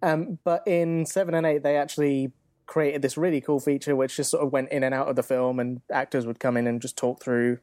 Um, 0.06 0.40
but 0.44 0.62
in 0.68 1.06
seven 1.06 1.34
and 1.34 1.46
eight, 1.46 1.64
they 1.64 1.78
actually 1.78 2.32
created 2.68 3.02
this 3.02 3.18
really 3.18 3.42
cool 3.42 3.60
feature, 3.60 3.96
which 3.96 4.16
just 4.18 4.30
sort 4.32 4.44
of 4.46 4.52
went 4.52 4.70
in 4.72 4.84
and 4.84 4.94
out 4.94 5.08
of 5.08 5.16
the 5.16 5.24
film, 5.24 5.60
and 5.60 5.82
actors 5.92 6.26
would 6.28 6.40
come 6.40 6.58
in 6.58 6.68
and 6.68 6.82
just 6.82 6.98
talk 6.98 7.22
through 7.24 7.60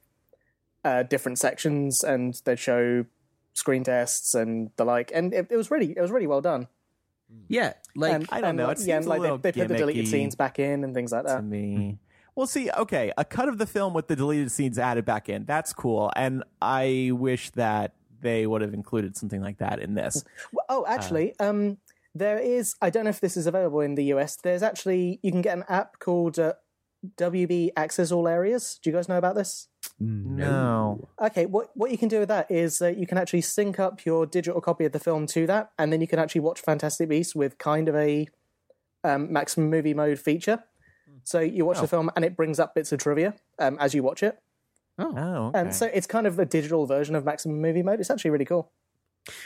uh, 0.84 1.02
different 1.04 1.38
sections, 1.38 2.02
and 2.02 2.40
they'd 2.44 2.58
show 2.58 3.04
screen 3.54 3.84
tests 3.84 4.34
and 4.34 4.70
the 4.76 4.84
like, 4.84 5.12
and 5.14 5.32
it, 5.32 5.46
it 5.50 5.56
was 5.56 5.70
really, 5.70 5.92
it 5.96 6.00
was 6.00 6.10
really 6.10 6.26
well 6.26 6.40
done. 6.40 6.66
Yeah, 7.48 7.74
like 7.96 8.12
And- 8.12 8.28
I 8.30 8.40
don't 8.40 8.50
and, 8.50 8.58
know, 8.58 8.70
it 8.70 8.80
yeah, 8.80 8.96
and, 8.98 9.06
like 9.06 9.22
they, 9.22 9.28
they 9.52 9.60
put 9.60 9.68
the 9.68 9.76
deleted 9.78 10.08
scenes 10.08 10.34
back 10.34 10.58
in 10.58 10.84
and 10.84 10.94
things 10.94 11.12
like 11.12 11.24
that. 11.24 11.36
to 11.36 11.42
me. 11.42 11.98
Well, 12.34 12.46
see, 12.46 12.70
okay, 12.70 13.12
a 13.18 13.24
cut 13.24 13.48
of 13.48 13.58
the 13.58 13.66
film 13.66 13.92
with 13.94 14.08
the 14.08 14.16
deleted 14.16 14.50
scenes 14.50 14.78
added 14.78 15.04
back 15.04 15.28
in. 15.28 15.44
That's 15.44 15.72
cool, 15.72 16.10
and 16.16 16.42
I 16.60 17.10
wish 17.12 17.50
that 17.50 17.94
they 18.20 18.46
would 18.46 18.62
have 18.62 18.72
included 18.74 19.16
something 19.16 19.40
like 19.42 19.58
that 19.58 19.78
in 19.80 19.94
this. 19.94 20.24
Well, 20.52 20.64
Oh, 20.68 20.84
actually, 20.86 21.38
um, 21.40 21.76
there 22.14 22.38
is. 22.38 22.74
I 22.82 22.90
don't 22.90 23.04
know 23.04 23.10
if 23.10 23.20
this 23.20 23.36
is 23.36 23.46
available 23.46 23.80
in 23.80 23.94
the 23.94 24.04
US. 24.14 24.36
There's 24.36 24.62
actually 24.62 25.18
you 25.22 25.30
can 25.32 25.42
get 25.42 25.56
an 25.56 25.64
app 25.68 25.98
called 25.98 26.38
uh, 26.38 26.54
WB 27.16 27.70
Access 27.76 28.12
All 28.12 28.28
Areas. 28.28 28.78
Do 28.82 28.90
you 28.90 28.96
guys 28.96 29.08
know 29.08 29.18
about 29.18 29.34
this? 29.34 29.68
No, 29.98 31.08
Okay, 31.20 31.46
what 31.46 31.70
what 31.74 31.90
you 31.90 31.98
can 31.98 32.08
do 32.08 32.18
with 32.20 32.28
that 32.28 32.50
is 32.50 32.80
uh, 32.82 32.88
you 32.88 33.06
can 33.06 33.18
actually 33.18 33.40
sync 33.42 33.78
up 33.78 34.04
your 34.04 34.26
digital 34.26 34.60
copy 34.60 34.84
of 34.84 34.92
the 34.92 34.98
film 35.00 35.26
to 35.28 35.46
that, 35.46 35.70
and 35.78 35.92
then 35.92 36.00
you 36.00 36.06
can 36.08 36.18
actually 36.18 36.40
watch 36.42 36.60
Fantastic 36.60 37.08
Beasts 37.08 37.34
with 37.34 37.58
kind 37.58 37.88
of 37.88 37.94
a 37.96 38.28
um, 39.04 39.32
maximum 39.32 39.70
movie 39.70 39.94
mode 39.94 40.18
feature. 40.18 40.62
So 41.24 41.38
you 41.40 41.64
watch 41.64 41.78
Oh. 41.78 41.82
the 41.82 41.88
film, 41.88 42.10
and 42.16 42.24
it 42.24 42.36
brings 42.36 42.58
up 42.58 42.74
bits 42.74 42.90
of 42.92 42.98
trivia 43.00 43.34
um, 43.58 43.76
as 43.80 43.94
you 43.94 44.02
watch 44.02 44.22
it. 44.22 44.38
oh, 44.98 45.46
okay. 45.48 45.58
And 45.60 45.74
so 45.74 45.86
it's 45.86 46.06
kind 46.06 46.26
of 46.26 46.38
a 46.38 46.44
digital 46.44 46.86
version 46.86 47.14
of 47.14 47.24
maximum 47.24 47.60
movie 47.60 47.82
mode. 47.82 48.00
It's 48.00 48.10
actually 48.10 48.30
really 48.32 48.44
cool. 48.44 48.70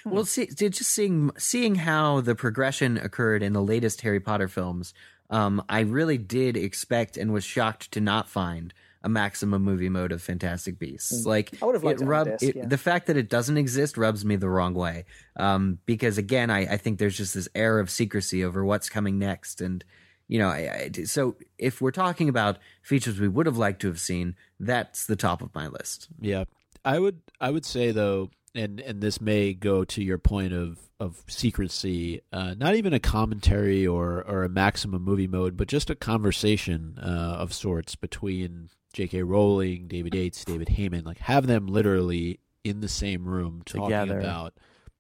Well, 0.05 0.25
see, 0.25 0.49
see, 0.51 0.69
just 0.69 0.91
seeing 0.91 1.31
seeing 1.37 1.75
how 1.75 2.21
the 2.21 2.35
progression 2.35 2.97
occurred 2.97 3.43
in 3.43 3.53
the 3.53 3.63
latest 3.63 4.01
Harry 4.03 4.21
Potter 4.21 4.49
films, 4.49 4.95
um, 5.31 5.63
I 5.69 5.81
really 5.81 6.19
did 6.19 6.57
expect 6.57 7.17
and 7.17 7.33
was 7.33 7.45
shocked 7.45 7.93
to 7.93 8.01
not 8.01 8.29
find 8.29 8.73
a 9.03 9.09
maximum 9.09 9.63
movie 9.63 9.89
mode 9.89 10.11
of 10.11 10.21
Fantastic 10.23 10.79
Beasts. 10.79 11.25
Like 11.27 11.51
I 11.63 11.67
would 11.67 11.75
have 11.75 11.85
liked 11.85 12.01
it 12.01 12.07
rub- 12.07 12.27
disc, 12.27 12.43
it- 12.43 12.57
yeah. 12.57 12.67
the 12.67 12.79
fact 12.79 13.07
that 13.07 13.17
it 13.17 13.29
doesn't 13.29 13.57
exist 13.57 13.97
rubs 13.97 14.25
me 14.25 14.37
the 14.37 14.49
wrong 14.49 14.75
way. 14.75 15.05
Um, 15.37 15.79
because 15.87 16.19
again, 16.19 16.51
I, 16.51 16.61
I 16.61 16.77
think 16.77 16.99
there's 16.99 17.17
just 17.17 17.35
this 17.35 17.49
air 17.55 17.79
of 17.79 17.91
secrecy 17.91 18.45
over 18.45 18.65
what's 18.65 18.89
coming 18.89 19.19
next, 19.19 19.61
and 19.61 19.85
you 20.29 20.41
know, 20.41 20.49
I, 20.49 20.91
I, 20.97 21.05
so 21.05 21.37
if 21.57 21.81
we're 21.81 21.93
talking 21.93 22.29
about 22.29 22.59
features 22.83 23.21
we 23.21 23.29
would 23.29 23.47
have 23.47 23.57
liked 23.59 23.81
to 23.83 23.87
have 23.87 24.01
seen, 24.01 24.35
that's 24.59 25.07
the 25.07 25.15
top 25.15 25.41
of 25.41 25.55
my 25.55 25.69
list. 25.69 26.09
Yeah, 26.21 26.45
I 26.85 26.99
would. 26.99 27.21
I 27.41 27.51
would 27.51 27.65
say 27.65 27.93
though, 27.93 28.31
and 28.59 28.81
and 28.81 29.01
this 29.01 29.21
may 29.21 29.53
go 29.55 29.85
to 29.85 30.03
your 30.03 30.19
point 30.19 30.53
of 30.53 30.79
of 30.99 31.23
secrecy. 31.27 32.21
Uh, 32.33 32.55
not 32.57 32.75
even 32.75 32.93
a 32.93 33.01
commentary 33.01 33.87
or 33.87 34.23
or 34.27 34.45
a 34.45 34.49
maximum 34.49 35.03
movie 35.03 35.27
mode, 35.27 35.57
but 35.57 35.69
just 35.69 35.91
a 35.91 35.95
conversation 35.95 36.99
uh, 37.03 37.37
of 37.39 37.53
sorts 37.53 37.95
between 37.97 38.69
J.K. 38.93 39.23
Rowling, 39.23 39.89
David 39.89 40.15
Yates, 40.15 40.45
David 40.45 40.69
Heyman. 40.69 41.05
Like 41.05 41.19
have 41.19 41.47
them 41.47 41.67
literally 41.67 42.41
in 42.65 42.81
the 42.81 42.89
same 42.89 43.25
room 43.27 43.63
talking 43.65 43.85
Together. 43.85 44.19
about 44.21 44.55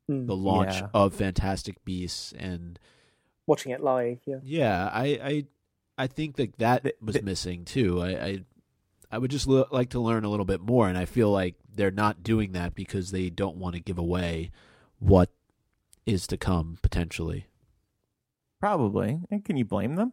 Mm. 0.08 0.28
the 0.28 0.36
launch 0.36 0.74
Yeah. 0.74 0.88
of 0.94 1.14
Fantastic 1.14 1.84
Beasts 1.84 2.32
and 2.38 2.78
Watching 3.48 3.72
it 3.72 3.80
live, 3.82 4.20
yeah. 4.24 4.36
yeah, 4.44 4.88
I 4.92 5.06
I 5.20 5.44
I 5.98 6.06
think 6.06 6.36
that 6.36 6.58
that 6.58 6.92
was 7.00 7.20
missing 7.22 7.64
too. 7.64 8.00
I 8.00 8.08
I, 8.10 8.38
I 9.16 9.18
would 9.18 9.30
just 9.30 9.48
l- 9.48 9.66
like 9.70 9.88
to 9.90 9.98
learn 10.00 10.24
a 10.24 10.28
little 10.28 10.44
bit 10.44 10.60
more, 10.60 10.88
and 10.88 10.98
I 10.98 11.06
feel 11.06 11.30
like 11.30 11.54
they're 11.74 11.90
not 11.90 12.22
doing 12.22 12.52
that 12.52 12.74
because 12.74 13.12
they 13.12 13.30
don't 13.30 13.56
want 13.56 13.74
to 13.74 13.80
give 13.80 13.96
away 13.96 14.50
what 14.98 15.30
is 16.04 16.26
to 16.26 16.36
come 16.36 16.76
potentially. 16.82 17.46
Probably. 18.60 19.20
And 19.30 19.42
can 19.42 19.56
you 19.56 19.64
blame 19.64 19.96
them? 19.96 20.12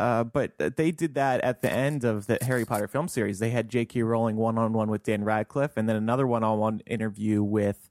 Uh, 0.00 0.24
but 0.24 0.52
they 0.58 0.90
did 0.90 1.14
that 1.14 1.40
at 1.42 1.60
the 1.62 1.70
end 1.70 2.02
of 2.02 2.26
the 2.26 2.38
Harry 2.42 2.64
Potter 2.64 2.88
film 2.88 3.08
series. 3.08 3.38
They 3.40 3.50
had 3.50 3.68
J.K. 3.68 4.02
Rowling 4.02 4.36
one 4.36 4.56
on 4.58 4.72
one 4.72 4.90
with 4.90 5.02
Dan 5.04 5.22
Radcliffe, 5.22 5.76
and 5.76 5.86
then 5.88 5.96
another 5.96 6.26
one 6.26 6.42
on 6.42 6.58
one 6.58 6.80
interview 6.86 7.42
with 7.42 7.90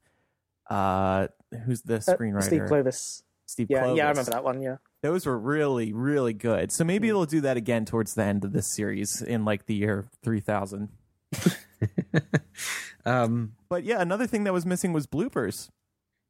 uh, 0.69 1.27
who's 1.65 1.83
the 1.83 1.95
Uh, 1.95 1.99
screenwriter? 1.99 2.43
Steve 2.43 2.65
Clovis. 2.67 3.23
Steve 3.45 3.67
Yeah, 3.69 3.83
Kloves. 3.83 3.97
yeah, 3.97 4.05
I 4.07 4.09
remember 4.09 4.31
that 4.31 4.43
one. 4.43 4.61
Yeah. 4.61 4.77
Those 5.03 5.25
were 5.27 5.37
really, 5.37 5.93
really 5.93 6.33
good. 6.33 6.71
So 6.71 6.83
maybe 6.83 7.07
they'll 7.09 7.25
do 7.25 7.41
that 7.41 7.57
again 7.57 7.85
towards 7.85 8.15
the 8.15 8.23
end 8.23 8.43
of 8.45 8.53
this 8.53 8.73
series 8.73 9.21
in 9.21 9.45
like 9.45 9.65
the 9.67 9.75
year 9.75 10.05
three 10.23 10.39
thousand. 10.39 10.89
Um, 13.05 13.53
But 13.69 13.83
yeah, 13.83 14.01
another 14.01 14.27
thing 14.27 14.45
that 14.45 14.53
was 14.53 14.65
missing 14.65 14.93
was 14.93 15.05
bloopers. 15.07 15.69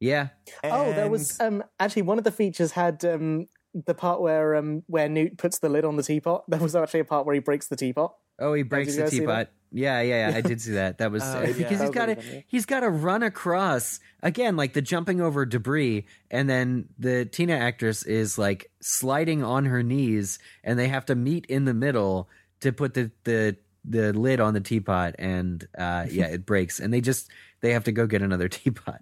yeah, 0.00 0.28
Oh, 0.64 0.92
there 0.92 1.08
was 1.08 1.38
um 1.40 1.62
actually 1.78 2.02
one 2.02 2.18
of 2.18 2.24
the 2.24 2.32
features 2.32 2.72
had 2.72 3.04
um 3.04 3.46
the 3.86 3.94
part 3.94 4.20
where 4.20 4.56
um 4.56 4.82
where 4.88 5.08
Newt 5.08 5.38
puts 5.38 5.60
the 5.60 5.68
lid 5.68 5.84
on 5.84 5.94
the 5.96 6.02
teapot. 6.02 6.44
There 6.48 6.58
was 6.60 6.74
actually 6.74 7.00
a 7.00 7.04
part 7.04 7.26
where 7.26 7.34
he 7.34 7.40
breaks 7.40 7.68
the 7.68 7.76
teapot. 7.76 8.14
Oh, 8.38 8.54
he 8.54 8.62
breaks 8.62 8.94
the 8.94 9.02
guys 9.02 9.10
see 9.10 9.20
that? 9.20 9.26
teapot. 9.26 9.48
Yeah, 9.72 10.00
yeah, 10.02 10.30
yeah. 10.30 10.36
I 10.36 10.40
did 10.40 10.60
see 10.60 10.72
that. 10.72 10.98
That 10.98 11.10
was 11.12 11.22
uh, 11.22 11.52
because 11.56 11.78
That 11.78 11.86
he's 11.86 11.90
got 11.90 12.06
to 12.06 12.44
he's 12.46 12.66
got 12.66 12.80
to 12.80 12.90
run 12.90 13.22
across 13.22 14.00
again, 14.22 14.56
like 14.56 14.72
the 14.72 14.82
jumping 14.82 15.20
over 15.20 15.44
debris, 15.44 16.06
and 16.30 16.48
then 16.48 16.88
the 16.98 17.24
Tina 17.24 17.54
actress 17.54 18.04
is 18.04 18.38
like 18.38 18.70
sliding 18.80 19.42
on 19.42 19.64
her 19.66 19.82
knees, 19.82 20.38
and 20.62 20.78
they 20.78 20.88
have 20.88 21.06
to 21.06 21.14
meet 21.14 21.46
in 21.46 21.64
the 21.64 21.74
middle 21.74 22.28
to 22.60 22.72
put 22.72 22.94
the 22.94 23.10
the 23.24 23.56
the 23.84 24.12
lid 24.12 24.40
on 24.40 24.54
the 24.54 24.60
teapot, 24.60 25.14
and 25.18 25.66
uh, 25.76 26.06
yeah, 26.10 26.26
it 26.26 26.46
breaks, 26.46 26.78
and 26.78 26.92
they 26.92 27.00
just 27.00 27.30
they 27.60 27.72
have 27.72 27.84
to 27.84 27.92
go 27.92 28.06
get 28.06 28.22
another 28.22 28.48
teapot. 28.48 29.00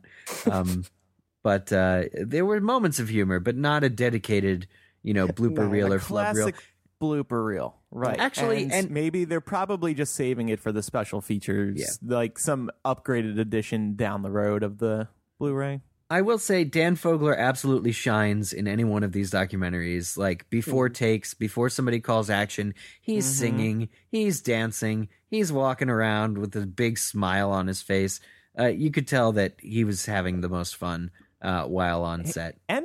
Um, 0.50 0.84
but 1.42 1.72
uh, 1.72 2.04
there 2.14 2.44
were 2.44 2.60
moments 2.60 2.98
of 2.98 3.08
humor, 3.08 3.40
but 3.40 3.56
not 3.56 3.82
a 3.84 3.88
dedicated, 3.88 4.68
you 5.02 5.12
know, 5.12 5.26
blooper 5.26 5.58
No, 5.58 5.66
reel 5.66 5.92
or 5.92 5.98
flub 5.98 6.36
reel. 6.36 6.50
Classic 7.02 7.26
blooper 7.28 7.44
reel, 7.44 7.76
right? 7.90 8.18
Actually, 8.18 8.64
and, 8.64 8.72
and- 8.72 8.90
maybe 8.90 9.24
they're 9.24 9.40
probably 9.40 9.94
just 9.94 10.14
saving 10.14 10.48
it 10.48 10.60
for 10.60 10.72
the 10.72 10.82
special 10.82 11.20
features, 11.20 11.78
Yeah. 11.78 12.16
like 12.16 12.38
some 12.38 12.70
upgraded 12.84 13.38
edition 13.38 13.94
down 13.96 14.22
the 14.22 14.30
road 14.30 14.62
of 14.62 14.78
the 14.78 15.08
Blu-ray. 15.38 15.80
I 16.10 16.20
will 16.20 16.38
say 16.38 16.64
Dan 16.64 16.94
Fogler 16.96 17.36
absolutely 17.36 17.92
shines 17.92 18.52
in 18.52 18.68
any 18.68 18.84
one 18.84 19.02
of 19.02 19.12
these 19.12 19.30
documentaries. 19.30 20.18
Like 20.18 20.48
before 20.50 20.90
takes, 20.90 21.32
before 21.32 21.70
somebody 21.70 22.00
calls 22.00 22.28
action, 22.28 22.74
he's 23.00 23.24
Mhm. 23.26 23.38
singing, 23.38 23.88
he's 24.10 24.42
dancing, 24.42 25.08
he's 25.30 25.50
walking 25.50 25.88
around 25.88 26.36
with 26.36 26.54
a 26.54 26.66
big 26.66 26.98
smile 26.98 27.50
on 27.50 27.66
his 27.66 27.80
face. 27.80 28.20
Uh, 28.58 28.66
you 28.66 28.90
could 28.90 29.08
tell 29.08 29.32
that 29.32 29.54
he 29.58 29.84
was 29.84 30.04
having 30.04 30.42
the 30.42 30.50
most 30.50 30.76
fun 30.76 31.10
uh, 31.40 31.64
while 31.64 32.04
on 32.04 32.24
set. 32.26 32.58
and 32.68 32.84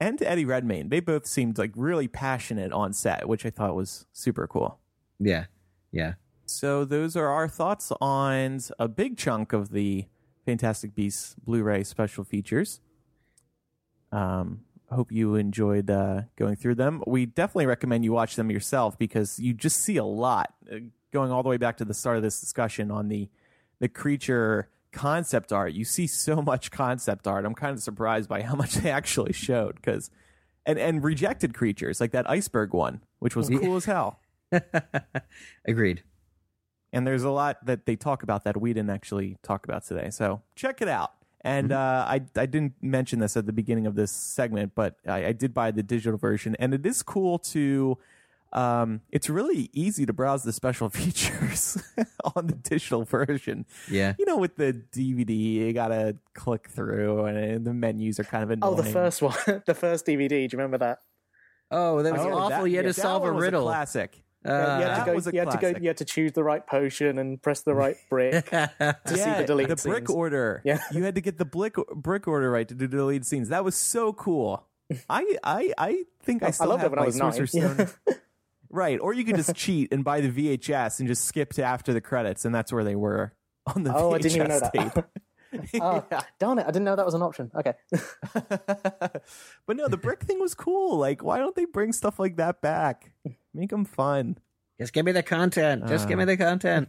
and 0.00 0.18
to 0.18 0.28
Eddie 0.28 0.44
Redmayne. 0.44 0.88
They 0.88 1.00
both 1.00 1.26
seemed 1.26 1.58
like 1.58 1.72
really 1.74 2.08
passionate 2.08 2.72
on 2.72 2.92
set, 2.92 3.28
which 3.28 3.44
I 3.44 3.50
thought 3.50 3.74
was 3.74 4.06
super 4.12 4.46
cool. 4.46 4.78
Yeah, 5.18 5.46
yeah. 5.92 6.14
So 6.46 6.84
those 6.84 7.16
are 7.16 7.28
our 7.28 7.48
thoughts 7.48 7.92
on 8.00 8.60
a 8.78 8.88
big 8.88 9.16
chunk 9.16 9.52
of 9.52 9.70
the 9.70 10.06
Fantastic 10.46 10.94
Beasts 10.94 11.34
Blu-ray 11.44 11.84
special 11.84 12.24
features. 12.24 12.80
Um, 14.12 14.60
hope 14.90 15.12
you 15.12 15.34
enjoyed 15.34 15.90
uh, 15.90 16.22
going 16.36 16.56
through 16.56 16.76
them. 16.76 17.02
We 17.06 17.26
definitely 17.26 17.66
recommend 17.66 18.04
you 18.04 18.12
watch 18.12 18.36
them 18.36 18.50
yourself 18.50 18.98
because 18.98 19.38
you 19.38 19.52
just 19.52 19.82
see 19.82 19.96
a 19.96 20.04
lot. 20.04 20.54
Uh, 20.70 20.78
going 21.12 21.30
all 21.30 21.42
the 21.42 21.48
way 21.48 21.56
back 21.56 21.76
to 21.78 21.84
the 21.84 21.94
start 21.94 22.16
of 22.16 22.22
this 22.22 22.40
discussion 22.40 22.90
on 22.90 23.08
the 23.08 23.28
the 23.80 23.88
creature 23.88 24.68
concept 24.92 25.52
art, 25.52 25.72
you 25.72 25.84
see 25.84 26.06
so 26.06 26.42
much 26.42 26.70
concept 26.70 27.26
art. 27.26 27.44
I'm 27.44 27.54
kind 27.54 27.76
of 27.76 27.82
surprised 27.82 28.28
by 28.28 28.42
how 28.42 28.54
much 28.54 28.74
they 28.74 28.90
actually 28.90 29.32
showed 29.32 29.76
because 29.76 30.10
and 30.66 30.78
and 30.78 31.02
rejected 31.02 31.54
creatures 31.54 32.00
like 32.00 32.12
that 32.12 32.28
iceberg 32.28 32.72
one, 32.72 33.02
which 33.18 33.34
was 33.34 33.48
cool 33.48 33.76
as 33.76 33.86
hell. 33.86 34.20
Agreed. 35.66 36.02
And 36.92 37.06
there's 37.06 37.24
a 37.24 37.30
lot 37.30 37.64
that 37.66 37.84
they 37.86 37.96
talk 37.96 38.22
about 38.22 38.44
that 38.44 38.58
we 38.58 38.72
didn't 38.72 38.90
actually 38.90 39.36
talk 39.42 39.64
about 39.64 39.84
today. 39.84 40.10
So 40.10 40.42
check 40.56 40.80
it 40.80 40.88
out. 40.88 41.12
And 41.42 41.70
uh, 41.72 42.04
I 42.08 42.20
I 42.36 42.46
didn't 42.46 42.74
mention 42.82 43.20
this 43.20 43.36
at 43.36 43.46
the 43.46 43.52
beginning 43.52 43.86
of 43.86 43.94
this 43.94 44.10
segment, 44.10 44.72
but 44.74 44.96
I, 45.06 45.26
I 45.26 45.32
did 45.32 45.54
buy 45.54 45.70
the 45.70 45.82
digital 45.82 46.18
version, 46.18 46.56
and 46.58 46.74
it 46.74 46.84
is 46.84 47.02
cool 47.02 47.38
to. 47.38 47.98
Um, 48.52 49.02
it's 49.10 49.28
really 49.28 49.68
easy 49.72 50.06
to 50.06 50.12
browse 50.12 50.42
the 50.42 50.52
special 50.52 50.88
features 50.90 51.76
on 52.36 52.46
the 52.46 52.54
digital 52.54 53.04
version. 53.04 53.66
Yeah. 53.90 54.14
You 54.18 54.24
know, 54.24 54.36
with 54.38 54.56
the 54.56 54.72
DVD, 54.92 55.36
you 55.54 55.72
gotta 55.72 56.16
click 56.34 56.68
through, 56.70 57.26
and 57.26 57.64
the 57.66 57.74
menus 57.74 58.18
are 58.18 58.24
kind 58.24 58.42
of 58.44 58.50
annoying. 58.50 58.72
Oh, 58.72 58.76
the 58.82 58.88
first 58.90 59.20
one, 59.22 59.34
the 59.66 59.74
first 59.74 60.06
DVD. 60.06 60.28
Do 60.28 60.36
you 60.42 60.48
remember 60.52 60.78
that? 60.78 61.00
Oh, 61.70 62.02
that 62.02 62.12
was 62.14 62.22
Oh, 62.22 62.32
awful. 62.32 62.48
that- 62.64 62.70
you 62.70 62.76
had 62.76 62.84
yeah, 62.86 62.92
to 62.92 62.96
that 62.96 63.02
solve 63.02 63.22
a 63.22 63.26
one 63.26 63.34
was 63.36 63.42
riddle. 63.44 63.64
classic. 63.64 64.22
Uh, 64.46 64.50
you 64.50 64.54
had 64.54 64.80
that 64.80 64.98
to 65.00 65.04
go. 65.10 65.14
was 65.14 65.26
a 65.26 65.32
You 65.32 65.38
had 65.40 65.50
to 65.50 65.56
go. 65.56 65.58
classic. 65.60 65.82
You 65.82 65.88
had 65.88 65.96
to 65.98 66.04
choose 66.06 66.32
the 66.32 66.44
right 66.44 66.64
potion 66.66 67.18
and 67.18 67.42
press 67.42 67.60
the 67.62 67.74
right 67.74 67.96
brick 68.08 68.48
to 68.48 68.86
see 69.08 69.16
the 69.16 69.44
delete 69.46 69.68
the 69.68 69.76
scenes. 69.76 69.92
brick 69.92 70.08
order. 70.08 70.62
Yeah. 70.64 70.78
you 70.92 71.02
had 71.02 71.16
to 71.16 71.20
get 71.20 71.36
the 71.38 71.44
brick 71.44 71.74
brick 71.94 72.26
order 72.28 72.50
right 72.50 72.66
to 72.68 72.74
do 72.74 72.86
the 72.86 72.96
deleted 72.96 73.26
scenes. 73.26 73.48
That 73.50 73.64
was 73.64 73.74
so 73.74 74.12
cool. 74.12 74.64
I 75.10 75.36
I 75.44 75.74
I 75.76 76.04
think 76.22 76.42
I 76.44 76.46
I 76.46 76.50
still 76.52 76.68
loved 76.68 76.80
it 76.80 76.84
have 76.84 76.90
when 76.92 76.98
I 77.00 77.02
my 77.02 77.06
was 77.06 77.16
nine. 77.16 77.32
Sorcerer's 77.32 77.50
Stone. 77.50 77.88
Right, 78.70 78.98
or 79.00 79.12
you 79.12 79.24
could 79.24 79.36
just 79.36 79.54
cheat 79.56 79.92
and 79.92 80.04
buy 80.04 80.20
the 80.20 80.30
VHS 80.58 80.98
and 81.00 81.08
just 81.08 81.24
skip 81.24 81.52
to 81.54 81.62
after 81.64 81.92
the 81.92 82.00
credits, 82.00 82.44
and 82.44 82.54
that's 82.54 82.72
where 82.72 82.84
they 82.84 82.96
were 82.96 83.32
on 83.74 83.82
the 83.84 83.94
Oh, 83.94 84.10
VHS 84.10 84.14
I 84.14 84.18
didn't 84.18 84.36
even 84.36 84.48
know 84.48 84.60
that. 84.60 84.72
tape. 84.94 85.04
Oh, 85.80 86.04
Yeah. 86.12 86.20
darn 86.38 86.58
it! 86.58 86.64
I 86.64 86.66
didn't 86.66 86.84
know 86.84 86.94
that 86.94 87.06
was 87.06 87.14
an 87.14 87.22
option. 87.22 87.50
Okay. 87.56 87.72
but 89.66 89.76
no, 89.76 89.88
the 89.88 89.96
brick 89.96 90.20
thing 90.22 90.40
was 90.40 90.54
cool. 90.54 90.98
Like, 90.98 91.22
why 91.24 91.38
don't 91.38 91.54
they 91.56 91.64
bring 91.64 91.92
stuff 91.92 92.18
like 92.18 92.36
that 92.36 92.60
back? 92.60 93.12
Make 93.54 93.70
them 93.70 93.86
fun. 93.86 94.36
Just 94.78 94.92
give 94.92 95.06
me 95.06 95.12
the 95.12 95.22
content. 95.22 95.86
Just 95.88 96.04
Uh. 96.04 96.08
give 96.08 96.18
me 96.18 96.24
the 96.26 96.36
content. 96.36 96.88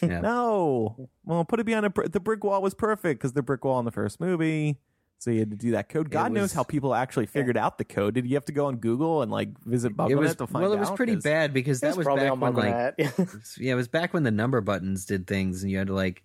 Yeah. 0.00 0.20
No, 0.20 1.08
well, 1.24 1.44
put 1.44 1.58
it 1.60 1.66
behind 1.66 1.84
a 1.84 1.90
br- 1.90 2.06
the 2.06 2.20
brick 2.20 2.44
wall 2.44 2.62
was 2.62 2.72
perfect 2.72 3.20
because 3.20 3.32
the 3.32 3.42
brick 3.42 3.64
wall 3.64 3.78
in 3.80 3.84
the 3.84 3.90
first 3.90 4.20
movie. 4.20 4.78
So 5.22 5.30
you 5.30 5.38
had 5.38 5.50
to 5.52 5.56
do 5.56 5.70
that 5.70 5.88
code. 5.88 6.10
God 6.10 6.32
knows 6.32 6.52
how 6.52 6.64
people 6.64 6.96
actually 6.96 7.26
figured 7.26 7.56
out 7.56 7.78
the 7.78 7.84
code. 7.84 8.14
Did 8.14 8.26
you 8.26 8.34
have 8.34 8.44
to 8.46 8.52
go 8.52 8.66
on 8.66 8.78
Google 8.78 9.22
and 9.22 9.30
like 9.30 9.56
visit 9.64 9.96
BugNet 9.96 10.10
It 10.10 10.14
was 10.16 10.34
to 10.34 10.48
find 10.48 10.64
out? 10.64 10.70
well. 10.70 10.72
It 10.76 10.80
was 10.80 10.90
pretty 10.90 11.14
'Cause- 11.14 11.22
bad 11.22 11.54
because 11.54 11.78
that 11.78 11.90
It's 11.90 11.96
was 11.98 12.06
back 12.08 12.36
when 12.40 12.54
like 12.54 12.94
yeah, 13.56 13.72
it 13.72 13.76
was 13.76 13.86
back 13.86 14.12
when 14.12 14.24
the 14.24 14.32
number 14.32 14.60
buttons 14.60 15.06
did 15.06 15.28
things, 15.28 15.62
and 15.62 15.70
you 15.70 15.78
had 15.78 15.86
to 15.86 15.94
like 15.94 16.24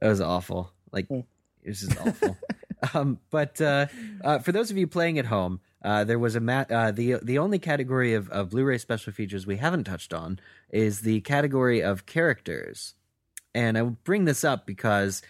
that 0.00 0.08
was 0.08 0.22
awful. 0.22 0.72
Like 0.92 1.08
Hmm. 1.08 1.20
it 1.62 1.68
was 1.68 1.80
just 1.80 2.00
awful. 2.00 2.38
um, 2.94 3.18
but 3.28 3.60
uh, 3.60 3.86
uh, 4.24 4.38
for 4.38 4.52
those 4.52 4.70
of 4.70 4.78
you 4.78 4.86
playing 4.86 5.18
at 5.18 5.26
home, 5.26 5.60
uh, 5.84 6.04
there 6.04 6.18
was 6.18 6.34
a 6.34 6.40
ma- 6.40 6.64
uh, 6.70 6.90
the 6.90 7.16
the 7.22 7.36
only 7.36 7.58
category 7.58 8.14
of, 8.14 8.30
of 8.30 8.48
Blu-ray 8.48 8.78
special 8.78 9.12
features 9.12 9.46
we 9.46 9.58
haven't 9.58 9.84
touched 9.84 10.14
on 10.14 10.40
is 10.70 11.00
the 11.00 11.20
category 11.20 11.82
of 11.82 12.06
characters, 12.06 12.94
and 13.54 13.76
I 13.76 13.82
bring 13.82 14.24
this 14.24 14.42
up 14.42 14.64
because 14.64 15.20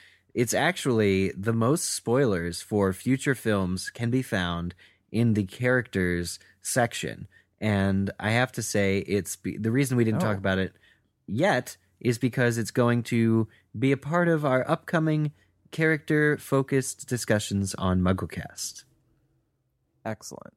it's 0.40 0.54
actually 0.54 1.32
the 1.36 1.52
most 1.52 1.84
spoilers 2.00 2.56
for 2.62 2.92
future 2.92 3.34
films 3.34 3.90
can 3.90 4.08
be 4.10 4.22
found 4.22 4.68
in 5.10 5.34
the 5.34 5.44
characters 5.44 6.38
section. 6.62 7.26
And 7.60 8.10
I 8.20 8.30
have 8.30 8.52
to 8.52 8.62
say, 8.62 8.98
it's 9.16 9.34
be- 9.44 9.56
the 9.58 9.72
reason 9.78 9.96
we 9.96 10.04
didn't 10.04 10.22
Oh. 10.22 10.26
talk 10.28 10.38
about 10.44 10.58
it 10.58 10.72
yet 11.26 11.76
is 11.98 12.18
because 12.18 12.56
it's 12.56 12.70
going 12.70 13.02
to 13.14 13.48
be 13.76 13.90
a 13.90 13.96
part 13.96 14.28
of 14.28 14.44
our 14.44 14.62
upcoming 14.70 15.32
character 15.72 16.38
focused 16.38 17.08
discussions 17.08 17.74
on 17.74 18.00
MuggleCast. 18.00 18.84
excellent. 20.04 20.54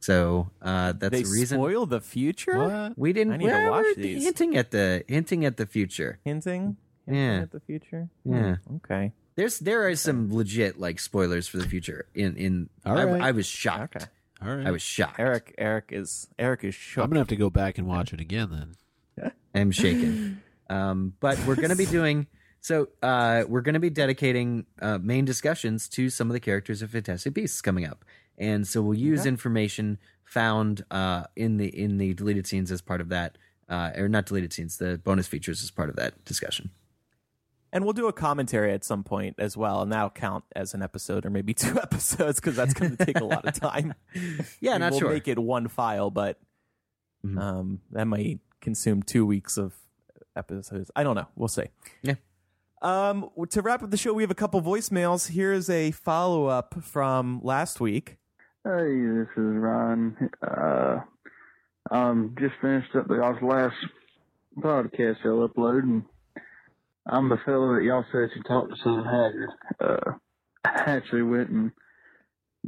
So 0.00 0.50
uh, 0.60 0.92
that's 0.92 1.10
they 1.12 1.22
the 1.22 1.30
reason 1.30 1.56
spoil 1.58 1.86
the 1.86 2.00
future. 2.00 2.58
What? 2.58 2.98
we 2.98 3.12
didn't. 3.12 3.34
I 3.34 3.36
need 3.38 3.46
to 3.48 3.70
watch 3.70 3.84
we're 3.96 4.02
these. 4.02 4.24
Hinting 4.24 4.56
at 4.56 4.70
the 4.70 5.02
hinting 5.08 5.44
at 5.46 5.56
the 5.56 5.64
future. 5.66 6.18
Hinting, 6.24 6.62
hinting 6.62 6.76
Yeah. 7.06 7.40
at 7.42 7.52
the 7.52 7.60
future. 7.60 8.08
Yeah. 8.24 8.56
Hmm, 8.66 8.76
okay. 8.76 9.12
There's 9.36 9.58
there 9.58 9.86
are 9.88 9.96
some 9.96 10.32
legit 10.34 10.78
like 10.78 11.00
spoilers 11.00 11.48
for 11.48 11.58
the 11.58 11.68
future. 11.68 12.06
In 12.14 12.36
in 12.36 12.70
All 12.86 12.96
I, 12.98 13.04
right. 13.04 13.22
I 13.22 13.30
was 13.32 13.46
shocked. 13.46 13.96
Okay. 13.96 14.06
All 14.42 14.54
right. 14.54 14.66
I 14.66 14.70
was 14.70 14.82
shocked. 14.82 15.18
Eric, 15.18 15.54
Eric 15.58 15.86
is 15.90 16.28
Eric 16.38 16.64
is 16.64 16.74
shocked. 16.74 17.04
I'm 17.04 17.10
gonna 17.10 17.20
have 17.20 17.28
to 17.28 17.36
go 17.36 17.50
back 17.50 17.78
and 17.78 17.86
watch 17.86 18.12
it 18.12 18.20
again 18.20 18.50
then. 19.16 19.32
I'm 19.54 19.70
shaken. 19.70 20.42
Um, 20.70 21.14
but 21.20 21.38
we're 21.46 21.54
going 21.56 21.70
to 21.70 21.76
be 21.76 21.86
doing 22.00 22.26
so. 22.60 22.88
Uh, 23.02 23.44
we're 23.46 23.60
going 23.60 23.74
to 23.74 23.80
be 23.80 23.90
dedicating 23.90 24.66
uh, 24.80 24.98
main 24.98 25.24
discussions 25.24 25.88
to 25.90 26.10
some 26.10 26.28
of 26.28 26.32
the 26.34 26.40
characters 26.40 26.82
of 26.82 26.90
Fantastic 26.90 27.34
Beasts 27.34 27.60
coming 27.60 27.86
up, 27.86 28.04
and 28.38 28.66
so 28.66 28.82
we'll 28.82 28.98
use 28.98 29.26
information 29.26 29.98
found 30.24 30.84
uh, 30.90 31.24
in 31.36 31.58
the 31.58 31.66
in 31.68 31.98
the 31.98 32.14
deleted 32.14 32.46
scenes 32.46 32.72
as 32.72 32.80
part 32.80 33.00
of 33.00 33.08
that, 33.10 33.38
uh, 33.68 33.90
or 33.96 34.08
not 34.08 34.26
deleted 34.26 34.52
scenes, 34.52 34.78
the 34.78 34.98
bonus 34.98 35.26
features 35.26 35.62
as 35.62 35.70
part 35.70 35.88
of 35.88 35.96
that 35.96 36.24
discussion. 36.24 36.70
And 37.74 37.82
we'll 37.84 37.92
do 37.92 38.06
a 38.06 38.12
commentary 38.12 38.72
at 38.72 38.84
some 38.84 39.02
point 39.04 39.34
as 39.38 39.56
well, 39.56 39.82
and 39.82 39.92
that'll 39.92 40.08
count 40.08 40.44
as 40.54 40.72
an 40.74 40.82
episode 40.82 41.26
or 41.26 41.30
maybe 41.30 41.52
two 41.54 41.76
episodes 41.78 42.40
because 42.40 42.54
that's 42.56 42.72
going 42.72 42.96
to 42.96 43.04
take 43.04 43.18
a 43.20 43.24
lot 43.24 43.44
of 43.46 43.52
time. 43.54 43.94
Yeah, 44.60 44.78
not 44.78 44.92
we'll 44.92 45.00
sure. 45.00 45.12
make 45.12 45.26
it 45.28 45.38
one 45.38 45.66
file, 45.68 46.10
but 46.10 46.38
Mhm. 47.26 47.38
um, 47.38 47.80
that 47.90 48.06
might 48.06 48.38
consume 48.60 49.02
two 49.02 49.26
weeks 49.26 49.56
of 49.58 49.74
episodes. 50.36 50.90
I 50.96 51.02
don't 51.02 51.16
know. 51.16 51.26
We'll 51.36 51.48
see. 51.48 51.64
Yeah. 52.02 52.14
Um, 52.80 53.30
to 53.50 53.60
wrap 53.62 53.82
up 53.82 53.90
the 53.90 53.96
show, 53.96 54.12
we 54.12 54.22
have 54.22 54.30
a 54.30 54.34
couple 54.36 54.60
voicemails. 54.62 55.30
Here's 55.32 55.68
a 55.68 55.90
follow 55.90 56.46
up 56.46 56.82
from 56.82 57.40
last 57.42 57.80
week. 57.80 58.18
Hey, 58.62 58.70
this 59.06 59.28
is 59.36 59.56
Ron. 59.56 60.30
Uh, 60.46 61.00
um, 61.90 62.34
just 62.38 62.54
finished 62.60 62.94
up 62.94 63.08
the 63.08 63.14
last 63.42 63.74
podcast 64.58 65.16
y'all 65.24 65.44
uploading. 65.44 66.04
I'm 67.06 67.28
the 67.28 67.38
fellow 67.44 67.74
that 67.74 67.84
y'all 67.84 68.04
said 68.10 68.30
you 68.34 68.42
talked 68.42 68.70
to 68.70 68.76
Southern 68.82 69.04
Hagrid. 69.04 69.48
Uh, 69.80 70.12
I 70.64 70.70
actually 70.86 71.22
went 71.22 71.50
and 71.50 71.70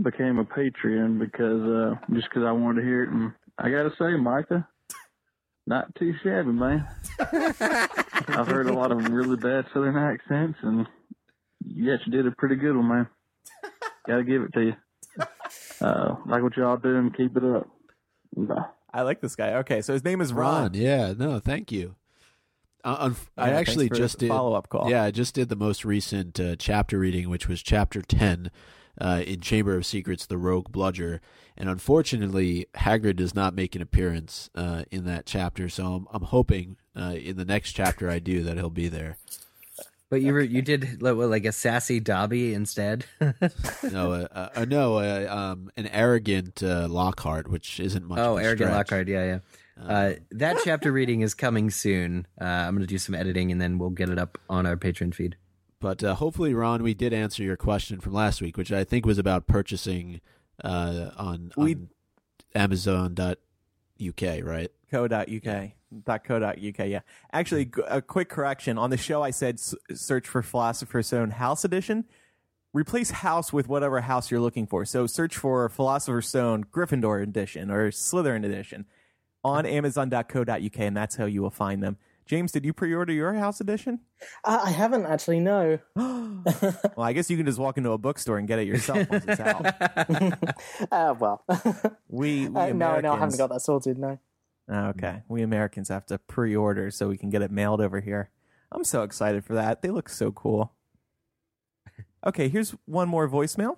became 0.02 0.38
a 0.38 0.44
Patreon 0.44 1.18
because, 1.18 1.62
uh, 1.62 2.14
just 2.14 2.28
because 2.28 2.44
I 2.46 2.52
wanted 2.52 2.82
to 2.82 2.86
hear 2.86 3.04
it. 3.04 3.10
And 3.10 3.32
I 3.58 3.70
gotta 3.70 3.90
say, 3.98 4.16
Micah, 4.16 4.68
not 5.66 5.94
too 5.96 6.12
shabby, 6.22 6.52
man. 6.52 6.86
I've 7.18 8.46
heard 8.46 8.68
a 8.68 8.74
lot 8.74 8.92
of 8.92 9.08
really 9.08 9.36
bad 9.36 9.64
Southern 9.72 9.96
accents, 9.96 10.58
and 10.62 10.86
you 11.64 11.92
actually 11.94 12.12
did 12.12 12.26
a 12.26 12.32
pretty 12.32 12.56
good 12.56 12.76
one, 12.76 12.88
man. 12.88 13.08
Gotta 14.06 14.22
give 14.24 14.42
it 14.42 14.52
to 14.52 14.60
you. 14.62 14.74
Uh, 15.80 16.16
like 16.26 16.42
what 16.42 16.56
y'all 16.56 16.76
doing, 16.76 17.12
keep 17.16 17.36
it 17.36 17.44
up. 17.44 17.68
Bye. 18.36 18.66
I 18.92 19.02
like 19.02 19.20
this 19.20 19.34
guy. 19.34 19.54
Okay, 19.54 19.82
so 19.82 19.92
his 19.92 20.04
name 20.04 20.20
is 20.20 20.32
Ron. 20.32 20.62
Ron, 20.62 20.74
yeah, 20.74 21.14
no, 21.16 21.40
thank 21.40 21.72
you. 21.72 21.96
Uh, 22.86 23.08
unf- 23.08 23.26
I 23.36 23.50
Yeah, 23.50 23.56
actually 23.58 23.88
for 23.88 23.96
just 23.96 24.20
the 24.20 24.26
did 24.26 24.28
follow-up 24.28 24.68
call. 24.68 24.88
Yeah, 24.88 25.02
I 25.02 25.10
just 25.10 25.34
did 25.34 25.48
the 25.48 25.56
most 25.56 25.84
recent 25.84 26.38
uh, 26.38 26.54
chapter 26.56 27.00
reading, 27.00 27.28
which 27.28 27.48
was 27.48 27.60
chapter 27.60 28.00
ten 28.00 28.52
uh, 29.00 29.24
in 29.26 29.40
Chamber 29.40 29.76
of 29.76 29.84
Secrets: 29.84 30.24
The 30.24 30.38
Rogue 30.38 30.70
Bludger, 30.70 31.20
and 31.56 31.68
unfortunately, 31.68 32.66
Hagrid 32.76 33.16
does 33.16 33.34
not 33.34 33.54
make 33.54 33.74
an 33.74 33.82
appearance 33.82 34.50
uh, 34.54 34.84
in 34.92 35.04
that 35.04 35.26
chapter. 35.26 35.68
So 35.68 35.84
I'm, 35.84 36.06
I'm 36.12 36.22
hoping 36.28 36.76
uh, 36.96 37.16
in 37.20 37.36
the 37.36 37.44
next 37.44 37.72
chapter 37.72 38.08
I 38.08 38.20
do 38.20 38.44
that 38.44 38.56
he'll 38.56 38.70
be 38.70 38.86
there. 38.86 39.18
But 40.08 40.22
you 40.22 40.32
were 40.32 40.40
you 40.40 40.62
did 40.62 41.02
like, 41.02 41.16
what, 41.16 41.28
like 41.28 41.44
a 41.44 41.50
sassy 41.50 41.98
Dobby 41.98 42.54
instead. 42.54 43.04
No, 43.90 44.12
uh, 44.12 44.48
uh, 44.54 44.64
no, 44.64 44.98
uh, 44.98 45.26
um, 45.28 45.70
an 45.76 45.88
arrogant 45.88 46.62
uh, 46.62 46.86
Lockhart, 46.88 47.48
which 47.48 47.80
isn't 47.80 48.06
much. 48.06 48.18
oh, 48.18 48.36
of 48.36 48.38
a 48.38 48.44
arrogant 48.44 48.68
stretch. 48.68 48.76
Lockhart. 48.76 49.08
Yeah, 49.08 49.24
yeah. 49.24 49.38
Uh, 49.80 50.12
that 50.30 50.56
chapter 50.64 50.90
reading 50.90 51.20
is 51.20 51.34
coming 51.34 51.70
soon. 51.70 52.26
Uh, 52.40 52.44
I'm 52.44 52.74
going 52.74 52.80
to 52.80 52.86
do 52.86 52.98
some 52.98 53.14
editing 53.14 53.52
and 53.52 53.60
then 53.60 53.78
we'll 53.78 53.90
get 53.90 54.08
it 54.08 54.18
up 54.18 54.38
on 54.48 54.66
our 54.66 54.76
Patreon 54.76 55.14
feed. 55.14 55.36
But 55.80 56.02
uh, 56.02 56.14
hopefully, 56.14 56.54
Ron, 56.54 56.82
we 56.82 56.94
did 56.94 57.12
answer 57.12 57.42
your 57.42 57.56
question 57.58 58.00
from 58.00 58.14
last 58.14 58.40
week, 58.40 58.56
which 58.56 58.72
I 58.72 58.84
think 58.84 59.04
was 59.04 59.18
about 59.18 59.46
purchasing 59.46 60.20
uh, 60.64 61.10
on, 61.18 61.52
We- 61.56 61.74
on 61.74 61.88
Amazon.uk, 62.54 64.22
right? 64.42 64.70
co.uk 64.90 65.70
dot 66.04 66.24
co.uk 66.24 66.78
yeah 66.78 67.00
actually 67.32 67.70
a 67.88 68.00
quick 68.02 68.28
correction 68.28 68.76
on 68.78 68.90
the 68.90 68.96
show 68.96 69.22
i 69.22 69.30
said 69.30 69.54
s- 69.54 69.74
search 69.94 70.26
for 70.28 70.42
philosopher's 70.42 71.06
stone 71.08 71.30
house 71.30 71.64
edition 71.64 72.04
replace 72.72 73.10
house 73.10 73.52
with 73.52 73.68
whatever 73.68 74.00
house 74.00 74.30
you're 74.30 74.40
looking 74.40 74.66
for 74.66 74.84
so 74.84 75.06
search 75.06 75.36
for 75.36 75.68
philosopher's 75.68 76.28
stone 76.28 76.64
gryffindor 76.64 77.22
edition 77.22 77.70
or 77.70 77.90
slytherin 77.90 78.44
edition 78.44 78.84
on 79.46 79.66
amazon.co.uk 79.66 80.78
and 80.78 80.96
that's 80.96 81.16
how 81.16 81.24
you 81.24 81.42
will 81.42 81.50
find 81.50 81.82
them 81.82 81.96
James, 82.26 82.50
did 82.50 82.64
you 82.64 82.72
pre-order 82.72 83.12
your 83.12 83.34
house 83.34 83.60
edition? 83.60 84.00
Uh, 84.42 84.60
I 84.64 84.70
haven't 84.70 85.06
actually. 85.06 85.38
No. 85.38 85.78
well, 85.94 86.82
I 86.98 87.12
guess 87.12 87.30
you 87.30 87.36
can 87.36 87.46
just 87.46 87.58
walk 87.58 87.78
into 87.78 87.92
a 87.92 87.98
bookstore 87.98 88.38
and 88.38 88.48
get 88.48 88.58
it 88.58 88.66
yourself 88.66 89.08
once 89.08 89.24
it's 89.28 89.40
out. 89.40 89.64
uh, 90.92 91.14
well. 91.18 91.44
We, 92.08 92.48
we 92.48 92.60
Uh, 92.60 92.72
no, 92.72 92.98
no, 92.98 93.12
I 93.12 93.18
haven't 93.18 93.38
got 93.38 93.50
that 93.50 93.60
sorted. 93.60 93.96
No. 93.96 94.18
Oh, 94.68 94.86
okay. 94.88 95.22
We 95.28 95.42
Americans 95.42 95.88
have 95.88 96.04
to 96.06 96.18
pre-order 96.18 96.90
so 96.90 97.08
we 97.08 97.16
can 97.16 97.30
get 97.30 97.42
it 97.42 97.52
mailed 97.52 97.80
over 97.80 98.00
here. 98.00 98.30
I'm 98.72 98.82
so 98.82 99.04
excited 99.04 99.44
for 99.44 99.54
that. 99.54 99.82
They 99.82 99.90
look 99.90 100.08
so 100.08 100.32
cool. 100.32 100.72
Okay, 102.26 102.48
here's 102.48 102.72
one 102.86 103.08
more 103.08 103.28
voicemail. 103.28 103.76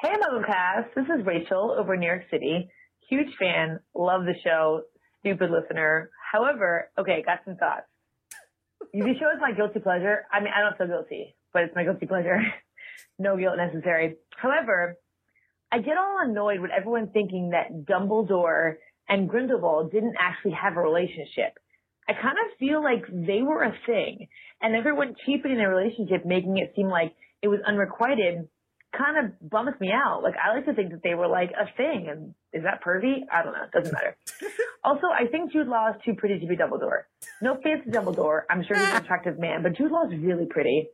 Hey, 0.00 0.14
MuggleCast. 0.14 0.94
This 0.96 1.04
is 1.04 1.24
Rachel 1.24 1.76
over 1.78 1.94
in 1.94 2.00
New 2.00 2.06
York 2.06 2.24
City. 2.28 2.68
Huge 3.10 3.34
fan. 3.38 3.80
Love 3.94 4.24
the 4.24 4.34
show. 4.42 4.82
Stupid 5.20 5.50
listener. 5.50 6.10
However, 6.32 6.90
okay, 6.96 7.22
got 7.26 7.40
some 7.44 7.56
thoughts. 7.56 7.86
The 8.92 9.14
show 9.18 9.28
is 9.34 9.40
my 9.40 9.52
guilty 9.52 9.80
pleasure. 9.80 10.26
I 10.32 10.40
mean, 10.40 10.52
I 10.56 10.60
don't 10.62 10.78
feel 10.78 10.86
guilty, 10.86 11.36
but 11.52 11.64
it's 11.64 11.74
my 11.74 11.84
guilty 11.84 12.06
pleasure. 12.06 12.40
no 13.18 13.36
guilt 13.36 13.56
necessary. 13.56 14.16
However, 14.36 14.96
I 15.72 15.78
get 15.78 15.98
all 15.98 16.18
annoyed 16.22 16.60
with 16.60 16.70
everyone 16.70 17.10
thinking 17.10 17.50
that 17.50 17.84
Dumbledore 17.84 18.74
and 19.08 19.28
Grindelwald 19.28 19.92
didn't 19.92 20.14
actually 20.18 20.52
have 20.52 20.76
a 20.76 20.80
relationship. 20.80 21.58
I 22.08 22.12
kind 22.14 22.36
of 22.44 22.58
feel 22.58 22.82
like 22.82 23.04
they 23.10 23.42
were 23.42 23.62
a 23.62 23.74
thing, 23.86 24.28
and 24.62 24.74
everyone 24.74 25.14
cheapening 25.26 25.58
their 25.58 25.68
relationship, 25.68 26.24
making 26.24 26.56
it 26.58 26.72
seem 26.74 26.88
like 26.88 27.14
it 27.42 27.48
was 27.48 27.60
unrequited, 27.66 28.48
kind 28.96 29.24
of 29.26 29.50
bums 29.50 29.74
me 29.80 29.90
out. 29.92 30.22
Like 30.22 30.34
I 30.42 30.54
like 30.54 30.66
to 30.66 30.74
think 30.74 30.90
that 30.90 31.02
they 31.02 31.14
were 31.14 31.28
like 31.28 31.50
a 31.52 31.66
thing, 31.76 32.08
and 32.10 32.34
is 32.52 32.62
that 32.64 32.82
pervy? 32.84 33.20
I 33.32 33.42
don't 33.42 33.52
know. 33.52 33.64
It 33.64 33.70
Doesn't 33.72 33.92
matter. 33.92 34.16
also, 34.84 35.06
I 35.06 35.26
think 35.30 35.52
Jude 35.52 35.68
Law 35.68 35.90
is 35.90 35.96
too 36.04 36.14
pretty 36.14 36.38
to 36.40 36.46
be 36.46 36.56
Dumbledore. 36.56 37.02
No 37.40 37.54
offense 37.54 37.82
to 37.84 37.90
Dumbledore. 37.90 38.42
I'm 38.50 38.64
sure 38.66 38.76
he's 38.76 38.88
an 38.88 38.96
attractive 39.04 39.38
man, 39.38 39.62
but 39.62 39.76
Jude 39.76 39.90
Law 39.92 40.04
is 40.06 40.18
really 40.20 40.46
pretty. 40.46 40.88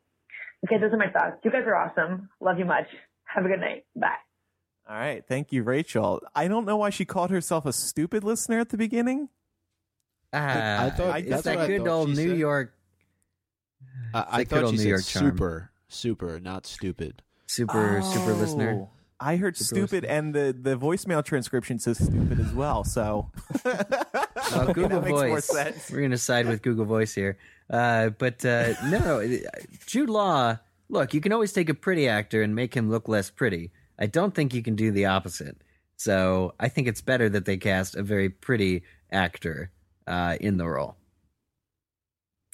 Okay, 0.67 0.79
those 0.81 0.93
are 0.93 0.97
my 0.99 1.11
thoughts. 1.11 1.37
You 1.45 1.51
guys 1.51 1.63
are 1.67 1.75
awesome. 1.77 2.29
Love 2.41 2.59
you 2.59 2.65
much. 2.65 2.87
Have 3.25 3.45
a 3.45 3.49
good 3.49 3.61
night. 3.61 3.85
Bye. 3.95 4.09
All 4.89 4.97
right, 4.97 5.25
thank 5.27 5.53
you, 5.53 5.63
Rachel. 5.65 6.23
I 6.35 6.49
don't 6.49 6.65
know 6.65 6.77
why 6.77 6.91
she 6.91 7.05
called 7.05 7.31
herself 7.31 7.67
a 7.67 7.73
stupid 7.73 8.23
listener 8.25 8.61
at 8.61 8.69
the 8.69 8.77
beginning. 8.77 9.29
Ah, 10.33 10.85
I 10.87 10.91
thought- 10.91 11.19
it's 11.21 11.29
that's 11.31 11.43
that 11.43 11.57
what 11.57 11.65
I 11.65 11.67
good 11.67 11.89
old 11.89 12.09
New 12.11 12.15
said. 12.15 12.39
York 12.39 12.75
I, 14.15 14.19
I 14.19 14.23
It's 14.23 14.33
like 14.33 14.49
good 14.49 14.55
thought 14.57 14.65
old 14.65 14.71
she 14.73 14.77
New 14.77 14.83
said 14.83 14.89
York 14.89 15.05
charm. 15.05 15.31
super, 15.31 15.71
super, 15.89 16.41
not 16.41 16.67
stupid. 16.67 17.23
Super 17.47 18.03
super 18.03 18.33
listener. 18.35 18.81
Oh, 18.83 18.91
I 19.19 19.37
heard 19.37 19.57
Super 19.57 19.87
stupid, 19.87 20.03
listener. 20.03 20.19
and 20.19 20.35
the, 20.35 20.57
the 20.71 20.77
voicemail 20.77 21.25
transcription 21.25 21.79
says 21.79 21.97
stupid 21.97 22.39
as 22.39 22.53
well. 22.53 22.85
So 22.85 23.31
Well, 23.65 24.73
Google 24.73 25.01
that 25.01 25.05
makes 25.05 25.11
more 25.13 25.29
Voice. 25.29 25.47
sense. 25.47 25.91
We're 25.91 26.03
gonna 26.03 26.19
side 26.19 26.47
with 26.47 26.63
Google 26.63 26.85
Voice 26.85 27.15
here, 27.15 27.39
uh, 27.71 28.11
but 28.11 28.45
uh, 28.45 28.75
no, 28.85 29.21
no. 29.21 29.39
Jude 29.87 30.11
Law. 30.11 30.59
Look, 30.89 31.15
you 31.15 31.21
can 31.21 31.33
always 31.33 31.53
take 31.53 31.69
a 31.69 31.75
pretty 31.75 32.09
actor 32.09 32.43
and 32.43 32.55
make 32.55 32.73
him 32.75 32.91
look 32.91 33.09
less 33.09 33.29
pretty. 33.31 33.73
I 33.99 34.07
don't 34.07 34.35
think 34.35 34.55
you 34.55 34.63
can 34.63 34.77
do 34.77 34.93
the 34.93 35.07
opposite. 35.07 35.57
So 35.97 36.55
I 36.61 36.69
think 36.69 36.87
it's 36.87 37.01
better 37.01 37.29
that 37.31 37.45
they 37.47 37.57
cast 37.57 37.97
a 37.97 38.03
very 38.03 38.29
pretty 38.29 38.83
actor 39.11 39.71
uh, 40.07 40.37
in 40.41 40.59
the 40.59 40.69
role 40.69 40.97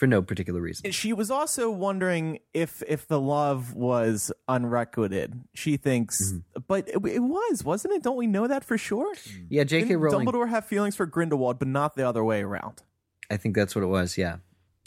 for 0.03 0.09
no 0.09 0.21
particular 0.21 0.61
reason. 0.61 0.91
she 0.91 1.13
was 1.13 1.31
also 1.31 1.71
wondering 1.71 2.41
if 2.53 2.83
if 2.89 3.07
the 3.07 3.21
love 3.21 3.73
was 3.73 4.33
unrequited. 4.49 5.45
She 5.55 5.77
thinks, 5.77 6.35
but 6.67 6.89
it, 6.89 6.97
it 7.07 7.21
was, 7.21 7.63
wasn't 7.63 7.95
it? 7.95 8.03
Don't 8.03 8.17
we 8.17 8.27
know 8.27 8.49
that 8.49 8.65
for 8.65 8.77
sure? 8.77 9.15
Yeah, 9.49 9.63
J.K. 9.63 9.87
Didn't 9.87 10.01
Rowling. 10.01 10.27
Dumbledore 10.27 10.49
have 10.49 10.65
feelings 10.67 10.97
for 10.97 11.07
Grindelwald, 11.07 11.61
but 11.61 11.69
not 11.69 11.95
the 11.95 12.03
other 12.05 12.25
way 12.25 12.43
around. 12.43 12.83
I 13.31 13.37
think 13.37 13.55
that's 13.55 13.77
what 13.77 13.85
it 13.85 13.87
was. 13.87 14.19
Yeah. 14.19 14.39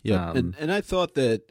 Yeah, 0.03 0.31
Um, 0.31 0.37
and 0.37 0.55
and 0.59 0.69
I 0.73 0.81
thought 0.81 1.13
that 1.13 1.43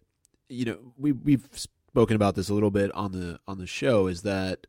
you 0.50 0.66
know 0.66 0.92
we 0.98 1.12
we've 1.12 1.48
spoken 1.50 2.16
about 2.16 2.34
this 2.34 2.50
a 2.50 2.54
little 2.54 2.70
bit 2.70 2.92
on 2.92 3.12
the 3.12 3.40
on 3.48 3.56
the 3.56 3.66
show 3.66 4.08
is 4.08 4.20
that 4.24 4.66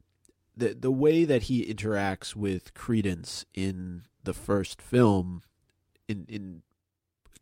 the 0.56 0.74
the 0.74 0.90
way 0.90 1.26
that 1.26 1.44
he 1.44 1.66
interacts 1.66 2.34
with 2.34 2.74
Credence 2.74 3.44
in 3.54 4.04
the 4.24 4.34
first 4.34 4.82
film 4.82 5.42
in 6.08 6.26
in 6.30 6.62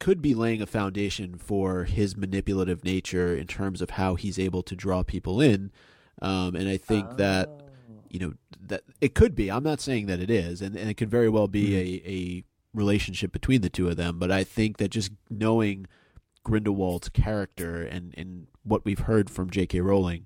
could 0.04 0.22
be 0.22 0.34
laying 0.34 0.62
a 0.62 0.66
foundation 0.66 1.38
for 1.38 1.86
his 1.86 2.18
manipulative 2.18 2.84
nature 2.84 3.36
in 3.36 3.48
terms 3.48 3.82
of 3.82 3.92
how 3.92 4.16
he's 4.16 4.38
able 4.38 4.62
to 4.62 4.76
draw 4.76 5.02
people 5.04 5.42
in. 5.42 5.72
Um, 6.22 6.56
and 6.56 6.68
I 6.70 6.78
think 6.78 7.18
that 7.18 7.50
you 8.10 8.20
know 8.20 8.34
that 8.62 8.84
it 9.02 9.16
could 9.16 9.34
be. 9.36 9.50
I'm 9.50 9.64
not 9.64 9.82
saying 9.82 10.06
that 10.08 10.20
it 10.20 10.30
is 10.30 10.62
and, 10.62 10.76
and 10.76 10.90
it 10.90 10.96
could 10.96 11.10
very 11.10 11.30
well 11.30 11.48
be 11.48 11.76
a, 11.76 12.10
a 12.10 12.44
relationship 12.74 13.32
between 13.32 13.62
the 13.62 13.70
two 13.70 13.88
of 13.88 13.98
them 13.98 14.18
but 14.18 14.32
i 14.32 14.44
think 14.44 14.78
that 14.78 14.90
just 14.90 15.12
knowing 15.30 15.86
grindelwald's 16.44 17.08
character 17.10 17.84
and, 17.84 18.14
and 18.18 18.48
what 18.64 18.84
we've 18.84 19.00
heard 19.00 19.30
from 19.30 19.50
j.k 19.50 19.80
rowling 19.80 20.26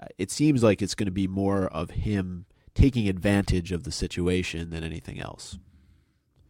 uh, 0.00 0.06
it 0.18 0.30
seems 0.30 0.62
like 0.62 0.82
it's 0.82 0.94
going 0.94 1.06
to 1.06 1.10
be 1.12 1.26
more 1.26 1.66
of 1.68 1.90
him 1.90 2.44
taking 2.74 3.08
advantage 3.08 3.72
of 3.72 3.84
the 3.84 3.90
situation 3.90 4.68
than 4.68 4.84
anything 4.84 5.18
else. 5.18 5.58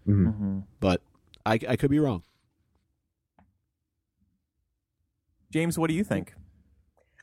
Mhm. 0.07 0.65
but 0.81 1.03
i, 1.45 1.55
I 1.69 1.77
could 1.77 1.91
be 1.91 2.01
wrong 2.01 2.23
James, 5.57 5.79
what 5.79 5.89
do 5.89 5.95
you 5.95 6.05
think? 6.05 6.35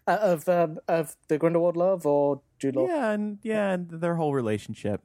Uh, 0.07 0.17
of 0.19 0.49
um, 0.49 0.79
of 0.87 1.15
the 1.27 1.37
Grindelwald 1.37 1.77
love 1.77 2.03
or 2.07 2.41
Jude 2.57 2.75
Law? 2.75 2.87
Yeah, 2.87 3.11
and 3.11 3.37
yeah, 3.43 3.73
and 3.73 3.87
their 3.91 4.15
whole 4.15 4.33
relationship. 4.33 5.01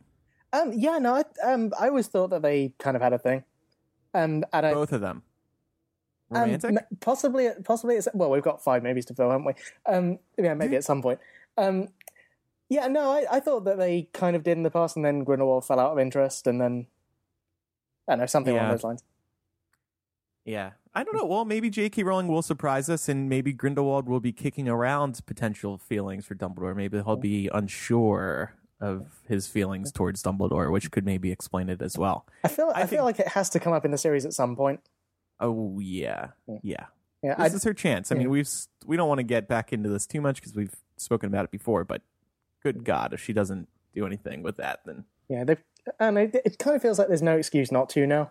Um, 0.55 0.73
yeah, 0.75 0.97
no, 0.97 1.15
I, 1.17 1.25
um, 1.53 1.75
I 1.79 1.89
always 1.89 2.07
thought 2.07 2.31
that 2.31 2.41
they 2.41 2.73
kind 2.79 2.97
of 2.97 3.03
had 3.03 3.13
a 3.13 3.19
thing. 3.19 3.45
Um, 4.15 4.45
and 4.51 4.65
I, 4.67 4.73
Both 4.73 4.93
of 4.93 5.03
them. 5.03 5.23
um, 6.31 6.41
Romantic? 6.41 6.71
m- 6.71 6.79
possibly, 7.01 7.51
possibly. 7.65 7.97
It's, 7.97 8.09
well, 8.15 8.31
we've 8.31 8.43
got 8.43 8.65
five 8.65 8.83
movies 8.83 9.05
to 9.07 9.15
fill, 9.15 9.31
haven't 9.31 9.45
we? 9.45 9.53
Um, 9.85 10.19
yeah, 10.39 10.55
maybe 10.55 10.77
at 10.77 10.85
some 10.85 11.03
point. 11.03 11.21
Um, 11.59 11.89
yeah, 12.71 12.89
no, 12.89 13.11
I, 13.13 13.27
I 13.31 13.41
thought 13.41 13.65
that 13.67 13.77
they 13.77 14.09
kind 14.15 14.37
of 14.37 14.43
did 14.43 14.57
in 14.57 14.63
the 14.63 14.71
past, 14.71 14.97
and 14.97 15.05
then 15.05 15.23
Grindelwald 15.23 15.67
fell 15.67 15.79
out 15.79 15.93
of 15.93 15.99
interest, 15.99 16.47
and 16.47 16.59
then 16.59 16.87
I 18.09 18.13
don't 18.13 18.21
know 18.21 18.27
something 18.27 18.55
Yeah. 18.55 18.63
along 18.63 18.71
those 18.71 18.85
lines. 18.85 19.05
Yeah. 20.49 20.71
I 20.95 21.05
don't 21.05 21.15
know. 21.15 21.27
Well, 21.27 21.45
maybe 21.45 21.71
J.K. 21.71 22.03
Rowling 22.03 22.27
will 22.29 22.43
surprise 22.43 22.89
us, 22.91 23.09
and 23.09 23.29
maybe 23.29 23.53
Grindelwald 23.53 24.09
will 24.09 24.21
be 24.21 24.33
kicking 24.33 24.69
around 24.69 25.21
potential 25.27 25.79
feelings 25.79 26.25
for 26.27 26.35
Dumbledore. 26.35 26.75
Maybe 26.75 26.97
he'll 27.03 27.17
be 27.17 27.49
unsure 27.53 28.55
of 28.81 29.21
his 29.29 29.47
feelings 29.47 29.93
towards 29.93 30.23
Dumbledore, 30.23 30.73
which 30.73 30.91
could 30.91 31.05
maybe 31.05 31.31
explain 31.31 31.69
it 31.69 31.83
as 31.83 31.97
well. 31.99 32.27
I 32.43 32.49
feel, 32.49 32.73
I, 32.75 32.83
I 32.83 32.87
feel 32.87 32.89
think- 32.89 33.03
like 33.03 33.21
it 33.21 33.29
has 33.29 33.51
to 33.51 33.61
come 33.61 33.73
up 33.73 33.85
in 33.85 33.91
the 33.91 33.99
series 33.99 34.25
at 34.25 34.33
some 34.33 34.57
point. 34.57 34.81
Oh 35.39 35.79
yeah, 35.81 36.29
Yeah. 36.49 36.59
yeah. 36.63 36.85
Yeah, 37.23 37.35
I, 37.37 37.45
This 37.49 37.55
is 37.59 37.65
her 37.65 37.75
chance. 37.75 38.11
I 38.13 38.15
mean, 38.15 38.31
we've 38.31 38.49
we 38.87 38.97
don't 38.97 39.09
want 39.09 39.19
to 39.19 39.25
get 39.25 39.49
back 39.49 39.73
into 39.73 39.89
this 39.89 40.07
too 40.07 40.21
much 40.21 40.37
because 40.37 40.55
we've 40.55 40.75
spoken 40.97 41.27
about 41.29 41.45
it 41.45 41.51
before. 41.51 41.85
But 41.85 42.03
good 42.63 42.85
God, 42.85 43.13
if 43.13 43.21
she 43.21 43.33
doesn't 43.33 43.69
do 43.93 44.07
anything 44.07 44.43
with 44.45 44.57
that, 44.59 44.81
then 44.87 45.05
yeah, 45.29 45.43
they, 45.43 45.57
and 45.99 46.17
it, 46.17 46.41
it 46.45 46.59
kind 46.61 46.77
of 46.77 46.83
feels 46.83 46.97
like 46.99 47.09
there's 47.09 47.21
no 47.23 47.37
excuse 47.37 47.71
not 47.73 47.89
to 47.91 48.07
now. 48.07 48.31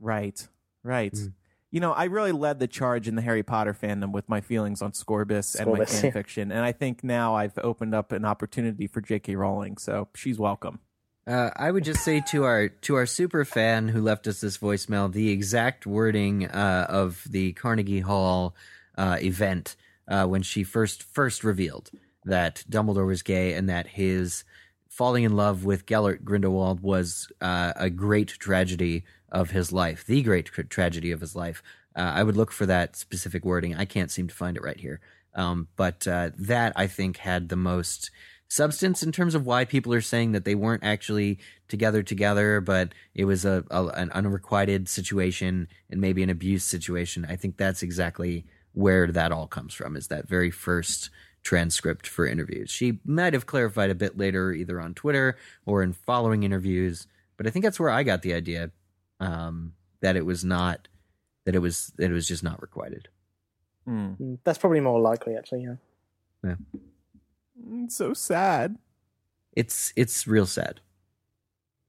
Right. 0.00 0.46
Right. 0.88 1.12
Mm. 1.12 1.34
You 1.70 1.80
know, 1.80 1.92
I 1.92 2.04
really 2.04 2.32
led 2.32 2.60
the 2.60 2.66
charge 2.66 3.08
in 3.08 3.14
the 3.14 3.20
Harry 3.20 3.42
Potter 3.42 3.74
fandom 3.74 4.10
with 4.10 4.26
my 4.26 4.40
feelings 4.40 4.80
on 4.80 4.92
Scorbus, 4.92 5.54
and 5.54 5.70
my 5.70 5.80
Scorbus, 5.80 5.88
fan 5.90 6.04
yeah. 6.04 6.10
fiction, 6.10 6.50
and 6.50 6.64
I 6.64 6.72
think 6.72 7.04
now 7.04 7.34
I've 7.34 7.58
opened 7.58 7.94
up 7.94 8.10
an 8.12 8.24
opportunity 8.24 8.86
for 8.86 9.02
J.K. 9.02 9.36
Rowling, 9.36 9.76
so 9.76 10.08
she's 10.14 10.38
welcome. 10.38 10.80
Uh, 11.26 11.50
I 11.54 11.70
would 11.70 11.84
just 11.84 12.02
say 12.02 12.22
to 12.28 12.44
our 12.44 12.68
to 12.68 12.94
our 12.94 13.04
super 13.04 13.44
fan 13.44 13.88
who 13.88 14.00
left 14.00 14.26
us 14.26 14.40
this 14.40 14.56
voicemail, 14.56 15.12
the 15.12 15.28
exact 15.28 15.86
wording 15.86 16.46
uh, 16.46 16.86
of 16.88 17.22
the 17.28 17.52
Carnegie 17.52 18.00
Hall 18.00 18.56
uh, 18.96 19.18
event 19.20 19.76
uh, 20.08 20.24
when 20.24 20.42
she 20.42 20.64
first 20.64 21.02
first 21.02 21.44
revealed 21.44 21.90
that 22.24 22.64
Dumbledore 22.70 23.06
was 23.06 23.20
gay 23.20 23.52
and 23.52 23.68
that 23.68 23.88
his 23.88 24.44
falling 24.88 25.24
in 25.24 25.36
love 25.36 25.66
with 25.66 25.84
Gellert 25.84 26.24
Grindelwald 26.24 26.80
was 26.80 27.30
uh, 27.42 27.74
a 27.76 27.90
great 27.90 28.28
tragedy 28.28 29.04
of 29.30 29.50
his 29.50 29.72
life, 29.72 30.04
the 30.04 30.22
great 30.22 30.46
tra- 30.46 30.64
tragedy 30.64 31.10
of 31.10 31.20
his 31.20 31.36
life. 31.36 31.62
Uh, 31.96 32.12
I 32.14 32.22
would 32.22 32.36
look 32.36 32.52
for 32.52 32.66
that 32.66 32.96
specific 32.96 33.44
wording. 33.44 33.74
I 33.74 33.84
can't 33.84 34.10
seem 34.10 34.28
to 34.28 34.34
find 34.34 34.56
it 34.56 34.62
right 34.62 34.78
here, 34.78 35.00
um, 35.34 35.68
but 35.76 36.06
uh, 36.06 36.30
that 36.36 36.72
I 36.76 36.86
think 36.86 37.18
had 37.18 37.48
the 37.48 37.56
most 37.56 38.10
substance 38.48 39.02
in 39.02 39.12
terms 39.12 39.34
of 39.34 39.46
why 39.46 39.64
people 39.64 39.92
are 39.92 40.00
saying 40.00 40.32
that 40.32 40.44
they 40.44 40.54
weren't 40.54 40.82
actually 40.82 41.38
together 41.68 42.02
together 42.02 42.60
but 42.62 42.94
it 43.14 43.26
was 43.26 43.44
a, 43.44 43.62
a 43.70 43.86
an 43.88 44.10
unrequited 44.12 44.88
situation 44.88 45.68
and 45.90 46.00
maybe 46.00 46.22
an 46.22 46.30
abuse 46.30 46.64
situation 46.64 47.26
i 47.28 47.36
think 47.36 47.56
that's 47.56 47.82
exactly 47.82 48.46
where 48.72 49.06
that 49.12 49.32
all 49.32 49.46
comes 49.46 49.74
from 49.74 49.96
is 49.96 50.08
that 50.08 50.26
very 50.26 50.50
first 50.50 51.10
transcript 51.42 52.06
for 52.06 52.26
interviews 52.26 52.70
she 52.70 52.98
might 53.04 53.34
have 53.34 53.46
clarified 53.46 53.90
a 53.90 53.94
bit 53.94 54.16
later 54.16 54.52
either 54.52 54.80
on 54.80 54.94
twitter 54.94 55.36
or 55.66 55.82
in 55.82 55.92
following 55.92 56.42
interviews 56.42 57.06
but 57.36 57.46
i 57.46 57.50
think 57.50 57.62
that's 57.62 57.78
where 57.78 57.90
i 57.90 58.02
got 58.02 58.22
the 58.22 58.32
idea 58.32 58.70
um, 59.20 59.74
that 60.00 60.16
it 60.16 60.24
was 60.26 60.44
not 60.44 60.88
that 61.44 61.54
it 61.54 61.60
was 61.60 61.92
that 61.96 62.10
it 62.10 62.14
was 62.14 62.28
just 62.28 62.42
not 62.44 62.60
requited 62.62 63.08
Hmm. 63.84 64.12
Mm, 64.20 64.38
That's 64.44 64.58
probably 64.58 64.80
more 64.80 65.00
likely, 65.00 65.34
actually. 65.34 65.66
Yeah. 66.44 66.54
It's 67.84 67.96
so 67.96 68.12
sad. 68.12 68.76
it's 69.56 69.92
it's 69.96 70.26
real 70.26 70.44
sad. 70.46 70.80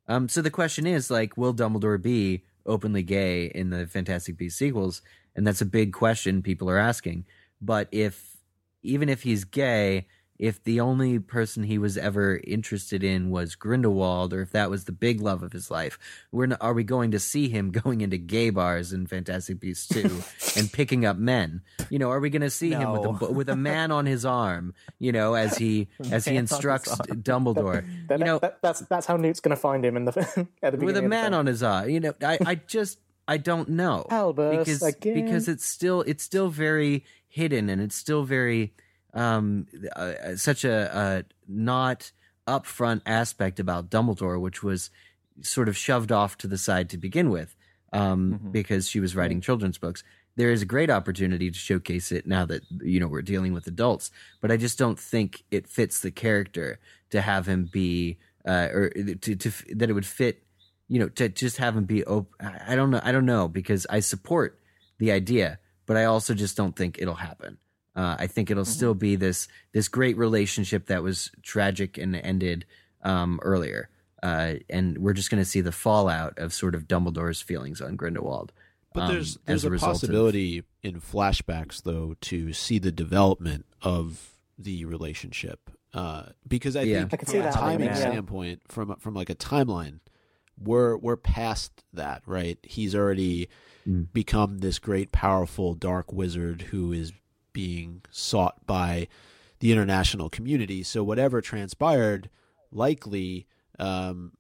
Um, 0.08 0.30
so 0.30 0.42
the 0.42 0.50
question 0.50 0.88
is 0.88 1.12
like, 1.12 1.38
will 1.38 1.54
Dumbledore 1.54 2.02
be 2.02 2.44
openly 2.66 3.04
gay 3.04 3.46
in 3.48 3.70
the 3.70 3.86
Fantastic 3.86 4.38
Beasts 4.38 4.58
sequels, 4.58 5.02
and 5.36 5.46
that's 5.46 5.62
a 5.62 5.66
big 5.66 5.92
question 5.94 6.42
people 6.42 6.70
are 6.70 6.78
asking. 6.80 7.26
But 7.62 7.90
if 7.92 8.38
even 8.82 9.10
if 9.10 9.24
he's 9.24 9.44
gay, 9.44 10.08
if 10.40 10.64
the 10.64 10.80
only 10.80 11.20
person 11.20 11.64
he 11.64 11.78
was 11.78 11.98
ever 11.98 12.40
interested 12.46 13.04
in 13.04 13.30
was 13.30 13.56
Grindelwald, 13.56 14.34
or 14.34 14.42
if 14.42 14.52
that 14.54 14.70
was 14.70 14.86
the 14.86 14.94
big 14.94 15.20
love 15.20 15.44
of 15.44 15.52
his 15.52 15.70
life, 15.70 16.00
we're 16.32 16.46
not, 16.46 16.60
are 16.62 16.74
we 16.74 16.86
going 16.86 17.12
to 17.12 17.20
see 17.20 17.50
him 17.50 17.72
going 17.84 18.00
into 18.00 18.18
gay 18.18 18.50
bars 18.50 18.94
in 18.94 19.06
Fantastic 19.06 19.60
Beasts 19.60 19.88
two 19.88 20.22
and 20.60 20.72
picking 20.72 21.06
up 21.06 21.18
men? 21.18 21.62
You 21.90 22.00
know, 22.00 22.10
are 22.10 22.22
we 22.22 22.30
going 22.30 22.42
to 22.42 22.50
see 22.50 22.72
him 22.72 22.92
with 22.94 23.06
a 23.22 23.32
with 23.34 23.50
a 23.50 23.56
man 23.58 23.92
on 23.92 24.06
his 24.06 24.26
arm? 24.26 24.74
You 24.98 25.12
know, 25.12 25.34
as 25.34 25.58
he 25.58 25.90
as 26.12 26.24
he 26.24 26.32
Man 26.32 26.38
on 26.40 26.44
his 26.44 26.52
instructs. 26.54 26.96
Dumbledore. 26.98 27.86
That- 28.08 28.20
you 28.20 28.26
know, 28.26 28.40
that- 28.40 28.62
that's 28.62 28.80
that's 28.82 29.06
how 29.06 29.18
Newt's 29.18 29.42
going 29.42 29.56
to 29.56 29.62
find 29.62 29.84
him 29.84 29.98
in 29.98 30.06
the 30.06 30.18
at 30.64 30.72
the 30.72 30.78
beginning 30.78 30.86
with 30.86 30.98
a 30.98 31.02
man 31.02 31.34
on 31.34 31.46
his 31.48 31.62
arm. 31.62 31.90
You 31.90 32.00
know, 32.00 32.14
I, 32.24 32.38
I 32.46 32.56
just 32.56 33.00
I 33.28 33.38
don't 33.38 33.70
know 33.70 34.06
Albus 34.10 34.58
because 34.60 34.84
again. 34.84 35.14
because 35.26 35.48
it's 35.50 35.66
still 35.66 36.02
it's 36.04 36.24
still 36.24 36.48
very 36.50 37.04
hidden 37.28 37.70
and 37.70 37.82
it's 37.82 37.96
still 37.96 38.24
very 38.24 38.74
um 39.14 39.66
uh, 39.96 40.36
such 40.36 40.64
a, 40.66 41.24
not 41.48 42.12
upfront 42.48 43.02
aspect 43.06 43.60
about 43.60 43.90
Dumbledore, 43.90 44.40
which 44.42 44.64
was 44.64 44.90
sort 45.42 45.70
of 45.70 45.78
shoved 45.78 46.12
off 46.12 46.38
to 46.38 46.48
the 46.48 46.58
side 46.58 46.90
to 46.90 46.98
begin 46.98 47.30
with, 47.30 47.56
um, 47.94 48.40
Mhm. 48.44 48.52
because 48.52 48.90
she 48.90 49.00
was 49.00 49.16
writing 49.16 49.40
children's 49.42 49.78
books. 49.78 50.04
There 50.36 50.52
is 50.52 50.62
a 50.62 50.66
great 50.66 50.90
opportunity 50.90 51.50
to 51.52 51.58
showcase 51.58 52.12
it 52.12 52.26
now 52.28 52.46
that 52.46 52.64
you 52.82 53.00
know 53.00 53.08
we're 53.08 53.22
dealing 53.22 53.54
with 53.54 53.68
adults, 53.68 54.12
but 54.42 54.52
I 54.52 54.58
just 54.58 54.78
don't 54.78 55.00
think 55.00 55.44
it 55.52 55.68
fits 55.68 56.00
the 56.00 56.12
character 56.12 56.80
to 57.12 57.22
have 57.22 57.48
him 57.48 57.70
be 57.72 58.18
uh, 58.46 58.68
or 58.74 58.90
to, 58.90 59.36
to 59.36 59.52
that 59.76 59.90
it 59.90 59.94
would 59.94 60.06
fit 60.06 60.44
you 60.88 60.98
know 61.00 61.10
to 61.10 61.30
just 61.30 61.58
have 61.58 61.76
him 61.76 61.86
be 61.86 62.04
op- 62.06 62.34
I 62.40 62.74
I 62.74 62.76
don't 62.76 62.90
know 62.92 63.02
I 63.04 63.12
don't 63.12 63.26
know 63.26 63.48
because 63.48 63.86
I 63.90 64.00
support 64.02 64.60
the 64.98 65.12
idea, 65.12 65.60
but 65.86 65.98
I 65.98 66.06
also 66.06 66.34
just 66.34 66.56
don't 66.58 66.76
think 66.76 66.98
it'll 67.00 67.16
happen. 67.30 67.58
Uh, 68.00 68.16
I 68.18 68.28
think 68.28 68.50
it'll 68.50 68.64
still 68.80 68.94
be 68.94 69.18
this 69.18 69.48
this 69.74 69.90
great 69.90 70.18
relationship 70.18 70.88
that 70.88 71.04
was 71.04 71.32
tragic 71.44 71.98
and 71.98 72.16
ended 72.16 72.66
um, 73.04 73.40
earlier, 73.44 73.90
uh, 74.24 74.54
and 74.70 74.98
we're 75.00 75.14
just 75.14 75.30
going 75.30 75.44
to 75.44 75.50
see 75.50 75.60
the 75.62 75.74
fallout 75.74 76.40
of 76.40 76.54
sort 76.54 76.76
of 76.76 76.88
Dumbledore's 76.88 77.42
feelings 77.42 77.82
on 77.82 77.98
Grindelwald. 77.98 78.54
But 78.94 79.02
um, 79.04 79.12
there's 79.14 79.36
as 79.36 79.42
there's 79.46 79.66
a, 79.66 79.70
result 79.70 79.90
of- 79.96 80.02
possibility 80.02 80.64
in 80.82 81.02
flashbacks 81.02 81.84
though 81.84 82.16
to 82.22 82.54
see 82.54 82.80
the 82.80 82.92
development 82.92 83.66
of 83.82 84.30
the 84.58 84.86
relationship 84.86 85.70
uh, 85.94 86.24
because 86.48 86.76
I 86.78 86.84
Yeah. 86.84 87.00
think 87.02 87.14
I 87.16 87.18
can 87.18 87.26
from 87.26 87.32
see 87.34 87.40
a 87.40 87.52
timing 87.52 87.88
yeah. 87.88 87.96
standpoint, 87.96 88.62
from 88.70 88.96
from 88.96 89.14
like 89.14 89.30
a 89.30 89.36
timeline, 89.36 90.00
we're 90.58 90.96
we're 90.96 91.18
past 91.18 91.84
that, 91.94 92.22
right? 92.26 92.58
He's 92.64 92.96
already 92.96 93.50
Mm. 93.88 94.08
become 94.14 94.58
this 94.60 94.78
great, 94.78 95.12
powerful 95.12 95.74
dark 95.74 96.12
wizard 96.14 96.64
who 96.72 96.92
is 96.92 97.12
being 97.60 98.02
sought 98.10 98.66
by 98.66 99.06
the 99.60 99.70
international 99.70 100.30
community. 100.30 100.82
So 100.82 101.04
whatever 101.04 101.42
transpired, 101.42 102.30
likely 102.72 103.48
um, 103.78 104.32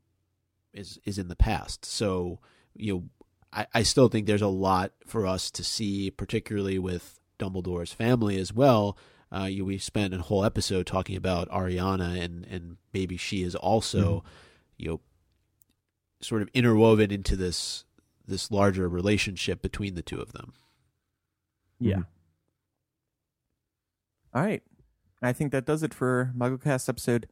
is 0.73 0.99
is 1.03 1.17
in 1.17 1.27
the 1.27 1.35
past. 1.35 1.83
So 1.83 2.39
you 2.73 2.93
know, 2.93 3.03
I, 3.51 3.67
I 3.73 3.83
still 3.83 4.07
think 4.07 4.25
there's 4.25 4.41
a 4.41 4.47
lot 4.47 4.93
for 5.05 5.27
us 5.27 5.51
to 5.51 5.65
see, 5.65 6.09
particularly 6.09 6.79
with 6.79 7.19
Dumbledore's 7.37 7.91
family 7.91 8.37
as 8.37 8.53
well. 8.53 8.97
Uh, 9.35 9.49
you, 9.51 9.65
we 9.65 9.77
spent 9.77 10.13
a 10.13 10.19
whole 10.19 10.45
episode 10.45 10.87
talking 10.87 11.17
about 11.17 11.49
Ariana, 11.49 12.17
and 12.23 12.45
and 12.45 12.77
maybe 12.93 13.17
she 13.17 13.43
is 13.43 13.53
also, 13.53 14.23
you 14.77 14.87
know, 14.87 15.01
sort 16.21 16.41
of 16.41 16.49
interwoven 16.53 17.11
into 17.11 17.35
this 17.35 17.83
this 18.25 18.49
larger 18.49 18.87
relationship 18.87 19.61
between 19.61 19.95
the 19.95 20.01
two 20.01 20.21
of 20.21 20.31
them. 20.31 20.53
Yeah. 21.81 22.03
All 24.33 24.43
right. 24.43 24.61
I 25.21 25.33
think 25.33 25.51
that 25.51 25.65
does 25.65 25.83
it 25.83 25.93
for 25.93 26.31
MuggleCast 26.37 26.87
episode 26.87 27.27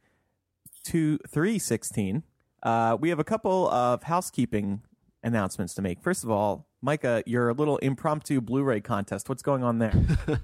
two 0.84 1.18
three 1.28 1.58
sixteen. 1.58 2.24
Uh, 2.62 2.96
we 3.00 3.08
have 3.08 3.18
a 3.18 3.24
couple 3.24 3.68
of 3.70 4.02
housekeeping 4.04 4.82
announcements 5.22 5.74
to 5.74 5.82
make. 5.82 6.02
First 6.02 6.24
of 6.24 6.30
all, 6.30 6.66
Micah, 6.82 7.22
your 7.24 7.54
little 7.54 7.78
impromptu 7.78 8.40
Blu-ray 8.40 8.80
contest. 8.80 9.28
What's 9.28 9.42
going 9.42 9.62
on 9.62 9.78
there? 9.78 9.94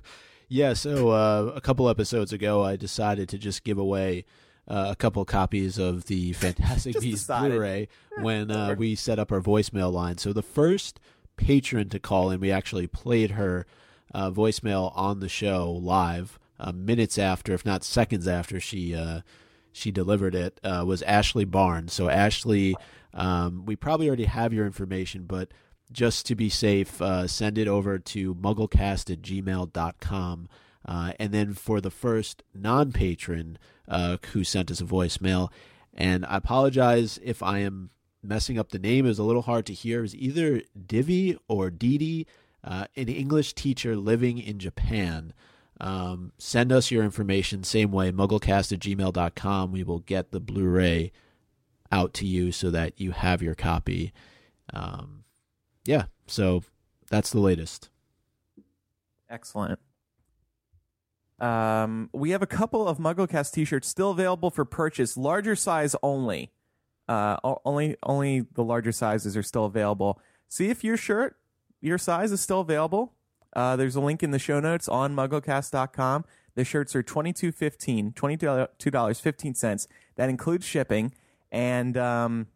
yeah, 0.48 0.74
so 0.74 1.10
uh, 1.10 1.52
a 1.54 1.60
couple 1.60 1.88
episodes 1.88 2.32
ago, 2.32 2.62
I 2.62 2.76
decided 2.76 3.28
to 3.30 3.38
just 3.38 3.64
give 3.64 3.78
away 3.78 4.24
uh, 4.68 4.88
a 4.90 4.96
couple 4.96 5.24
copies 5.24 5.76
of 5.78 6.06
the 6.06 6.32
Fantastic 6.34 7.00
Beasts. 7.00 7.26
Blu-ray 7.26 7.88
when 8.20 8.50
uh, 8.50 8.74
we 8.78 8.94
set 8.94 9.18
up 9.18 9.32
our 9.32 9.40
voicemail 9.40 9.92
line. 9.92 10.18
So 10.18 10.32
the 10.32 10.42
first 10.42 11.00
patron 11.36 11.88
to 11.90 11.98
call 11.98 12.30
in, 12.30 12.40
we 12.40 12.52
actually 12.52 12.86
played 12.86 13.32
her 13.32 13.66
uh, 14.14 14.30
voicemail 14.30 14.92
on 14.96 15.20
the 15.20 15.28
show 15.28 15.70
live 15.70 16.38
uh, 16.58 16.72
minutes 16.72 17.18
after, 17.18 17.52
if 17.52 17.64
not 17.64 17.84
seconds 17.84 18.28
after 18.28 18.60
she 18.60 18.94
uh, 18.94 19.20
she 19.72 19.90
delivered 19.90 20.34
it. 20.34 20.60
Uh, 20.62 20.84
was 20.86 21.02
Ashley 21.02 21.44
Barnes. 21.44 21.92
So 21.92 22.08
Ashley, 22.08 22.76
um, 23.12 23.66
we 23.66 23.76
probably 23.76 24.06
already 24.06 24.24
have 24.24 24.52
your 24.52 24.66
information, 24.66 25.24
but 25.26 25.48
just 25.92 26.26
to 26.26 26.34
be 26.34 26.48
safe, 26.48 27.00
uh, 27.02 27.26
send 27.26 27.58
it 27.58 27.68
over 27.68 27.98
to 27.98 28.34
mugglecast 28.34 29.10
at 29.10 29.22
gmail.com. 29.22 30.48
Uh, 30.86 31.12
and 31.18 31.32
then 31.32 31.54
for 31.54 31.80
the 31.80 31.90
first 31.90 32.42
non 32.54 32.92
patron 32.92 33.58
uh, 33.88 34.18
who 34.32 34.44
sent 34.44 34.70
us 34.70 34.80
a 34.80 34.84
voicemail, 34.84 35.50
and 35.92 36.26
I 36.26 36.36
apologize 36.36 37.18
if 37.22 37.42
I 37.42 37.60
am 37.60 37.90
messing 38.22 38.58
up 38.58 38.70
the 38.70 38.78
name, 38.78 39.04
it 39.04 39.10
was 39.10 39.18
a 39.18 39.24
little 39.24 39.42
hard 39.42 39.66
to 39.66 39.72
hear. 39.72 40.00
It 40.00 40.02
was 40.02 40.16
either 40.16 40.62
Divi 40.86 41.38
or 41.48 41.70
Didi, 41.70 42.26
uh, 42.62 42.86
an 42.96 43.08
English 43.08 43.54
teacher 43.54 43.96
living 43.96 44.38
in 44.38 44.58
Japan. 44.58 45.32
Um, 45.84 46.32
send 46.38 46.72
us 46.72 46.90
your 46.90 47.04
information, 47.04 47.62
same 47.62 47.92
way, 47.92 48.10
mugglecast 48.10 48.72
at 48.72 48.78
gmail.com. 48.78 49.70
We 49.70 49.82
will 49.84 49.98
get 49.98 50.30
the 50.30 50.40
Blu 50.40 50.66
ray 50.66 51.12
out 51.92 52.14
to 52.14 52.26
you 52.26 52.52
so 52.52 52.70
that 52.70 52.98
you 52.98 53.10
have 53.10 53.42
your 53.42 53.54
copy. 53.54 54.14
Um, 54.72 55.24
yeah, 55.84 56.04
so 56.26 56.62
that's 57.10 57.30
the 57.32 57.38
latest. 57.38 57.90
Excellent. 59.28 59.78
Um, 61.38 62.08
we 62.14 62.30
have 62.30 62.40
a 62.40 62.46
couple 62.46 62.88
of 62.88 62.96
MuggleCast 62.96 63.52
T-shirts 63.52 63.86
still 63.86 64.12
available 64.12 64.50
for 64.50 64.64
purchase, 64.64 65.18
larger 65.18 65.54
size 65.54 65.94
only. 66.02 66.50
Uh, 67.06 67.36
only 67.66 67.96
only 68.02 68.46
the 68.54 68.64
larger 68.64 68.92
sizes 68.92 69.36
are 69.36 69.42
still 69.42 69.66
available. 69.66 70.18
See 70.48 70.70
if 70.70 70.82
your 70.82 70.96
shirt, 70.96 71.36
your 71.82 71.98
size 71.98 72.32
is 72.32 72.40
still 72.40 72.60
available. 72.60 73.13
Uh, 73.54 73.76
there's 73.76 73.96
a 73.96 74.00
link 74.00 74.22
in 74.22 74.30
the 74.30 74.38
show 74.38 74.60
notes 74.60 74.88
on 74.88 75.14
MuggleCast.com. 75.14 76.24
The 76.54 76.64
shirts 76.64 76.94
are 76.94 77.02
twenty 77.02 77.32
two 77.32 77.52
fifteen, 77.52 78.12
twenty 78.12 78.36
two 78.36 78.90
dollars 78.90 79.20
fifteen 79.20 79.54
$22.15. 79.54 79.56
cents. 79.56 79.88
That 80.16 80.28
includes 80.28 80.64
shipping 80.66 81.12
and 81.50 81.96
um, 81.96 82.46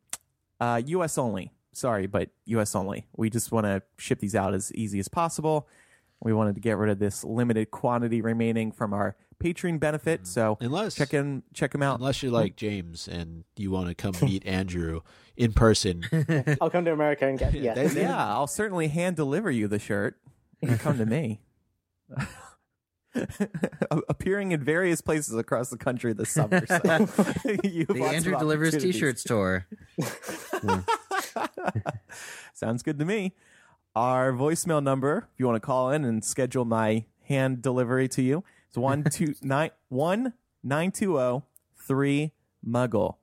uh, 0.60 0.80
U.S. 0.86 1.18
only. 1.18 1.52
Sorry, 1.72 2.06
but 2.06 2.30
U.S. 2.46 2.74
only. 2.74 3.06
We 3.16 3.30
just 3.30 3.52
want 3.52 3.66
to 3.66 3.82
ship 3.96 4.20
these 4.20 4.34
out 4.34 4.54
as 4.54 4.72
easy 4.74 4.98
as 4.98 5.08
possible. 5.08 5.68
We 6.20 6.32
wanted 6.32 6.54
to 6.56 6.60
get 6.60 6.76
rid 6.76 6.90
of 6.90 6.98
this 6.98 7.24
limited 7.24 7.70
quantity 7.70 8.20
remaining 8.20 8.72
from 8.72 8.92
our 8.92 9.14
Patreon 9.42 9.78
benefit. 9.78 10.26
So 10.26 10.58
Unless 10.60 10.96
check 10.96 11.14
in, 11.14 11.44
check 11.54 11.70
them 11.70 11.82
out. 11.82 12.00
unless 12.00 12.22
you're 12.22 12.32
like 12.32 12.56
James 12.56 13.06
and 13.06 13.44
you 13.56 13.70
want 13.70 13.88
to 13.88 13.94
come 13.94 14.14
meet 14.22 14.44
Andrew 14.46 15.02
in 15.36 15.52
person. 15.52 16.02
I'll 16.60 16.70
come 16.70 16.84
to 16.86 16.92
America 16.92 17.26
and 17.28 17.38
get 17.38 17.54
yeah. 17.54 17.80
Yeah, 17.92 18.16
I'll 18.16 18.48
certainly 18.48 18.88
hand 18.88 19.14
deliver 19.14 19.48
you 19.50 19.68
the 19.68 19.78
shirt. 19.78 20.18
You 20.60 20.76
come 20.76 20.98
to 20.98 21.06
me. 21.06 21.40
Appearing 24.08 24.52
in 24.52 24.62
various 24.62 25.00
places 25.00 25.34
across 25.36 25.70
the 25.70 25.76
country 25.76 26.12
this 26.12 26.30
summer. 26.30 26.64
So 26.66 26.76
you 27.64 27.86
have 27.86 27.96
The 27.96 28.00
lots 28.00 28.14
Andrew 28.14 28.34
of 28.34 28.40
delivers 28.40 28.74
opportunities. 28.74 28.94
T-shirts 28.94 29.22
tour. 29.24 29.66
Sounds 32.52 32.82
good 32.82 32.98
to 32.98 33.04
me. 33.04 33.34
Our 33.94 34.32
voicemail 34.32 34.82
number, 34.82 35.28
if 35.32 35.40
you 35.40 35.46
want 35.46 35.56
to 35.56 35.66
call 35.66 35.90
in 35.90 36.04
and 36.04 36.24
schedule 36.24 36.64
my 36.64 37.06
hand 37.24 37.62
delivery 37.62 38.08
to 38.08 38.22
you, 38.22 38.44
it's 38.68 38.76
one 38.76 39.04
two 39.04 39.34
nine 39.42 39.70
one 39.88 40.34
nine 40.62 40.92
two 40.92 41.12
zero 41.14 41.44
three 41.76 42.32
muggle. 42.66 43.16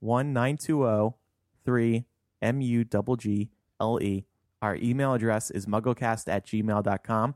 One 0.00 0.32
nine 0.32 0.56
two 0.56 0.78
zero 0.78 1.16
three 1.64 2.06
M 2.40 2.60
U 2.60 2.84
double 2.84 3.16
G 3.16 3.50
L 3.80 3.98
E. 4.00 4.24
Our 4.62 4.76
email 4.76 5.14
address 5.14 5.50
is 5.50 5.66
mugglecast 5.66 6.32
at 6.32 6.46
gmail.com. 6.46 7.34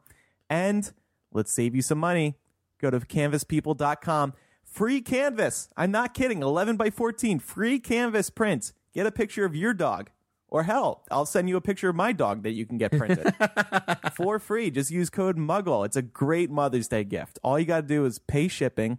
And 0.49 0.93
let's 1.33 1.53
save 1.53 1.75
you 1.75 1.83
some 1.83 1.99
money. 1.99 2.37
Go 2.81 2.91
to 2.91 3.01
canvaspeople.com. 3.01 4.33
Free 4.65 5.01
canvas. 5.01 5.69
I'm 5.77 5.91
not 5.91 6.15
kidding. 6.15 6.43
11 6.43 6.77
by 6.77 6.91
14. 6.91 7.39
Free 7.39 7.79
canvas 7.79 8.31
print. 8.31 8.73
Get 8.95 9.07
a 9.07 9.13
picture 9.13 9.45
of 9.45 9.55
your 9.55 9.75
dog. 9.75 10.11
Or 10.49 10.65
hell, 10.65 11.05
I'll 11.13 11.27
send 11.27 11.49
you 11.49 11.57
a 11.57 11.61
picture 11.61 11.89
of 11.89 11.95
my 11.97 12.13
dog 12.13 12.43
that 12.43 12.53
you 12.53 12.67
can 12.67 12.77
get 12.77 12.91
printed 12.91 13.33
for 14.15 14.41
free. 14.41 14.71
Just 14.71 14.91
use 14.91 15.09
code 15.09 15.37
MUGGLE. 15.37 15.85
It's 15.85 15.97
a 15.97 16.03
great 16.03 16.51
Mother's 16.51 16.89
Day 16.89 17.05
gift. 17.05 17.39
All 17.45 17.57
you 17.57 17.65
got 17.65 17.83
to 17.83 17.87
do 17.87 18.05
is 18.05 18.19
pay 18.19 18.49
shipping. 18.49 18.99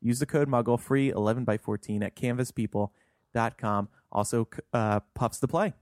Use 0.00 0.20
the 0.20 0.26
code 0.26 0.48
MUGGLE, 0.48 0.78
free 0.78 1.10
11 1.10 1.44
by 1.44 1.58
14 1.58 2.02
at 2.02 2.16
canvaspeople.com. 2.16 3.88
Also, 4.10 4.48
uh, 4.72 5.00
Puffs 5.14 5.38
to 5.40 5.48
Play. 5.48 5.74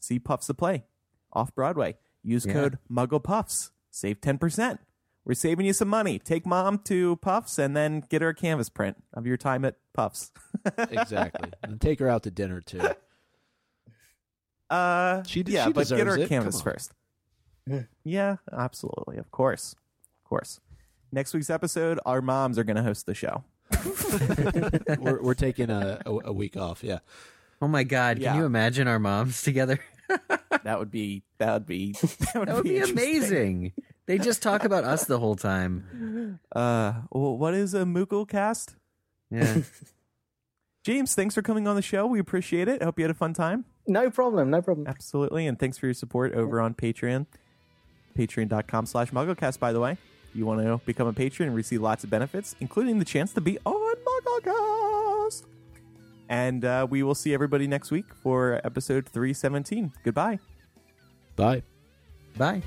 see 0.00 0.18
Puffs 0.18 0.46
the 0.46 0.54
Play 0.54 0.84
off 1.32 1.54
Broadway. 1.54 1.96
Use 2.22 2.46
Yeah. 2.46 2.52
code 2.52 2.78
MugglePuffs. 2.90 3.70
Save 3.90 4.20
10%. 4.20 4.78
We're 5.24 5.34
saving 5.34 5.66
you 5.66 5.72
some 5.72 5.88
money. 5.88 6.18
Take 6.18 6.44
mom 6.46 6.78
to 6.84 7.16
Puffs 7.16 7.58
and 7.58 7.76
then 7.76 8.00
get 8.08 8.22
her 8.22 8.30
a 8.30 8.34
canvas 8.34 8.68
print 8.68 8.96
of 9.14 9.26
your 9.26 9.36
time 9.36 9.64
at 9.64 9.76
Puffs. 9.94 10.32
exactly. 10.78 11.50
and 11.62 11.80
take 11.80 11.98
her 12.00 12.08
out 12.08 12.22
to 12.24 12.30
dinner 12.30 12.60
too. 12.60 12.80
Uh, 14.70 15.22
She- 15.24 15.44
yeah, 15.46 15.66
she 15.66 15.72
but 15.72 15.88
get 15.88 16.06
her 16.06 16.16
a 16.16 16.20
it. 16.22 16.28
canvas 16.28 16.60
first. 16.62 16.92
yeah, 18.04 18.36
absolutely, 18.52 19.18
of 19.18 19.30
course, 19.30 19.74
of 20.24 20.28
course. 20.28 20.60
Next 21.12 21.34
week's 21.34 21.50
episode, 21.50 22.00
our 22.06 22.22
moms 22.22 22.58
are 22.58 22.64
going 22.64 22.76
to 22.76 22.82
host 22.82 23.06
the 23.06 23.14
show. 23.14 23.44
we're, 24.98 25.22
we're 25.22 25.34
taking 25.34 25.70
a, 25.70 26.00
a, 26.06 26.10
a 26.26 26.32
week 26.32 26.56
off. 26.56 26.82
Yeah. 26.82 26.98
Oh 27.60 27.68
my 27.68 27.84
god, 27.84 28.18
Yeah. 28.18 28.32
can 28.32 28.40
you 28.40 28.46
imagine 28.46 28.88
our 28.88 28.98
moms 28.98 29.42
together? 29.42 29.78
That 30.64 30.78
would 30.78 30.90
be 30.90 31.22
that 31.38 31.52
would 31.52 31.66
be 31.66 31.92
that 32.00 32.34
would, 32.36 32.48
That 32.48 32.54
would 32.56 32.64
be 32.64 32.76
interesting. 32.76 32.98
amazing. 32.98 33.72
They 34.06 34.18
just 34.18 34.42
talk 34.42 34.64
about 34.64 34.84
us 34.84 35.04
the 35.04 35.18
whole 35.18 35.36
time. 35.36 36.38
Uh, 36.54 36.92
well, 37.10 37.36
what 37.38 37.54
is 37.54 37.72
a 37.74 37.82
Moogle 37.84 38.28
cast? 38.28 38.76
Yeah. 39.30 39.58
James, 40.84 41.14
thanks 41.14 41.34
for 41.34 41.42
coming 41.42 41.66
on 41.68 41.76
the 41.76 41.82
show. 41.82 42.06
We 42.06 42.18
appreciate 42.18 42.68
it. 42.68 42.82
I 42.82 42.84
hope 42.86 42.98
you 42.98 43.04
had 43.04 43.10
a 43.10 43.14
fun 43.14 43.32
time. 43.34 43.64
No 43.86 44.10
problem, 44.10 44.50
no 44.50 44.60
problem. 44.60 44.86
Absolutely. 44.86 45.46
And 45.46 45.58
thanks 45.58 45.78
for 45.78 45.86
your 45.86 45.94
support 45.94 46.34
over 46.34 46.60
on 46.60 46.74
Patreon. 46.74 47.26
Patreon.com 48.18 48.86
slash 48.86 49.10
MuggleCast, 49.10 49.58
by 49.58 49.72
the 49.72 49.80
way. 49.80 49.96
You 50.34 50.44
want 50.46 50.60
to 50.62 50.80
become 50.84 51.06
a 51.06 51.12
patron 51.12 51.48
and 51.48 51.56
receive 51.56 51.80
lots 51.80 52.04
of 52.04 52.10
benefits, 52.10 52.54
including 52.60 52.98
the 52.98 53.04
chance 53.04 53.32
to 53.34 53.40
be 53.40 53.58
on 53.64 53.94
MuggleCast. 53.96 55.44
And 56.28 56.64
uh, 56.64 56.86
we 56.88 57.02
will 57.02 57.14
see 57.14 57.32
everybody 57.34 57.66
next 57.66 57.90
week 57.90 58.06
for 58.22 58.60
episode 58.64 59.06
317. 59.08 59.92
Goodbye. 60.04 60.38
Bye. 61.36 61.62
Bye. 62.36 62.62